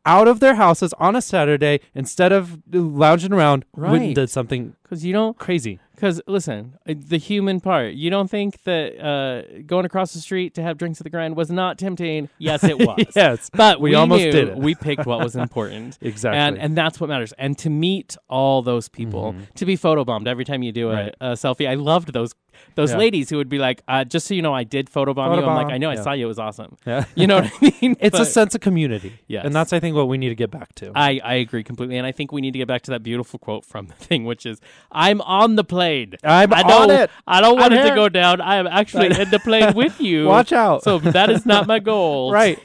out 0.04 0.26
of 0.28 0.40
their 0.40 0.54
houses 0.56 0.92
on 0.98 1.14
a 1.16 1.22
Saturday 1.22 1.80
instead 1.94 2.32
of 2.32 2.58
lounging 2.72 3.32
around. 3.32 3.64
went 3.76 4.02
and 4.04 4.14
did 4.14 4.30
something 4.30 4.74
because 4.82 5.04
you 5.04 5.12
don't. 5.12 5.38
crazy. 5.38 5.78
Because 5.94 6.20
listen, 6.26 6.74
the 6.84 7.16
human 7.18 7.60
part. 7.60 7.94
You 7.94 8.10
don't 8.10 8.28
think 8.28 8.60
that 8.64 8.98
uh, 9.00 9.62
going 9.66 9.84
across 9.86 10.12
the 10.14 10.18
street 10.18 10.54
to 10.54 10.62
have 10.62 10.76
drinks 10.76 11.00
at 11.00 11.04
the 11.04 11.10
grind 11.10 11.36
was 11.36 11.48
not 11.50 11.78
tempting? 11.78 12.28
Yes, 12.38 12.64
it 12.64 12.76
was. 12.86 13.06
Yes, 13.14 13.48
but 13.54 13.80
we 13.80 13.90
we, 13.90 13.94
almost 13.94 14.22
did 14.24 14.48
it. 14.48 14.56
We 14.56 14.74
picked 14.74 15.06
what 15.06 15.20
was 15.20 15.36
important. 15.46 15.98
Exactly. 16.00 16.38
and 16.40 16.58
and 16.58 16.76
that's 16.76 16.98
what 16.98 17.08
matters. 17.08 17.32
And 17.38 17.56
to 17.58 17.70
meet 17.70 18.16
all 18.28 18.62
those 18.62 18.88
people, 18.88 19.36
to 19.54 19.64
be 19.64 19.76
photobombed 19.76 20.26
every 20.26 20.44
time 20.44 20.62
you 20.64 20.72
do 20.72 20.90
a, 20.90 20.92
Mm-hmm. 20.94 21.04
Right. 21.04 21.14
a 21.20 21.32
selfie. 21.34 21.68
I 21.68 21.74
loved 21.74 22.12
those 22.12 22.34
those 22.74 22.92
Yeah. 22.92 22.98
ladies 22.98 23.30
who 23.30 23.36
would 23.36 23.48
be 23.48 23.58
like, 23.58 23.82
uh, 23.88 24.04
"Just 24.04 24.26
so 24.26 24.34
you 24.34 24.42
know, 24.42 24.54
I 24.54 24.64
did 24.64 24.88
photobomb, 24.90 25.36
you." 25.36 25.44
I'm 25.44 25.56
like, 25.56 25.72
"I 25.72 25.78
know, 25.78 25.90
I 25.90 25.96
saw 25.96 26.12
you. 26.12 26.24
It 26.24 26.28
was 26.28 26.38
awesome." 26.38 26.76
Yeah. 26.86 27.04
You 27.14 27.26
know 27.26 27.42
what 27.42 27.52
I 27.60 27.72
mean? 27.80 27.96
It's 28.00 28.18
a 28.18 28.24
sense 28.24 28.54
of 28.54 28.60
community. 28.60 29.12
Yes. 29.28 29.44
And 29.44 29.54
that's, 29.54 29.72
I 29.72 29.78
think, 29.80 29.94
what 29.94 30.08
we 30.08 30.18
need 30.18 30.30
to 30.30 30.34
get 30.34 30.50
back 30.50 30.74
to. 30.76 30.90
I, 30.94 31.20
I 31.22 31.34
agree 31.34 31.62
completely, 31.62 31.96
and 31.96 32.06
I 32.06 32.12
think 32.12 32.32
we 32.32 32.40
need 32.40 32.52
to 32.52 32.58
get 32.58 32.66
back 32.68 32.82
to 32.82 32.90
that 32.92 33.02
beautiful 33.02 33.38
quote 33.38 33.64
from 33.64 33.86
the 33.86 33.94
thing, 33.94 34.24
which 34.24 34.44
is, 34.46 34.60
"I'm 34.90 35.20
on 35.22 35.56
the 35.56 35.64
plane. 35.64 36.14
I'm 36.24 36.52
I 36.52 36.62
on 36.62 36.68
don't, 36.68 36.90
it. 36.90 37.10
I 37.26 37.40
don't 37.40 37.58
want 37.58 37.72
I'm 37.72 37.78
it 37.80 37.88
to 37.90 37.94
go 37.94 38.08
down. 38.08 38.40
I 38.40 38.56
am 38.56 38.66
actually 38.66 39.06
in 39.20 39.30
the 39.30 39.38
plane 39.38 39.74
with 39.74 40.00
you. 40.00 40.26
Watch 40.26 40.52
out. 40.52 40.82
So 40.82 40.98
that 40.98 41.30
is 41.30 41.46
not 41.46 41.66
my 41.66 41.78
goal. 41.78 42.32
right. 42.42 42.58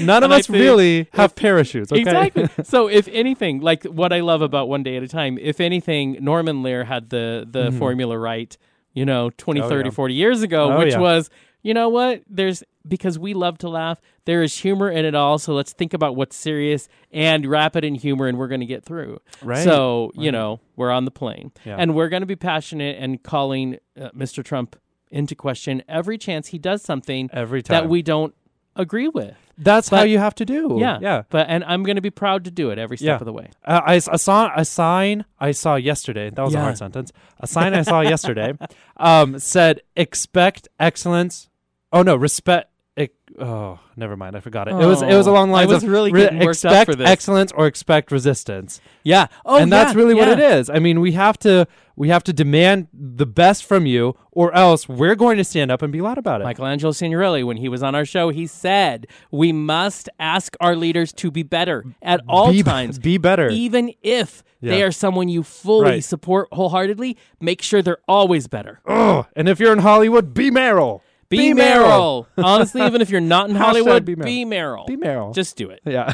None 0.00 0.22
of 0.22 0.30
us 0.30 0.48
really 0.48 1.08
have 1.12 1.34
parachutes. 1.34 1.92
Okay? 1.92 2.00
Exactly. 2.02 2.48
so 2.64 2.88
if 2.88 3.08
anything, 3.08 3.60
like 3.60 3.84
what 3.84 4.12
I 4.12 4.20
love 4.20 4.42
about 4.42 4.68
One 4.68 4.82
Day 4.82 4.96
at 4.96 5.02
a 5.02 5.08
Time, 5.08 5.38
if 5.38 5.60
anything, 5.60 6.16
Norman 6.20 6.62
Lear 6.62 6.84
had 6.84 7.10
the 7.10 7.46
the 7.50 7.72
formula 7.72 8.18
right, 8.18 8.56
you 8.92 9.04
know, 9.04 9.30
20, 9.36 9.60
Mm-hmm. 9.60 9.66
Oh, 9.66 9.70
30, 9.70 9.88
yeah. 9.88 9.94
40 9.94 10.14
years 10.14 10.42
ago, 10.42 10.72
Oh, 10.72 10.78
which 10.78 10.92
yeah. 10.92 10.98
was, 11.00 11.30
you 11.62 11.74
know 11.74 11.88
what? 11.88 12.22
There's 12.28 12.62
because 12.88 13.18
we 13.18 13.34
love 13.34 13.58
to 13.58 13.68
laugh, 13.68 14.00
there 14.24 14.42
is 14.42 14.56
humor 14.56 14.90
in 14.90 15.04
it 15.04 15.14
all, 15.14 15.38
so 15.38 15.52
let's 15.52 15.74
think 15.74 15.92
about 15.92 16.16
what's 16.16 16.34
serious 16.34 16.88
and 17.12 17.44
wrap 17.44 17.76
it 17.76 17.84
in 17.84 17.94
humor 17.94 18.26
and 18.26 18.38
we're 18.38 18.48
going 18.48 18.60
to 18.60 18.66
get 18.66 18.84
through. 18.84 19.18
Right. 19.42 19.62
So, 19.62 20.12
you 20.14 20.32
know, 20.32 20.60
we're 20.76 20.90
on 20.90 21.04
the 21.04 21.10
plane 21.10 21.52
Yeah. 21.66 21.76
and 21.78 21.94
we're 21.94 22.08
going 22.08 22.22
to 22.22 22.26
be 22.26 22.36
passionate 22.36 22.96
and 22.98 23.22
calling 23.22 23.76
uh, 24.00 24.08
Mr. 24.16 24.42
Trump 24.42 24.76
into 25.10 25.34
question 25.34 25.82
every 25.88 26.16
chance 26.16 26.48
he 26.48 26.58
does 26.58 26.80
something 26.82 27.28
Every 27.34 27.62
time. 27.62 27.82
that 27.84 27.90
we 27.90 28.00
don't 28.00 28.34
agree 28.76 29.08
with. 29.08 29.36
That's 29.62 29.88
how 29.88 30.02
you 30.02 30.18
have 30.18 30.34
to 30.36 30.44
do. 30.44 30.78
Yeah, 30.80 30.98
Yeah. 31.00 31.22
But 31.30 31.46
and 31.48 31.62
I'm 31.64 31.82
going 31.82 31.96
to 31.96 32.02
be 32.02 32.10
proud 32.10 32.44
to 32.44 32.50
do 32.50 32.70
it 32.70 32.78
every 32.78 32.96
step 32.96 33.06
Yeah. 33.06 33.14
of 33.16 33.24
the 33.26 33.32
way. 33.32 33.50
Uh, 33.64 33.80
I, 33.84 33.94
I 33.94 34.16
saw 34.16 34.50
a 34.56 34.64
sign 34.64 35.24
I 35.38 35.52
saw 35.52 35.76
yesterday. 35.76 36.30
That 36.30 36.42
was 36.42 36.54
a 36.54 36.60
hard 36.60 36.78
sentence. 36.78 37.12
A 37.38 37.46
sign 37.46 37.74
I 37.74 37.82
saw 37.82 38.00
yesterday 38.14 38.54
um, 38.96 39.38
said 39.38 39.82
"expect 39.96 40.68
excellence." 40.78 41.48
Oh 41.92 42.02
no, 42.02 42.16
respect. 42.16 42.70
ec- 42.96 43.12
oh, 43.38 43.78
never 43.96 44.16
mind. 44.16 44.36
I 44.36 44.40
forgot 44.40 44.68
it. 44.68 44.72
it 44.72 44.86
was 44.86 45.02
it 45.02 45.14
was 45.14 45.26
Oh, 45.28 45.32
along 45.32 45.48
the 45.50 45.54
I 45.56 45.58
lines 45.60 45.72
was 45.74 45.82
of 45.84 45.90
really 45.90 46.12
re- 46.12 46.28
expect 46.48 46.86
for 46.90 46.94
this. 46.94 47.08
excellence 47.08 47.52
or 47.52 47.66
expect 47.66 48.10
resistance. 48.12 48.80
Yeah. 49.02 49.26
Oh, 49.44 49.56
and 49.58 49.70
that's 49.72 49.92
yeah, 49.94 49.98
really 50.00 50.14
what 50.14 50.28
it 50.28 50.38
is. 50.38 50.70
I 50.70 50.78
mean, 50.78 51.00
we 51.00 51.12
have 51.12 51.38
to 51.40 51.66
we 52.00 52.08
have 52.08 52.24
to 52.24 52.32
demand 52.32 52.88
the 52.94 53.26
best 53.26 53.62
from 53.62 53.84
you, 53.84 54.16
or 54.32 54.54
else 54.54 54.88
we're 54.88 55.14
going 55.14 55.36
to 55.36 55.44
stand 55.44 55.70
up 55.70 55.82
and 55.82 55.92
be 55.92 56.00
loud 56.00 56.16
about 56.16 56.40
it. 56.40 56.44
Michelangelo 56.44 56.92
Signorile, 56.92 57.44
when 57.44 57.58
he 57.58 57.68
was 57.68 57.82
on 57.82 57.94
our 57.94 58.06
show, 58.06 58.30
he 58.30 58.46
said 58.46 59.06
we 59.30 59.52
must 59.52 60.08
ask 60.18 60.56
our 60.60 60.74
leaders 60.74 61.12
to 61.12 61.30
be 61.30 61.42
better 61.42 61.84
at 62.00 62.22
all 62.26 62.52
be, 62.52 62.62
times, 62.62 62.98
be 62.98 63.18
better. 63.18 63.50
even 63.50 63.92
if 64.02 64.42
they 64.62 64.82
are 64.82 64.90
someone 64.92 65.28
you 65.28 65.42
fully 65.42 65.90
Right. 65.90 66.04
support 66.04 66.48
wholeheartedly. 66.52 67.18
Make 67.38 67.60
sure 67.60 67.82
they're 67.82 67.98
always 68.08 68.46
better. 68.46 68.80
Ugh. 68.86 69.26
And 69.36 69.46
if 69.46 69.60
you're 69.60 69.72
in 69.74 69.80
Hollywood, 69.80 70.32
be 70.32 70.50
Meryl. 70.50 71.02
Be, 71.30 71.54
Meryl. 71.54 72.26
Honestly, 72.36 72.84
even 72.84 73.00
if 73.00 73.08
you're 73.08 73.20
not 73.20 73.48
in 73.48 73.54
Hollywood, 73.64 74.04
be 74.04 74.16
be 74.16 74.44
Meryl. 74.44 74.84
Be 74.88 74.96
Meryl. 74.96 75.32
Just 75.32 75.56
do 75.56 75.70
it. 75.70 75.80
Yeah. 75.84 76.12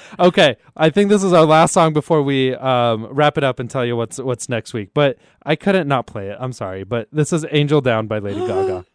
okay. 0.20 0.56
I 0.76 0.90
think 0.90 1.10
this 1.10 1.24
is 1.24 1.32
our 1.32 1.44
last 1.44 1.72
song 1.72 1.92
before 1.92 2.22
we 2.22 2.54
um, 2.54 3.06
wrap 3.06 3.36
it 3.36 3.42
up 3.42 3.58
and 3.58 3.68
tell 3.68 3.84
you 3.84 3.96
what's 3.96 4.18
what's 4.18 4.48
next 4.48 4.72
week. 4.72 4.90
But 4.94 5.18
I 5.42 5.56
couldn't 5.56 5.88
not 5.88 6.06
play 6.06 6.28
it. 6.28 6.36
I'm 6.38 6.52
sorry. 6.52 6.84
But 6.84 7.08
this 7.12 7.32
is 7.32 7.44
Angel 7.50 7.80
Down 7.80 8.06
by 8.06 8.20
Lady 8.20 8.38
Gaga. 8.46 8.86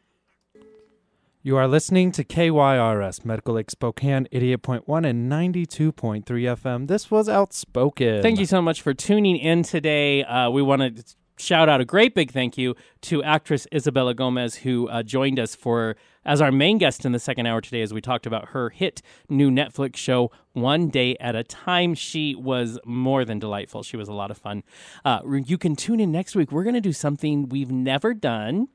You 1.46 1.58
are 1.58 1.68
listening 1.68 2.14
to 2.14 2.24
KYRS 2.24 3.26
Medical 3.26 3.56
Lake 3.56 3.70
Spokane 3.70 4.30
88.1 4.32 5.06
and 5.06 5.30
92.3 5.30 6.24
FM. 6.24 6.88
This 6.88 7.12
was 7.12 7.28
Outspoken. 7.28 8.22
Thank 8.22 8.40
you 8.40 8.46
so 8.46 8.62
much 8.62 8.82
for 8.82 8.94
tuning 8.94 9.36
in 9.36 9.64
today. 9.64 10.24
Uh, 10.24 10.50
we 10.50 10.62
want 10.62 10.96
to 10.96 11.16
shout 11.38 11.70
out 11.70 11.82
a 11.82 11.86
great 11.86 12.16
big 12.16 12.32
thank 12.32 12.58
you 12.58 12.76
to 13.02 13.24
actress 13.24 13.68
Isabella 13.74 14.14
Gomez, 14.14 14.56
who 14.56 14.88
uh, 14.90 15.04
joined 15.04 15.40
us 15.40 15.56
for 15.56 15.96
as 16.26 16.42
our 16.42 16.52
main 16.52 16.78
guest 16.78 17.06
in 17.06 17.12
the 17.12 17.20
second 17.20 17.48
hour 17.48 17.60
today, 17.60 17.82
as 17.82 17.94
we 17.94 18.00
talked 18.00 18.26
about 18.26 18.50
her 18.50 18.70
hit 18.70 19.02
new 19.30 19.52
Netflix 19.52 19.98
show, 19.98 20.32
One 20.54 20.90
Day 20.90 21.18
at 21.20 21.36
a 21.36 21.44
Time. 21.44 21.96
She 21.96 22.34
was 22.36 22.80
more 22.86 23.26
than 23.26 23.40
delightful. 23.40 23.84
She 23.84 23.98
was 23.98 24.08
a 24.08 24.14
lot 24.14 24.32
of 24.32 24.38
fun. 24.38 24.64
Uh, 25.04 25.20
you 25.46 25.58
can 25.58 25.76
tune 25.76 26.00
in 26.00 26.12
next 26.12 26.36
week. 26.36 26.52
We're 26.52 26.64
going 26.64 26.76
to 26.76 26.82
do 26.82 26.94
something 26.94 27.50
we've 27.50 27.72
never 27.72 28.14
done. 28.14 28.68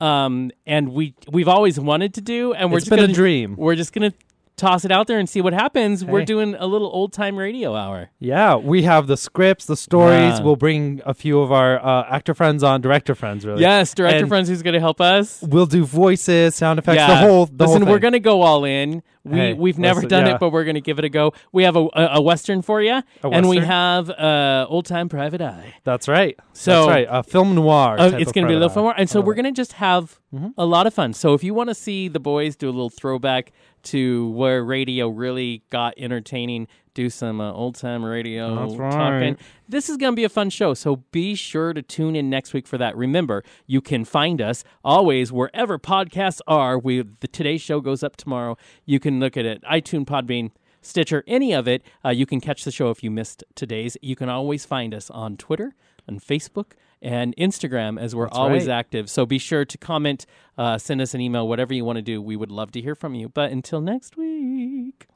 Um, 0.00 0.50
and 0.66 0.88
we 0.90 1.14
we've 1.30 1.48
always 1.48 1.78
wanted 1.78 2.12
to 2.14 2.20
do, 2.20 2.52
and 2.54 2.72
we're 2.72 2.78
It's 2.78 2.86
just 2.86 2.90
been 2.90 2.98
a 2.98 3.02
gonna, 3.02 3.14
dream. 3.14 3.54
We're 3.56 3.76
just 3.76 3.92
gonna 3.92 4.12
toss 4.56 4.84
it 4.84 4.92
out 4.92 5.06
there 5.06 5.18
and 5.18 5.28
see 5.28 5.40
what 5.40 5.52
happens. 5.52 6.04
We're 6.04 6.24
doing 6.24 6.54
a 6.58 6.66
little 6.66 6.88
old 6.88 7.12
time 7.12 7.36
radio 7.36 7.74
hour. 7.74 8.10
Yeah, 8.18 8.56
we 8.56 8.82
have 8.82 9.06
the 9.06 9.16
scripts, 9.16 9.66
the 9.66 9.76
stories. 9.76 10.38
Yeah. 10.38 10.42
We'll 10.42 10.56
bring 10.56 11.00
a 11.04 11.14
few 11.14 11.40
of 11.40 11.50
our 11.50 11.84
uh, 11.84 12.04
actor 12.08 12.34
friends 12.34 12.62
on, 12.62 12.80
director 12.80 13.14
friends, 13.14 13.44
really. 13.44 13.60
Yes, 13.60 13.94
director 13.94 14.18
And 14.18 14.28
friends 14.28 14.48
who's 14.48 14.62
going 14.62 14.74
to 14.74 14.80
help 14.80 15.00
us. 15.00 15.42
We'll 15.42 15.66
do 15.66 15.84
voices, 15.84 16.54
sound 16.54 16.78
effects, 16.78 16.96
yeah, 16.96 17.08
the 17.08 17.16
whole. 17.16 17.46
The 17.46 17.66
listen, 17.66 17.82
whole 17.82 17.92
we're 17.92 17.98
going 17.98 18.12
to 18.12 18.20
go 18.20 18.42
all 18.42 18.64
in. 18.64 19.02
We 19.24 19.38
Hey, 19.38 19.52
we've 19.54 19.78
never 19.78 19.96
listen, 20.00 20.08
done 20.10 20.26
yeah. 20.26 20.34
it, 20.34 20.40
but 20.40 20.50
we're 20.50 20.64
going 20.64 20.74
to 20.74 20.80
give 20.80 20.98
it 20.98 21.04
a 21.04 21.08
go. 21.08 21.32
We 21.52 21.62
have 21.62 21.76
a 21.76 21.86
a, 21.94 22.08
a 22.14 22.20
western 22.22 22.60
for 22.62 22.82
you, 22.82 23.02
and 23.22 23.48
we 23.48 23.58
have 23.58 24.10
uh, 24.10 24.66
old 24.68 24.86
time 24.86 25.08
private 25.08 25.40
eye. 25.40 25.74
That's 25.84 26.08
right. 26.08 26.38
So- 26.52 26.86
That's 26.86 26.88
right. 26.88 27.06
A 27.08 27.22
film 27.22 27.54
noir. 27.54 27.96
Uh, 27.98 28.06
it's 28.18 28.32
to 28.32 28.46
be 28.46 28.54
a 28.54 28.58
little 28.58 28.68
film 28.68 28.86
noir, 28.86 28.94
and 28.98 29.08
so 29.08 29.20
we're 29.20 29.34
going 29.34 29.44
to 29.44 29.52
just 29.52 29.74
have 29.74 30.18
Mm-hmm. 30.34 30.48
a 30.56 30.64
lot 30.64 30.86
of 30.86 30.94
fun. 30.94 31.12
So 31.12 31.34
if 31.34 31.44
you 31.44 31.52
want 31.52 31.68
to 31.68 31.74
see 31.74 32.08
the 32.08 32.18
boys 32.18 32.56
do 32.56 32.66
a 32.66 32.72
little 32.72 32.88
throwback 32.88 33.52
to 33.82 34.30
where 34.30 34.64
radio 34.64 35.08
really 35.08 35.62
got 35.68 35.92
entertaining, 35.98 36.68
do 36.94 37.10
some 37.10 37.40
uh, 37.40 37.52
old 37.52 37.74
time 37.74 38.04
radio 38.04 38.66
That's 38.66 38.78
right. 38.78 38.92
talking. 38.92 39.36
This 39.68 39.88
is 39.88 39.96
going 39.96 40.12
to 40.12 40.16
be 40.16 40.24
a 40.24 40.28
fun 40.28 40.50
show, 40.50 40.74
so 40.74 40.96
be 41.12 41.34
sure 41.34 41.72
to 41.72 41.82
tune 41.82 42.14
in 42.16 42.28
next 42.28 42.52
week 42.52 42.66
for 42.66 42.78
that. 42.78 42.96
Remember, 42.96 43.42
you 43.66 43.80
can 43.80 44.04
find 44.04 44.40
us 44.40 44.64
always 44.84 45.32
wherever 45.32 45.78
podcasts 45.78 46.40
are. 46.46 46.78
We 46.78 47.02
the 47.02 47.28
today's 47.28 47.62
show 47.62 47.80
goes 47.80 48.02
up 48.02 48.16
tomorrow. 48.16 48.56
You 48.84 49.00
can 49.00 49.20
look 49.20 49.36
at 49.36 49.44
it 49.44 49.62
iTunes, 49.62 50.06
Podbean. 50.06 50.50
Stitcher, 50.84 51.22
any 51.28 51.52
of 51.52 51.68
it, 51.68 51.80
uh, 52.04 52.08
you 52.08 52.26
can 52.26 52.40
catch 52.40 52.64
the 52.64 52.72
show 52.72 52.90
if 52.90 53.04
you 53.04 53.10
missed 53.10 53.44
today's. 53.54 53.96
You 54.02 54.16
can 54.16 54.28
always 54.28 54.64
find 54.64 54.92
us 54.92 55.10
on 55.10 55.36
Twitter, 55.36 55.76
and 56.06 56.20
Facebook, 56.20 56.72
and 57.00 57.34
Instagram 57.36 58.00
as 58.00 58.14
we're 58.14 58.26
That's 58.26 58.38
always 58.38 58.66
right. 58.66 58.74
active. 58.74 59.10
So 59.10 59.26
be 59.26 59.38
sure 59.38 59.64
to 59.64 59.78
comment, 59.78 60.26
uh, 60.56 60.78
send 60.78 61.00
us 61.00 61.14
an 61.14 61.20
email, 61.20 61.48
whatever 61.48 61.74
you 61.74 61.84
want 61.84 61.96
to 61.96 62.02
do. 62.02 62.20
We 62.20 62.36
would 62.36 62.50
love 62.50 62.72
to 62.72 62.80
hear 62.80 62.94
from 62.94 63.14
you. 63.14 63.28
But 63.28 63.50
until 63.50 63.80
next 63.80 64.16
week. 64.16 65.06